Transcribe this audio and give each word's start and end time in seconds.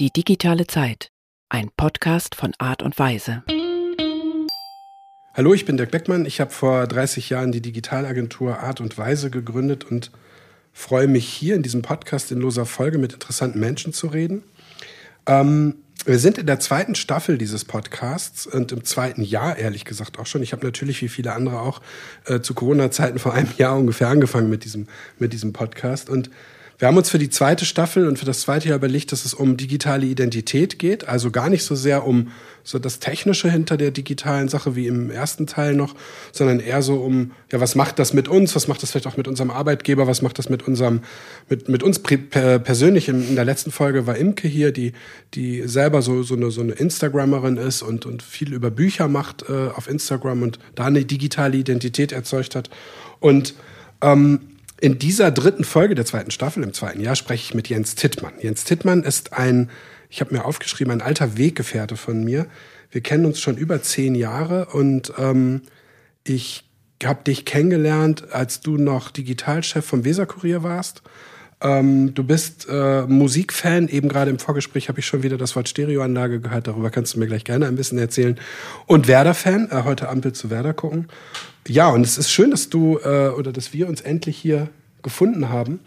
Die 0.00 0.10
digitale 0.10 0.66
Zeit. 0.66 1.10
Ein 1.50 1.68
Podcast 1.76 2.34
von 2.34 2.54
Art 2.56 2.82
und 2.82 2.98
Weise. 2.98 3.42
Hallo, 5.34 5.52
ich 5.52 5.66
bin 5.66 5.76
Dirk 5.76 5.90
Beckmann. 5.90 6.24
Ich 6.24 6.40
habe 6.40 6.50
vor 6.50 6.86
30 6.86 7.28
Jahren 7.28 7.52
die 7.52 7.60
Digitalagentur 7.60 8.60
Art 8.60 8.80
und 8.80 8.96
Weise 8.96 9.28
gegründet 9.28 9.84
und 9.84 10.10
freue 10.72 11.06
mich 11.06 11.28
hier 11.28 11.54
in 11.54 11.62
diesem 11.62 11.82
Podcast 11.82 12.32
in 12.32 12.40
loser 12.40 12.64
Folge 12.64 12.96
mit 12.96 13.12
interessanten 13.12 13.60
Menschen 13.60 13.92
zu 13.92 14.06
reden. 14.06 14.42
Ähm, 15.26 15.74
wir 16.06 16.18
sind 16.18 16.38
in 16.38 16.46
der 16.46 16.60
zweiten 16.60 16.94
Staffel 16.94 17.36
dieses 17.36 17.66
Podcasts 17.66 18.46
und 18.46 18.72
im 18.72 18.84
zweiten 18.84 19.20
Jahr, 19.20 19.58
ehrlich 19.58 19.84
gesagt, 19.84 20.18
auch 20.18 20.24
schon. 20.24 20.42
Ich 20.42 20.54
habe 20.54 20.64
natürlich 20.64 21.02
wie 21.02 21.10
viele 21.10 21.34
andere 21.34 21.60
auch 21.60 21.82
äh, 22.24 22.40
zu 22.40 22.54
Corona-Zeiten 22.54 23.18
vor 23.18 23.34
einem 23.34 23.52
Jahr 23.58 23.76
ungefähr 23.76 24.08
angefangen 24.08 24.48
mit 24.48 24.64
diesem, 24.64 24.88
mit 25.18 25.34
diesem 25.34 25.52
Podcast. 25.52 26.08
Und 26.08 26.30
wir 26.80 26.88
haben 26.88 26.96
uns 26.96 27.10
für 27.10 27.18
die 27.18 27.28
zweite 27.28 27.66
Staffel 27.66 28.08
und 28.08 28.18
für 28.18 28.24
das 28.24 28.40
zweite 28.40 28.70
Jahr 28.70 28.78
überlegt, 28.78 29.12
dass 29.12 29.26
es 29.26 29.34
um 29.34 29.58
digitale 29.58 30.06
Identität 30.06 30.78
geht. 30.78 31.06
Also 31.06 31.30
gar 31.30 31.50
nicht 31.50 31.62
so 31.62 31.74
sehr 31.74 32.06
um 32.06 32.28
so 32.64 32.78
das 32.78 33.00
Technische 33.00 33.50
hinter 33.50 33.76
der 33.76 33.90
digitalen 33.90 34.48
Sache 34.48 34.76
wie 34.76 34.86
im 34.86 35.10
ersten 35.10 35.46
Teil 35.46 35.74
noch, 35.74 35.94
sondern 36.32 36.58
eher 36.58 36.80
so 36.80 36.96
um, 36.96 37.32
ja, 37.52 37.60
was 37.60 37.74
macht 37.74 37.98
das 37.98 38.14
mit 38.14 38.28
uns? 38.28 38.56
Was 38.56 38.66
macht 38.66 38.82
das 38.82 38.92
vielleicht 38.92 39.06
auch 39.08 39.18
mit 39.18 39.28
unserem 39.28 39.50
Arbeitgeber? 39.50 40.06
Was 40.06 40.22
macht 40.22 40.38
das 40.38 40.48
mit 40.48 40.66
unserem, 40.66 41.02
mit, 41.50 41.68
mit 41.68 41.82
uns 41.82 41.98
persönlich? 41.98 43.10
In, 43.10 43.36
der 43.36 43.44
letzten 43.44 43.72
Folge 43.72 44.06
war 44.06 44.16
Imke 44.16 44.48
hier, 44.48 44.72
die, 44.72 44.94
die 45.34 45.68
selber 45.68 46.00
so, 46.00 46.22
so 46.22 46.34
eine, 46.34 46.50
so 46.50 46.62
eine 46.62 46.72
Instagrammerin 46.72 47.58
ist 47.58 47.82
und, 47.82 48.06
und 48.06 48.22
viel 48.22 48.54
über 48.54 48.70
Bücher 48.70 49.06
macht 49.06 49.44
äh, 49.50 49.68
auf 49.76 49.86
Instagram 49.86 50.42
und 50.42 50.58
da 50.76 50.86
eine 50.86 51.04
digitale 51.04 51.58
Identität 51.58 52.10
erzeugt 52.12 52.56
hat. 52.56 52.70
Und, 53.20 53.52
ähm, 54.00 54.40
in 54.80 54.98
dieser 54.98 55.30
dritten 55.30 55.64
Folge 55.64 55.94
der 55.94 56.06
zweiten 56.06 56.30
Staffel, 56.30 56.62
im 56.62 56.72
zweiten 56.72 57.00
Jahr, 57.00 57.16
spreche 57.16 57.44
ich 57.44 57.54
mit 57.54 57.68
Jens 57.68 57.94
Tittmann. 57.94 58.32
Jens 58.40 58.64
Tittmann 58.64 59.02
ist 59.02 59.32
ein, 59.32 59.70
ich 60.08 60.20
habe 60.20 60.34
mir 60.34 60.44
aufgeschrieben, 60.44 60.92
ein 60.92 61.02
alter 61.02 61.36
Weggefährte 61.36 61.96
von 61.96 62.24
mir. 62.24 62.46
Wir 62.90 63.02
kennen 63.02 63.26
uns 63.26 63.40
schon 63.40 63.56
über 63.56 63.82
zehn 63.82 64.14
Jahre 64.14 64.66
und 64.66 65.12
ähm, 65.18 65.62
ich 66.24 66.64
habe 67.04 67.24
dich 67.24 67.44
kennengelernt, 67.44 68.32
als 68.32 68.60
du 68.60 68.76
noch 68.76 69.10
Digitalchef 69.10 69.84
vom 69.84 70.04
Weserkurier 70.04 70.62
warst. 70.62 71.02
Ähm, 71.62 72.14
du 72.14 72.24
bist 72.24 72.66
äh, 72.70 73.02
Musikfan, 73.02 73.88
eben 73.88 74.08
gerade 74.08 74.30
im 74.30 74.38
Vorgespräch 74.38 74.88
habe 74.88 75.00
ich 75.00 75.06
schon 75.06 75.22
wieder 75.22 75.36
das 75.36 75.54
Wort 75.56 75.68
Stereoanlage 75.68 76.40
gehört, 76.40 76.66
darüber 76.66 76.90
kannst 76.90 77.14
du 77.14 77.18
mir 77.18 77.26
gleich 77.26 77.44
gerne 77.44 77.66
ein 77.66 77.76
bisschen 77.76 77.98
erzählen. 77.98 78.38
Und 78.86 79.08
Werder-Fan, 79.08 79.70
äh, 79.70 79.82
heute 79.84 80.08
Ampel 80.08 80.32
zu 80.32 80.48
Werder 80.48 80.72
gucken. 80.72 81.08
Ja, 81.68 81.88
und 81.90 82.02
es 82.02 82.16
ist 82.16 82.30
schön, 82.30 82.50
dass 82.50 82.70
du 82.70 82.98
äh, 83.04 83.28
oder 83.28 83.52
dass 83.52 83.74
wir 83.74 83.88
uns 83.88 84.00
endlich 84.00 84.38
hier 84.38 84.70
gefunden 85.02 85.50
haben, 85.50 85.80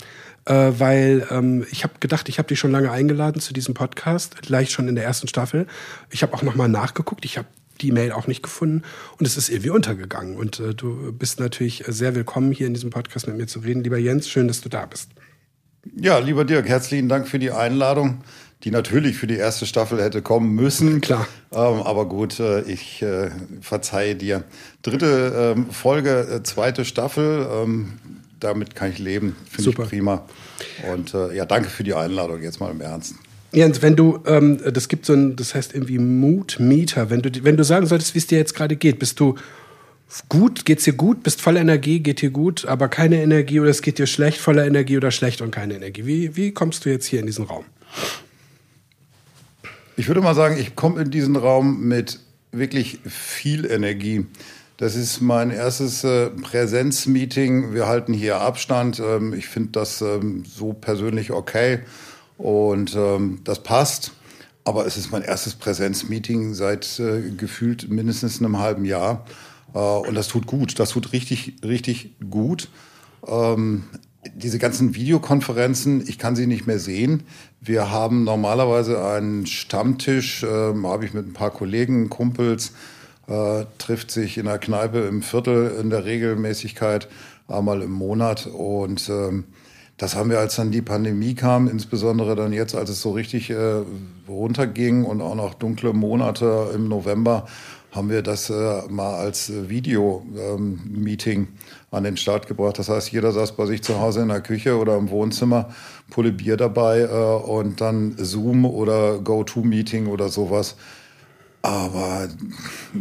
äh, 0.45 0.71
weil 0.77 1.25
ähm, 1.31 1.65
ich 1.71 1.83
habe 1.83 1.95
gedacht, 1.99 2.29
ich 2.29 2.37
habe 2.37 2.47
dich 2.47 2.59
schon 2.59 2.71
lange 2.71 2.91
eingeladen 2.91 3.41
zu 3.41 3.53
diesem 3.53 3.73
Podcast, 3.73 4.41
gleich 4.43 4.71
schon 4.71 4.87
in 4.87 4.95
der 4.95 5.03
ersten 5.03 5.27
Staffel. 5.27 5.65
Ich 6.11 6.21
habe 6.21 6.33
auch 6.35 6.43
noch 6.43 6.55
mal 6.55 6.67
nachgeguckt, 6.67 7.25
ich 7.25 7.37
habe 7.39 7.47
die 7.81 7.91
Mail 7.91 8.11
auch 8.11 8.27
nicht 8.27 8.43
gefunden 8.43 8.83
und 9.17 9.25
es 9.25 9.37
ist 9.37 9.49
irgendwie 9.49 9.71
untergegangen. 9.71 10.37
Und 10.37 10.59
äh, 10.59 10.75
du 10.75 11.11
bist 11.11 11.39
natürlich 11.39 11.83
sehr 11.87 12.13
willkommen, 12.13 12.51
hier 12.51 12.67
in 12.67 12.75
diesem 12.75 12.91
Podcast 12.91 13.27
mit 13.27 13.37
mir 13.37 13.47
zu 13.47 13.59
reden. 13.59 13.83
Lieber 13.83 13.97
Jens, 13.97 14.29
schön, 14.29 14.47
dass 14.47 14.61
du 14.61 14.69
da 14.69 14.85
bist. 14.85 15.09
Ja, 15.99 16.19
lieber 16.19 16.45
Dirk, 16.45 16.67
herzlichen 16.69 17.09
Dank 17.09 17.27
für 17.27 17.39
die 17.39 17.51
Einladung, 17.51 18.21
die 18.63 18.71
natürlich 18.71 19.17
für 19.17 19.27
die 19.27 19.35
erste 19.35 19.65
Staffel 19.65 20.01
hätte 20.01 20.21
kommen 20.21 20.55
müssen. 20.55 21.01
Klar. 21.01 21.27
Ähm, 21.51 21.81
aber 21.83 22.07
gut, 22.07 22.39
äh, 22.39 22.61
ich 22.61 23.01
äh, 23.01 23.29
verzeihe 23.61 24.15
dir. 24.15 24.43
Dritte 24.81 25.55
ähm, 25.57 25.69
Folge, 25.71 26.21
äh, 26.21 26.43
zweite 26.43 26.85
Staffel. 26.85 27.47
Ähm, 27.51 27.93
damit 28.39 28.75
kann 28.75 28.91
ich 28.91 28.99
leben. 28.99 29.35
Finde 29.49 29.69
ich 29.71 29.75
prima. 29.75 30.25
Und 30.91 31.13
äh, 31.13 31.35
ja, 31.35 31.45
danke 31.45 31.69
für 31.69 31.83
die 31.83 31.93
Einladung, 31.93 32.41
jetzt 32.41 32.59
mal 32.59 32.71
im 32.71 32.81
Ernst. 32.81 33.15
Jens, 33.51 33.81
wenn 33.81 33.95
du, 33.95 34.19
ähm, 34.25 34.59
das 34.73 34.87
gibt 34.87 35.05
so 35.05 35.13
ein, 35.13 35.35
das 35.35 35.53
heißt 35.53 35.75
irgendwie 35.75 35.99
Mood-Meter, 35.99 37.09
wenn 37.09 37.21
du, 37.21 37.29
wenn 37.43 37.55
du 37.55 37.63
sagen 37.63 37.85
solltest, 37.85 38.15
wie 38.15 38.19
es 38.19 38.27
dir 38.27 38.37
jetzt 38.37 38.55
gerade 38.55 38.75
geht, 38.75 38.99
bist 38.99 39.19
du 39.19 39.35
gut, 40.29 40.65
geht's 40.65 40.83
dir 40.83 40.93
gut, 40.93 41.23
bist 41.23 41.41
voller 41.41 41.61
Energie, 41.61 41.99
geht 41.99 42.21
dir 42.21 42.29
gut, 42.29 42.65
aber 42.65 42.87
keine 42.87 43.21
Energie 43.21 43.59
oder 43.59 43.69
es 43.69 43.81
geht 43.81 43.97
dir 43.97 44.07
schlecht, 44.07 44.39
voller 44.39 44.65
Energie 44.65 44.97
oder 44.97 45.11
schlecht 45.11 45.41
und 45.41 45.51
keine 45.51 45.75
Energie. 45.75 46.05
Wie, 46.05 46.35
wie 46.35 46.51
kommst 46.51 46.85
du 46.85 46.89
jetzt 46.89 47.05
hier 47.05 47.19
in 47.19 47.25
diesen 47.25 47.45
Raum? 47.45 47.65
Ich 49.95 50.07
würde 50.07 50.21
mal 50.21 50.35
sagen, 50.35 50.57
ich 50.57 50.75
komme 50.75 51.01
in 51.01 51.11
diesen 51.11 51.35
Raum 51.35 51.87
mit 51.87 52.19
wirklich 52.51 52.99
viel 53.05 53.65
Energie. 53.65 54.25
Das 54.77 54.95
ist 54.95 55.21
mein 55.21 55.51
erstes 55.51 56.03
äh, 56.03 56.29
Präsenzmeeting. 56.29 57.73
Wir 57.73 57.87
halten 57.87 58.13
hier 58.13 58.41
Abstand. 58.41 58.99
Ähm, 58.99 59.33
ich 59.33 59.47
finde 59.47 59.69
das 59.73 60.01
ähm, 60.01 60.43
so 60.45 60.73
persönlich 60.73 61.31
okay 61.31 61.79
und 62.37 62.95
ähm, 62.95 63.41
das 63.43 63.61
passt. 63.61 64.11
Aber 64.65 64.85
es 64.85 64.97
ist 64.97 65.11
mein 65.11 65.21
erstes 65.21 65.55
Präsenzmeeting 65.55 66.53
seit 66.53 66.99
äh, 66.99 67.21
gefühlt 67.37 67.89
mindestens 67.89 68.39
einem 68.39 68.59
halben 68.59 68.85
Jahr. 68.85 69.25
Äh, 69.73 69.77
und 69.77 70.15
das 70.15 70.27
tut 70.27 70.47
gut. 70.47 70.79
Das 70.79 70.89
tut 70.89 71.13
richtig, 71.13 71.55
richtig 71.63 72.15
gut. 72.29 72.69
Ähm, 73.27 73.83
diese 74.35 74.59
ganzen 74.59 74.95
Videokonferenzen, 74.95 76.03
ich 76.07 76.17
kann 76.17 76.35
sie 76.35 76.47
nicht 76.47 76.67
mehr 76.67 76.79
sehen. 76.79 77.23
Wir 77.59 77.91
haben 77.91 78.23
normalerweise 78.23 79.03
einen 79.05 79.45
Stammtisch, 79.45 80.43
äh, 80.43 80.47
habe 80.47 81.05
ich 81.05 81.13
mit 81.13 81.27
ein 81.27 81.33
paar 81.33 81.51
Kollegen, 81.51 82.09
Kumpels, 82.09 82.73
äh, 83.27 83.65
trifft 83.77 84.11
sich 84.11 84.37
in 84.37 84.45
der 84.45 84.59
Kneipe 84.59 84.99
im 84.99 85.21
Viertel 85.21 85.77
in 85.79 85.89
der 85.89 86.05
Regelmäßigkeit 86.05 87.07
einmal 87.47 87.81
im 87.81 87.91
Monat. 87.91 88.47
Und 88.47 89.09
ähm, 89.09 89.45
das 89.97 90.15
haben 90.15 90.29
wir, 90.29 90.39
als 90.39 90.55
dann 90.55 90.71
die 90.71 90.81
Pandemie 90.81 91.35
kam, 91.35 91.67
insbesondere 91.67 92.35
dann 92.35 92.51
jetzt, 92.51 92.75
als 92.75 92.89
es 92.89 93.01
so 93.01 93.11
richtig 93.11 93.49
äh, 93.49 93.81
runterging 94.27 95.03
und 95.05 95.21
auch 95.21 95.35
noch 95.35 95.53
dunkle 95.53 95.93
Monate 95.93 96.71
im 96.73 96.87
November, 96.87 97.45
haben 97.93 98.09
wir 98.09 98.23
das 98.23 98.49
äh, 98.49 98.81
mal 98.89 99.15
als 99.15 99.51
Video-Meeting 99.69 101.39
ähm, 101.39 101.47
an 101.91 102.03
den 102.03 102.17
Start 102.17 102.47
gebracht. 102.47 102.79
Das 102.79 102.89
heißt, 102.89 103.11
jeder 103.11 103.31
saß 103.31 103.53
bei 103.53 103.67
sich 103.67 103.83
zu 103.83 103.99
Hause 103.99 104.21
in 104.21 104.29
der 104.29 104.41
Küche 104.41 104.77
oder 104.77 104.97
im 104.97 105.09
Wohnzimmer, 105.09 105.69
Pulle 106.09 106.31
Bier 106.31 106.57
dabei 106.57 107.01
äh, 107.01 107.07
und 107.07 107.81
dann 107.81 108.15
Zoom 108.17 108.65
oder 108.65 109.19
Go-To-Meeting 109.19 110.07
oder 110.07 110.29
sowas. 110.29 110.75
Aber 111.61 112.27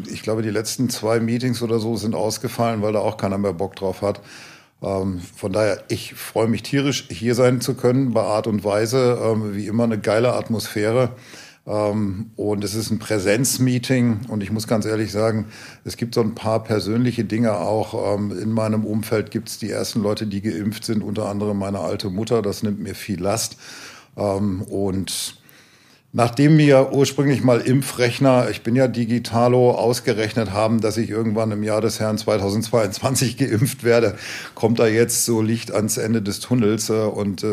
ich 0.09 0.23
glaube, 0.23 0.43
die 0.43 0.51
letzten 0.51 0.91
zwei 0.91 1.21
Meetings 1.21 1.63
oder 1.63 1.81
so 1.81 1.97
sind 1.97 2.15
ausgefallen, 2.15 2.83
weil 2.83 2.93
da 2.93 3.01
auch 3.01 3.17
keiner 3.17 3.39
mehr 3.39 3.55
Bock 3.55 3.75
drauf 3.75 4.03
hat. 4.03 4.21
Ähm, 4.83 5.21
von 5.37 5.53
daher, 5.53 5.83
ich 5.89 6.15
freue 6.15 6.49
mich 6.49 6.63
tierisch, 6.63 7.09
hier 7.09 7.35
sein 7.35 7.61
zu 7.61 7.75
können, 7.75 8.13
bei 8.13 8.23
Art 8.23 8.47
und 8.47 8.63
Weise. 8.63 9.19
Ähm, 9.23 9.55
wie 9.57 9.67
immer 9.67 9.85
eine 9.85 9.99
geile 9.99 10.35
Atmosphäre. 10.35 11.11
Ähm, 11.67 12.31
und 12.37 12.65
es 12.65 12.75
ist 12.75 12.91
ein 12.91 12.99
Präsenzmeeting 12.99 14.23
und 14.29 14.43
ich 14.43 14.51
muss 14.51 14.67
ganz 14.67 14.85
ehrlich 14.85 15.13
sagen, 15.13 15.47
es 15.85 15.97
gibt 15.97 16.15
so 16.15 16.21
ein 16.21 16.35
paar 16.35 16.65
persönliche 16.65 17.25
Dinge 17.25 17.57
auch. 17.57 18.17
Ähm, 18.17 18.37
in 18.37 18.51
meinem 18.51 18.85
Umfeld 18.85 19.31
gibt 19.31 19.49
es 19.49 19.59
die 19.59 19.71
ersten 19.71 20.03
Leute, 20.03 20.27
die 20.27 20.43
geimpft 20.43 20.85
sind, 20.85 21.03
unter 21.03 21.29
anderem 21.29 21.59
meine 21.59 21.79
alte 21.79 22.11
Mutter. 22.11 22.43
Das 22.43 22.63
nimmt 22.63 22.81
mir 22.81 22.95
viel 22.95 23.21
Last. 23.21 23.57
Ähm, 24.17 24.63
und 24.63 25.41
Nachdem 26.15 26.57
mir 26.57 26.93
ursprünglich 26.93 27.43
mal 27.43 27.63
Impfrechner, 27.63 28.51
ich 28.51 28.61
bin 28.61 28.77
ja 28.77 28.87
Digitalo, 28.87 29.71
ausgerechnet 29.71 30.53
haben, 30.53 30.83
dass 30.83 30.99
ich 30.99 31.09
irgendwann 31.09 31.53
im 31.53 31.63
Jahr 31.63 31.81
des 31.81 32.01
Herrn 32.01 32.19
2022 32.19 33.37
geimpft 33.39 33.83
werde, 33.83 34.17
kommt 34.55 34.79
da 34.79 34.87
jetzt 34.87 35.25
so 35.25 35.41
Licht 35.41 35.73
ans 35.73 35.97
Ende 35.97 36.21
des 36.21 36.41
Tunnels 36.41 36.91
äh, 36.91 36.93
und 36.93 37.47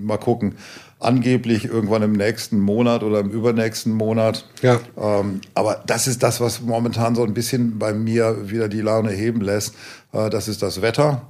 mal 0.00 0.16
gucken 0.16 0.54
angeblich 1.00 1.64
irgendwann 1.64 2.02
im 2.02 2.12
nächsten 2.12 2.58
Monat 2.58 3.02
oder 3.02 3.20
im 3.20 3.30
übernächsten 3.30 3.92
Monat. 3.92 4.46
Ja. 4.62 4.80
Ähm, 4.96 5.40
aber 5.54 5.82
das 5.86 6.06
ist 6.06 6.22
das, 6.22 6.40
was 6.40 6.60
momentan 6.60 7.14
so 7.14 7.22
ein 7.24 7.34
bisschen 7.34 7.78
bei 7.78 7.92
mir 7.92 8.50
wieder 8.50 8.68
die 8.68 8.80
Laune 8.80 9.10
heben 9.10 9.40
lässt. 9.40 9.74
Äh, 10.12 10.30
das 10.30 10.48
ist 10.48 10.62
das 10.62 10.82
Wetter. 10.82 11.22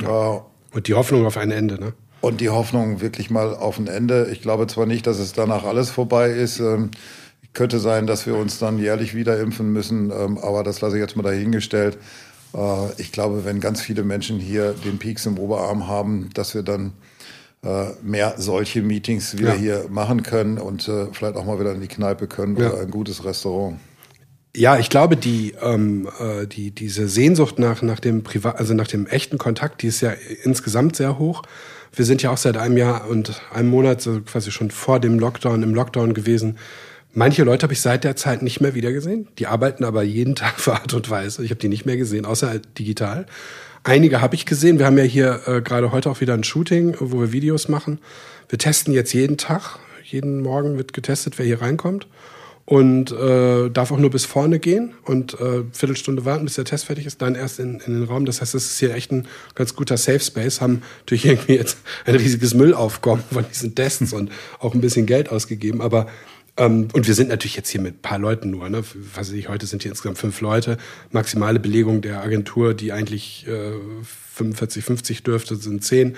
Ja. 0.00 0.36
Äh, 0.36 0.40
Und 0.72 0.88
die 0.88 0.94
Hoffnung 0.94 1.26
auf 1.26 1.36
ein 1.36 1.50
Ende, 1.50 1.78
ne? 1.78 1.92
Und 2.22 2.40
die 2.40 2.50
Hoffnung 2.50 3.00
wirklich 3.00 3.30
mal 3.30 3.54
auf 3.54 3.78
ein 3.78 3.86
Ende. 3.86 4.28
Ich 4.30 4.42
glaube 4.42 4.66
zwar 4.66 4.86
nicht, 4.86 5.06
dass 5.06 5.18
es 5.18 5.32
danach 5.32 5.64
alles 5.64 5.90
vorbei 5.90 6.30
ist. 6.30 6.60
Ähm, 6.60 6.90
könnte 7.52 7.80
sein, 7.80 8.06
dass 8.06 8.26
wir 8.26 8.36
uns 8.36 8.58
dann 8.58 8.78
jährlich 8.78 9.14
wieder 9.14 9.40
impfen 9.40 9.72
müssen, 9.72 10.10
ähm, 10.10 10.38
aber 10.38 10.62
das 10.62 10.80
lasse 10.80 10.96
ich 10.96 11.00
jetzt 11.00 11.16
mal 11.16 11.22
dahingestellt. 11.22 11.98
Äh, 12.54 12.92
ich 12.98 13.12
glaube, 13.12 13.44
wenn 13.44 13.60
ganz 13.60 13.80
viele 13.80 14.02
Menschen 14.04 14.38
hier 14.38 14.72
den 14.84 14.98
Peaks 14.98 15.26
im 15.26 15.38
Oberarm 15.38 15.88
haben, 15.88 16.30
dass 16.34 16.54
wir 16.54 16.62
dann 16.62 16.92
mehr 18.02 18.34
solche 18.38 18.80
Meetings 18.80 19.36
wieder 19.36 19.54
ja. 19.54 19.60
hier 19.60 19.86
machen 19.90 20.22
können 20.22 20.58
und 20.58 20.88
äh, 20.88 21.08
vielleicht 21.12 21.36
auch 21.36 21.44
mal 21.44 21.60
wieder 21.60 21.74
in 21.74 21.80
die 21.80 21.88
Kneipe 21.88 22.26
können 22.26 22.56
ja. 22.56 22.70
oder 22.70 22.80
ein 22.80 22.90
gutes 22.90 23.24
Restaurant. 23.24 23.78
Ja, 24.56 24.78
ich 24.78 24.90
glaube, 24.90 25.16
die, 25.16 25.54
ähm, 25.62 26.08
äh, 26.18 26.46
die, 26.46 26.72
diese 26.72 27.06
Sehnsucht 27.06 27.58
nach, 27.58 27.82
nach 27.82 28.00
dem 28.00 28.24
Privat, 28.24 28.56
also 28.56 28.74
nach 28.74 28.88
dem 28.88 29.06
echten 29.06 29.38
Kontakt, 29.38 29.82
die 29.82 29.86
ist 29.86 30.00
ja 30.00 30.12
insgesamt 30.42 30.96
sehr 30.96 31.18
hoch. 31.18 31.42
Wir 31.94 32.04
sind 32.04 32.22
ja 32.22 32.30
auch 32.30 32.36
seit 32.36 32.56
einem 32.56 32.76
Jahr 32.76 33.08
und 33.08 33.40
einem 33.52 33.68
Monat 33.68 34.00
so 34.00 34.20
quasi 34.22 34.50
schon 34.50 34.70
vor 34.70 34.98
dem 34.98 35.18
Lockdown, 35.18 35.62
im 35.62 35.74
Lockdown 35.74 36.14
gewesen. 36.14 36.58
Manche 37.12 37.42
Leute 37.44 37.64
habe 37.64 37.72
ich 37.72 37.80
seit 37.80 38.04
der 38.04 38.16
Zeit 38.16 38.42
nicht 38.42 38.60
mehr 38.60 38.74
wiedergesehen. 38.74 39.28
Die 39.38 39.46
arbeiten 39.46 39.84
aber 39.84 40.02
jeden 40.02 40.34
Tag 40.36 40.60
für 40.60 40.74
Art 40.74 40.94
und 40.94 41.10
Weise. 41.10 41.44
Ich 41.44 41.50
habe 41.50 41.60
die 41.60 41.68
nicht 41.68 41.86
mehr 41.86 41.96
gesehen, 41.96 42.24
außer 42.24 42.60
digital. 42.78 43.26
Einige 43.82 44.20
habe 44.20 44.34
ich 44.34 44.46
gesehen. 44.46 44.78
Wir 44.78 44.86
haben 44.86 44.98
ja 44.98 45.04
hier 45.04 45.40
äh, 45.46 45.62
gerade 45.62 45.90
heute 45.90 46.10
auch 46.10 46.20
wieder 46.20 46.34
ein 46.34 46.44
Shooting, 46.44 46.96
wo 47.00 47.20
wir 47.20 47.32
Videos 47.32 47.68
machen. 47.68 47.98
Wir 48.48 48.58
testen 48.58 48.92
jetzt 48.92 49.12
jeden 49.12 49.38
Tag 49.38 49.78
Jeden 50.10 50.40
Morgen 50.40 50.76
wird 50.76 50.92
getestet, 50.92 51.38
wer 51.38 51.46
hier 51.46 51.62
reinkommt 51.62 52.08
und 52.64 53.10
äh, 53.12 53.68
darf 53.70 53.90
auch 53.90 53.98
nur 53.98 54.10
bis 54.10 54.24
vorne 54.24 54.58
gehen 54.58 54.94
und 55.04 55.34
äh, 55.34 55.64
Viertelstunde 55.72 56.24
warten, 56.24 56.44
bis 56.44 56.54
der 56.54 56.64
Test 56.64 56.86
fertig 56.86 57.06
ist, 57.06 57.22
dann 57.22 57.34
erst 57.34 57.58
in, 57.58 57.80
in 57.80 57.94
den 57.94 58.04
Raum. 58.04 58.24
Das 58.24 58.40
heißt, 58.40 58.54
das 58.54 58.64
ist 58.64 58.78
hier 58.78 58.94
echt 58.94 59.12
ein 59.12 59.26
ganz 59.54 59.74
guter 59.74 59.96
Safe 59.96 60.20
Space. 60.20 60.60
Haben 60.60 60.82
natürlich 61.00 61.26
irgendwie 61.26 61.54
jetzt 61.54 61.78
ein 62.06 62.14
riesiges 62.16 62.54
Müllaufkommen 62.54 63.24
von 63.32 63.44
diesen 63.48 63.74
Tests 63.74 64.12
und 64.12 64.30
auch 64.58 64.74
ein 64.74 64.80
bisschen 64.80 65.06
Geld 65.06 65.30
ausgegeben, 65.30 65.80
aber 65.80 66.06
und 66.66 67.06
wir 67.06 67.14
sind 67.14 67.28
natürlich 67.28 67.56
jetzt 67.56 67.70
hier 67.70 67.80
mit 67.80 67.94
ein 67.96 68.02
paar 68.02 68.18
Leuten 68.18 68.50
nur. 68.50 68.68
Ne? 68.68 68.82
Was 69.14 69.28
weiß 69.28 69.32
ich, 69.32 69.48
heute 69.48 69.66
sind 69.66 69.82
hier 69.82 69.90
insgesamt 69.90 70.18
fünf 70.18 70.40
Leute. 70.40 70.76
Maximale 71.10 71.58
Belegung 71.60 72.02
der 72.02 72.22
Agentur, 72.22 72.74
die 72.74 72.92
eigentlich 72.92 73.46
äh, 73.46 73.72
45, 74.34 74.84
50 74.84 75.22
dürfte, 75.22 75.56
sind 75.56 75.84
zehn. 75.84 76.16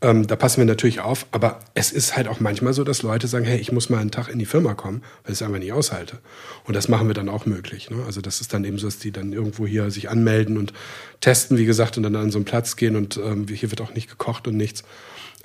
Ähm, 0.00 0.28
da 0.28 0.36
passen 0.36 0.58
wir 0.58 0.64
natürlich 0.64 1.00
auf, 1.00 1.26
aber 1.32 1.58
es 1.74 1.90
ist 1.90 2.16
halt 2.16 2.28
auch 2.28 2.38
manchmal 2.38 2.72
so, 2.72 2.84
dass 2.84 3.02
Leute 3.02 3.26
sagen, 3.26 3.44
hey, 3.44 3.58
ich 3.58 3.72
muss 3.72 3.90
mal 3.90 3.98
einen 3.98 4.12
Tag 4.12 4.28
in 4.28 4.38
die 4.38 4.46
Firma 4.46 4.74
kommen, 4.74 5.02
weil 5.24 5.32
ich 5.32 5.40
es 5.40 5.42
einfach 5.42 5.58
nicht 5.58 5.72
aushalte. 5.72 6.18
Und 6.64 6.74
das 6.74 6.88
machen 6.88 7.08
wir 7.08 7.14
dann 7.14 7.28
auch 7.28 7.46
möglich. 7.46 7.90
Ne? 7.90 8.04
Also 8.06 8.20
das 8.20 8.40
ist 8.40 8.54
dann 8.54 8.64
eben 8.64 8.78
so, 8.78 8.86
dass 8.86 9.00
die 9.00 9.10
dann 9.10 9.32
irgendwo 9.32 9.66
hier 9.66 9.90
sich 9.90 10.08
anmelden 10.08 10.56
und 10.56 10.72
testen, 11.20 11.58
wie 11.58 11.64
gesagt, 11.64 11.96
und 11.96 12.04
dann 12.04 12.14
an 12.14 12.30
so 12.30 12.38
einen 12.38 12.44
Platz 12.44 12.76
gehen 12.76 12.94
und 12.94 13.16
ähm, 13.16 13.46
hier 13.48 13.70
wird 13.70 13.80
auch 13.80 13.92
nicht 13.92 14.08
gekocht 14.08 14.46
und 14.46 14.56
nichts. 14.56 14.84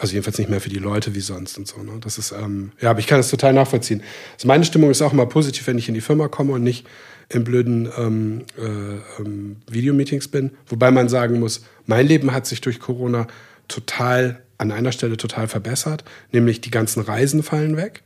Also 0.03 0.15
jedenfalls 0.15 0.37
nicht 0.37 0.49
mehr 0.49 0.59
für 0.59 0.67
die 0.67 0.79
Leute 0.79 1.15
wie 1.15 1.21
sonst 1.21 1.57
und 1.57 1.65
so. 1.65 1.81
Ne? 1.81 1.93
Das 2.01 2.17
ist, 2.17 2.33
ähm, 2.33 2.73
ja, 2.81 2.89
aber 2.89 2.99
ich 2.99 3.07
kann 3.07 3.19
das 3.19 3.29
total 3.29 3.53
nachvollziehen. 3.53 4.03
Also 4.33 4.49
meine 4.49 4.65
Stimmung 4.65 4.91
ist 4.91 5.01
auch 5.01 5.13
immer 5.13 5.27
positiv, 5.27 5.65
wenn 5.65 5.77
ich 5.77 5.87
in 5.87 5.93
die 5.93 6.01
Firma 6.01 6.27
komme 6.27 6.51
und 6.51 6.61
nicht 6.61 6.85
in 7.29 7.45
blöden 7.45 7.87
ähm, 7.97 8.41
äh, 8.57 9.21
ähm, 9.21 9.55
Videomeetings 9.71 10.27
bin. 10.27 10.51
Wobei 10.67 10.91
man 10.91 11.07
sagen 11.07 11.39
muss, 11.39 11.63
mein 11.85 12.05
Leben 12.05 12.33
hat 12.33 12.45
sich 12.45 12.59
durch 12.59 12.81
Corona 12.81 13.27
total 13.69 14.41
an 14.57 14.73
einer 14.73 14.91
Stelle 14.91 15.15
total 15.15 15.47
verbessert, 15.47 16.03
nämlich 16.33 16.59
die 16.59 16.71
ganzen 16.71 16.99
Reisen 17.01 17.41
fallen 17.41 17.77
weg. 17.77 18.03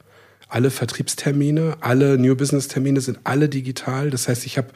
Alle 0.49 0.69
Vertriebstermine, 0.69 1.77
alle 1.79 2.19
New 2.19 2.35
Business 2.35 2.67
Termine 2.67 3.01
sind 3.01 3.17
alle 3.23 3.49
digital. 3.49 4.11
Das 4.11 4.27
heißt, 4.27 4.45
ich 4.45 4.59
habe 4.59 4.67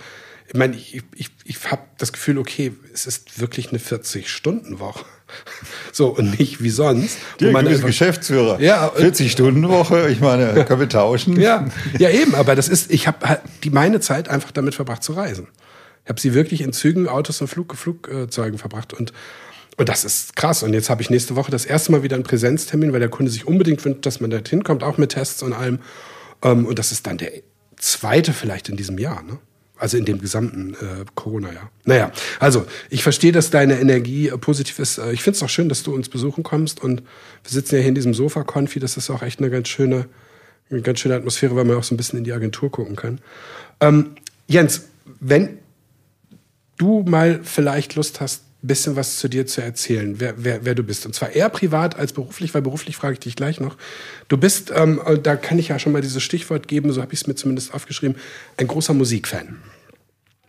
ich 0.47 0.57
meine, 0.57 0.75
ich, 0.75 1.01
ich, 1.15 1.29
ich 1.45 1.71
habe 1.71 1.83
das 1.97 2.11
Gefühl, 2.11 2.37
okay, 2.37 2.73
es 2.93 3.07
ist 3.07 3.39
wirklich 3.39 3.69
eine 3.69 3.79
40-Stunden-Woche. 3.79 5.05
So, 5.93 6.07
und 6.07 6.39
nicht 6.39 6.63
wie 6.63 6.69
sonst. 6.69 7.17
Dirk, 7.41 7.53
du 7.53 7.63
bist 7.65 7.85
Geschäftsführer. 7.85 8.61
Ja, 8.61 8.87
40-Stunden-Woche, 8.87 10.09
ich 10.09 10.21
meine, 10.21 10.63
können 10.65 10.79
wir 10.79 10.87
tauschen? 10.87 11.37
Ja, 11.37 11.65
ja 11.99 12.09
eben, 12.09 12.33
aber 12.33 12.55
das 12.55 12.69
ist, 12.69 12.89
ich 12.91 13.07
habe 13.07 13.27
halt 13.27 13.41
die 13.65 13.71
meine 13.71 13.99
Zeit 13.99 14.29
einfach 14.29 14.51
damit 14.51 14.73
verbracht 14.73 15.03
zu 15.03 15.11
reisen. 15.11 15.49
Ich 16.05 16.09
habe 16.09 16.21
sie 16.21 16.33
wirklich 16.33 16.61
in 16.61 16.71
Zügen, 16.71 17.09
Autos 17.09 17.41
und 17.41 17.49
Flug, 17.49 17.75
Flugzeugen 17.75 18.57
verbracht. 18.57 18.93
Und 18.93 19.11
und 19.77 19.89
das 19.89 20.05
ist 20.05 20.35
krass. 20.35 20.63
Und 20.63 20.73
jetzt 20.73 20.89
habe 20.89 21.01
ich 21.01 21.09
nächste 21.09 21.35
Woche 21.35 21.49
das 21.49 21.65
erste 21.65 21.91
Mal 21.91 22.03
wieder 22.03 22.15
einen 22.15 22.23
Präsenztermin, 22.23 22.93
weil 22.93 22.99
der 22.99 23.09
Kunde 23.09 23.31
sich 23.31 23.47
unbedingt 23.47 23.83
wünscht, 23.83 24.05
dass 24.05 24.19
man 24.19 24.29
da 24.29 24.39
hinkommt, 24.47 24.83
auch 24.83 24.97
mit 24.97 25.11
Tests 25.11 25.41
und 25.41 25.53
allem. 25.53 25.79
Ähm, 26.43 26.65
und 26.65 26.77
das 26.77 26.91
ist 26.91 27.07
dann 27.07 27.17
der 27.17 27.31
zweite 27.77 28.33
vielleicht 28.33 28.69
in 28.69 28.77
diesem 28.77 28.97
Jahr, 28.97 29.23
ne? 29.23 29.39
Also 29.81 29.97
in 29.97 30.05
dem 30.05 30.21
gesamten 30.21 30.75
äh, 30.75 31.05
Corona-Jahr. 31.15 31.71
Naja, 31.85 32.11
also 32.39 32.67
ich 32.91 33.01
verstehe, 33.01 33.31
dass 33.31 33.49
deine 33.49 33.79
Energie 33.79 34.27
äh, 34.27 34.37
positiv 34.37 34.77
ist. 34.77 34.99
Äh, 34.99 35.11
ich 35.11 35.23
finde 35.23 35.37
es 35.37 35.41
auch 35.41 35.49
schön, 35.49 35.69
dass 35.69 35.81
du 35.81 35.91
uns 35.91 36.07
besuchen 36.07 36.43
kommst. 36.43 36.83
Und 36.83 37.01
wir 37.01 37.49
sitzen 37.49 37.73
ja 37.73 37.81
hier 37.81 37.89
in 37.89 37.95
diesem 37.95 38.13
Sofa-Konfi. 38.13 38.79
Das 38.79 38.95
ist 38.95 39.09
auch 39.09 39.23
echt 39.23 39.39
eine 39.39 39.49
ganz 39.49 39.69
schöne, 39.69 40.05
eine 40.69 40.83
ganz 40.83 40.99
schöne 40.99 41.15
Atmosphäre, 41.15 41.55
weil 41.55 41.65
man 41.65 41.77
auch 41.77 41.83
so 41.83 41.95
ein 41.95 41.97
bisschen 41.97 42.19
in 42.19 42.23
die 42.23 42.31
Agentur 42.31 42.69
gucken 42.69 42.95
kann. 42.95 43.21
Ähm, 43.79 44.11
Jens, 44.45 44.83
wenn 45.19 45.57
du 46.77 47.01
mal 47.01 47.39
vielleicht 47.41 47.95
Lust 47.95 48.21
hast, 48.21 48.43
bisschen 48.61 48.95
was 48.95 49.17
zu 49.17 49.27
dir 49.27 49.47
zu 49.47 49.61
erzählen, 49.61 50.19
wer, 50.19 50.35
wer, 50.37 50.65
wer 50.65 50.75
du 50.75 50.83
bist. 50.83 51.05
Und 51.05 51.15
zwar 51.15 51.31
eher 51.31 51.49
privat 51.49 51.97
als 51.97 52.13
beruflich, 52.13 52.53
weil 52.53 52.61
beruflich 52.61 52.95
frage 52.95 53.13
ich 53.13 53.19
dich 53.19 53.35
gleich 53.35 53.59
noch. 53.59 53.77
Du 54.27 54.37
bist, 54.37 54.71
ähm, 54.75 55.01
da 55.23 55.35
kann 55.35 55.57
ich 55.57 55.69
ja 55.69 55.79
schon 55.79 55.93
mal 55.93 56.01
dieses 56.01 56.21
Stichwort 56.21 56.67
geben, 56.67 56.91
so 56.93 57.01
habe 57.01 57.13
ich 57.13 57.21
es 57.21 57.27
mir 57.27 57.35
zumindest 57.35 57.73
aufgeschrieben, 57.73 58.15
ein 58.57 58.67
großer 58.67 58.93
Musikfan. 58.93 59.57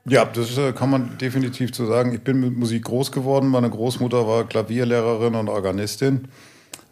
Ja, 0.04 0.24
das 0.24 0.58
äh, 0.58 0.72
kann 0.72 0.90
man 0.90 1.16
definitiv 1.18 1.74
so 1.74 1.86
sagen. 1.86 2.12
Ich 2.12 2.20
bin 2.20 2.40
mit 2.40 2.56
Musik 2.56 2.84
groß 2.84 3.12
geworden. 3.12 3.48
Meine 3.48 3.70
Großmutter 3.70 4.26
war 4.26 4.48
Klavierlehrerin 4.48 5.36
und 5.36 5.48
Organistin. 5.48 6.28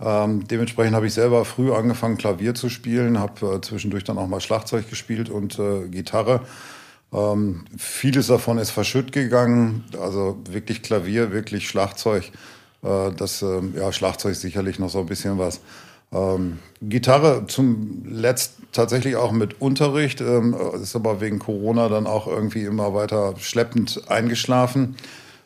Ähm, 0.01 0.47
dementsprechend 0.47 0.95
habe 0.95 1.09
ich 1.09 1.15
selber 1.15 1.45
früh 1.45 1.73
angefangen, 1.73 2.17
Klavier 2.17 2.55
zu 2.55 2.71
spielen, 2.71 3.19
habe 3.19 3.57
äh, 3.57 3.61
zwischendurch 3.61 4.05
dann 4.05 4.17
auch 4.17 4.29
mal 4.29 4.41
Schlagzeug 4.41 4.89
gespielt 4.89 5.29
und 5.29 5.59
äh, 5.59 5.89
Gitarre. 5.89 6.43
Ähm, 7.13 7.65
vieles 7.77 8.29
davon 8.29 8.59
ist 8.59 8.71
verschütt 8.71 9.13
gegangen, 9.13 9.85
also 10.01 10.39
wirklich 10.49 10.83
Klavier, 10.83 11.33
wirklich 11.33 11.69
Schlagzeug. 11.69 12.31
Äh, 12.83 13.11
das 13.17 13.43
äh, 13.43 13.61
ja, 13.77 13.93
Schlagzeug 13.93 14.33
ist 14.33 14.43
sicherlich 14.43 14.79
noch 14.79 14.91
so 14.91 15.01
ein 15.01 15.07
bisschen 15.07 15.39
was. 15.39 15.61
Ähm, 16.13 16.59
Gitarre 16.83 17.47
zum 17.47 18.05
Letzt 18.05 18.55
tatsächlich 18.73 19.17
auch 19.17 19.33
mit 19.33 19.61
Unterricht, 19.61 20.21
ähm, 20.21 20.57
ist 20.81 20.95
aber 20.95 21.21
wegen 21.21 21.39
Corona 21.41 21.89
dann 21.89 22.07
auch 22.07 22.27
irgendwie 22.27 22.65
immer 22.65 22.95
weiter 22.95 23.35
schleppend 23.39 24.03
eingeschlafen. 24.09 24.97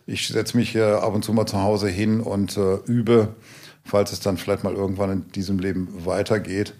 Ich 0.06 0.28
setze 0.28 0.56
mich 0.58 0.70
hier 0.70 1.02
ab 1.02 1.14
und 1.14 1.24
zu 1.24 1.32
mal 1.32 1.46
zu 1.46 1.62
Hause 1.62 1.88
hin 1.88 2.20
und 2.20 2.58
äh, 2.58 2.76
übe, 2.86 3.28
falls 3.84 4.12
es 4.12 4.20
dann 4.20 4.36
vielleicht 4.36 4.64
mal 4.64 4.74
irgendwann 4.74 5.10
in 5.10 5.32
diesem 5.32 5.58
Leben 5.58 5.88
weitergeht 6.04 6.74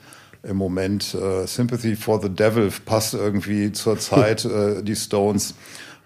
im 0.49 0.57
Moment. 0.57 1.15
Äh, 1.15 1.47
Sympathy 1.47 1.97
for 1.97 2.21
the 2.23 2.29
Devil 2.29 2.71
passt 2.85 3.15
irgendwie 3.15 3.73
zur 3.73 3.99
Zeit, 3.99 4.45
äh, 4.45 4.83
die 4.83 4.97
Stones 4.97 5.55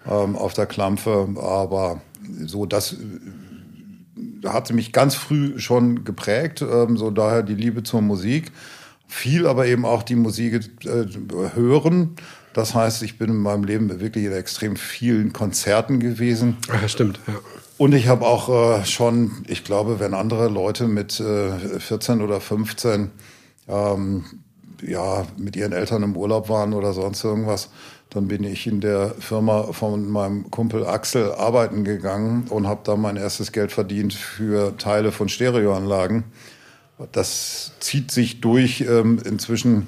ähm, 0.09 0.35
auf 0.35 0.53
der 0.53 0.65
Klampfe. 0.65 1.27
Aber 1.37 2.01
so, 2.45 2.65
das 2.65 2.93
äh, 2.93 4.47
hatte 4.47 4.73
mich 4.73 4.91
ganz 4.91 5.15
früh 5.15 5.59
schon 5.59 6.03
geprägt. 6.03 6.61
Ähm, 6.61 6.97
so 6.97 7.11
daher 7.11 7.43
die 7.43 7.55
Liebe 7.55 7.83
zur 7.83 8.01
Musik. 8.01 8.51
Viel 9.07 9.47
aber 9.47 9.65
eben 9.65 9.85
auch 9.85 10.03
die 10.03 10.15
Musik 10.15 10.85
äh, 10.85 11.05
hören. 11.55 12.15
Das 12.53 12.75
heißt, 12.75 13.03
ich 13.03 13.17
bin 13.17 13.29
in 13.29 13.37
meinem 13.37 13.63
Leben 13.63 13.99
wirklich 13.99 14.25
in 14.25 14.31
extrem 14.31 14.75
vielen 14.75 15.33
Konzerten 15.33 15.99
gewesen. 15.99 16.57
Ja, 16.67 16.87
stimmt, 16.87 17.19
ja. 17.27 17.35
Und 17.77 17.93
ich 17.93 18.09
habe 18.09 18.25
auch 18.25 18.81
äh, 18.81 18.85
schon, 18.85 19.43
ich 19.47 19.63
glaube, 19.63 20.01
wenn 20.01 20.13
andere 20.13 20.49
Leute 20.49 20.87
mit 20.87 21.19
äh, 21.21 21.79
14 21.79 22.21
oder 22.21 22.41
15 22.41 23.09
ähm, 23.69 24.25
ja, 24.81 25.25
mit 25.37 25.55
ihren 25.55 25.73
Eltern 25.73 26.03
im 26.03 26.15
Urlaub 26.15 26.49
waren 26.49 26.73
oder 26.73 26.93
sonst 26.93 27.23
irgendwas, 27.23 27.69
dann 28.09 28.27
bin 28.27 28.43
ich 28.43 28.65
in 28.65 28.81
der 28.81 29.11
Firma 29.19 29.71
von 29.71 30.09
meinem 30.09 30.49
Kumpel 30.49 30.85
Axel 30.85 31.31
arbeiten 31.33 31.83
gegangen 31.83 32.47
und 32.49 32.67
habe 32.67 32.81
da 32.83 32.95
mein 32.95 33.17
erstes 33.17 33.51
Geld 33.51 33.71
verdient 33.71 34.13
für 34.13 34.75
Teile 34.77 35.11
von 35.11 35.29
Stereoanlagen. 35.29 36.23
Das 37.11 37.73
zieht 37.79 38.11
sich 38.11 38.41
durch 38.41 38.81
ähm, 38.81 39.19
inzwischen. 39.23 39.87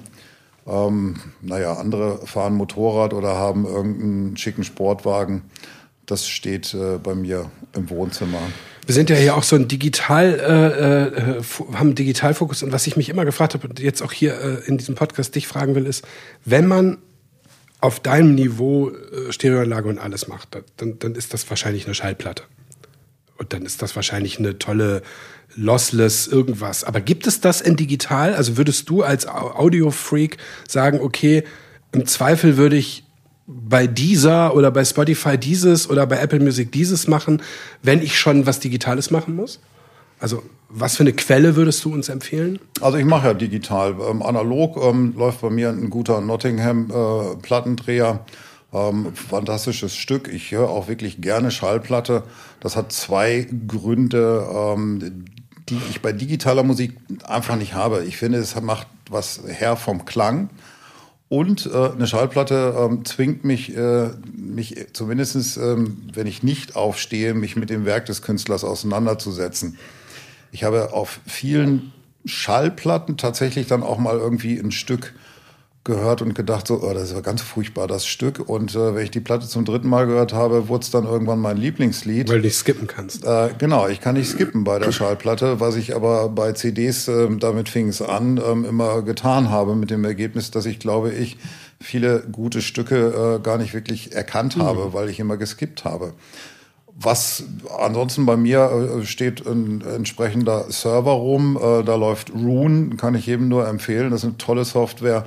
Ähm, 0.68 1.16
naja, 1.42 1.74
andere 1.74 2.26
fahren 2.28 2.54
Motorrad 2.54 3.14
oder 3.14 3.36
haben 3.36 3.66
irgendeinen 3.66 4.38
schicken 4.38 4.64
Sportwagen. 4.64 5.42
Das 6.06 6.28
steht 6.28 6.74
äh, 6.76 7.00
bei 7.00 7.16
mir 7.16 7.50
im 7.74 7.90
Wohnzimmer. 7.90 8.40
Wir 8.86 8.96
sind 8.96 9.10
ja 9.10 9.16
hier 9.16 9.36
auch 9.36 9.44
so 9.44 9.56
ein 9.56 9.68
Digital, 9.68 10.40
äh, 10.40 11.38
äh, 11.38 11.44
haben 11.76 11.90
einen 11.90 11.96
Digitalfokus 11.96 12.64
und 12.64 12.72
was 12.72 12.88
ich 12.88 12.98
mich 12.98 13.10
immer 13.10 13.26
gefragt 13.26 13.54
habe 13.54 13.68
und 13.68 13.80
jetzt 13.80 14.02
auch 14.02 14.12
hier 14.12 14.40
äh, 14.40 14.68
in 14.68 14.78
diesem 14.78 14.96
Podcast 14.96 15.36
dich 15.36 15.48
fragen 15.48 15.76
will, 15.76 15.86
ist, 15.86 16.06
wenn 16.46 16.68
man 16.68 16.98
auf 17.80 18.00
deinem 18.00 18.36
Niveau 18.36 18.90
äh, 18.92 19.32
Stereoanlage 19.32 19.90
und 19.90 20.00
alles 20.00 20.28
macht, 20.28 20.58
dann, 20.78 21.00
dann 21.00 21.16
ist 21.16 21.34
das 21.34 21.50
wahrscheinlich 21.50 21.86
eine 21.86 21.96
Schallplatte. 21.96 22.44
Und 23.38 23.54
dann 23.54 23.66
ist 23.66 23.82
das 23.82 23.96
wahrscheinlich 23.96 24.38
eine 24.38 24.60
tolle 24.60 25.02
Lossless 25.56 26.28
irgendwas. 26.28 26.84
Aber 26.84 27.02
gibt 27.02 27.26
es 27.28 27.42
das 27.42 27.60
in 27.60 27.76
digital? 27.76 28.36
Also 28.36 28.58
würdest 28.58 28.90
du 28.90 29.02
als 29.04 29.28
Audio-Freak 29.28 30.38
sagen, 30.68 31.00
okay, 31.02 31.44
im 31.92 32.06
Zweifel 32.06 32.58
würde 32.58 32.78
ich 32.78 33.04
bei 33.48 33.88
dieser 33.88 34.56
oder 34.56 34.72
bei 34.72 34.86
Spotify 34.86 35.38
dieses 35.38 35.90
oder 35.90 36.06
bei 36.06 36.18
Apple 36.18 36.40
Music 36.40 36.72
dieses 36.72 37.08
machen, 37.08 37.42
wenn 37.82 38.02
ich 38.02 38.18
schon 38.18 38.46
was 38.46 38.60
Digitales 38.60 39.12
machen 39.12 39.36
muss? 39.36 39.60
Also 40.20 40.44
was 40.70 40.96
für 40.96 41.04
eine 41.04 41.14
Quelle 41.14 41.56
würdest 41.56 41.84
du 41.84 41.94
uns 41.94 42.08
empfehlen? 42.08 42.60
Also 42.80 42.98
ich 42.98 43.06
mache 43.06 43.28
ja 43.28 43.34
digital. 43.34 43.96
Ähm, 44.10 44.22
analog 44.22 44.78
ähm, 44.78 45.14
läuft 45.18 45.42
bei 45.42 45.50
mir 45.50 45.70
ein 45.70 45.90
guter 45.90 46.22
Nottingham-Plattendreher. 46.22 48.26
Äh, 48.26 48.32
ähm, 48.74 49.14
fantastisches 49.14 49.96
Stück. 49.96 50.30
Ich 50.30 50.52
höre 50.52 50.70
auch 50.70 50.88
wirklich 50.88 51.20
gerne 51.20 51.52
Schallplatte. 51.52 52.24
Das 52.62 52.76
hat 52.76 52.94
zwei 52.94 53.48
Gründe, 53.68 54.48
ähm, 54.54 55.26
die 55.68 55.80
ich 55.90 56.02
bei 56.02 56.14
digitaler 56.14 56.64
Musik 56.64 56.96
einfach 57.26 57.58
nicht 57.58 57.74
habe. 57.74 58.06
Ich 58.06 58.18
finde, 58.18 58.38
es 58.38 58.60
macht 58.62 58.88
was 59.10 59.42
her 59.46 59.76
vom 59.76 60.06
Klang. 60.06 60.50
Und 61.32 61.66
äh, 61.66 61.92
eine 61.92 62.08
Schallplatte 62.08 62.76
ähm, 62.78 63.06
zwingt 63.06 63.46
mich, 63.46 63.74
äh, 63.74 64.10
mich 64.36 64.88
zumindest, 64.92 65.56
ähm, 65.56 66.10
wenn 66.14 66.28
ich 66.28 66.44
nicht 66.44 66.76
aufstehe, 66.76 67.34
mich 67.34 67.56
mit 67.56 67.70
dem 67.70 67.86
Werk 67.86 68.06
des 68.08 68.22
Künstlers 68.22 68.66
auseinanderzusetzen. 68.66 69.78
Ich 70.52 70.66
habe 70.66 70.92
auf 70.92 71.22
vielen 71.26 71.94
Schallplatten 72.26 73.16
tatsächlich 73.16 73.68
dann 73.68 73.82
auch 73.82 73.98
mal 73.98 74.18
irgendwie 74.18 74.60
ein 74.60 74.74
Stück 74.74 75.14
gehört 75.84 76.22
und 76.22 76.36
gedacht, 76.36 76.68
so, 76.68 76.82
oh, 76.84 76.94
das 76.94 77.06
ist 77.06 77.14
ja 77.14 77.22
ganz 77.22 77.42
furchtbar, 77.42 77.88
das 77.88 78.06
Stück. 78.06 78.48
Und 78.48 78.76
äh, 78.76 78.94
wenn 78.94 79.04
ich 79.04 79.12
die 79.12 79.20
Platte 79.20 79.48
zum 79.48 79.66
dritten 79.66 79.90
Mal 79.90 80.06
gehört 80.06 80.32
habe, 80.32 80.68
wurde 80.68 80.84
es 80.84 80.92
dann 80.92 81.06
irgendwann 81.06 81.40
mein 81.40 81.58
Lieblingslied. 81.58 82.30
Weil 82.30 82.38
du 82.38 82.46
nicht 82.46 82.58
skippen 82.58 82.86
kannst. 82.86 83.26
Äh, 83.26 83.50
genau, 83.58 83.88
ich 83.88 84.00
kann 84.00 84.16
nicht 84.16 84.30
skippen 84.30 84.64
bei 84.64 84.78
der 84.78 84.92
Schallplatte, 84.92 85.60
was 85.60 85.76
ich 85.76 85.96
aber 85.96 86.30
bei 86.30 86.52
CDs, 86.54 87.08
äh, 87.08 87.28
damit 87.38 87.68
fing 87.68 87.88
es 87.88 88.02
an, 88.02 88.40
ähm, 88.46 88.64
immer 88.64 89.02
getan 89.02 89.50
habe, 89.50 89.76
mit 89.76 89.90
dem 89.90 90.06
Ergebnis, 90.06 90.52
dass 90.52 90.68
ich 90.68 90.78
glaube 90.78 91.12
ich 91.12 91.38
viele 91.80 92.22
gute 92.32 92.62
Stücke 92.62 93.40
äh, 93.40 93.44
gar 93.44 93.58
nicht 93.58 93.74
wirklich 93.74 94.14
erkannt 94.14 94.58
mhm. 94.58 94.62
habe, 94.62 94.94
weil 94.94 95.10
ich 95.10 95.20
immer 95.20 95.38
geskippt 95.38 95.84
habe. 95.84 96.14
Was 96.94 97.44
ansonsten 97.80 98.28
bei 98.28 98.38
mir 98.38 99.00
äh, 99.00 99.06
steht 99.06 99.48
ein 99.48 99.82
entsprechender 99.82 100.66
Server 100.70 101.14
rum, 101.14 101.58
äh, 101.58 101.84
da 101.84 101.96
läuft 101.96 102.32
Rune, 102.32 102.96
kann 102.98 103.16
ich 103.16 103.26
jedem 103.26 103.48
nur 103.48 103.68
empfehlen. 103.68 104.12
Das 104.12 104.22
ist 104.22 104.26
eine 104.26 104.38
tolle 104.38 104.66
Software, 104.66 105.26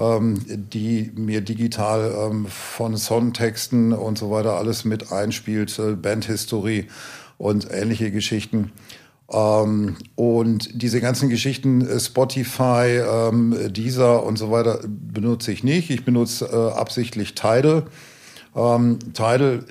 ähm, 0.00 0.40
die 0.48 1.12
mir 1.14 1.42
digital 1.42 2.12
ähm, 2.16 2.46
von 2.46 2.96
Songtexten 2.96 3.92
und 3.92 4.16
so 4.16 4.30
weiter 4.30 4.54
alles 4.54 4.86
mit 4.86 5.12
einspielt, 5.12 5.78
äh, 5.78 5.92
Bandhistorie 5.92 6.86
und 7.36 7.68
ähnliche 7.70 8.10
Geschichten. 8.10 8.72
Ähm, 9.30 9.96
und 10.14 10.82
diese 10.82 11.02
ganzen 11.02 11.28
Geschichten, 11.28 11.86
Spotify, 12.00 13.02
Deezer 13.68 14.24
und 14.24 14.38
so 14.38 14.50
weiter, 14.50 14.80
benutze 14.88 15.52
ich 15.52 15.64
nicht. 15.64 15.90
Ich 15.90 16.04
benutze 16.04 16.74
absichtlich 16.74 17.34
Tidal. 17.34 17.84
Tidal 18.54 19.64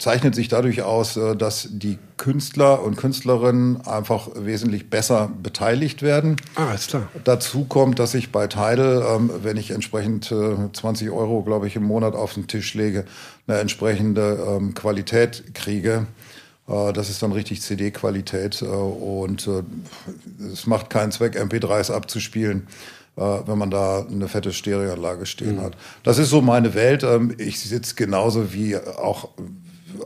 zeichnet 0.00 0.34
sich 0.34 0.48
dadurch 0.48 0.82
aus, 0.82 1.16
äh, 1.16 1.36
dass 1.36 1.68
die 1.70 1.98
Künstler 2.16 2.82
und 2.82 2.96
Künstlerinnen 2.96 3.86
einfach 3.86 4.28
wesentlich 4.34 4.90
besser 4.90 5.30
beteiligt 5.42 6.02
werden. 6.02 6.36
Ah, 6.56 6.72
ist 6.74 6.88
klar. 6.88 7.08
Dazu 7.24 7.64
kommt, 7.64 7.98
dass 7.98 8.14
ich 8.14 8.32
bei 8.32 8.46
Tidal, 8.46 9.04
ähm, 9.14 9.30
wenn 9.42 9.56
ich 9.56 9.70
entsprechend 9.70 10.24
20 10.24 11.06
äh, 11.06 11.10
Euro, 11.10 11.42
glaube 11.42 11.66
ich, 11.66 11.76
im 11.76 11.84
Monat 11.84 12.14
auf 12.14 12.34
den 12.34 12.46
Tisch 12.46 12.74
lege, 12.74 13.04
eine 13.46 13.58
entsprechende 13.58 14.38
ähm, 14.48 14.74
Qualität 14.74 15.54
kriege. 15.54 16.06
Äh, 16.66 16.92
das 16.92 17.10
ist 17.10 17.22
dann 17.22 17.32
richtig 17.32 17.60
CD-Qualität 17.60 18.62
und 18.62 19.48
es 20.52 20.66
macht 20.66 20.90
keinen 20.90 21.12
Zweck, 21.12 21.36
MP3s 21.36 21.92
abzuspielen 21.92 22.66
wenn 23.16 23.58
man 23.58 23.70
da 23.70 24.06
eine 24.06 24.28
fette 24.28 24.50
Stereoanlage 24.50 25.26
stehen 25.26 25.56
mhm. 25.56 25.62
hat. 25.62 25.76
Das 26.04 26.16
ist 26.16 26.30
so 26.30 26.40
meine 26.40 26.72
Welt. 26.72 27.02
Ähm, 27.02 27.34
ich 27.36 27.60
sitze 27.60 27.94
genauso 27.94 28.54
wie 28.54 28.76
auch 28.76 29.28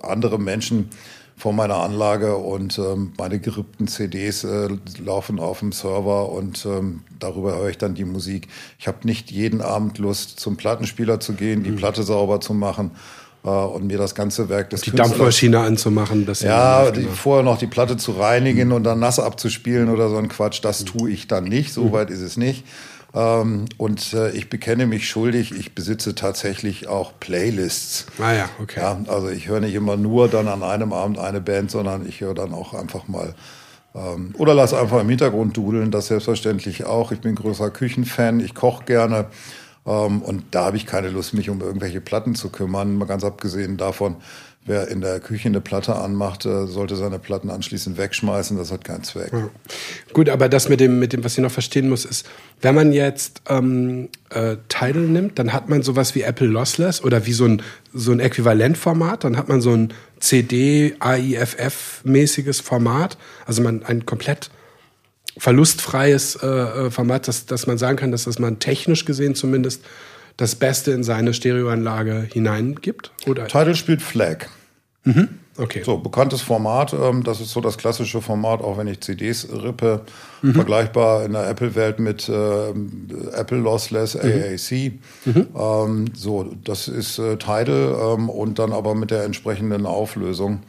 andere 0.02 0.38
Menschen 0.38 0.90
vor 1.36 1.52
meiner 1.52 1.76
Anlage 1.76 2.36
und 2.36 2.78
ähm, 2.78 3.12
meine 3.18 3.40
gerippten 3.40 3.88
CDs 3.88 4.44
äh, 4.44 4.68
laufen 5.04 5.40
auf 5.40 5.58
dem 5.60 5.72
Server 5.72 6.30
und 6.30 6.64
ähm, 6.64 7.00
darüber 7.18 7.56
höre 7.56 7.70
ich 7.70 7.78
dann 7.78 7.94
die 7.94 8.04
Musik. 8.04 8.48
Ich 8.78 8.86
habe 8.86 8.98
nicht 9.04 9.30
jeden 9.30 9.60
Abend 9.60 9.98
Lust, 9.98 10.38
zum 10.38 10.56
Plattenspieler 10.56 11.18
zu 11.18 11.32
gehen, 11.32 11.64
die 11.64 11.72
mhm. 11.72 11.76
Platte 11.76 12.04
sauber 12.04 12.40
zu 12.40 12.54
machen 12.54 12.92
äh, 13.44 13.48
und 13.48 13.86
mir 13.88 13.98
das 13.98 14.14
ganze 14.14 14.48
Werk 14.48 14.70
des 14.70 14.82
Die 14.82 14.92
Dampfmaschine 14.92 15.58
anzumachen. 15.58 16.24
Das 16.24 16.42
ja, 16.42 16.92
die, 16.92 17.02
vorher 17.02 17.42
noch 17.42 17.58
die 17.58 17.66
Platte 17.66 17.96
zu 17.96 18.12
reinigen 18.12 18.68
mhm. 18.68 18.74
und 18.74 18.84
dann 18.84 19.00
nass 19.00 19.18
abzuspielen 19.18 19.88
oder 19.88 20.08
so 20.10 20.16
ein 20.16 20.28
Quatsch, 20.28 20.60
das 20.62 20.82
mhm. 20.82 20.86
tue 20.86 21.10
ich 21.10 21.26
dann 21.26 21.44
nicht, 21.44 21.72
so 21.72 21.84
mhm. 21.84 21.92
weit 21.92 22.10
ist 22.10 22.20
es 22.20 22.36
nicht. 22.36 22.64
Ähm, 23.14 23.66
und 23.78 24.12
äh, 24.12 24.30
ich 24.32 24.50
bekenne 24.50 24.86
mich 24.86 25.08
schuldig, 25.08 25.52
ich 25.52 25.74
besitze 25.74 26.14
tatsächlich 26.14 26.88
auch 26.88 27.12
Playlists. 27.20 28.06
Ah 28.18 28.32
ja, 28.32 28.48
okay. 28.60 28.80
Ja, 28.80 28.98
also 29.06 29.28
ich 29.28 29.48
höre 29.48 29.60
nicht 29.60 29.74
immer 29.74 29.96
nur 29.96 30.28
dann 30.28 30.48
an 30.48 30.62
einem 30.62 30.92
Abend 30.92 31.18
eine 31.18 31.40
Band, 31.40 31.70
sondern 31.70 32.06
ich 32.06 32.20
höre 32.20 32.34
dann 32.34 32.52
auch 32.52 32.74
einfach 32.74 33.06
mal 33.06 33.34
ähm, 33.94 34.34
oder 34.36 34.54
lass 34.54 34.74
einfach 34.74 35.00
im 35.00 35.08
Hintergrund 35.08 35.56
dudeln, 35.56 35.90
das 35.90 36.08
selbstverständlich 36.08 36.84
auch. 36.84 37.12
Ich 37.12 37.20
bin 37.20 37.34
größer 37.34 37.70
Küchenfan, 37.70 38.40
ich 38.40 38.54
koche 38.54 38.84
gerne. 38.84 39.26
Ähm, 39.86 40.22
und 40.22 40.44
da 40.50 40.66
habe 40.66 40.76
ich 40.76 40.86
keine 40.86 41.08
Lust, 41.08 41.34
mich 41.34 41.50
um 41.50 41.60
irgendwelche 41.60 42.00
Platten 42.00 42.34
zu 42.34 42.50
kümmern. 42.50 42.96
Mal 42.96 43.06
ganz 43.06 43.24
abgesehen 43.24 43.76
davon, 43.76 44.16
wer 44.66 44.88
in 44.88 45.00
der 45.00 45.20
Küche 45.20 45.48
eine 45.48 45.60
Platte 45.60 45.94
anmacht, 45.94 46.46
äh, 46.46 46.66
sollte 46.66 46.96
seine 46.96 47.18
Platten 47.18 47.50
anschließend 47.50 47.98
wegschmeißen. 47.98 48.56
Das 48.56 48.72
hat 48.72 48.84
keinen 48.84 49.02
Zweck. 49.02 49.32
Ja. 49.32 49.50
Gut, 50.12 50.28
aber 50.28 50.48
das 50.48 50.68
mit 50.68 50.80
dem, 50.80 50.98
mit 50.98 51.12
dem, 51.12 51.22
was 51.22 51.34
ich 51.34 51.42
noch 51.42 51.50
verstehen 51.50 51.88
muss, 51.88 52.04
ist, 52.04 52.26
wenn 52.62 52.74
man 52.74 52.92
jetzt 52.92 53.42
ähm, 53.48 54.08
äh, 54.30 54.56
Tidal 54.68 55.02
nimmt, 55.02 55.38
dann 55.38 55.52
hat 55.52 55.68
man 55.68 55.82
sowas 55.82 56.14
wie 56.14 56.22
Apple 56.22 56.46
Lossless 56.46 57.02
oder 57.02 57.26
wie 57.26 57.32
so 57.32 57.44
ein, 57.44 57.62
so 57.92 58.12
ein 58.12 58.20
Äquivalentformat. 58.20 59.24
Dann 59.24 59.36
hat 59.36 59.48
man 59.48 59.60
so 59.60 59.72
ein 59.72 59.92
CD, 60.18 60.96
AIFF-mäßiges 60.98 62.62
Format. 62.62 63.18
Also 63.46 63.62
man 63.62 63.84
ein 63.84 64.06
komplett 64.06 64.50
verlustfreies 65.36 66.36
äh, 66.36 66.46
äh, 66.46 66.90
Format, 66.90 67.28
dass, 67.28 67.46
dass 67.46 67.66
man 67.66 67.76
sagen 67.76 67.96
kann, 67.96 68.12
dass 68.12 68.24
das 68.24 68.38
man 68.38 68.60
technisch 68.60 69.04
gesehen 69.04 69.34
zumindest 69.34 69.82
das 70.36 70.56
Beste 70.56 70.92
in 70.92 71.04
seine 71.04 71.34
Stereoanlage 71.34 72.28
hineingibt? 72.32 73.12
Oder? 73.26 73.46
Title 73.46 73.74
spielt 73.74 74.02
Flag. 74.02 74.46
Mhm. 75.04 75.28
Okay. 75.56 75.82
So, 75.84 75.98
bekanntes 75.98 76.42
Format. 76.42 76.92
Ähm, 76.92 77.22
das 77.22 77.40
ist 77.40 77.50
so 77.50 77.60
das 77.60 77.78
klassische 77.78 78.20
Format, 78.20 78.60
auch 78.60 78.76
wenn 78.76 78.88
ich 78.88 79.00
CDs 79.00 79.48
rippe. 79.52 80.00
Mhm. 80.42 80.54
Vergleichbar 80.54 81.24
in 81.24 81.32
der 81.32 81.48
Apple-Welt 81.48 82.00
mit 82.00 82.28
äh, 82.28 82.70
Apple 83.32 83.58
Lossless 83.58 84.16
AAC. 84.16 84.94
Mhm. 85.24 85.46
Ähm, 85.56 86.04
so, 86.14 86.50
das 86.64 86.88
ist 86.88 87.18
äh, 87.18 87.36
Tidal 87.36 88.16
ähm, 88.16 88.28
und 88.28 88.58
dann 88.58 88.72
aber 88.72 88.94
mit 88.94 89.12
der 89.12 89.24
entsprechenden 89.24 89.86
Auflösung 89.86 90.62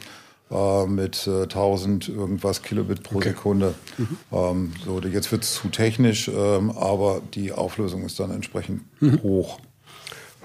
äh, 0.51 0.85
mit 0.85 1.27
äh, 1.27 1.43
1000 1.43 2.09
irgendwas 2.09 2.61
Kilobit 2.61 3.03
pro 3.03 3.17
okay. 3.17 3.29
Sekunde. 3.29 3.73
Mhm. 3.97 4.17
Ähm, 4.31 4.73
so, 4.85 4.99
jetzt 4.99 5.31
wird 5.31 5.43
es 5.43 5.55
zu 5.55 5.69
technisch, 5.69 6.27
ähm, 6.27 6.71
aber 6.71 7.21
die 7.33 7.51
Auflösung 7.51 8.03
ist 8.05 8.19
dann 8.19 8.31
entsprechend 8.31 8.81
mhm. 9.01 9.21
hoch. 9.23 9.59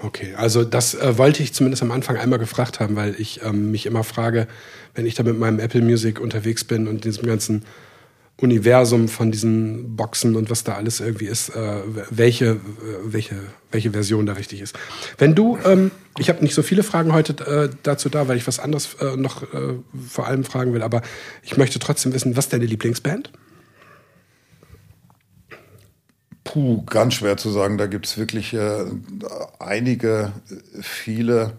Okay, 0.03 0.33
also 0.35 0.63
das 0.63 0.95
äh, 0.95 1.17
wollte 1.17 1.43
ich 1.43 1.53
zumindest 1.53 1.83
am 1.83 1.91
Anfang 1.91 2.17
einmal 2.17 2.39
gefragt 2.39 2.79
haben, 2.79 2.95
weil 2.95 3.15
ich 3.19 3.41
ähm, 3.43 3.69
mich 3.69 3.85
immer 3.85 4.03
frage, 4.03 4.47
wenn 4.95 5.05
ich 5.05 5.13
da 5.13 5.21
mit 5.23 5.37
meinem 5.37 5.59
Apple 5.59 5.81
Music 5.81 6.19
unterwegs 6.19 6.63
bin 6.63 6.87
und 6.87 7.05
diesem 7.05 7.27
ganzen 7.27 7.63
Universum 8.41 9.07
von 9.07 9.31
diesen 9.31 9.95
Boxen 9.95 10.35
und 10.35 10.49
was 10.49 10.63
da 10.63 10.73
alles 10.73 10.99
irgendwie 10.99 11.27
ist, 11.27 11.49
äh, 11.49 11.81
welche, 12.09 12.45
äh, 12.45 12.57
welche, 13.03 13.35
welche 13.71 13.91
Version 13.91 14.25
da 14.25 14.33
richtig 14.33 14.61
ist. 14.61 14.75
Wenn 15.17 15.35
du, 15.35 15.59
ähm, 15.63 15.91
ich 16.17 16.27
habe 16.29 16.43
nicht 16.43 16.55
so 16.55 16.63
viele 16.63 16.81
Fragen 16.83 17.13
heute 17.13 17.33
äh, 17.45 17.69
dazu 17.83 18.09
da, 18.09 18.27
weil 18.27 18.37
ich 18.37 18.47
was 18.47 18.59
anderes 18.59 18.95
äh, 18.95 19.15
noch 19.15 19.43
äh, 19.43 19.75
vor 20.09 20.27
allem 20.27 20.43
fragen 20.43 20.73
will, 20.73 20.81
aber 20.81 21.03
ich 21.43 21.55
möchte 21.57 21.77
trotzdem 21.77 22.13
wissen, 22.13 22.35
was 22.35 22.45
ist 22.45 22.53
deine 22.53 22.65
Lieblingsband? 22.65 23.31
Puh, 26.43 26.83
ganz 26.85 27.13
schwer 27.13 27.37
zu 27.37 27.51
sagen. 27.51 27.77
Da 27.77 27.85
gibt 27.85 28.07
es 28.07 28.17
wirklich 28.17 28.53
äh, 28.53 28.85
einige, 29.59 30.33
viele. 30.81 31.53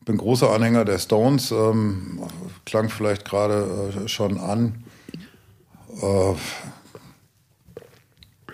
Ich 0.00 0.06
bin 0.06 0.18
großer 0.18 0.52
Anhänger 0.52 0.84
der 0.84 0.98
Stones, 0.98 1.50
ähm, 1.50 2.20
klang 2.64 2.90
vielleicht 2.90 3.24
gerade 3.24 4.06
schon 4.06 4.38
an. 4.38 4.84
Äh, 6.00 6.34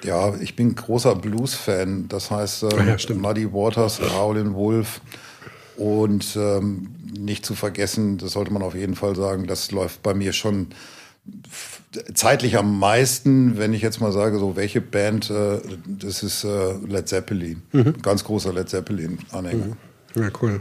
ja, 0.04 0.34
ich 0.36 0.56
bin 0.56 0.74
großer 0.74 1.14
Blues-Fan. 1.14 2.08
Das 2.08 2.30
heißt, 2.30 2.64
äh, 2.64 2.96
ja, 2.96 3.14
Muddy 3.14 3.52
Waters, 3.52 4.00
Howlin' 4.00 4.54
Wolf 4.54 5.00
und 5.76 6.36
ähm, 6.36 6.94
nicht 7.18 7.46
zu 7.46 7.54
vergessen, 7.54 8.18
das 8.18 8.32
sollte 8.32 8.52
man 8.52 8.62
auf 8.62 8.74
jeden 8.74 8.94
Fall 8.94 9.16
sagen, 9.16 9.46
das 9.46 9.70
läuft 9.70 10.02
bei 10.02 10.14
mir 10.14 10.32
schon 10.32 10.68
zeitlich 12.14 12.56
am 12.56 12.78
meisten, 12.78 13.58
wenn 13.58 13.72
ich 13.74 13.82
jetzt 13.82 14.00
mal 14.00 14.12
sage, 14.12 14.38
so 14.38 14.56
welche 14.56 14.80
Band, 14.80 15.30
äh, 15.30 15.60
das 15.86 16.22
ist 16.22 16.44
äh, 16.44 16.74
Led 16.86 17.08
Zeppelin. 17.08 17.62
Mhm. 17.72 18.00
Ganz 18.02 18.24
großer 18.24 18.52
Led 18.52 18.68
Zeppelin-Anhänger. 18.68 19.66
Mhm. 19.66 19.76
Ja, 20.14 20.28
cool. 20.42 20.60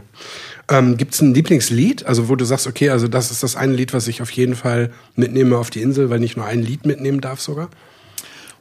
Ähm, 0.68 0.96
Gibt 0.96 1.14
es 1.14 1.20
ein 1.20 1.34
Lieblingslied, 1.34 2.06
also 2.06 2.28
wo 2.28 2.36
du 2.36 2.44
sagst, 2.44 2.66
okay, 2.66 2.90
also 2.90 3.08
das 3.08 3.30
ist 3.30 3.42
das 3.42 3.56
eine 3.56 3.74
Lied, 3.74 3.92
was 3.92 4.08
ich 4.08 4.22
auf 4.22 4.30
jeden 4.30 4.54
Fall 4.54 4.90
mitnehme 5.14 5.58
auf 5.58 5.70
die 5.70 5.82
Insel, 5.82 6.10
weil 6.10 6.22
ich 6.24 6.36
nur 6.36 6.46
ein 6.46 6.62
Lied 6.62 6.86
mitnehmen 6.86 7.20
darf 7.20 7.40
sogar? 7.40 7.68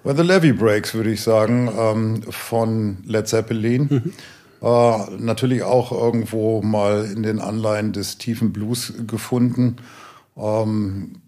Well, 0.04 0.16
The 0.16 0.24
Levy 0.24 0.52
Breaks, 0.52 0.94
würde 0.94 1.12
ich 1.12 1.22
sagen, 1.22 1.72
ähm, 1.78 2.24
von 2.30 2.98
Led 3.06 3.28
Zeppelin. 3.28 3.88
Mhm. 3.90 4.14
Äh, 4.62 5.16
natürlich 5.18 5.64
auch 5.64 5.92
irgendwo 5.92 6.62
mal 6.62 7.06
in 7.06 7.24
den 7.24 7.40
Anleihen 7.40 7.94
des 7.94 8.18
tiefen 8.18 8.52
Blues 8.52 8.94
gefunden. 9.08 9.78
Ähm, 10.38 11.22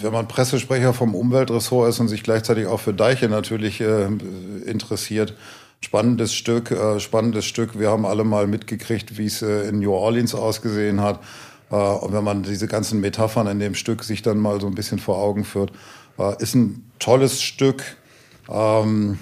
wenn 0.00 0.12
man 0.12 0.26
Pressesprecher 0.26 0.92
vom 0.92 1.14
Umweltressort 1.14 1.88
ist 1.88 2.00
und 2.00 2.08
sich 2.08 2.22
gleichzeitig 2.22 2.66
auch 2.66 2.80
für 2.80 2.94
Deiche 2.94 3.28
natürlich 3.28 3.80
äh, 3.80 4.08
interessiert, 4.66 5.34
spannendes 5.84 6.34
Stück, 6.34 6.70
äh, 6.70 6.98
spannendes 6.98 7.44
Stück. 7.44 7.78
Wir 7.78 7.90
haben 7.90 8.06
alle 8.06 8.24
mal 8.24 8.46
mitgekriegt, 8.46 9.18
wie 9.18 9.26
es 9.26 9.42
äh, 9.42 9.68
in 9.68 9.80
New 9.80 9.92
Orleans 9.92 10.34
ausgesehen 10.34 11.00
hat. 11.00 11.20
Äh, 11.70 11.76
und 11.76 12.12
wenn 12.12 12.24
man 12.24 12.42
diese 12.42 12.66
ganzen 12.66 13.00
Metaphern 13.00 13.46
in 13.46 13.58
dem 13.60 13.74
Stück 13.74 14.02
sich 14.02 14.22
dann 14.22 14.38
mal 14.38 14.60
so 14.60 14.66
ein 14.66 14.74
bisschen 14.74 14.98
vor 14.98 15.18
Augen 15.18 15.44
führt, 15.44 15.72
äh, 16.18 16.42
ist 16.42 16.54
ein 16.54 16.90
tolles 16.98 17.42
Stück. 17.42 17.96
Ähm, 18.48 19.18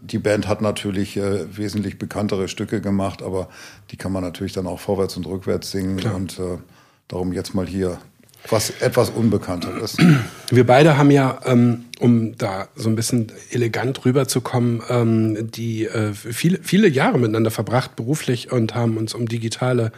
die 0.00 0.18
Band 0.18 0.48
hat 0.48 0.62
natürlich 0.62 1.16
äh, 1.16 1.56
wesentlich 1.56 1.98
bekanntere 1.98 2.48
Stücke 2.48 2.80
gemacht, 2.80 3.22
aber 3.22 3.48
die 3.90 3.96
kann 3.96 4.10
man 4.10 4.22
natürlich 4.22 4.54
dann 4.54 4.66
auch 4.66 4.80
vorwärts 4.80 5.16
und 5.16 5.26
rückwärts 5.26 5.70
singen. 5.70 5.98
Klar. 5.98 6.16
Und 6.16 6.38
äh, 6.38 6.58
darum 7.08 7.32
jetzt 7.32 7.54
mal 7.54 7.66
hier 7.66 7.98
was 8.48 8.70
etwas 8.80 9.10
unbekannter 9.10 9.80
ist. 9.82 9.98
Wir 10.50 10.66
beide 10.66 10.98
haben 10.98 11.10
ja, 11.10 11.40
ähm, 11.44 11.86
um 12.00 12.36
da 12.36 12.68
so 12.74 12.88
ein 12.88 12.96
bisschen 12.96 13.32
elegant 13.50 14.04
rüberzukommen, 14.04 14.82
ähm, 14.88 15.50
die 15.50 15.86
äh, 15.86 16.12
viele, 16.12 16.58
viele 16.62 16.88
Jahre 16.88 17.18
miteinander 17.18 17.50
verbracht, 17.50 17.96
beruflich 17.96 18.50
und 18.52 18.74
haben 18.74 18.96
uns 18.96 19.14
um 19.14 19.26
digitale 19.26 19.92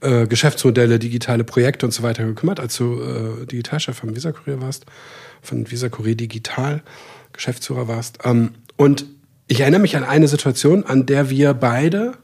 äh, 0.00 0.26
Geschäftsmodelle, 0.26 0.98
digitale 0.98 1.44
Projekte 1.44 1.86
und 1.86 1.92
so 1.92 2.02
weiter 2.02 2.24
gekümmert, 2.24 2.60
als 2.60 2.76
du 2.76 3.00
äh, 3.00 3.46
Digitalchef 3.46 3.96
vom 3.96 4.14
Visa 4.14 4.32
Kurier 4.32 4.60
warst, 4.60 4.86
von 5.42 5.70
Visa 5.70 5.88
Kurier 5.88 6.16
Digital 6.16 6.82
Geschäftsführer 7.32 7.88
warst. 7.88 8.18
Ähm, 8.24 8.50
und 8.76 9.06
ich 9.46 9.60
erinnere 9.60 9.80
mich 9.80 9.96
an 9.96 10.04
eine 10.04 10.28
Situation, 10.28 10.84
an 10.84 11.06
der 11.06 11.30
wir 11.30 11.54
beide 11.54 12.14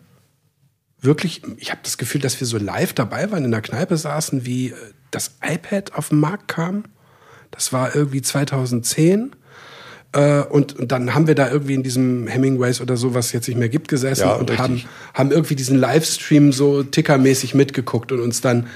wirklich, 1.01 1.43
ich 1.59 1.71
habe 1.71 1.81
das 1.83 1.99
Gefühl, 1.99 2.21
dass 2.21 2.41
wir 2.41 2.47
so 2.47 2.59
live 2.59 2.93
dabei 2.93 3.31
waren, 3.31 3.45
in 3.45 3.51
der 3.51 3.63
Kneipe 3.63 3.97
saßen, 3.97 4.45
wie 4.45 4.69
äh, 4.69 4.75
das 5.11 5.37
iPad 5.43 5.95
auf 5.95 6.11
den 6.11 6.21
Markt 6.21 6.49
kam. 6.49 6.85
Das 7.51 7.73
war 7.73 7.95
irgendwie 7.95 8.23
2010. 8.23 9.33
Äh, 10.13 10.43
und, 10.43 10.79
und 10.79 10.91
dann 10.93 11.15
haben 11.15 11.27
wir 11.27 11.35
da 11.35 11.51
irgendwie 11.51 11.75
in 11.75 11.83
diesem 11.83 12.27
Hemingways 12.27 12.81
oder 12.81 12.97
so, 12.97 13.15
was 13.15 13.33
jetzt 13.33 13.49
nicht 13.49 13.59
mehr 13.59 13.69
gibt, 13.69 13.89
gesessen 13.89 14.23
Ja, 14.23 14.35
und 14.35 14.51
richtig. 14.51 14.59
haben, 14.59 14.83
haben 15.15 15.31
irgendwie 15.31 15.55
diesen 15.55 15.79
Livestream 15.79 16.53
so 16.53 16.83
tickermäßig 16.83 17.55
mitgeguckt 17.55 18.11
und 18.13 18.21
uns 18.21 18.41
dann 18.41 18.67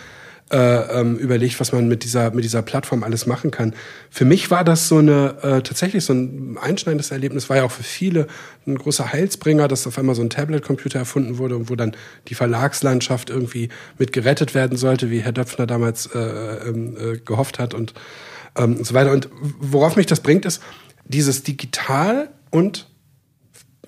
äh, 0.50 1.00
ähm, 1.00 1.16
überlegt, 1.16 1.58
was 1.58 1.72
man 1.72 1.88
mit 1.88 2.04
dieser, 2.04 2.30
mit 2.30 2.44
dieser 2.44 2.62
Plattform 2.62 3.02
alles 3.02 3.26
machen 3.26 3.50
kann. 3.50 3.74
Für 4.10 4.24
mich 4.24 4.50
war 4.50 4.62
das 4.62 4.88
so 4.88 4.98
eine, 4.98 5.36
äh, 5.42 5.62
tatsächlich 5.62 6.04
so 6.04 6.12
ein 6.12 6.58
einschneidendes 6.60 7.10
Erlebnis, 7.10 7.48
war 7.48 7.56
ja 7.56 7.64
auch 7.64 7.70
für 7.70 7.82
viele 7.82 8.26
ein 8.66 8.76
großer 8.76 9.12
Heilsbringer, 9.12 9.68
dass 9.68 9.86
auf 9.86 9.98
einmal 9.98 10.14
so 10.14 10.22
ein 10.22 10.30
Tablet-Computer 10.30 10.98
erfunden 10.98 11.38
wurde 11.38 11.56
und 11.56 11.70
wo 11.70 11.76
dann 11.76 11.96
die 12.28 12.34
Verlagslandschaft 12.34 13.30
irgendwie 13.30 13.70
mit 13.98 14.12
gerettet 14.12 14.54
werden 14.54 14.76
sollte, 14.76 15.10
wie 15.10 15.20
Herr 15.20 15.32
Döpfner 15.32 15.66
damals 15.66 16.06
äh, 16.14 16.18
ähm, 16.18 16.96
äh, 16.96 17.18
gehofft 17.18 17.58
hat 17.58 17.72
und, 17.72 17.94
ähm, 18.56 18.76
und 18.76 18.86
so 18.86 18.94
weiter. 18.94 19.12
Und 19.12 19.30
worauf 19.60 19.96
mich 19.96 20.06
das 20.06 20.20
bringt, 20.20 20.44
ist 20.44 20.62
dieses 21.06 21.42
Digital 21.42 22.28
und 22.50 22.86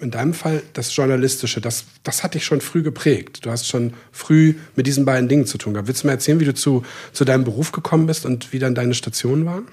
in 0.01 0.11
deinem 0.11 0.35
Fall 0.35 0.63
das 0.73 0.95
Journalistische, 0.95 1.61
das, 1.61 1.85
das 2.03 2.23
hat 2.23 2.35
dich 2.35 2.45
schon 2.45 2.61
früh 2.61 2.83
geprägt. 2.83 3.45
Du 3.45 3.51
hast 3.51 3.67
schon 3.67 3.95
früh 4.13 4.55
mit 4.75 4.87
diesen 4.87 5.05
beiden 5.05 5.29
Dingen 5.29 5.47
zu 5.47 5.59
tun 5.59 5.75
gehabt. 5.75 5.89
Willst 5.89 6.03
du 6.03 6.07
mir 6.07 6.13
erzählen, 6.13 6.41
wie 6.41 6.45
du 6.45 6.55
zu, 6.55 6.85
zu 7.13 7.25
deinem 7.25 7.45
Beruf 7.45 7.73
gekommen 7.73 8.07
bist 8.07 8.27
und 8.27 8.53
wie 8.53 8.59
dann 8.59 8.75
deine 8.75 8.95
Stationen 8.95 9.47
waren? 9.47 9.67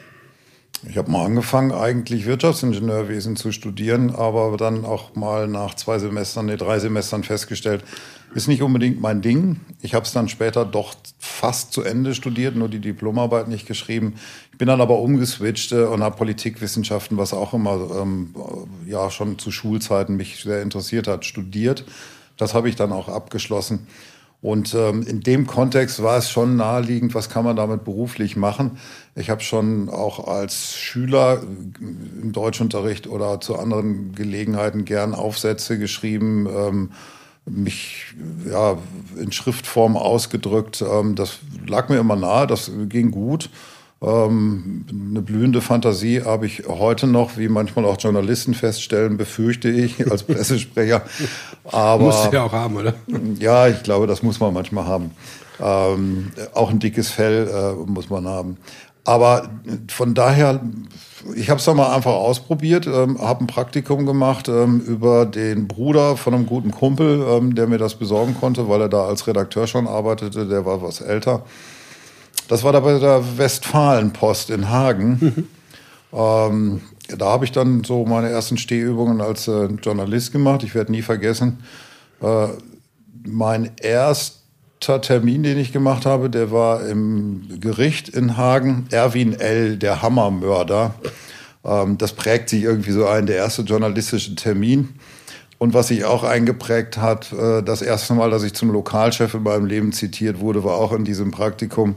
Ich 0.89 0.97
habe 0.97 1.09
mal 1.09 1.25
angefangen, 1.25 1.71
eigentlich 1.71 2.25
Wirtschaftsingenieurwesen 2.25 3.37
zu 3.37 3.53
studieren, 3.53 4.13
aber 4.13 4.57
dann 4.57 4.83
auch 4.83 5.15
mal 5.15 5.47
nach 5.47 5.75
zwei 5.75 5.97
Semestern, 5.97 6.47
nee, 6.47 6.57
drei 6.57 6.79
Semestern 6.79 7.23
festgestellt, 7.23 7.85
ist 8.35 8.47
nicht 8.47 8.61
unbedingt 8.61 8.99
mein 8.99 9.21
Ding. 9.21 9.61
Ich 9.81 9.93
habe 9.93 10.05
es 10.05 10.11
dann 10.11 10.27
später 10.27 10.65
doch 10.65 10.95
fast 11.19 11.71
zu 11.71 11.83
Ende 11.83 12.15
studiert, 12.15 12.55
nur 12.55 12.67
die 12.67 12.79
Diplomarbeit 12.79 13.47
nicht 13.47 13.65
geschrieben. 13.65 14.15
Ich 14.53 14.59
bin 14.59 14.67
dann 14.67 14.81
aber 14.81 14.99
umgeswitcht 14.99 15.71
äh, 15.71 15.83
und 15.83 16.03
habe 16.03 16.15
Politikwissenschaften, 16.15 17.17
was 17.17 17.33
auch 17.33 17.55
immer 17.55 17.89
ähm, 17.99 18.35
äh, 18.87 18.91
ja 18.91 19.09
schon 19.09 19.39
zu 19.39 19.51
Schulzeiten 19.51 20.15
mich 20.15 20.43
sehr 20.43 20.61
interessiert 20.61 21.07
hat, 21.07 21.25
studiert. 21.25 21.83
Das 22.37 22.53
habe 22.53 22.69
ich 22.69 22.75
dann 22.75 22.91
auch 22.91 23.09
abgeschlossen. 23.09 23.87
Und 24.43 24.75
ähm, 24.75 25.01
in 25.07 25.21
dem 25.21 25.47
Kontext 25.47 26.03
war 26.03 26.17
es 26.17 26.29
schon 26.29 26.55
naheliegend, 26.55 27.15
was 27.15 27.29
kann 27.29 27.45
man 27.45 27.55
damit 27.55 27.83
beruflich 27.83 28.35
machen. 28.35 28.77
Ich 29.15 29.31
habe 29.31 29.41
schon 29.41 29.89
auch 29.89 30.27
als 30.27 30.75
Schüler 30.75 31.41
im 31.41 32.31
Deutschunterricht 32.31 33.07
oder 33.07 33.41
zu 33.41 33.57
anderen 33.57 34.13
Gelegenheiten 34.13 34.85
gern 34.85 35.15
Aufsätze 35.15 35.79
geschrieben, 35.79 36.47
ähm, 36.47 36.91
mich 37.45 38.13
ja, 38.47 38.77
in 39.17 39.31
Schriftform 39.31 39.97
ausgedrückt. 39.97 40.83
Ähm, 40.87 41.15
das 41.15 41.39
lag 41.65 41.89
mir 41.89 41.97
immer 41.97 42.15
nahe, 42.15 42.45
das 42.45 42.69
ging 42.87 43.09
gut. 43.09 43.49
Ähm, 44.03 44.85
eine 45.11 45.21
blühende 45.21 45.61
Fantasie 45.61 46.21
habe 46.23 46.45
ich 46.45 46.63
heute 46.67 47.07
noch, 47.07 47.37
wie 47.37 47.47
manchmal 47.47 47.85
auch 47.85 47.97
Journalisten 47.97 48.53
feststellen, 48.53 49.15
befürchte 49.15 49.69
ich 49.69 50.09
als 50.11 50.23
Pressesprecher. 50.27 51.03
Aber 51.65 52.05
Musst 52.05 52.25
du 52.25 52.35
ja 52.35 52.43
auch 52.43 52.51
haben, 52.51 52.75
oder? 52.75 52.93
ja, 53.39 53.67
ich 53.67 53.81
glaube, 53.83 54.07
das 54.07 54.21
muss 54.21 54.39
man 54.39 54.53
manchmal 54.53 54.85
haben. 54.85 55.11
Ähm, 55.61 56.31
auch 56.53 56.69
ein 56.69 56.79
dickes 56.79 57.09
Fell 57.09 57.47
äh, 57.47 57.89
muss 57.89 58.09
man 58.09 58.27
haben. 58.27 58.57
Aber 59.05 59.49
von 59.89 60.13
daher, 60.13 60.61
ich 61.35 61.49
habe 61.49 61.59
es 61.59 61.65
dann 61.65 61.77
mal 61.77 61.93
einfach 61.93 62.13
ausprobiert, 62.13 62.87
ähm, 62.87 63.19
habe 63.21 63.43
ein 63.43 63.47
Praktikum 63.47 64.05
gemacht 64.05 64.47
ähm, 64.47 64.79
über 64.79 65.25
den 65.25 65.67
Bruder 65.67 66.15
von 66.17 66.33
einem 66.33 66.45
guten 66.45 66.71
Kumpel, 66.71 67.25
ähm, 67.29 67.55
der 67.55 67.67
mir 67.67 67.77
das 67.77 67.95
besorgen 67.95 68.35
konnte, 68.39 68.69
weil 68.69 68.81
er 68.81 68.89
da 68.89 69.05
als 69.05 69.27
Redakteur 69.27 69.67
schon 69.67 69.87
arbeitete. 69.87 70.47
Der 70.47 70.65
war 70.65 70.81
was 70.81 71.01
älter. 71.01 71.43
Das 72.47 72.63
war 72.63 72.73
da 72.73 72.81
bei 72.81 72.99
der 72.99 73.37
Westfalenpost 73.37 74.49
in 74.49 74.69
Hagen. 74.69 75.47
Ähm, 76.15 76.81
da 77.17 77.25
habe 77.25 77.45
ich 77.45 77.51
dann 77.51 77.83
so 77.83 78.05
meine 78.05 78.29
ersten 78.29 78.57
Stehübungen 78.57 79.19
als 79.19 79.47
äh, 79.47 79.65
Journalist 79.81 80.31
gemacht. 80.31 80.63
Ich 80.63 80.75
werde 80.75 80.91
nie 80.91 81.01
vergessen, 81.01 81.63
äh, 82.21 82.47
mein 83.25 83.71
erster 83.77 85.01
Termin, 85.01 85.43
den 85.43 85.57
ich 85.57 85.73
gemacht 85.73 86.05
habe, 86.05 86.29
der 86.29 86.51
war 86.51 86.85
im 86.85 87.59
Gericht 87.59 88.09
in 88.09 88.37
Hagen. 88.37 88.85
Erwin 88.91 89.33
L., 89.33 89.77
der 89.77 90.01
Hammermörder. 90.01 90.93
Ähm, 91.65 91.97
das 91.97 92.13
prägt 92.13 92.49
sich 92.49 92.63
irgendwie 92.63 92.91
so 92.91 93.07
ein, 93.07 93.25
der 93.25 93.37
erste 93.37 93.63
journalistische 93.63 94.35
Termin. 94.35 94.89
Und 95.57 95.73
was 95.73 95.87
sich 95.87 96.03
auch 96.03 96.23
eingeprägt 96.23 96.97
hat, 96.97 97.31
äh, 97.31 97.63
das 97.63 97.81
erste 97.81 98.13
Mal, 98.13 98.29
dass 98.29 98.43
ich 98.43 98.53
zum 98.53 98.71
Lokalchef 98.71 99.33
in 99.33 99.43
meinem 99.43 99.65
Leben 99.65 99.93
zitiert 99.93 100.41
wurde, 100.41 100.63
war 100.63 100.75
auch 100.75 100.91
in 100.91 101.05
diesem 101.05 101.31
Praktikum. 101.31 101.95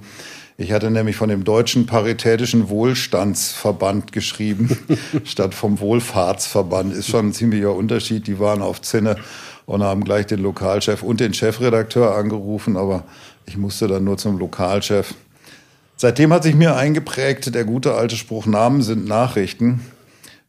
Ich 0.58 0.72
hatte 0.72 0.90
nämlich 0.90 1.16
von 1.16 1.28
dem 1.28 1.44
Deutschen 1.44 1.84
Paritätischen 1.84 2.70
Wohlstandsverband 2.70 4.12
geschrieben, 4.12 4.76
statt 5.24 5.54
vom 5.54 5.80
Wohlfahrtsverband. 5.80 6.94
Ist 6.94 7.08
schon 7.08 7.28
ein 7.28 7.32
ziemlicher 7.32 7.74
Unterschied. 7.74 8.26
Die 8.26 8.38
waren 8.38 8.62
auf 8.62 8.80
Zinne 8.80 9.16
und 9.66 9.82
haben 9.82 10.04
gleich 10.04 10.26
den 10.26 10.40
Lokalchef 10.40 11.02
und 11.02 11.20
den 11.20 11.34
Chefredakteur 11.34 12.14
angerufen, 12.14 12.78
aber 12.78 13.04
ich 13.44 13.58
musste 13.58 13.86
dann 13.86 14.04
nur 14.04 14.16
zum 14.16 14.38
Lokalchef. 14.38 15.14
Seitdem 15.96 16.32
hat 16.32 16.42
sich 16.42 16.54
mir 16.54 16.76
eingeprägt 16.76 17.54
der 17.54 17.64
gute 17.64 17.94
alte 17.94 18.16
Spruch, 18.16 18.46
Namen 18.46 18.82
sind 18.82 19.06
Nachrichten. 19.06 19.80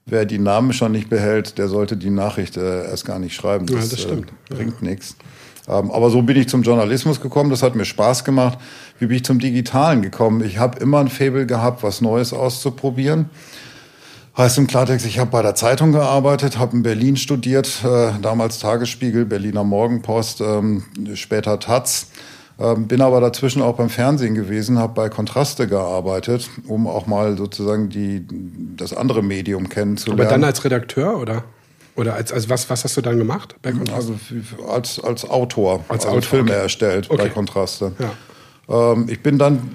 Wer 0.06 0.26
die 0.26 0.40
Namen 0.40 0.72
schon 0.72 0.94
nicht 0.94 1.10
behält, 1.10 1.58
der 1.58 1.68
sollte 1.68 1.98
die 1.98 2.10
Nachricht 2.10 2.56
äh, 2.56 2.86
erst 2.86 3.06
gar 3.06 3.20
nicht 3.20 3.36
schreiben. 3.36 3.66
Ja, 3.68 3.76
das 3.76 4.00
stimmt. 4.00 4.32
Äh, 4.50 4.56
bringt 4.56 4.82
nichts. 4.82 5.18
Ähm, 5.68 5.92
aber 5.92 6.10
so 6.10 6.22
bin 6.22 6.38
ich 6.38 6.48
zum 6.48 6.64
Journalismus 6.64 7.20
gekommen. 7.20 7.50
Das 7.50 7.62
hat 7.62 7.76
mir 7.76 7.84
Spaß 7.84 8.24
gemacht. 8.24 8.58
Wie 9.00 9.06
bin 9.06 9.18
ich 9.18 9.26
zum 9.26 9.40
Digitalen 9.40 10.02
gekommen? 10.02 10.44
Ich 10.44 10.58
habe 10.58 10.80
immer 10.80 11.00
ein 11.00 11.08
Faible 11.08 11.46
gehabt, 11.46 11.84
was 11.84 12.02
Neues 12.02 12.34
auszuprobieren. 12.34 13.30
Heißt 14.38 14.58
im 14.60 14.68
Klartext, 14.68 15.06
ich 15.06 15.18
habe 15.18 15.32
bei 15.32 15.42
der 15.42 15.56
Zeitung 15.56 15.92
gearbeitet, 15.92 16.60
habe 16.60 16.78
in 16.78 16.84
Berlin 16.84 17.18
studiert, 17.18 17.84
äh, 17.84 18.12
damals 18.22 18.60
Tagesspiegel, 18.60 19.26
Berliner 19.26 19.64
Morgenpost, 19.64 20.42
ähm, 20.42 20.84
später 21.16 21.60
Taz. 21.60 22.10
Ähm, 22.60 22.88
bin 22.88 23.02
aber 23.02 23.22
dazwischen 23.22 23.62
auch 23.62 23.76
beim 23.78 23.90
Fernsehen 23.90 24.36
gewesen, 24.36 24.80
habe 24.80 24.94
bei 24.94 25.10
Kontraste 25.10 25.68
gearbeitet, 25.68 26.50
um 26.68 26.88
auch 26.88 27.06
mal 27.06 27.38
sozusagen 27.38 27.90
die, 27.90 28.26
das 28.76 28.94
andere 28.94 29.24
Medium 29.24 29.70
kennenzulernen. 29.70 30.22
Aber 30.22 30.30
dann 30.30 30.44
als 30.44 30.64
Redakteur 30.64 31.20
oder? 31.20 31.44
Oder 31.96 32.14
als, 32.14 32.32
als 32.32 32.48
was, 32.48 32.70
was 32.70 32.84
hast 32.84 32.96
du 32.96 33.02
dann 33.02 33.18
gemacht 33.18 33.56
bei 33.64 33.72
Kontrast? 33.72 34.10
Also 34.10 34.16
als, 34.72 35.00
als 35.00 35.28
Autor, 35.28 35.84
Als 35.88 36.06
also 36.06 36.18
Autor, 36.18 36.30
Filme 36.30 36.52
okay. 36.52 36.62
erstellt 36.62 37.10
bei 37.10 37.16
Okay. 37.16 37.30
Kontraste. 37.30 37.92
Ja. 37.98 38.12
Ähm, 38.70 39.08
ich 39.10 39.22
bin 39.22 39.38
dann 39.38 39.70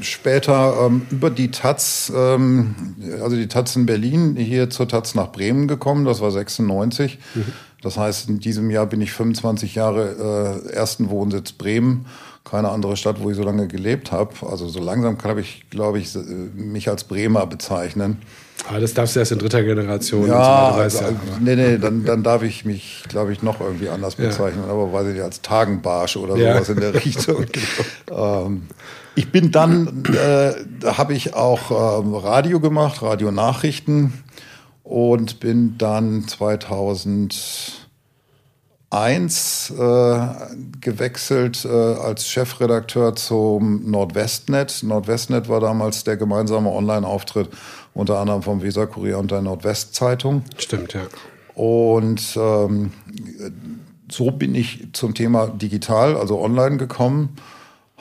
später 0.00 0.86
ähm, 0.86 1.02
über 1.10 1.30
die 1.30 1.50
Taz, 1.50 2.12
ähm, 2.14 2.74
also 3.22 3.36
die 3.36 3.48
Taz 3.48 3.74
in 3.76 3.86
Berlin, 3.86 4.36
hier 4.36 4.70
zur 4.70 4.88
Taz 4.88 5.14
nach 5.14 5.32
Bremen 5.32 5.68
gekommen. 5.68 6.04
Das 6.04 6.20
war 6.20 6.30
96. 6.30 7.18
Das 7.84 7.96
heißt, 7.96 8.28
in 8.28 8.40
diesem 8.40 8.70
Jahr 8.70 8.86
bin 8.86 9.00
ich 9.00 9.12
25 9.12 9.74
Jahre 9.76 10.62
äh, 10.68 10.72
ersten 10.72 11.10
Wohnsitz 11.10 11.52
Bremen. 11.52 12.06
Keine 12.44 12.68
andere 12.70 12.96
Stadt, 12.96 13.22
wo 13.22 13.30
ich 13.30 13.36
so 13.36 13.42
lange 13.42 13.68
gelebt 13.68 14.10
habe. 14.12 14.30
Also 14.50 14.68
so 14.68 14.80
langsam 14.80 15.16
kann 15.18 15.38
ich, 15.38 15.64
glaube 15.70 15.98
ich, 15.98 16.14
äh, 16.16 16.18
mich 16.18 16.88
als 16.88 17.04
Bremer 17.04 17.46
bezeichnen. 17.46 18.18
Aber 18.68 18.80
das 18.80 18.94
darfst 18.94 19.14
du 19.16 19.20
erst 19.20 19.32
in 19.32 19.38
dritter 19.38 19.62
Generation. 19.62 20.26
Ja, 20.28 20.72
so 20.74 20.80
also, 20.80 21.00
ja. 21.02 21.08
aber- 21.08 21.16
nee, 21.40 21.56
nee, 21.56 21.76
dann, 21.78 22.04
dann 22.04 22.22
darf 22.22 22.42
ich 22.42 22.64
mich, 22.64 23.02
glaube 23.08 23.32
ich, 23.32 23.42
noch 23.42 23.60
irgendwie 23.60 23.88
anders 23.90 24.16
Ja. 24.18 24.26
bezeichnen, 24.28 24.64
aber 24.68 24.92
weiß 24.92 25.08
ich 25.08 25.14
nicht, 25.14 25.22
als 25.22 25.42
Tagenbarsch 25.42 26.16
oder 26.16 26.36
Ja. 26.36 26.54
sowas 26.54 26.68
in 26.70 26.80
der 26.80 26.94
Richtung. 27.04 27.44
ähm, 28.10 28.62
ich 29.16 29.30
bin 29.30 29.50
dann, 29.50 30.02
äh, 30.06 30.52
da 30.80 30.96
habe 30.98 31.12
ich 31.14 31.34
auch 31.34 32.00
ähm, 32.02 32.14
Radio 32.14 32.58
gemacht, 32.60 33.02
Radionachrichten 33.02 34.12
und 34.84 35.40
bin 35.40 35.76
dann 35.78 36.28
2001 36.28 37.80
äh, 39.70 40.18
gewechselt 40.80 41.64
äh, 41.64 41.68
als 41.68 42.28
Chefredakteur 42.28 43.16
zum 43.16 43.90
Nordwestnet. 43.90 44.82
Nordwestnet 44.82 45.48
war 45.48 45.60
damals 45.60 46.04
der 46.04 46.18
gemeinsame 46.18 46.70
Online-Auftritt 46.70 47.48
unter 47.94 48.18
anderem 48.18 48.42
vom 48.42 48.62
Weser-Kurier 48.62 49.18
und 49.18 49.30
der 49.30 49.40
Nordwestzeitung. 49.40 50.44
Stimmt, 50.58 50.92
ja. 50.92 51.02
Und 51.54 52.36
ähm, 52.36 52.92
so 54.10 54.30
bin 54.32 54.54
ich 54.54 54.88
zum 54.92 55.14
Thema 55.14 55.46
digital, 55.46 56.16
also 56.16 56.40
online 56.40 56.76
gekommen, 56.76 57.36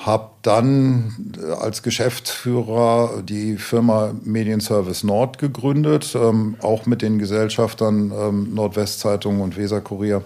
habe 0.06 0.32
dann 0.42 1.34
äh, 1.42 1.52
als 1.52 1.82
Geschäftsführer 1.82 3.24
die 3.24 3.58
Firma 3.58 4.14
Medienservice 4.24 5.04
Nord 5.04 5.38
gegründet, 5.38 6.16
ähm, 6.16 6.56
auch 6.62 6.86
mit 6.86 7.02
den 7.02 7.20
Gesellschaftern 7.20 8.12
ähm, 8.12 8.54
Nordwestzeitung 8.54 9.42
und 9.42 9.58
Weserkurier. 9.58 10.24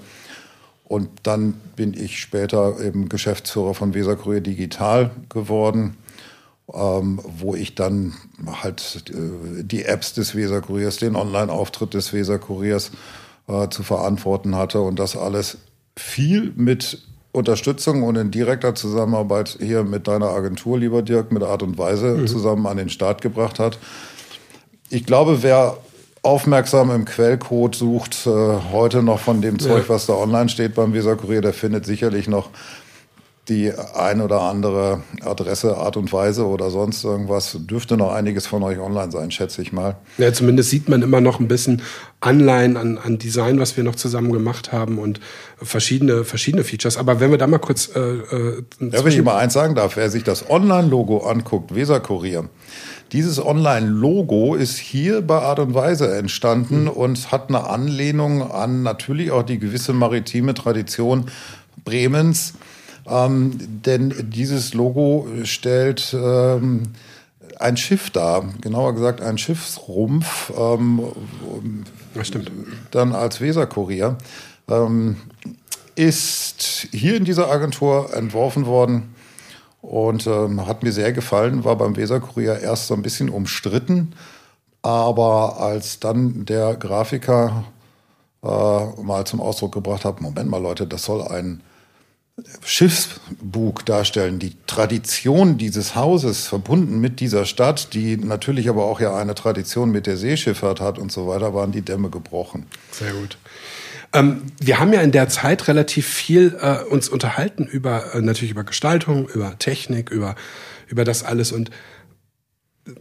Und 0.84 1.10
dann 1.24 1.54
bin 1.76 1.94
ich 1.94 2.20
später 2.20 2.80
eben 2.80 3.10
Geschäftsführer 3.10 3.74
von 3.74 3.94
Weserkurier 3.94 4.42
Digital 4.42 5.12
geworden, 5.30 5.98
ähm, 6.74 7.20
wo 7.24 7.56
ich 7.56 7.76
dann 7.76 8.14
halt 8.62 9.04
äh, 9.10 9.64
die 9.64 9.86
Apps 9.86 10.14
des 10.14 10.36
Weserkuriers, 10.36 10.98
den 10.98 11.16
Online-Auftritt 11.16 11.94
des 11.94 12.14
Weserkuriers 12.14 12.92
äh, 13.48 13.70
zu 13.70 13.84
verantworten 13.84 14.56
hatte 14.56 14.82
und 14.82 14.98
das 14.98 15.16
alles 15.16 15.60
viel 15.96 16.54
mit 16.56 17.07
Unterstützung 17.32 18.04
und 18.04 18.16
in 18.16 18.32
direkter 18.32 18.76
Zusammenarbeit 18.76 19.58
hier 19.60 19.84
mit 19.84 20.08
deiner 20.08 20.30
Agentur, 20.30 20.80
lieber 20.80 21.02
Dirk, 21.02 21.32
mit 21.32 21.44
Art 21.44 21.64
und 21.64 21.78
Weise 21.78 22.16
mhm. 22.16 22.28
zusammen 22.28 22.66
an 22.66 22.78
den 22.78 22.90
Start 22.90 23.22
gebracht 23.22 23.60
hat. 23.60 23.78
Ich 24.90 25.06
glaube, 25.06 25.44
wer 25.44 25.78
aufmerksam 26.24 26.92
im 26.92 27.06
Quellcode 27.06 27.76
sucht, 27.76 28.26
äh, 28.26 28.30
heute 28.72 29.04
noch 29.04 29.20
von 29.20 29.42
dem 29.42 29.60
Zeug, 29.60 29.84
ja. 29.84 29.90
was 29.90 30.08
da 30.08 30.14
online 30.14 30.50
steht 30.50 30.76
beim 30.76 30.94
Weser 30.94 31.16
Kurier, 31.16 31.42
der 31.42 31.54
findet 31.54 31.86
sicherlich 31.86 32.28
noch 32.28 32.50
die 33.50 33.72
ein 33.96 34.20
oder 34.20 34.42
andere 34.42 35.02
Adresse, 35.24 35.78
Art 35.78 35.96
und 35.96 36.12
Weise 36.12 36.46
oder 36.46 36.70
sonst 36.70 37.04
irgendwas. 37.04 37.58
Dürfte 37.62 37.96
noch 37.96 38.12
einiges 38.12 38.46
von 38.46 38.62
euch 38.64 38.80
online 38.80 39.12
sein, 39.12 39.32
schätze 39.32 39.62
ich 39.62 39.72
mal. 39.72 39.96
Ja, 40.18 40.34
zumindest 40.34 40.70
sieht 40.70 40.90
man 40.90 41.02
immer 41.02 41.22
noch 41.22 41.40
ein 41.40 41.48
bisschen 41.48 41.82
Anleihen 42.20 42.76
an, 42.76 42.98
an 42.98 43.18
Design, 43.18 43.60
was 43.60 43.78
wir 43.78 43.84
noch 43.86 43.96
zusammen 43.96 44.34
gemacht 44.34 44.74
haben 44.74 45.00
und 45.00 45.22
verschiedene, 45.62 46.26
verschiedene 46.26 46.66
Features. 46.66 46.98
Aber 46.98 47.20
wenn 47.22 47.32
wir 47.32 47.38
da 47.38 47.48
mal 47.48 47.60
kurz. 47.60 47.90
Äh, 47.96 48.00
äh, 48.00 48.64
ja, 48.80 49.06
wenn 49.06 49.14
ich 49.14 49.24
mal 49.24 49.38
eins 49.38 49.54
sagen 49.54 49.76
darf, 49.76 49.96
wer 49.96 50.10
sich 50.10 50.24
das 50.24 50.50
Online-Logo 50.50 51.20
anguckt, 51.20 51.74
Weser 51.74 52.02
Kurier, 52.02 52.50
dieses 53.14 53.44
Online-Logo 53.44 54.56
ist 54.56 54.78
hier 54.78 55.22
bei 55.22 55.40
Art 55.40 55.60
und 55.60 55.74
Weise 55.74 56.14
entstanden 56.14 56.84
mhm. 56.84 56.90
und 56.90 57.32
hat 57.32 57.48
eine 57.48 57.70
Anlehnung 57.70 58.52
an 58.52 58.84
natürlich 58.84 59.32
auch 59.32 59.44
die 59.44 59.60
gewisse 59.60 59.94
maritime 59.94 60.54
Tradition 60.54 61.28
Bremens 61.86 62.54
ähm, 63.08 63.82
denn 63.86 64.14
dieses 64.30 64.74
Logo 64.74 65.28
stellt 65.44 66.14
ähm, 66.14 66.84
ein 67.60 67.78
Schiff 67.78 68.10
dar, 68.10 68.46
genauer 68.62 68.94
gesagt 68.94 69.22
ein 69.22 69.38
Schiffsrumpf, 69.38 70.52
ähm, 70.58 71.02
das 72.14 72.28
stimmt. 72.28 72.52
dann 72.92 73.14
als 73.14 73.42
Weserkurier, 73.42 74.18
ähm, 74.70 75.18
ist 75.96 76.88
hier 76.92 77.16
in 77.16 77.26
dieser 77.26 77.50
Agentur 77.50 78.14
entworfen 78.14 78.66
worden 78.66 79.16
und 79.82 80.28
ähm, 80.28 80.68
hat 80.68 80.84
mir 80.84 80.92
sehr 80.92 81.14
gefallen, 81.14 81.64
war 81.64 81.76
beim 81.76 81.96
Weserkurier 81.96 82.60
erst 82.60 82.88
so 82.88 82.94
ein 82.94 83.02
bisschen 83.02 83.30
umstritten, 83.30 84.14
aber 84.82 85.60
als 85.60 86.00
dann 86.00 86.46
der 86.46 86.76
Grafiker 86.76 87.64
äh, 88.44 88.48
mal 88.48 89.26
zum 89.26 89.42
Ausdruck 89.42 89.74
gebracht 89.74 90.06
hat, 90.06 90.22
Moment 90.22 90.50
mal 90.50 90.62
Leute, 90.62 90.86
das 90.86 91.04
soll 91.04 91.24
ein 91.24 91.62
Schiffsbug 92.64 93.86
darstellen, 93.86 94.38
die 94.38 94.54
Tradition 94.68 95.58
dieses 95.58 95.96
Hauses 95.96 96.46
verbunden 96.46 97.00
mit 97.00 97.20
dieser 97.20 97.46
Stadt, 97.46 97.94
die 97.94 98.18
natürlich 98.18 98.70
aber 98.70 98.86
auch 98.86 99.00
ja 99.00 99.16
eine 99.16 99.34
Tradition 99.34 99.92
mit 99.92 100.06
der 100.06 100.18
Seeschifffahrt 100.18 100.80
hat 100.80 101.00
und 101.00 101.12
so 101.12 101.28
weiter, 101.28 101.54
waren 101.56 101.72
die 101.72 101.82
Dämme 101.82 102.10
gebrochen. 102.10 102.68
Sehr 102.92 103.14
gut. 103.14 103.38
Ähm, 104.14 104.44
wir 104.60 104.80
haben 104.80 104.94
ja 104.94 105.02
in 105.02 105.12
der 105.12 105.30
Zeit 105.30 105.68
relativ 105.68 106.08
viel 106.08 106.58
äh, 106.62 106.84
uns 106.84 107.10
unterhalten 107.10 107.66
über 107.66 108.14
äh, 108.14 108.22
natürlich 108.22 108.52
über 108.52 108.64
Gestaltung, 108.64 109.28
über 109.28 109.58
Technik, 109.58 110.12
über 110.12 110.36
über 110.88 111.04
das 111.04 111.24
alles 111.24 111.52
und 111.52 111.72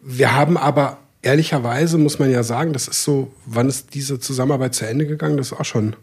wir 0.03 0.35
haben 0.35 0.57
aber 0.57 0.99
ehrlicherweise 1.23 1.99
muss 1.99 2.19
man 2.19 2.31
ja 2.31 2.43
sagen, 2.43 2.73
das 2.73 2.89
ist 2.89 3.05
so, 3.05 3.33
wann 3.45 3.69
ist 3.69 3.95
diese 3.95 4.19
Zusammenarbeit 4.19 4.75
zu 4.75 4.87
Ende 4.87 5.07
gegangen? 5.07 5.37
Das 5.37 5.53
ist 5.53 5.59
auch 5.59 5.65
schon 5.65 5.95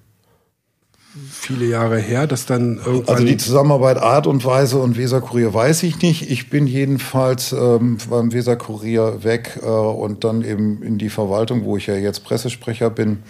viele 1.44 1.66
Jahre 1.66 2.00
her, 2.00 2.28
dass 2.28 2.46
dann. 2.46 2.80
Also 3.06 3.24
die 3.24 3.38
Zusammenarbeit 3.38 3.98
Art 3.98 4.28
und 4.28 4.44
Weise 4.46 4.78
und 4.80 4.98
Weserkurier 4.98 5.54
weiß 5.54 5.84
ich 5.84 6.02
nicht. 6.02 6.30
Ich 6.32 6.50
bin 6.50 6.68
jedenfalls 6.68 7.52
ähm, 7.52 7.98
beim 8.10 8.34
Weserkurier 8.34 9.24
weg 9.24 9.60
äh, 9.62 9.66
und 9.66 10.24
dann 10.24 10.44
eben 10.44 10.82
in 10.82 10.98
die 10.98 11.10
Verwaltung, 11.10 11.66
wo 11.66 11.78
ich 11.78 11.88
ja 11.88 11.96
jetzt 11.96 12.24
Pressesprecher 12.24 12.90
bin. 12.90 13.24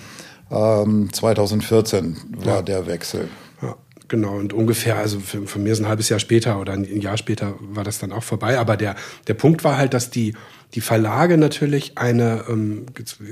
Ähm, 0.52 1.10
2014 1.12 2.17
war 2.38 2.56
ja. 2.56 2.62
der 2.62 2.88
Wechsel. 2.88 3.30
Ja, 3.62 3.76
genau. 4.08 4.36
Und 4.36 4.54
ungefähr, 4.54 4.97
also 4.97 5.19
für, 5.19 5.47
für 5.47 5.60
mir 5.60 5.73
ist 5.73 5.80
ein 5.80 5.88
halbes 5.88 6.10
Jahr 6.10 6.19
später 6.19 6.60
oder 6.60 6.73
ein 6.73 7.02
Jahr 7.02 7.17
später 7.17 7.56
war 7.60 7.84
das 7.84 7.99
dann 7.99 8.12
auch 8.12 8.23
vorbei. 8.23 8.60
Aber 8.60 8.78
der, 8.78 8.95
der 9.28 9.34
Punkt 9.34 9.63
war 9.63 9.78
halt, 9.78 9.93
dass 9.93 10.12
die 10.12 10.34
die 10.73 10.81
Verlage 10.81 11.38
natürlich 11.38 11.97
eine 11.97 12.45
ähm, 12.49 12.86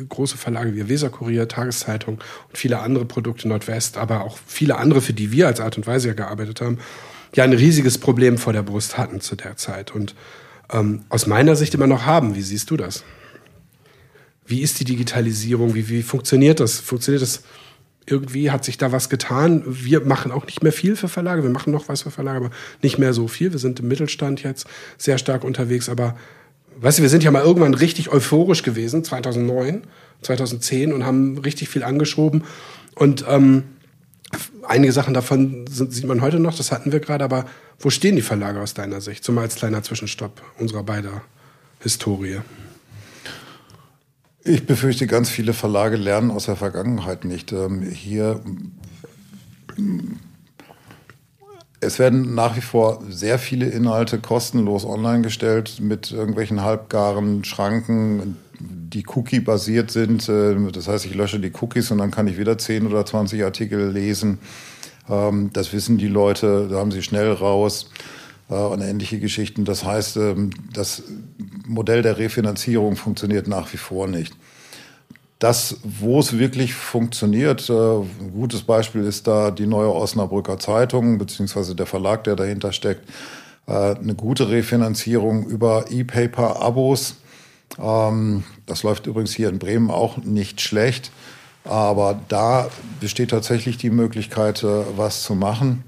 große 0.09 0.37
Verlage 0.37 0.75
wie 0.75 0.87
Weserkurier, 0.87 1.47
Tageszeitung 1.47 2.19
und 2.49 2.57
viele 2.57 2.79
andere 2.79 3.05
Produkte 3.05 3.47
Nordwest, 3.47 3.97
aber 3.97 4.23
auch 4.23 4.37
viele 4.45 4.77
andere, 4.77 5.01
für 5.01 5.13
die 5.13 5.31
wir 5.31 5.47
als 5.47 5.59
Art 5.59 5.77
und 5.77 5.87
Weise 5.87 6.09
ja 6.09 6.13
gearbeitet 6.13 6.61
haben, 6.61 6.77
ja 7.33 7.43
ein 7.43 7.53
riesiges 7.53 7.97
Problem 7.97 8.37
vor 8.37 8.53
der 8.53 8.61
Brust 8.61 8.97
hatten 8.97 9.21
zu 9.21 9.35
der 9.35 9.57
Zeit 9.57 9.93
und 9.95 10.13
ähm, 10.71 11.03
aus 11.09 11.25
meiner 11.25 11.55
Sicht 11.55 11.73
immer 11.73 11.87
noch 11.87 12.05
haben. 12.05 12.35
Wie 12.35 12.41
siehst 12.41 12.69
du 12.69 12.77
das? 12.77 13.03
Wie 14.45 14.61
ist 14.61 14.79
die 14.79 14.85
Digitalisierung? 14.85 15.73
Wie, 15.73 15.89
wie 15.89 16.03
funktioniert 16.03 16.59
das? 16.59 16.79
Funktioniert 16.79 17.21
das 17.23 17.43
irgendwie? 18.05 18.51
Hat 18.51 18.65
sich 18.65 18.77
da 18.77 18.91
was 18.91 19.09
getan? 19.09 19.63
Wir 19.65 20.01
machen 20.01 20.31
auch 20.31 20.45
nicht 20.45 20.61
mehr 20.61 20.73
viel 20.73 20.95
für 20.95 21.07
Verlage. 21.07 21.43
Wir 21.43 21.49
machen 21.49 21.71
noch 21.71 21.87
was 21.87 22.03
für 22.03 22.11
Verlage, 22.11 22.37
aber 22.37 22.49
nicht 22.81 22.97
mehr 22.97 23.13
so 23.13 23.27
viel. 23.27 23.51
Wir 23.51 23.59
sind 23.59 23.79
im 23.79 23.87
Mittelstand 23.87 24.43
jetzt 24.43 24.67
sehr 24.97 25.17
stark 25.17 25.43
unterwegs, 25.43 25.89
aber 25.89 26.15
weißt 26.79 26.99
du, 26.99 27.01
wir 27.03 27.09
sind 27.09 27.23
ja 27.23 27.31
mal 27.31 27.43
irgendwann 27.43 27.73
richtig 27.73 28.09
euphorisch 28.09 28.63
gewesen, 28.63 29.03
2009, 29.03 29.83
2010 30.21 30.93
und 30.93 31.05
haben 31.05 31.37
richtig 31.37 31.69
viel 31.69 31.83
angeschoben. 31.83 32.43
Und 32.95 33.25
ähm, 33.27 33.63
einige 34.67 34.91
Sachen 34.93 35.13
davon 35.13 35.65
sind, 35.67 35.93
sieht 35.93 36.05
man 36.05 36.21
heute 36.21 36.39
noch, 36.39 36.55
das 36.55 36.71
hatten 36.71 36.91
wir 36.91 36.99
gerade, 36.99 37.23
aber 37.23 37.45
wo 37.79 37.89
stehen 37.89 38.15
die 38.15 38.21
Verlage 38.21 38.59
aus 38.59 38.73
deiner 38.73 39.01
Sicht? 39.01 39.23
So 39.23 39.31
mal 39.31 39.41
als 39.41 39.55
kleiner 39.55 39.83
Zwischenstopp 39.83 40.41
unserer 40.59 40.83
beider 40.83 41.23
Historie. 41.79 42.39
Ich 44.43 44.65
befürchte, 44.65 45.07
ganz 45.07 45.29
viele 45.29 45.53
Verlage 45.53 45.97
lernen 45.97 46.31
aus 46.31 46.45
der 46.45 46.55
Vergangenheit 46.55 47.25
nicht. 47.25 47.51
Ähm, 47.51 47.83
hier 47.83 48.41
es 51.81 51.97
werden 51.97 52.35
nach 52.35 52.55
wie 52.55 52.61
vor 52.61 53.03
sehr 53.09 53.39
viele 53.39 53.65
Inhalte 53.65 54.19
kostenlos 54.19 54.85
online 54.85 55.23
gestellt 55.23 55.79
mit 55.81 56.11
irgendwelchen 56.11 56.61
halbgaren 56.61 57.43
Schranken, 57.43 58.37
die 58.59 59.03
Cookie-basiert 59.07 59.89
sind. 59.89 60.29
Äh, 60.29 60.55
das 60.71 60.87
heißt, 60.87 61.05
ich 61.05 61.15
lösche 61.15 61.39
die 61.39 61.51
Cookies 61.59 61.91
und 61.91 61.97
dann 61.97 62.11
kann 62.11 62.27
ich 62.27 62.37
wieder 62.37 62.57
10 62.57 62.85
oder 62.85 63.05
20 63.05 63.43
Artikel 63.43 63.91
lesen. 63.91 64.37
Ähm, 65.09 65.49
das 65.53 65.73
wissen 65.73 65.97
die 65.97 66.07
Leute, 66.07 66.67
da 66.69 66.77
haben 66.77 66.91
sie 66.91 67.01
schnell 67.01 67.31
raus 67.31 67.89
äh, 68.49 68.53
und 68.53 68.81
ähnliche 68.81 69.19
Geschichten. 69.19 69.65
Das 69.65 69.83
heißt, 69.83 70.17
ähm, 70.17 70.51
das 70.71 71.01
Modell 71.65 72.03
der 72.03 72.19
Refinanzierung 72.19 72.95
funktioniert 72.95 73.47
nach 73.47 73.73
wie 73.73 73.77
vor 73.77 74.07
nicht 74.07 74.35
das, 75.41 75.77
wo 75.83 76.19
es 76.19 76.37
wirklich 76.37 76.75
funktioniert, 76.75 77.67
äh, 77.67 77.73
ein 77.73 78.31
gutes 78.31 78.61
Beispiel 78.61 79.03
ist 79.03 79.25
da 79.25 79.49
die 79.49 79.65
neue 79.65 79.91
Osnabrücker 79.91 80.59
Zeitung, 80.59 81.17
beziehungsweise 81.17 81.73
der 81.73 81.87
Verlag, 81.87 82.23
der 82.25 82.35
dahinter 82.35 82.71
steckt, 82.71 83.09
äh, 83.65 83.95
eine 83.95 84.13
gute 84.13 84.49
Refinanzierung 84.49 85.47
über 85.47 85.85
E-Paper-Abos. 85.89 87.15
Ähm, 87.81 88.43
das 88.67 88.83
läuft 88.83 89.07
übrigens 89.07 89.33
hier 89.33 89.49
in 89.49 89.57
Bremen 89.57 89.89
auch 89.89 90.17
nicht 90.17 90.61
schlecht, 90.61 91.11
aber 91.63 92.19
da 92.27 92.69
besteht 92.99 93.31
tatsächlich 93.31 93.77
die 93.77 93.89
Möglichkeit, 93.89 94.61
äh, 94.61 94.67
was 94.95 95.23
zu 95.23 95.33
machen 95.33 95.83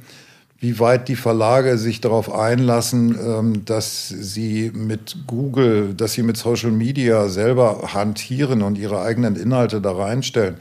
wie 0.64 0.80
weit 0.80 1.10
die 1.10 1.18
Verlage 1.18 1.78
sich 1.78 2.00
darauf 2.00 2.34
einlassen, 2.34 3.20
ähm, 3.22 3.66
dass 3.66 4.08
sie 4.08 4.72
mit 4.74 5.18
Google, 5.28 5.94
dass 5.94 6.14
sie 6.14 6.24
mit 6.24 6.38
Social 6.38 6.72
Media 6.72 7.28
selber 7.28 7.90
hantieren 7.94 8.62
und 8.62 8.78
ihre 8.78 9.02
eigenen 9.02 9.36
Inhalte 9.36 9.82
da 9.82 9.92
reinstellen. 9.92 10.56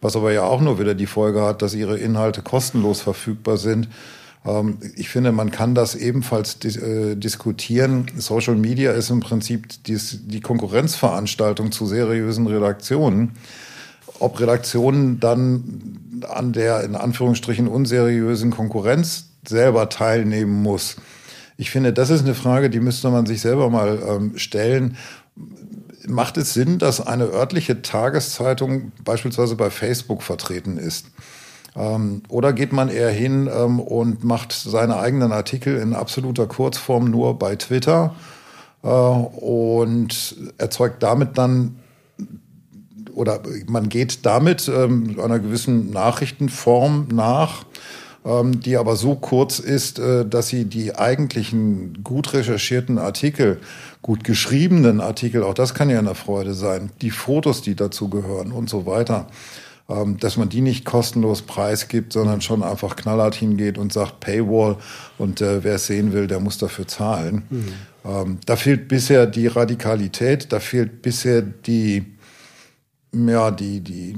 Was 0.00 0.16
aber 0.16 0.32
ja 0.32 0.44
auch 0.44 0.62
nur 0.62 0.78
wieder 0.80 0.94
die 0.94 1.04
Folge 1.04 1.42
hat, 1.42 1.60
dass 1.60 1.74
ihre 1.74 1.98
Inhalte 1.98 2.40
kostenlos 2.40 3.02
verfügbar 3.02 3.58
sind. 3.58 3.90
Ähm, 4.46 4.78
ich 4.96 5.10
finde, 5.10 5.32
man 5.32 5.50
kann 5.50 5.74
das 5.74 5.96
ebenfalls 5.96 6.56
äh, 6.64 7.14
diskutieren. 7.14 8.06
Social 8.16 8.56
Media 8.56 8.92
ist 8.92 9.10
im 9.10 9.20
Prinzip 9.20 9.66
die 9.84 10.40
Konkurrenzveranstaltung 10.40 11.72
zu 11.72 11.84
seriösen 11.84 12.46
Redaktionen. 12.46 13.32
Ob 14.18 14.40
Redaktionen 14.40 15.20
dann 15.20 16.22
an 16.26 16.54
der 16.54 16.84
in 16.84 16.94
Anführungsstrichen 16.94 17.68
unseriösen 17.68 18.50
Konkurrenz 18.50 19.26
selber 19.46 19.88
teilnehmen 19.88 20.62
muss. 20.62 20.96
Ich 21.56 21.70
finde, 21.70 21.92
das 21.92 22.10
ist 22.10 22.24
eine 22.24 22.34
Frage, 22.34 22.70
die 22.70 22.80
müsste 22.80 23.10
man 23.10 23.26
sich 23.26 23.40
selber 23.40 23.70
mal 23.70 23.98
ähm, 24.06 24.38
stellen. 24.38 24.96
Macht 26.06 26.36
es 26.36 26.54
Sinn, 26.54 26.78
dass 26.78 27.06
eine 27.06 27.24
örtliche 27.24 27.82
Tageszeitung 27.82 28.92
beispielsweise 29.04 29.54
bei 29.54 29.70
Facebook 29.70 30.22
vertreten 30.22 30.76
ist? 30.78 31.06
Ähm, 31.76 32.22
oder 32.28 32.52
geht 32.52 32.72
man 32.72 32.88
eher 32.88 33.10
hin 33.10 33.48
ähm, 33.52 33.80
und 33.80 34.24
macht 34.24 34.52
seine 34.52 34.98
eigenen 34.98 35.32
Artikel 35.32 35.76
in 35.76 35.94
absoluter 35.94 36.46
Kurzform 36.46 37.10
nur 37.10 37.38
bei 37.38 37.56
Twitter 37.56 38.14
äh, 38.82 38.88
und 38.88 40.36
erzeugt 40.58 41.02
damit 41.02 41.38
dann 41.38 41.76
oder 43.14 43.42
man 43.66 43.88
geht 43.88 44.24
damit 44.24 44.68
ähm, 44.68 45.18
einer 45.22 45.38
gewissen 45.38 45.90
Nachrichtenform 45.90 47.08
nach, 47.12 47.64
ähm, 48.24 48.60
die 48.60 48.76
aber 48.76 48.96
so 48.96 49.14
kurz 49.14 49.58
ist, 49.58 49.98
äh, 49.98 50.24
dass 50.24 50.48
sie 50.48 50.64
die 50.64 50.94
eigentlichen 50.94 52.02
gut 52.04 52.32
recherchierten 52.34 52.98
Artikel, 52.98 53.60
gut 54.00 54.24
geschriebenen 54.24 55.00
Artikel, 55.00 55.42
auch 55.42 55.54
das 55.54 55.74
kann 55.74 55.90
ja 55.90 55.98
eine 55.98 56.14
Freude 56.14 56.54
sein, 56.54 56.90
die 57.00 57.10
Fotos, 57.10 57.62
die 57.62 57.74
dazu 57.74 58.08
gehören 58.08 58.52
und 58.52 58.70
so 58.70 58.86
weiter, 58.86 59.26
ähm, 59.88 60.18
dass 60.18 60.36
man 60.36 60.48
die 60.48 60.60
nicht 60.60 60.84
kostenlos 60.84 61.42
preisgibt, 61.42 62.12
sondern 62.12 62.40
schon 62.40 62.62
einfach 62.62 62.94
knallhart 62.94 63.34
hingeht 63.34 63.76
und 63.78 63.92
sagt 63.92 64.20
Paywall 64.20 64.76
und 65.18 65.40
äh, 65.40 65.64
wer 65.64 65.74
es 65.74 65.86
sehen 65.86 66.12
will, 66.12 66.28
der 66.28 66.38
muss 66.38 66.58
dafür 66.58 66.86
zahlen. 66.86 67.42
Mhm. 67.50 67.72
Ähm, 68.04 68.38
da 68.46 68.56
fehlt 68.56 68.86
bisher 68.86 69.26
die 69.26 69.48
Radikalität, 69.48 70.52
da 70.52 70.60
fehlt 70.60 71.02
bisher 71.02 71.42
die, 71.42 72.04
ja, 73.12 73.50
die, 73.50 73.80
die, 73.80 74.16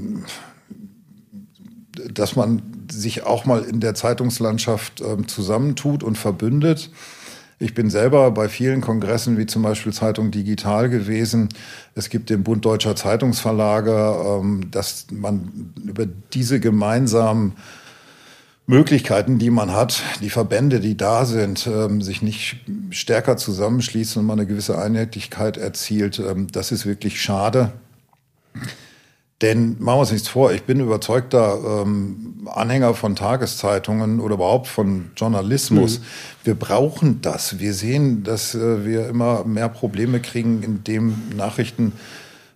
dass 2.13 2.35
man 2.35 2.74
sich 2.91 3.23
auch 3.23 3.45
mal 3.45 3.63
in 3.63 3.79
der 3.79 3.95
Zeitungslandschaft 3.95 5.01
ähm, 5.01 5.27
zusammentut 5.27 6.03
und 6.03 6.17
verbündet. 6.17 6.89
Ich 7.57 7.73
bin 7.73 7.89
selber 7.89 8.31
bei 8.31 8.49
vielen 8.49 8.81
Kongressen, 8.81 9.37
wie 9.37 9.45
zum 9.45 9.61
Beispiel 9.61 9.93
Zeitung 9.93 10.29
Digital 10.29 10.89
gewesen. 10.89 11.49
Es 11.93 12.09
gibt 12.09 12.29
den 12.29 12.43
Bund 12.43 12.65
Deutscher 12.65 12.95
Zeitungsverlage, 12.95 14.41
ähm, 14.41 14.69
dass 14.71 15.07
man 15.11 15.71
über 15.83 16.05
diese 16.05 16.59
gemeinsamen 16.59 17.53
Möglichkeiten, 18.67 19.37
die 19.37 19.51
man 19.51 19.73
hat, 19.73 20.01
die 20.21 20.29
Verbände, 20.29 20.79
die 20.79 20.97
da 20.97 21.25
sind, 21.25 21.67
ähm, 21.67 22.01
sich 22.01 22.21
nicht 22.21 22.57
stärker 22.89 23.37
zusammenschließen 23.37 24.19
und 24.19 24.25
man 24.25 24.39
eine 24.39 24.47
gewisse 24.47 24.77
Einheitlichkeit 24.77 25.55
erzielt. 25.55 26.19
Ähm, 26.19 26.47
das 26.51 26.71
ist 26.71 26.85
wirklich 26.85 27.21
schade. 27.21 27.71
Denn 29.45 29.75
machen 29.77 29.97
wir 29.97 29.99
uns 29.99 30.11
nichts 30.11 30.27
vor, 30.27 30.51
ich 30.53 30.63
bin 30.63 30.79
überzeugter 30.79 31.83
ähm, 31.83 32.47
Anhänger 32.51 32.95
von 32.95 33.15
Tageszeitungen 33.15 34.19
oder 34.19 34.33
überhaupt 34.33 34.65
von 34.65 35.11
Journalismus. 35.15 35.99
Mhm. 35.99 36.03
Wir 36.45 36.55
brauchen 36.55 37.21
das. 37.21 37.59
Wir 37.59 37.75
sehen, 37.75 38.23
dass 38.23 38.55
äh, 38.55 38.83
wir 38.87 39.07
immer 39.07 39.43
mehr 39.43 39.69
Probleme 39.69 40.19
kriegen, 40.19 40.63
indem 40.63 41.21
Nachrichten 41.37 41.91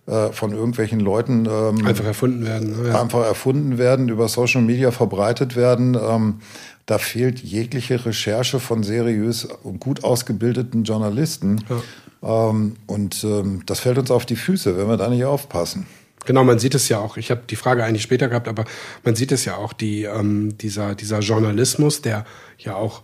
äh, 0.06 0.32
von 0.32 0.50
irgendwelchen 0.50 0.98
Leuten 0.98 1.46
ähm, 1.46 1.86
einfach 1.86 2.06
erfunden 2.06 2.44
werden. 2.44 2.82
Ne? 2.82 2.88
Ja. 2.88 3.00
Einfach 3.00 3.24
erfunden 3.24 3.78
werden, 3.78 4.08
über 4.08 4.26
Social 4.26 4.62
Media 4.62 4.90
verbreitet 4.90 5.54
werden. 5.54 5.96
Ähm, 5.96 6.40
da 6.86 6.98
fehlt 6.98 7.38
jegliche 7.38 8.04
Recherche 8.04 8.58
von 8.58 8.82
seriös 8.82 9.44
und 9.62 9.78
gut 9.78 10.02
ausgebildeten 10.02 10.82
Journalisten. 10.82 11.62
Ja. 11.68 12.50
Ähm, 12.50 12.74
und 12.88 13.22
ähm, 13.22 13.62
das 13.66 13.78
fällt 13.78 13.98
uns 13.98 14.10
auf 14.10 14.26
die 14.26 14.34
Füße, 14.34 14.76
wenn 14.76 14.88
wir 14.88 14.96
da 14.96 15.08
nicht 15.08 15.24
aufpassen. 15.24 15.86
Genau, 16.26 16.44
man 16.44 16.58
sieht 16.58 16.74
es 16.74 16.88
ja 16.88 16.98
auch. 16.98 17.16
Ich 17.16 17.30
habe 17.30 17.42
die 17.48 17.56
Frage 17.56 17.84
eigentlich 17.84 18.02
später 18.02 18.28
gehabt, 18.28 18.48
aber 18.48 18.64
man 19.04 19.14
sieht 19.14 19.32
es 19.32 19.44
ja 19.44 19.56
auch, 19.56 19.72
die, 19.72 20.04
ähm, 20.04 20.56
dieser, 20.58 20.94
dieser 20.94 21.20
Journalismus, 21.20 22.02
der 22.02 22.24
ja 22.58 22.74
auch 22.74 23.02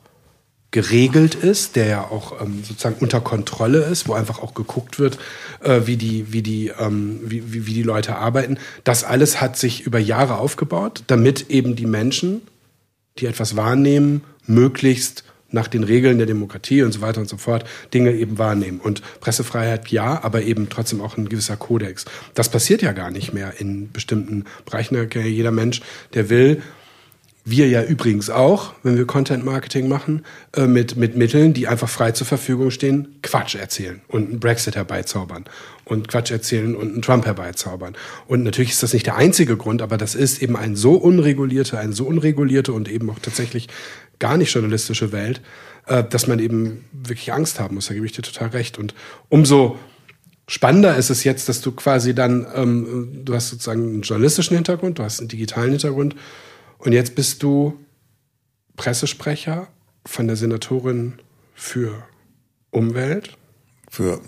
geregelt 0.71 1.35
ist, 1.35 1.77
der 1.77 1.87
ja 1.87 2.03
auch 2.03 2.41
ähm, 2.43 2.63
sozusagen 2.63 2.97
unter 3.01 3.21
Kontrolle 3.21 3.85
ist, 3.85 4.09
wo 4.09 4.13
einfach 4.13 4.43
auch 4.43 4.53
geguckt 4.53 4.99
wird, 4.99 5.19
äh, 5.63 5.83
wie, 5.87 5.97
die, 5.97 6.33
wie, 6.33 6.43
die, 6.43 6.71
ähm, 6.79 7.21
wie, 7.23 7.53
wie, 7.53 7.67
wie 7.67 7.73
die 7.73 7.83
Leute 7.83 8.17
arbeiten. 8.17 8.59
Das 8.85 9.03
alles 9.03 9.41
hat 9.41 9.57
sich 9.57 9.83
über 9.87 9.99
Jahre 9.99 10.37
aufgebaut, 10.37 11.05
damit 11.07 11.49
eben 11.51 11.77
die 11.77 11.87
Menschen, 11.87 12.43
die 13.19 13.27
etwas 13.27 13.57
wahrnehmen, 13.57 14.23
möglichst 14.45 15.25
nach 15.51 15.69
den 15.69 15.85
Regeln 15.85 16.19
der 16.19 16.27
Demokratie 16.27 16.83
und 16.83 16.93
so 16.93 17.01
weiter 17.01 17.21
und 17.21 17.29
so 17.29 17.37
fort 17.37 17.65
Dinge 17.95 18.13
eben 18.13 18.39
wahrnehmen. 18.39 18.81
Und 18.81 19.03
Pressefreiheit 19.21 19.89
ja, 19.89 20.23
aber 20.23 20.43
eben 20.43 20.69
trotzdem 20.69 21.01
auch 21.01 21.17
ein 21.17 21.29
gewisser 21.29 21.57
Kodex. 21.57 22.05
Das 22.35 22.49
passiert 22.51 22.83
ja 22.83 22.93
gar 22.93 23.11
nicht 23.11 23.33
mehr 23.33 23.55
in 23.59 23.93
bestimmten 23.93 24.45
Bereichen. 24.65 24.97
Jeder 25.13 25.51
Mensch, 25.51 25.83
der 26.15 26.31
will, 26.31 26.63
wir 27.49 27.69
ja 27.69 27.83
übrigens 27.85 28.29
auch, 28.29 28.75
wenn 28.83 28.97
wir 28.97 29.07
Content 29.07 29.45
Marketing 29.45 29.89
machen, 29.89 30.25
äh, 30.57 30.67
mit, 30.67 30.97
mit 30.97 31.17
Mitteln, 31.17 31.55
die 31.55 31.69
einfach 31.69 31.89
frei 31.89 32.11
zur 32.11 32.27
Verfügung 32.27 32.73
stehen, 32.73 33.21
Quatsch 33.23 33.55
erzählen 33.55 34.03
und 34.09 34.29
einen 34.29 34.41
Brexit 34.41 34.75
herbeizaubern 34.75 35.45
und 35.85 36.09
Quatsch 36.09 36.33
erzählen 36.33 36.75
und 36.75 36.93
einen 36.93 37.03
Trump 37.03 37.25
herbeizaubern. 37.25 37.95
Und 38.27 38.43
natürlich 38.43 38.73
ist 38.73 38.83
das 38.83 38.93
nicht 38.93 39.07
der 39.07 39.15
einzige 39.15 39.57
Grund, 39.57 39.81
aber 39.81 39.97
das 39.97 40.17
ist 40.17 40.43
eben 40.43 40.57
ein 40.57 40.75
so 40.75 40.95
unregulierte, 40.95 41.79
ein 41.79 41.93
so 41.93 42.05
unregulierte 42.05 42.73
und 42.73 42.89
eben 42.89 43.09
auch 43.11 43.21
tatsächlich 43.21 43.69
gar 44.19 44.37
nicht 44.37 44.53
journalistische 44.53 45.13
Welt, 45.13 45.41
äh, 45.87 46.05
dass 46.05 46.27
man 46.27 46.39
eben 46.39 46.85
wirklich 46.93 47.33
Angst 47.33 47.61
haben 47.61 47.75
muss. 47.75 47.87
Da 47.87 47.95
gebe 47.95 48.07
ich 48.07 48.13
dir 48.13 48.23
total 48.23 48.49
recht. 48.49 48.79
Und 48.79 48.95
umso 49.29 49.79
spannender 50.49 50.97
ist 50.97 51.11
es 51.11 51.25
jetzt, 51.25 51.49
dass 51.49 51.61
du 51.61 51.73
quasi 51.73 52.15
dann, 52.15 52.47
ähm, 52.55 53.25
du 53.25 53.35
hast 53.35 53.51
sozusagen 53.51 53.83
einen 53.83 54.03
journalistischen 54.03 54.57
Hintergrund, 54.57 54.99
du 54.99 55.03
hast 55.03 55.21
einen 55.21 55.29
digitalen 55.29 55.71
Hintergrund 55.71 56.17
und 56.79 56.93
jetzt 56.93 57.15
bist 57.15 57.43
du 57.43 57.79
Pressesprecher 58.77 59.69
von 60.05 60.27
der 60.27 60.37
Senatorin 60.37 61.15
für 61.55 62.05
Umwelt. 62.71 63.37
Für 63.91 64.21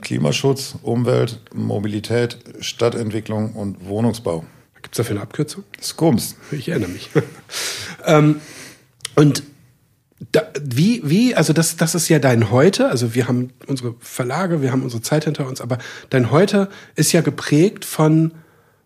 Klimaschutz, 0.00 0.76
Umwelt, 0.82 1.40
Mobilität, 1.52 2.38
Stadtentwicklung 2.60 3.52
und 3.52 3.86
Wohnungsbau. 3.86 4.44
Gibt 4.82 4.94
es 4.94 4.96
dafür 4.96 5.16
eine 5.16 5.22
Abkürzung? 5.22 5.64
SCUMS. 5.80 6.36
Ich 6.52 6.68
erinnere 6.68 6.90
mich. 6.90 7.10
ähm, 8.06 8.40
und 9.20 9.42
da, 10.32 10.44
wie, 10.62 11.02
wie, 11.04 11.34
also 11.34 11.52
das, 11.52 11.76
das 11.76 11.94
ist 11.94 12.08
ja 12.08 12.18
dein 12.18 12.50
Heute, 12.50 12.88
also 12.88 13.14
wir 13.14 13.28
haben 13.28 13.50
unsere 13.66 13.94
Verlage, 14.00 14.62
wir 14.62 14.72
haben 14.72 14.82
unsere 14.82 15.02
Zeit 15.02 15.24
hinter 15.24 15.46
uns, 15.46 15.60
aber 15.60 15.76
dein 16.08 16.30
Heute 16.30 16.70
ist 16.94 17.12
ja 17.12 17.20
geprägt 17.20 17.84
von, 17.84 18.32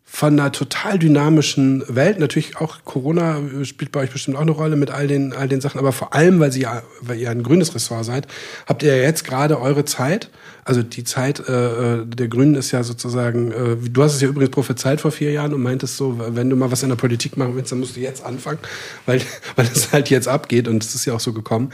von 0.02 0.32
einer 0.32 0.50
total 0.50 0.98
dynamischen 0.98 1.84
Welt. 1.86 2.18
Natürlich 2.18 2.56
auch 2.56 2.78
Corona 2.84 3.42
spielt 3.62 3.92
bei 3.92 4.00
euch 4.00 4.10
bestimmt 4.10 4.36
auch 4.36 4.40
eine 4.40 4.50
Rolle 4.50 4.74
mit 4.74 4.90
all 4.90 5.06
den, 5.06 5.32
all 5.32 5.46
den 5.46 5.60
Sachen, 5.60 5.78
aber 5.78 5.92
vor 5.92 6.14
allem, 6.14 6.40
weil, 6.40 6.50
sie 6.50 6.62
ja, 6.62 6.82
weil 7.00 7.20
ihr 7.20 7.30
ein 7.30 7.44
grünes 7.44 7.72
Ressort 7.76 8.04
seid, 8.04 8.26
habt 8.66 8.82
ihr 8.82 8.96
ja 8.96 9.04
jetzt 9.04 9.22
gerade 9.22 9.60
eure 9.60 9.84
Zeit 9.84 10.30
also 10.64 10.82
die 10.82 11.04
Zeit 11.04 11.46
äh, 11.48 11.96
äh, 11.96 12.06
der 12.06 12.28
Grünen 12.28 12.54
ist 12.54 12.70
ja 12.70 12.82
sozusagen, 12.82 13.52
äh, 13.52 13.76
du 13.76 14.02
hast 14.02 14.14
es 14.14 14.20
ja 14.20 14.28
übrigens 14.28 14.50
prophezeit 14.50 15.00
vor 15.00 15.10
vier 15.10 15.30
Jahren 15.30 15.52
und 15.52 15.62
meintest 15.62 15.96
so, 15.96 16.18
wenn 16.18 16.48
du 16.48 16.56
mal 16.56 16.70
was 16.70 16.82
in 16.82 16.88
der 16.88 16.96
Politik 16.96 17.36
machen 17.36 17.54
willst, 17.54 17.70
dann 17.70 17.80
musst 17.80 17.96
du 17.96 18.00
jetzt 18.00 18.24
anfangen, 18.24 18.58
weil, 19.04 19.20
weil 19.56 19.66
es 19.66 19.92
halt 19.92 20.08
jetzt 20.10 20.26
abgeht 20.28 20.66
und 20.66 20.82
es 20.82 20.94
ist 20.94 21.04
ja 21.04 21.14
auch 21.14 21.20
so 21.20 21.32
gekommen. 21.32 21.70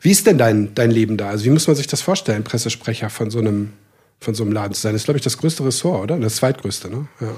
Wie 0.00 0.10
ist 0.10 0.26
denn 0.26 0.36
dein, 0.36 0.74
dein 0.74 0.90
Leben 0.90 1.16
da? 1.16 1.30
Also 1.30 1.46
wie 1.46 1.50
muss 1.50 1.66
man 1.66 1.76
sich 1.76 1.86
das 1.86 2.02
vorstellen, 2.02 2.44
Pressesprecher 2.44 3.08
von 3.08 3.30
so 3.30 3.38
einem, 3.38 3.72
von 4.20 4.34
so 4.34 4.44
einem 4.44 4.52
Laden 4.52 4.74
zu 4.74 4.82
sein? 4.82 4.92
Das 4.92 5.02
ist, 5.02 5.06
glaube 5.06 5.18
ich, 5.18 5.24
das 5.24 5.38
größte 5.38 5.64
Ressort, 5.64 6.02
oder? 6.02 6.18
Das 6.18 6.36
zweitgrößte, 6.36 6.90
ne? 6.90 7.06
Ja. 7.20 7.34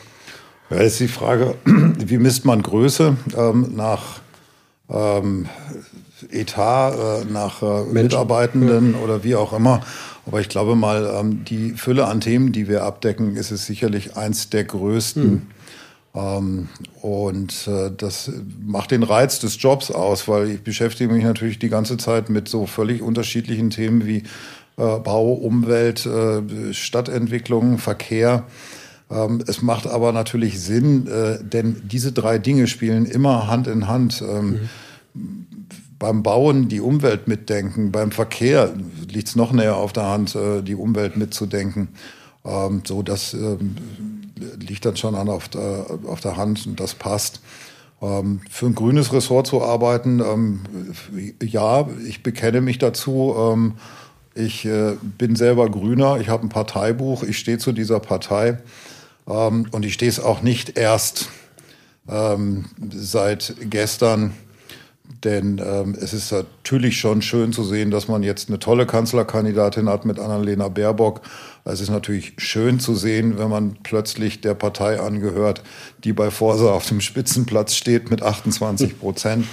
Ja, 0.68 0.78
ist 0.78 0.98
die 0.98 1.06
Frage, 1.06 1.54
wie 1.64 2.18
misst 2.18 2.44
man 2.44 2.60
Größe 2.60 3.16
ähm, 3.36 3.72
nach 3.76 4.20
ähm, 4.90 5.46
Etat, 6.30 6.94
äh, 6.94 7.24
nach 7.30 7.62
äh, 7.62 7.84
Mitarbeitenden 7.84 8.94
oder 8.94 9.24
wie 9.24 9.34
auch 9.34 9.52
immer. 9.52 9.80
Aber 10.26 10.40
ich 10.40 10.48
glaube 10.48 10.74
mal, 10.74 11.12
ähm, 11.18 11.44
die 11.44 11.72
Fülle 11.72 12.06
an 12.06 12.20
Themen, 12.20 12.52
die 12.52 12.68
wir 12.68 12.84
abdecken, 12.84 13.36
ist 13.36 13.50
es 13.50 13.66
sicherlich 13.66 14.16
eins 14.16 14.50
der 14.50 14.64
größten. 14.64 15.30
Mhm. 15.30 15.42
Ähm, 16.14 16.68
und 17.02 17.68
äh, 17.68 17.90
das 17.96 18.32
macht 18.64 18.90
den 18.90 19.02
Reiz 19.02 19.38
des 19.38 19.60
Jobs 19.60 19.90
aus, 19.90 20.26
weil 20.26 20.50
ich 20.50 20.62
beschäftige 20.62 21.12
mich 21.12 21.24
natürlich 21.24 21.58
die 21.58 21.68
ganze 21.68 21.96
Zeit 21.98 22.30
mit 22.30 22.48
so 22.48 22.66
völlig 22.66 23.02
unterschiedlichen 23.02 23.70
Themen 23.70 24.06
wie 24.06 24.22
äh, 24.78 24.98
Bau, 24.98 25.32
Umwelt, 25.32 26.06
äh, 26.06 26.72
Stadtentwicklung, 26.72 27.78
Verkehr. 27.78 28.44
Ähm, 29.10 29.42
es 29.46 29.62
macht 29.62 29.86
aber 29.86 30.12
natürlich 30.12 30.60
Sinn, 30.60 31.06
äh, 31.06 31.38
denn 31.42 31.82
diese 31.84 32.12
drei 32.12 32.38
Dinge 32.38 32.66
spielen 32.66 33.06
immer 33.06 33.46
Hand 33.46 33.66
in 33.66 33.88
Hand. 33.88 34.22
Ähm, 34.22 34.48
mhm 34.48 34.68
beim 35.98 36.22
Bauen 36.22 36.68
die 36.68 36.80
Umwelt 36.80 37.28
mitdenken, 37.28 37.92
beim 37.92 38.10
Verkehr 38.10 38.72
liegt 39.08 39.28
es 39.28 39.36
noch 39.36 39.52
näher 39.52 39.76
auf 39.76 39.92
der 39.92 40.06
Hand, 40.06 40.34
äh, 40.34 40.62
die 40.62 40.74
Umwelt 40.74 41.16
mitzudenken. 41.16 41.88
Ähm, 42.44 42.82
so, 42.86 43.02
das 43.02 43.34
ähm, 43.34 43.76
liegt 44.60 44.84
dann 44.84 44.96
schon 44.96 45.14
an 45.14 45.28
auf 45.28 45.48
der, 45.48 45.86
auf 46.06 46.20
der 46.20 46.36
Hand 46.36 46.66
und 46.66 46.80
das 46.80 46.94
passt. 46.94 47.40
Ähm, 48.02 48.40
für 48.50 48.66
ein 48.66 48.74
grünes 48.74 49.12
Ressort 49.12 49.46
zu 49.46 49.62
arbeiten, 49.62 50.20
ähm, 50.20 50.60
ja, 51.42 51.88
ich 52.06 52.22
bekenne 52.22 52.60
mich 52.60 52.78
dazu. 52.78 53.34
Ähm, 53.38 53.74
ich 54.34 54.66
äh, 54.66 54.96
bin 55.16 55.34
selber 55.34 55.70
Grüner, 55.70 56.18
ich 56.20 56.28
habe 56.28 56.44
ein 56.44 56.50
Parteibuch, 56.50 57.22
ich 57.22 57.38
stehe 57.38 57.56
zu 57.56 57.72
dieser 57.72 58.00
Partei 58.00 58.58
ähm, 59.28 59.66
und 59.70 59.84
ich 59.84 59.94
stehe 59.94 60.10
es 60.10 60.20
auch 60.20 60.42
nicht 60.42 60.78
erst 60.78 61.28
seit 62.08 63.56
gestern 63.68 64.34
Denn 65.24 65.60
ähm, 65.64 65.96
es 66.00 66.12
ist 66.12 66.32
natürlich 66.32 66.98
schon 66.98 67.22
schön 67.22 67.52
zu 67.52 67.64
sehen, 67.64 67.90
dass 67.90 68.08
man 68.08 68.22
jetzt 68.22 68.48
eine 68.48 68.58
tolle 68.58 68.86
Kanzlerkandidatin 68.86 69.88
hat 69.88 70.04
mit 70.04 70.18
Annalena 70.18 70.68
Baerbock. 70.68 71.22
Es 71.64 71.80
ist 71.80 71.90
natürlich 71.90 72.34
schön 72.38 72.80
zu 72.80 72.94
sehen, 72.94 73.38
wenn 73.38 73.48
man 73.48 73.76
plötzlich 73.82 74.40
der 74.40 74.54
Partei 74.54 75.00
angehört, 75.00 75.62
die 76.04 76.12
bei 76.12 76.30
Forsa 76.30 76.70
auf 76.70 76.86
dem 76.86 77.00
Spitzenplatz 77.00 77.74
steht 77.74 78.10
mit 78.10 78.22
28 78.22 78.98
Prozent. 79.00 79.46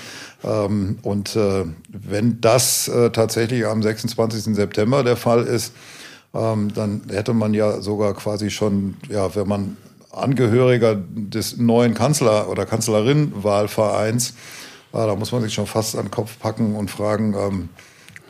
Ähm, 0.44 1.00
und 1.02 1.36
äh, 1.36 1.66
wenn 1.90 2.42
das 2.42 2.88
äh, 2.88 3.12
tatsächlich 3.12 3.66
am 3.66 3.82
26. 3.82 4.56
September 4.56 5.04
der 5.04 5.18
Fall 5.18 5.44
ist, 5.44 5.74
ähm, 6.34 6.74
dann 6.74 7.02
hätte 7.10 7.34
man 7.34 7.54
ja 7.54 7.82
sogar 7.82 8.13
quasi 8.13 8.50
schon, 8.50 8.98
ja, 9.10 9.36
wenn 9.36 9.48
man 9.48 9.78
Angehöriger 10.12 10.96
des 10.96 11.58
neuen 11.58 11.93
Kanzler- 11.93 12.50
oder 12.50 12.65
Kanzlerin-Wahlvereins, 12.65 14.34
ah, 14.91 15.08
da 15.08 15.15
muss 15.15 15.32
man 15.32 15.41
sich 15.41 15.54
schon 15.54 15.67
fast 15.67 15.96
an 15.96 16.06
den 16.06 16.12
Kopf 16.12 16.39
packen 16.39 16.76
und 16.76 16.91
fragen, 16.91 17.34
ähm, 17.34 17.69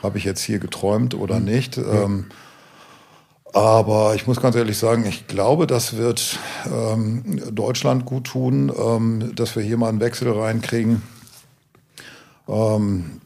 habe 0.02 0.18
ich 0.18 0.24
jetzt 0.24 0.42
hier 0.42 0.60
geträumt 0.60 1.16
oder 1.16 1.40
mhm. 1.40 1.46
nicht? 1.46 1.78
Ähm, 1.78 2.26
aber 3.54 4.16
ich 4.16 4.26
muss 4.26 4.42
ganz 4.42 4.56
ehrlich 4.56 4.78
sagen, 4.78 5.06
ich 5.06 5.28
glaube, 5.28 5.68
das 5.68 5.96
wird 5.96 6.40
ähm, 6.66 7.40
Deutschland 7.52 8.06
gut 8.06 8.26
tun, 8.26 8.72
ähm, 8.76 9.36
dass 9.36 9.56
wir 9.56 9.62
hier 9.62 9.78
mal 9.78 9.90
einen 9.90 10.00
Wechsel 10.00 10.32
reinkriegen. 10.32 11.04
Ähm, 12.48 13.22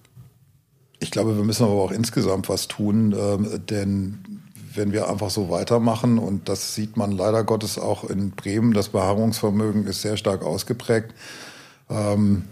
ich 0.99 1.11
glaube, 1.11 1.37
wir 1.37 1.43
müssen 1.43 1.63
aber 1.63 1.73
auch 1.73 1.91
insgesamt 1.91 2.49
was 2.49 2.67
tun, 2.67 3.15
ähm, 3.17 3.65
denn 3.69 4.41
wenn 4.77 4.93
wir 4.93 5.09
einfach 5.09 5.29
so 5.29 5.49
weitermachen, 5.49 6.17
und 6.17 6.47
das 6.49 6.75
sieht 6.75 6.95
man 6.95 7.11
leider 7.11 7.43
Gottes 7.43 7.77
auch 7.77 8.03
in 8.09 8.31
Bremen, 8.31 8.73
das 8.73 8.89
Beharrungsvermögen 8.89 9.85
ist 9.87 10.01
sehr 10.01 10.17
stark 10.17 10.43
ausgeprägt. 10.43 11.13
Ähm, 11.89 12.45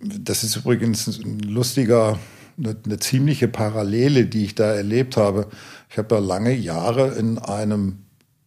das 0.00 0.44
ist 0.44 0.56
übrigens 0.56 1.06
ein 1.06 1.40
lustiger, 1.40 2.18
eine, 2.58 2.76
eine 2.84 2.98
ziemliche 2.98 3.48
Parallele, 3.48 4.26
die 4.26 4.44
ich 4.44 4.54
da 4.54 4.72
erlebt 4.72 5.16
habe. 5.16 5.48
Ich 5.88 5.98
habe 5.98 6.08
da 6.08 6.18
lange 6.18 6.52
Jahre 6.52 7.14
in 7.14 7.38
einem 7.38 7.98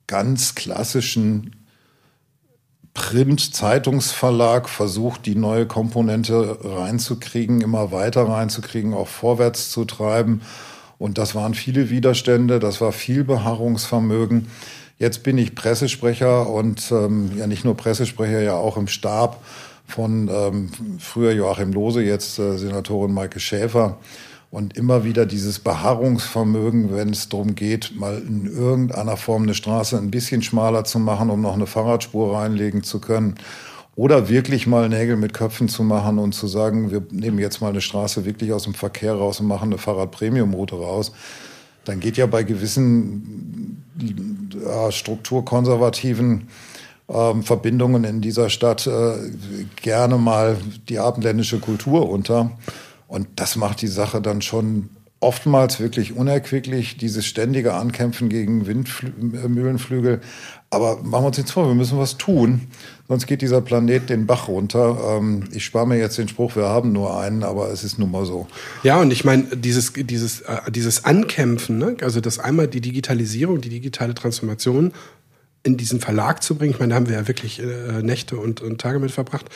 ganz 0.08 0.55
klassischen 0.55 1.55
Print-Zeitungsverlag 2.93 4.69
versucht, 4.69 5.25
die 5.25 5.36
neue 5.36 5.65
Komponente 5.65 6.58
reinzukriegen, 6.63 7.62
immer 7.62 7.91
weiter 7.91 8.27
reinzukriegen, 8.27 8.93
auch 8.93 9.10
vorwärts 9.10 9.69
zu 9.69 9.84
treiben. 9.84 10.41
Und 10.97 11.17
das 11.17 11.36
waren 11.36 11.53
viele 11.53 11.89
Widerstände, 11.89 12.60
das 12.60 12.81
war 12.81 12.91
viel 12.91 13.23
Beharrungsvermögen. 13.23 14.47
Jetzt 14.97 15.23
bin 15.23 15.38
ich 15.38 15.55
Pressesprecher 15.55 16.49
und 16.49 16.91
ähm, 16.91 17.31
ja 17.38 17.47
nicht 17.47 17.65
nur 17.65 17.75
Pressesprecher, 17.75 18.41
ja 18.41 18.55
auch 18.55 18.77
im 18.77 18.88
Stab 18.88 19.43
von 19.88 20.29
ähm, 20.31 20.69
früher 20.99 21.34
Joachim 21.34 21.73
Lose, 21.73 22.01
jetzt 22.01 22.39
äh, 22.39 22.58
Senatorin 22.58 23.13
Maike 23.13 23.39
Schäfer. 23.39 23.97
Und 24.51 24.77
immer 24.77 25.03
wieder 25.03 25.25
dieses 25.25 25.60
Beharrungsvermögen, 25.60 26.95
wenn 26.95 27.10
es 27.10 27.27
darum 27.27 27.55
geht, 27.55 27.93
mal 27.99 28.21
in 28.25 28.45
irgendeiner 28.45 29.17
Form 29.17 29.43
eine 29.43 29.53
Straße 29.53 29.97
ein 29.97 30.12
bisschen 30.12 30.43
schmaler 30.43 30.86
zu 30.86 30.97
machen, 30.97 31.29
um 31.29 31.41
noch 31.41 31.55
eine 31.55 31.67
Fahrradspur 31.67 32.38
reinlegen 32.38 32.81
zu 32.81 33.01
können. 33.01 33.36
Oder 33.95 34.27
wirklich 34.27 34.67
mal 34.67 34.89
Nägel 34.89 35.15
mit 35.15 35.34
Köpfen 35.34 35.69
zu 35.69 35.84
machen 35.84 36.19
und 36.19 36.34
zu 36.34 36.47
sagen, 36.47 36.91
wir 36.91 37.03
nehmen 37.12 37.39
jetzt 37.39 37.62
mal 37.62 37.69
eine 37.69 37.79
Straße 37.79 38.25
wirklich 38.25 38.51
aus 38.51 38.63
dem 38.63 38.73
Verkehr 38.73 39.13
raus 39.13 39.39
und 39.39 39.47
machen 39.47 39.69
eine 39.69 39.77
Fahrradpremiumroute 39.77 40.75
raus. 40.75 41.13
Dann 41.86 42.01
geht 42.01 42.17
ja 42.17 42.25
bei 42.25 42.43
gewissen 42.43 43.84
ja, 44.65 44.91
strukturkonservativen 44.91 46.47
ähm, 47.08 47.43
Verbindungen 47.43 48.03
in 48.03 48.19
dieser 48.19 48.49
Stadt 48.49 48.88
äh, 48.88 49.13
gerne 49.75 50.17
mal 50.17 50.58
die 50.89 50.99
abendländische 50.99 51.60
Kultur 51.60 52.10
unter. 52.10 52.51
Und 53.08 53.27
das 53.36 53.55
macht 53.55 53.81
die 53.81 53.88
Sache 53.88 54.21
dann 54.21 54.41
schon 54.41 54.89
oftmals 55.19 55.79
wirklich 55.79 56.15
unerquicklich, 56.15 56.97
dieses 56.97 57.25
ständige 57.25 57.73
Ankämpfen 57.73 58.29
gegen 58.29 58.67
Windmühlenflügel. 58.67 60.21
Aber 60.75 60.97
machen 61.03 61.23
wir 61.23 61.27
uns 61.27 61.38
nichts 61.38 61.51
vor, 61.51 61.67
wir 61.67 61.73
müssen 61.73 61.97
was 61.97 62.17
tun, 62.17 62.67
sonst 63.07 63.27
geht 63.27 63.41
dieser 63.41 63.61
Planet 63.61 64.09
den 64.09 64.25
Bach 64.25 64.49
runter. 64.49 65.17
Ähm, 65.17 65.45
ich 65.53 65.63
spare 65.63 65.88
mir 65.88 65.97
jetzt 65.97 66.17
den 66.17 66.27
Spruch, 66.27 66.57
wir 66.57 66.65
haben 66.65 66.91
nur 66.91 67.17
einen, 67.17 67.43
aber 67.43 67.69
es 67.71 67.85
ist 67.85 67.97
nun 67.97 68.11
mal 68.11 68.25
so. 68.25 68.45
Ja, 68.83 68.99
und 68.99 69.11
ich 69.11 69.23
meine, 69.23 69.43
dieses, 69.55 69.93
dieses, 69.93 70.41
äh, 70.41 70.69
dieses 70.69 71.05
Ankämpfen, 71.05 71.77
ne? 71.77 71.95
also 72.01 72.19
das 72.19 72.39
einmal 72.39 72.67
die 72.67 72.81
Digitalisierung, 72.81 73.61
die 73.61 73.69
digitale 73.69 74.13
Transformation 74.15 74.91
in 75.65 75.77
diesen 75.77 75.99
Verlag 75.99 76.43
zu 76.43 76.55
bringen. 76.55 76.73
Ich 76.73 76.79
meine, 76.79 76.91
da 76.91 76.95
haben 76.95 77.09
wir 77.09 77.15
ja 77.15 77.27
wirklich 77.27 77.59
äh, 77.59 78.03
Nächte 78.03 78.38
und, 78.38 78.61
und 78.61 78.79
Tage 78.79 78.99
mit 78.99 79.11
verbracht. 79.11 79.47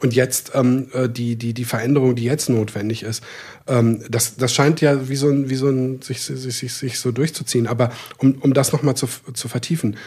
Und 0.00 0.14
jetzt 0.14 0.52
ähm, 0.54 0.88
äh, 0.94 1.10
die, 1.10 1.36
die, 1.36 1.52
die 1.52 1.64
Veränderung, 1.64 2.14
die 2.14 2.24
jetzt 2.24 2.48
notwendig 2.48 3.02
ist, 3.02 3.22
ähm, 3.66 4.02
das, 4.08 4.36
das 4.36 4.54
scheint 4.54 4.80
ja 4.80 5.10
wie 5.10 5.16
so 5.16 5.28
ein, 5.28 5.50
wie 5.50 5.56
so 5.56 5.68
ein 5.68 6.00
sich, 6.00 6.22
sich, 6.22 6.56
sich, 6.56 6.72
sich 6.72 6.98
so 6.98 7.12
durchzuziehen. 7.12 7.66
Aber 7.66 7.92
um, 8.16 8.36
um 8.40 8.54
das 8.54 8.72
nochmal 8.72 8.96
zu, 8.96 9.08
zu 9.34 9.48
vertiefen, 9.48 9.98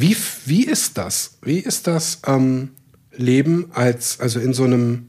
wie, 0.00 0.16
wie 0.46 0.64
ist 0.64 0.98
das? 0.98 1.38
Wie 1.42 1.58
ist 1.58 1.86
das 1.86 2.20
ähm, 2.26 2.70
Leben 3.12 3.70
als, 3.72 4.20
also 4.20 4.40
in 4.40 4.52
so 4.52 4.64
einem, 4.64 5.08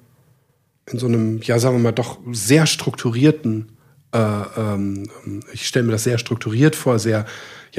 in 0.92 1.00
so 1.00 1.08
einem, 1.08 1.42
ja, 1.42 1.60
sagen 1.60 1.78
wir 1.78 1.84
mal, 1.84 1.92
doch 1.92 2.20
sehr 2.32 2.66
strukturierten, 2.66 3.72
äh, 4.14 4.18
ähm, 4.18 5.10
ich 5.54 5.68
stelle 5.68 5.86
mir 5.86 5.92
das 5.92 6.04
sehr 6.04 6.18
strukturiert 6.18 6.76
vor, 6.76 6.98
sehr 6.98 7.26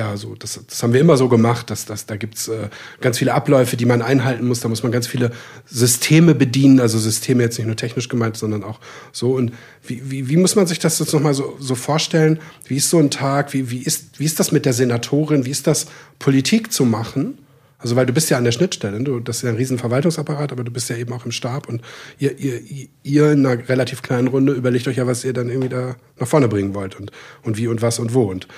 ja, 0.01 0.17
so, 0.17 0.35
das, 0.35 0.59
das 0.67 0.83
haben 0.83 0.95
wir 0.95 1.01
immer 1.01 1.19
so 1.19 1.29
gemacht, 1.29 1.69
dass, 1.69 1.85
dass 1.85 2.07
da 2.07 2.17
gibt's 2.17 2.49
äh, 2.49 2.69
ganz 3.03 3.19
viele 3.19 3.35
Abläufe, 3.35 3.77
die 3.77 3.85
man 3.85 4.01
einhalten 4.01 4.47
muss. 4.47 4.61
Da 4.61 4.69
muss 4.69 4.83
man 4.83 4.93
ganz 4.93 5.07
viele 5.07 5.31
Systeme 5.67 6.35
bedienen, 6.35 6.81
also 6.81 6.99
Systeme 6.99 7.43
jetzt 7.43 7.59
nicht 7.59 7.67
nur 7.67 7.77
technisch 7.77 8.09
gemeint, 8.09 8.39
sondern 8.39 8.65
auch 8.65 8.81
so. 9.13 9.33
Und 9.33 9.53
wie, 9.87 10.11
wie, 10.11 10.31
wie 10.31 10.39
muss 10.39 10.57
man 10.57 10.67
sich 10.67 10.79
das 10.79 10.99
jetzt 10.99 11.13
nochmal 11.13 11.35
so, 11.35 11.55
so 11.61 11.75
vorstellen? 11.75 12.39
Wie 12.67 12.77
ist 12.77 12.89
so 12.89 12.99
ein 12.99 13.11
Tag? 13.11 13.53
Wie, 13.53 13.71
wie, 13.71 13.83
ist, 13.83 14.19
wie 14.19 14.25
ist 14.25 14.41
das 14.41 14.53
mit 14.53 14.65
der 14.65 14.73
Senatorin? 14.73 15.45
Wie 15.45 15.51
ist 15.51 15.67
das, 15.67 15.87
Politik 16.19 16.73
zu 16.73 16.85
machen? 16.85 17.39
Also, 17.79 17.97
weil 17.97 18.07
du 18.07 18.13
bist 18.13 18.31
ja 18.31 18.37
an 18.39 18.45
der 18.45 18.53
Schnittstelle, 18.53 19.03
du, 19.03 19.21
das 19.21 19.37
ist 19.37 19.43
ja 19.43 19.49
ein 19.49 19.57
riesen 19.57 19.79
Verwaltungsapparat, 19.79 20.53
aber 20.53 20.65
du 20.65 20.71
bist 20.71 20.91
ja 20.91 20.97
eben 20.97 21.13
auch 21.13 21.25
im 21.25 21.33
Stab 21.33 21.67
und 21.67 21.81
ihr, 22.19 22.39
ihr, 22.39 22.61
ihr 23.03 23.33
in 23.33 23.45
einer 23.45 23.69
relativ 23.69 24.03
kleinen 24.03 24.29
Runde 24.29 24.53
überlegt 24.53 24.87
euch 24.87 24.97
ja, 24.97 25.07
was 25.07 25.25
ihr 25.25 25.33
dann 25.33 25.49
irgendwie 25.49 25.71
da 25.71 25.97
nach 26.19 26.29
vorne 26.29 26.49
bringen 26.49 26.75
wollt 26.75 27.01
und, 27.01 27.11
und 27.43 27.57
wie 27.57 27.69
und 27.69 27.81
was 27.81 27.99
und 27.99 28.13
wo. 28.13 28.25
Und 28.25 28.49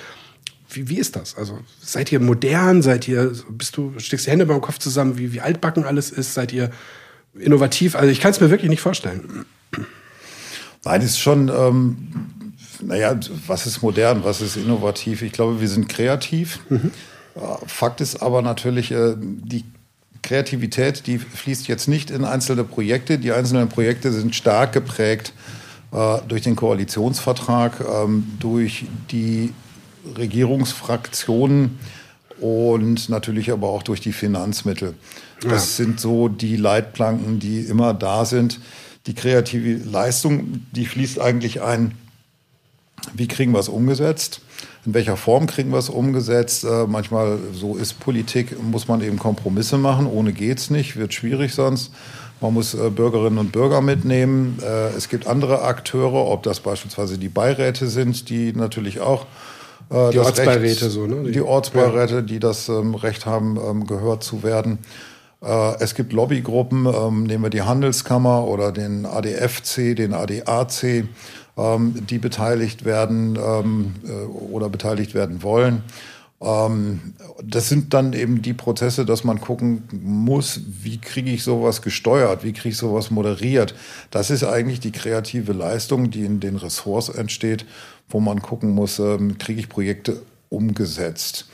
wie, 0.75 0.89
wie 0.89 0.99
ist 0.99 1.17
das? 1.17 1.37
Also 1.37 1.59
seid 1.81 2.13
ihr 2.13 2.21
modern? 2.21 2.83
Seid 2.83 3.09
ihr, 3.09 3.33
bist 3.51 3.77
du, 3.77 3.95
steckst 3.99 4.27
die 4.27 4.31
Hände 4.31 4.47
beim 4.47 4.61
Kopf 4.61 4.79
zusammen, 4.79 5.19
wie, 5.19 5.33
wie 5.33 5.41
altbacken 5.41 5.85
alles 5.85 6.11
ist? 6.11 6.35
Seid 6.35 6.53
ihr 6.53 6.71
innovativ? 7.39 7.95
Also 7.95 8.09
ich 8.09 8.21
kann 8.21 8.31
es 8.31 8.41
mir 8.41 8.51
wirklich 8.51 8.71
nicht 8.71 8.81
vorstellen. 8.81 9.45
Nein, 10.85 11.01
ist 11.01 11.19
schon, 11.19 11.49
ähm, 11.49 12.43
naja, 12.83 13.19
was 13.47 13.67
ist 13.67 13.83
modern, 13.83 14.25
was 14.25 14.41
ist 14.41 14.57
innovativ? 14.57 15.23
Ich 15.23 15.33
glaube, 15.33 15.61
wir 15.61 15.69
sind 15.69 15.89
kreativ. 15.89 16.61
Mhm. 16.69 16.91
Fakt 17.67 18.01
ist 18.01 18.21
aber 18.21 18.43
natürlich, 18.43 18.91
äh, 18.91 19.15
die 19.17 19.65
Kreativität, 20.23 21.07
die 21.07 21.19
fließt 21.19 21.67
jetzt 21.69 21.89
nicht 21.89 22.11
in 22.11 22.25
einzelne 22.25 22.65
Projekte. 22.65 23.19
Die 23.19 23.33
einzelnen 23.33 23.69
Projekte 23.69 24.13
sind 24.13 24.35
stark 24.35 24.73
geprägt 24.73 25.33
äh, 25.93 26.19
durch 26.29 26.43
den 26.43 26.57
Koalitionsvertrag, 26.57 27.81
ähm, 27.81 28.25
durch 28.39 28.85
die 29.11 29.53
Regierungsfraktionen 30.17 31.79
und 32.41 33.09
natürlich 33.09 33.53
aber 33.53 33.69
auch 33.69 33.83
durch 33.83 34.01
die 34.01 34.13
Finanzmittel. 34.13 34.95
Das 35.41 35.79
ja. 35.79 35.85
sind 35.85 36.01
so 36.01 36.29
die 36.29 36.57
Leitplanken, 36.57 37.39
die 37.39 37.61
immer 37.61 37.95
da 37.95 38.25
sind. 38.25 38.61
Die 39.07 39.15
kreative 39.15 39.83
Leistung, 39.85 40.67
die 40.73 40.87
fließt 40.87 41.21
eigentlich 41.21 41.63
ein, 41.63 41.95
wie 43.15 43.27
kriegen 43.27 43.53
wir 43.53 43.59
es 43.59 43.69
umgesetzt? 43.69 44.41
In 44.87 44.95
welcher 44.95 45.17
Form 45.17 45.47
kriegen 45.47 45.71
wir 45.71 45.79
es 45.79 45.89
umgesetzt? 45.89 46.65
Äh, 46.65 46.87
manchmal, 46.87 47.39
so 47.53 47.77
ist 47.77 47.99
Politik, 48.01 48.61
muss 48.63 48.87
man 48.89 49.01
eben 49.01 49.19
Kompromisse 49.19 49.77
machen. 49.77 50.07
Ohne 50.07 50.33
geht's 50.33 50.71
nicht, 50.71 50.97
wird 50.97 51.13
schwierig 51.13 51.53
sonst. 51.53 51.93
Man 52.41 52.55
muss 52.55 52.75
äh, 52.75 52.91
Bürgerinnen 52.91 53.39
und 53.39 53.53
Bürger 53.53 53.81
mitnehmen. 53.81 54.59
Äh, 54.63 54.89
es 54.97 55.09
gibt 55.09 55.27
andere 55.27 55.63
Akteure, 55.63 56.27
ob 56.27 56.43
das 56.43 56.61
beispielsweise 56.61 57.19
die 57.19 57.29
Beiräte 57.29 57.89
sind, 57.89 58.29
die 58.29 58.53
natürlich 58.53 59.01
auch 59.01 59.27
äh, 59.93 60.11
die 60.11 60.19
Ortsbeiräte 60.19 60.91
so, 60.91 61.07
ne? 61.07 61.23
Die, 61.25 61.33
die 61.33 61.41
Ortsbeiräte, 61.41 62.15
ja. 62.17 62.23
die 62.23 62.39
das 62.39 62.69
ähm, 62.69 62.95
Recht 62.95 63.27
haben, 63.27 63.59
ähm, 63.59 63.87
gehört 63.87 64.23
zu 64.23 64.43
werden. 64.43 64.79
Äh, 65.43 65.75
es 65.81 65.95
gibt 65.95 66.13
Lobbygruppen, 66.13 66.87
ähm, 66.87 67.25
nehmen 67.25 67.45
wir 67.45 67.51
die 67.51 67.63
Handelskammer 67.63 68.47
oder 68.47 68.73
den 68.73 69.07
ADFC, 69.07 69.97
den 69.97 70.15
ADAC, 70.15 71.05
ähm, 71.59 71.95
die 72.09 72.19
beteiligt 72.19 72.85
werden 72.85 73.39
ähm, 73.45 73.95
äh, 74.07 74.25
oder 74.53 74.69
beteiligt 74.69 75.15
werden 75.15 75.43
wollen. 75.43 75.83
Ähm, 76.43 77.15
das 77.43 77.69
sind 77.69 77.95
dann 77.95 78.13
eben 78.13 78.43
die 78.43 78.53
Prozesse, 78.53 79.07
dass 79.07 79.25
man 79.25 79.41
gucken 79.41 79.85
muss, 79.93 80.61
wie 80.83 80.99
kriege 80.99 81.31
ich 81.31 81.43
sowas 81.45 81.83
gesteuert, 81.83 82.45
wie 82.45 82.53
kriege 82.53 82.71
ich 82.71 82.77
sowas 82.77 83.11
moderiert. 83.11 83.75
Das 84.11 84.31
ist 84.31 84.45
eigentlich 84.45 84.81
die 84.81 84.93
kreative 84.93 85.53
Leistung, 85.53 86.11
die 86.11 86.25
in 86.25 86.41
den 86.41 86.57
Ressorts 86.57 87.09
entsteht 87.09 87.65
wo 88.13 88.21
man 88.21 88.43
gucken 88.43 88.71
muss, 88.71 88.99
ähm, 88.99 89.39
kriege 89.39 89.61
ich 89.61 89.69
Projekte 89.69 90.23
umgesetzt. 90.49 91.47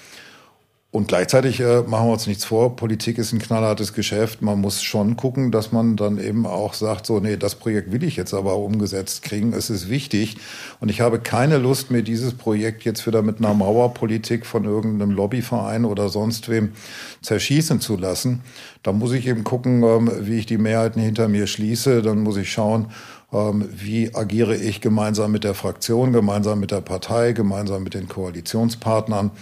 Und 0.90 1.06
gleichzeitig 1.06 1.60
äh, 1.60 1.82
machen 1.82 2.06
wir 2.06 2.12
uns 2.14 2.26
nichts 2.26 2.46
vor, 2.46 2.74
Politik 2.74 3.18
ist 3.18 3.34
ein 3.34 3.40
knallhartes 3.40 3.92
Geschäft. 3.92 4.40
Man 4.40 4.58
muss 4.62 4.82
schon 4.82 5.18
gucken, 5.18 5.52
dass 5.52 5.70
man 5.70 5.96
dann 5.96 6.16
eben 6.16 6.46
auch 6.46 6.72
sagt, 6.72 7.04
so, 7.04 7.20
nee, 7.20 7.36
das 7.36 7.56
Projekt 7.56 7.92
will 7.92 8.02
ich 8.02 8.16
jetzt 8.16 8.32
aber 8.32 8.56
umgesetzt 8.56 9.22
kriegen. 9.22 9.52
Es 9.52 9.68
ist 9.68 9.90
wichtig. 9.90 10.38
Und 10.80 10.88
ich 10.88 11.02
habe 11.02 11.20
keine 11.20 11.58
Lust, 11.58 11.90
mir 11.90 12.02
dieses 12.02 12.32
Projekt 12.32 12.84
jetzt 12.84 13.06
wieder 13.06 13.20
mit 13.20 13.36
einer 13.36 13.52
Mauerpolitik 13.52 14.46
von 14.46 14.64
irgendeinem 14.64 15.10
Lobbyverein 15.10 15.84
oder 15.84 16.08
sonst 16.08 16.48
wem 16.48 16.72
zerschießen 17.20 17.82
zu 17.82 17.98
lassen. 17.98 18.40
Da 18.82 18.92
muss 18.92 19.12
ich 19.12 19.26
eben 19.26 19.44
gucken, 19.44 19.82
ähm, 19.82 20.10
wie 20.20 20.38
ich 20.38 20.46
die 20.46 20.56
Mehrheiten 20.56 21.02
hinter 21.02 21.28
mir 21.28 21.46
schließe. 21.46 22.00
Dann 22.00 22.20
muss 22.20 22.38
ich 22.38 22.50
schauen, 22.50 22.86
ähm, 23.30 23.68
wie 23.70 24.14
agiere 24.14 24.56
ich 24.56 24.80
gemeinsam 24.80 25.32
mit 25.32 25.44
der 25.44 25.52
Fraktion, 25.52 26.14
gemeinsam 26.14 26.60
mit 26.60 26.70
der 26.70 26.80
Partei, 26.80 27.32
gemeinsam 27.32 27.82
mit 27.82 27.92
den 27.92 28.08
Koalitionspartnern, 28.08 29.32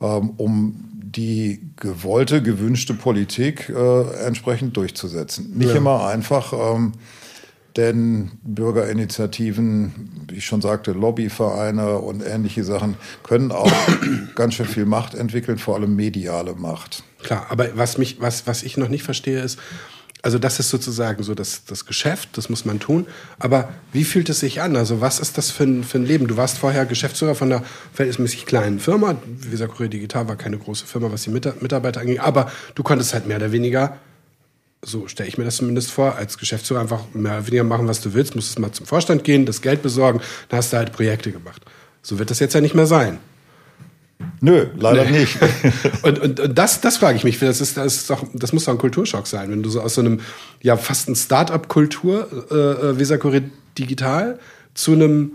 ähm, 0.00 0.30
um 0.38 0.93
die 1.16 1.60
gewollte, 1.76 2.42
gewünschte 2.42 2.94
Politik 2.94 3.68
äh, 3.68 4.26
entsprechend 4.26 4.76
durchzusetzen. 4.76 5.56
Nicht 5.56 5.70
ja. 5.70 5.76
immer 5.76 6.06
einfach, 6.06 6.52
ähm, 6.52 6.92
denn 7.76 8.30
Bürgerinitiativen, 8.44 10.26
wie 10.28 10.36
ich 10.36 10.46
schon 10.46 10.60
sagte, 10.60 10.92
Lobbyvereine 10.92 11.98
und 11.98 12.22
ähnliche 12.24 12.62
Sachen 12.62 12.96
können 13.24 13.50
auch 13.50 13.72
ganz 14.34 14.54
schön 14.54 14.66
viel 14.66 14.86
Macht 14.86 15.14
entwickeln, 15.14 15.58
vor 15.58 15.76
allem 15.76 15.96
mediale 15.96 16.54
Macht. 16.54 17.02
Klar, 17.22 17.46
aber 17.48 17.76
was 17.76 17.98
mich, 17.98 18.20
was, 18.20 18.46
was 18.46 18.62
ich 18.62 18.76
noch 18.76 18.88
nicht 18.88 19.02
verstehe, 19.02 19.40
ist, 19.40 19.58
also 20.24 20.38
das 20.38 20.58
ist 20.58 20.70
sozusagen 20.70 21.22
so 21.22 21.34
das, 21.34 21.66
das 21.66 21.84
Geschäft, 21.84 22.30
das 22.38 22.48
muss 22.48 22.64
man 22.64 22.80
tun. 22.80 23.06
Aber 23.38 23.68
wie 23.92 24.04
fühlt 24.04 24.30
es 24.30 24.40
sich 24.40 24.62
an? 24.62 24.74
Also 24.74 25.02
was 25.02 25.20
ist 25.20 25.36
das 25.36 25.50
für 25.50 25.64
ein, 25.64 25.84
für 25.84 25.98
ein 25.98 26.06
Leben? 26.06 26.26
Du 26.28 26.38
warst 26.38 26.56
vorher 26.56 26.86
Geschäftsführer 26.86 27.34
von 27.34 27.52
einer 27.52 27.62
verhältnismäßig 27.92 28.46
kleinen 28.46 28.80
Firma. 28.80 29.16
Visa 29.26 29.66
Korea 29.66 29.88
Digital 29.88 30.26
war 30.26 30.36
keine 30.36 30.56
große 30.56 30.86
Firma, 30.86 31.12
was 31.12 31.24
die 31.24 31.30
Mitarbeiter 31.30 32.00
angeht. 32.00 32.20
Aber 32.20 32.50
du 32.74 32.82
konntest 32.82 33.12
halt 33.12 33.26
mehr 33.26 33.36
oder 33.36 33.52
weniger, 33.52 33.98
so 34.80 35.08
stelle 35.08 35.28
ich 35.28 35.36
mir 35.36 35.44
das 35.44 35.56
zumindest 35.56 35.90
vor, 35.90 36.16
als 36.16 36.38
Geschäftsführer 36.38 36.80
einfach 36.80 37.02
mehr 37.12 37.32
oder 37.32 37.46
weniger 37.46 37.64
machen, 37.64 37.86
was 37.86 38.00
du 38.00 38.14
willst. 38.14 38.34
Musstest 38.34 38.58
mal 38.58 38.72
zum 38.72 38.86
Vorstand 38.86 39.24
gehen, 39.24 39.44
das 39.44 39.60
Geld 39.60 39.82
besorgen. 39.82 40.22
Dann 40.48 40.56
hast 40.56 40.72
du 40.72 40.78
halt 40.78 40.92
Projekte 40.92 41.32
gemacht. 41.32 41.60
So 42.00 42.18
wird 42.18 42.30
das 42.30 42.38
jetzt 42.38 42.54
ja 42.54 42.62
nicht 42.62 42.74
mehr 42.74 42.86
sein. 42.86 43.18
Nö, 44.40 44.66
leider 44.76 45.04
nee. 45.04 45.20
nicht. 45.20 45.38
und, 46.02 46.18
und, 46.18 46.40
und, 46.40 46.58
das, 46.58 46.80
das 46.80 46.96
frage 46.98 47.16
ich 47.16 47.24
mich. 47.24 47.38
Das, 47.38 47.60
ist, 47.60 47.76
das, 47.76 47.96
ist 47.96 48.10
doch, 48.10 48.24
das 48.32 48.52
muss 48.52 48.64
doch 48.64 48.72
ein 48.72 48.78
Kulturschock 48.78 49.26
sein, 49.26 49.50
wenn 49.50 49.62
du 49.62 49.70
so 49.70 49.80
aus 49.80 49.94
so 49.94 50.00
einem, 50.00 50.20
ja, 50.62 50.76
fast 50.76 51.08
ein 51.08 51.16
Start-up-Kultur, 51.16 52.46
äh, 52.50 52.54
äh 52.54 52.98
Visakure 52.98 53.42
Digital, 53.78 54.38
zu 54.74 54.92
einem 54.92 55.32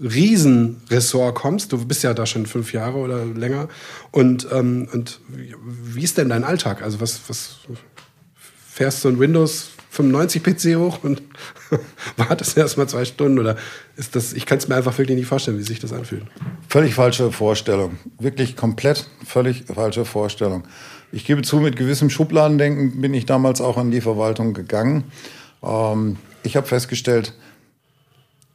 Riesenressort 0.00 1.34
kommst. 1.34 1.72
Du 1.72 1.84
bist 1.84 2.02
ja 2.02 2.14
da 2.14 2.26
schon 2.26 2.46
fünf 2.46 2.72
Jahre 2.72 2.98
oder 2.98 3.24
länger. 3.24 3.68
Und, 4.10 4.46
ähm, 4.52 4.88
und 4.92 5.20
wie 5.28 6.02
ist 6.02 6.18
denn 6.18 6.28
dein 6.28 6.44
Alltag? 6.44 6.82
Also 6.82 7.00
was, 7.00 7.20
was 7.28 7.56
fährst 8.68 9.04
du 9.04 9.08
ein 9.08 9.18
Windows 9.18 9.70
95 9.96 10.42
PC 10.42 10.76
hoch 10.76 10.98
und 11.02 11.22
wartest 12.16 12.56
erstmal 12.56 12.88
zwei 12.88 13.04
Stunden 13.04 13.38
oder 13.38 13.56
ist 13.96 14.14
das, 14.14 14.32
ich 14.32 14.46
kann 14.46 14.58
es 14.58 14.68
mir 14.68 14.76
einfach 14.76 14.96
wirklich 14.98 15.16
nicht 15.16 15.26
vorstellen, 15.26 15.58
wie 15.58 15.62
sich 15.62 15.80
das 15.80 15.92
anfühlt. 15.92 16.24
Völlig 16.68 16.94
falsche 16.94 17.32
Vorstellung. 17.32 17.98
Wirklich 18.18 18.56
komplett 18.56 19.08
völlig 19.24 19.64
falsche 19.72 20.04
Vorstellung. 20.04 20.64
Ich 21.12 21.24
gebe 21.24 21.42
zu, 21.42 21.58
mit 21.58 21.76
gewissem 21.76 22.10
Schubladendenken 22.10 23.00
bin 23.00 23.14
ich 23.14 23.26
damals 23.26 23.60
auch 23.60 23.78
an 23.78 23.90
die 23.90 24.00
Verwaltung 24.00 24.54
gegangen. 24.54 25.04
Ähm, 25.62 26.16
ich 26.42 26.56
habe 26.56 26.66
festgestellt, 26.66 27.32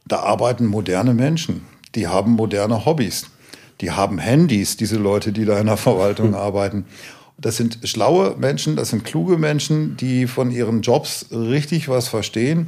da 0.05 0.19
arbeiten 0.19 0.65
moderne 0.65 1.13
Menschen. 1.13 1.65
Die 1.95 2.07
haben 2.07 2.31
moderne 2.31 2.85
Hobbys. 2.85 3.27
Die 3.81 3.91
haben 3.91 4.19
Handys, 4.19 4.77
diese 4.77 4.97
Leute, 4.97 5.31
die 5.31 5.45
da 5.45 5.59
in 5.59 5.65
der 5.65 5.77
Verwaltung 5.77 6.35
arbeiten. 6.35 6.85
Das 7.41 7.57
sind 7.57 7.79
schlaue 7.83 8.35
Menschen, 8.37 8.75
das 8.75 8.89
sind 8.89 9.03
kluge 9.03 9.37
Menschen, 9.37 9.97
die 9.97 10.27
von 10.27 10.51
ihren 10.51 10.81
Jobs 10.81 11.25
richtig 11.31 11.89
was 11.89 12.07
verstehen. 12.07 12.67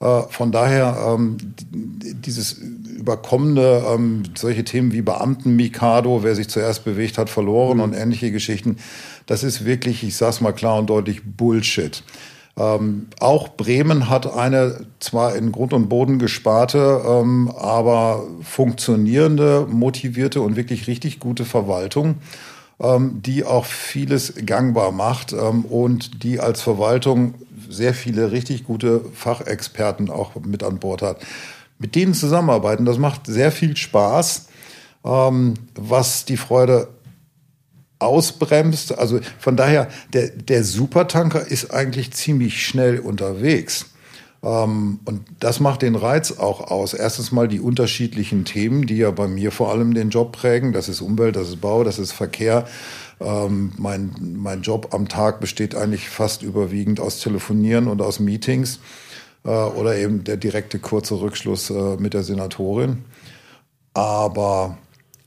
Äh, 0.00 0.22
von 0.30 0.52
daher 0.52 1.14
ähm, 1.14 1.36
dieses 1.72 2.52
überkommene, 2.52 3.82
ähm, 3.92 4.22
solche 4.34 4.64
Themen 4.64 4.92
wie 4.92 5.02
Beamten, 5.02 5.56
Mikado, 5.56 6.22
wer 6.22 6.34
sich 6.34 6.48
zuerst 6.48 6.84
bewegt 6.84 7.18
hat, 7.18 7.28
verloren 7.28 7.78
mhm. 7.78 7.82
und 7.82 7.92
ähnliche 7.94 8.30
Geschichten, 8.30 8.76
das 9.26 9.42
ist 9.42 9.64
wirklich, 9.64 10.02
ich 10.04 10.16
sag's 10.16 10.40
mal 10.40 10.52
klar 10.52 10.78
und 10.78 10.88
deutlich, 10.88 11.22
Bullshit. 11.24 12.02
Ähm, 12.56 13.08
auch 13.18 13.48
Bremen 13.48 14.08
hat 14.08 14.32
eine 14.32 14.86
zwar 15.00 15.34
in 15.34 15.50
Grund 15.50 15.72
und 15.72 15.88
Boden 15.88 16.20
gesparte, 16.20 17.02
ähm, 17.04 17.50
aber 17.56 18.24
funktionierende, 18.42 19.66
motivierte 19.68 20.40
und 20.40 20.54
wirklich 20.54 20.86
richtig 20.86 21.18
gute 21.18 21.44
Verwaltung 21.44 22.16
die 23.22 23.44
auch 23.44 23.64
vieles 23.64 24.34
gangbar 24.46 24.92
macht 24.92 25.32
ähm, 25.32 25.64
und 25.64 26.24
die 26.24 26.40
als 26.40 26.60
Verwaltung 26.60 27.34
sehr 27.68 27.94
viele 27.94 28.32
richtig 28.32 28.64
gute 28.64 29.04
Fachexperten 29.14 30.10
auch 30.10 30.34
mit 30.44 30.62
an 30.62 30.78
Bord 30.78 31.02
hat. 31.02 31.18
Mit 31.78 31.94
denen 31.94 32.14
zusammenarbeiten, 32.14 32.84
das 32.84 32.98
macht 32.98 33.26
sehr 33.26 33.52
viel 33.52 33.76
Spaß, 33.76 34.48
ähm, 35.04 35.54
was 35.74 36.24
die 36.24 36.36
Freude 36.36 36.88
ausbremst. 37.98 38.96
Also 38.98 39.20
von 39.38 39.56
daher, 39.56 39.88
der, 40.12 40.28
der 40.28 40.64
Supertanker 40.64 41.46
ist 41.46 41.70
eigentlich 41.72 42.12
ziemlich 42.12 42.66
schnell 42.66 42.98
unterwegs. 42.98 43.93
Ähm, 44.44 45.00
und 45.04 45.22
das 45.40 45.58
macht 45.58 45.82
den 45.82 45.96
Reiz 45.96 46.32
auch 46.32 46.70
aus. 46.70 46.92
Erstens 46.92 47.32
mal 47.32 47.48
die 47.48 47.60
unterschiedlichen 47.60 48.44
Themen, 48.44 48.86
die 48.86 48.98
ja 48.98 49.10
bei 49.10 49.26
mir 49.26 49.50
vor 49.50 49.70
allem 49.70 49.94
den 49.94 50.10
Job 50.10 50.32
prägen. 50.32 50.72
Das 50.72 50.88
ist 50.88 51.00
Umwelt, 51.00 51.36
das 51.36 51.48
ist 51.48 51.60
Bau, 51.60 51.82
das 51.82 51.98
ist 51.98 52.12
Verkehr. 52.12 52.66
Ähm, 53.20 53.72
mein, 53.78 54.14
mein 54.20 54.62
Job 54.62 54.88
am 54.92 55.08
Tag 55.08 55.40
besteht 55.40 55.74
eigentlich 55.74 56.08
fast 56.10 56.42
überwiegend 56.42 57.00
aus 57.00 57.20
Telefonieren 57.20 57.88
und 57.88 58.02
aus 58.02 58.20
Meetings 58.20 58.80
äh, 59.44 59.48
oder 59.48 59.96
eben 59.96 60.24
der 60.24 60.36
direkte 60.36 60.78
kurze 60.78 61.20
Rückschluss 61.20 61.70
äh, 61.70 61.96
mit 61.96 62.12
der 62.12 62.22
Senatorin. 62.22 63.04
Aber 63.94 64.76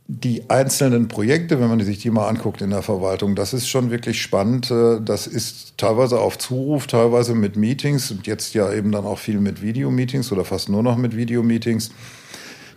die 0.09 0.49
einzelnen 0.49 1.09
Projekte, 1.09 1.59
wenn 1.59 1.67
man 1.67 1.81
sich 1.81 1.99
die 1.99 2.11
mal 2.11 2.29
anguckt 2.29 2.61
in 2.61 2.69
der 2.69 2.81
Verwaltung, 2.81 3.35
das 3.35 3.53
ist 3.53 3.67
schon 3.67 3.91
wirklich 3.91 4.21
spannend. 4.21 4.71
Äh, 4.71 5.01
das 5.01 5.27
ist 5.27 5.77
teilweise 5.77 6.19
auf 6.19 6.37
Zuruf, 6.37 6.87
teilweise 6.87 7.35
mit 7.35 7.57
Meetings 7.57 8.09
und 8.11 8.25
jetzt 8.25 8.53
ja 8.53 8.71
eben 8.71 8.91
dann 8.91 9.05
auch 9.05 9.19
viel 9.19 9.39
mit 9.39 9.61
Videomeetings 9.61 10.31
oder 10.31 10.45
fast 10.45 10.69
nur 10.69 10.81
noch 10.81 10.95
mit 10.95 11.15
Videomeetings. 11.15 11.91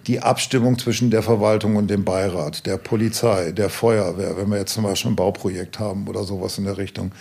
Die 0.08 0.20
Abstimmung 0.20 0.78
zwischen 0.78 1.10
der 1.10 1.22
Verwaltung 1.22 1.76
und 1.76 1.88
dem 1.88 2.04
Beirat, 2.04 2.66
der 2.66 2.78
Polizei, 2.78 3.52
der 3.52 3.70
Feuerwehr, 3.70 4.36
wenn 4.36 4.48
wir 4.48 4.58
jetzt 4.58 4.74
zum 4.74 4.82
Beispiel 4.82 5.12
ein 5.12 5.16
Bauprojekt 5.16 5.78
haben 5.78 6.08
oder 6.08 6.24
sowas 6.24 6.58
in 6.58 6.64
der 6.64 6.78
Richtung. 6.78 7.12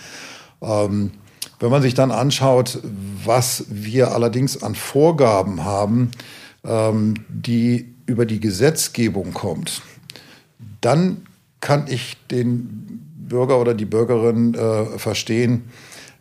Ähm, 0.60 1.12
wenn 1.60 1.70
man 1.70 1.82
sich 1.82 1.94
dann 1.94 2.10
anschaut, 2.10 2.80
was 3.24 3.66
wir 3.68 4.12
allerdings 4.12 4.62
an 4.62 4.74
Vorgaben 4.74 5.64
haben, 5.64 6.10
ähm, 6.64 7.14
die 7.28 7.94
über 8.06 8.26
die 8.26 8.40
Gesetzgebung 8.40 9.34
kommt, 9.34 9.82
dann 10.80 11.26
kann 11.60 11.86
ich 11.88 12.16
den 12.30 13.06
Bürger 13.16 13.60
oder 13.60 13.74
die 13.74 13.84
Bürgerin 13.84 14.54
äh, 14.54 14.98
verstehen, 14.98 15.70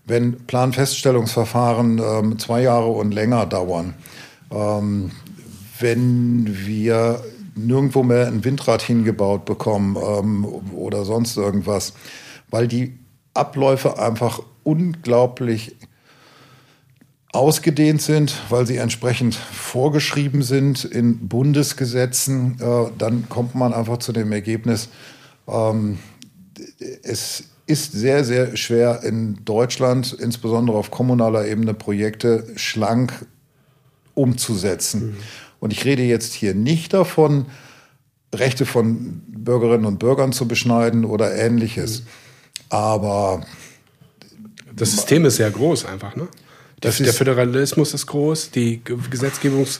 wenn 0.05 0.37
Planfeststellungsverfahren 0.45 1.99
ähm, 1.99 2.39
zwei 2.39 2.63
Jahre 2.63 2.89
und 2.89 3.13
länger 3.13 3.45
dauern, 3.45 3.93
ähm, 4.51 5.11
wenn 5.79 6.65
wir 6.65 7.21
nirgendwo 7.55 8.03
mehr 8.03 8.27
ein 8.27 8.43
Windrad 8.43 8.81
hingebaut 8.81 9.45
bekommen 9.45 9.95
ähm, 9.95 10.45
oder 10.73 11.05
sonst 11.05 11.37
irgendwas, 11.37 11.93
weil 12.49 12.67
die 12.67 12.97
Abläufe 13.33 13.99
einfach 13.99 14.41
unglaublich 14.63 15.75
ausgedehnt 17.31 18.01
sind, 18.01 18.35
weil 18.49 18.65
sie 18.65 18.77
entsprechend 18.77 19.35
vorgeschrieben 19.35 20.41
sind 20.41 20.83
in 20.83 21.27
Bundesgesetzen, 21.27 22.59
äh, 22.59 22.91
dann 22.97 23.29
kommt 23.29 23.55
man 23.55 23.73
einfach 23.73 23.97
zu 23.97 24.11
dem 24.11 24.31
Ergebnis, 24.31 24.89
ähm, 25.47 25.99
es 27.03 27.43
ist 27.67 27.91
sehr, 27.91 28.23
sehr 28.23 28.57
schwer 28.57 29.03
in 29.03 29.45
Deutschland, 29.45 30.13
insbesondere 30.13 30.77
auf 30.77 30.89
kommunaler 30.89 31.47
Ebene, 31.47 31.75
Projekte 31.75 32.47
schlank 32.55 33.27
umzusetzen. 34.15 35.11
Mhm. 35.11 35.17
Und 35.59 35.71
ich 35.71 35.85
rede 35.85 36.01
jetzt 36.01 36.33
hier 36.33 36.55
nicht 36.55 36.93
davon, 36.93 37.45
Rechte 38.33 38.65
von 38.65 39.21
Bürgerinnen 39.27 39.85
und 39.85 39.99
Bürgern 39.99 40.33
zu 40.33 40.47
beschneiden 40.47 41.05
oder 41.05 41.35
ähnliches. 41.35 42.01
Mhm. 42.01 42.05
Aber 42.69 43.45
das 44.75 44.91
System 44.91 45.25
ist 45.25 45.35
sehr 45.35 45.51
groß 45.51 45.85
einfach, 45.85 46.15
ne? 46.15 46.27
Das 46.81 46.97
der 46.97 47.13
Föderalismus 47.13 47.93
ist 47.93 48.05
groß, 48.07 48.51
die 48.51 48.81
Gesetzgebungs, 48.83 49.79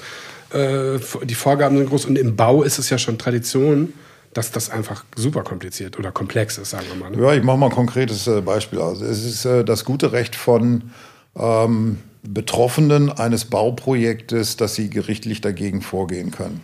äh, 0.51 0.99
die 1.23 1.35
Vorgaben 1.35 1.77
sind 1.77 1.89
groß 1.89 2.05
und 2.05 2.17
im 2.17 2.35
Bau 2.35 2.63
ist 2.63 2.79
es 2.79 2.89
ja 2.89 2.97
schon 2.97 3.17
Tradition, 3.17 3.93
dass 4.33 4.51
das 4.51 4.69
einfach 4.69 5.05
super 5.15 5.43
kompliziert 5.43 5.97
oder 5.97 6.11
komplex 6.11 6.57
ist, 6.57 6.71
sagen 6.71 6.85
wir 6.89 6.95
mal. 6.95 7.11
Ne? 7.11 7.21
Ja, 7.21 7.33
ich 7.33 7.43
mache 7.43 7.57
mal 7.57 7.67
ein 7.67 7.71
konkretes 7.71 8.27
äh, 8.27 8.41
Beispiel 8.41 8.79
aus. 8.79 9.01
Es 9.01 9.25
ist 9.25 9.45
äh, 9.45 9.63
das 9.63 9.85
gute 9.85 10.11
Recht 10.11 10.35
von 10.35 10.91
ähm, 11.35 11.99
Betroffenen 12.23 13.11
eines 13.11 13.45
Bauprojektes, 13.45 14.57
dass 14.57 14.75
sie 14.75 14.89
gerichtlich 14.89 15.41
dagegen 15.41 15.81
vorgehen 15.81 16.31
können. 16.31 16.61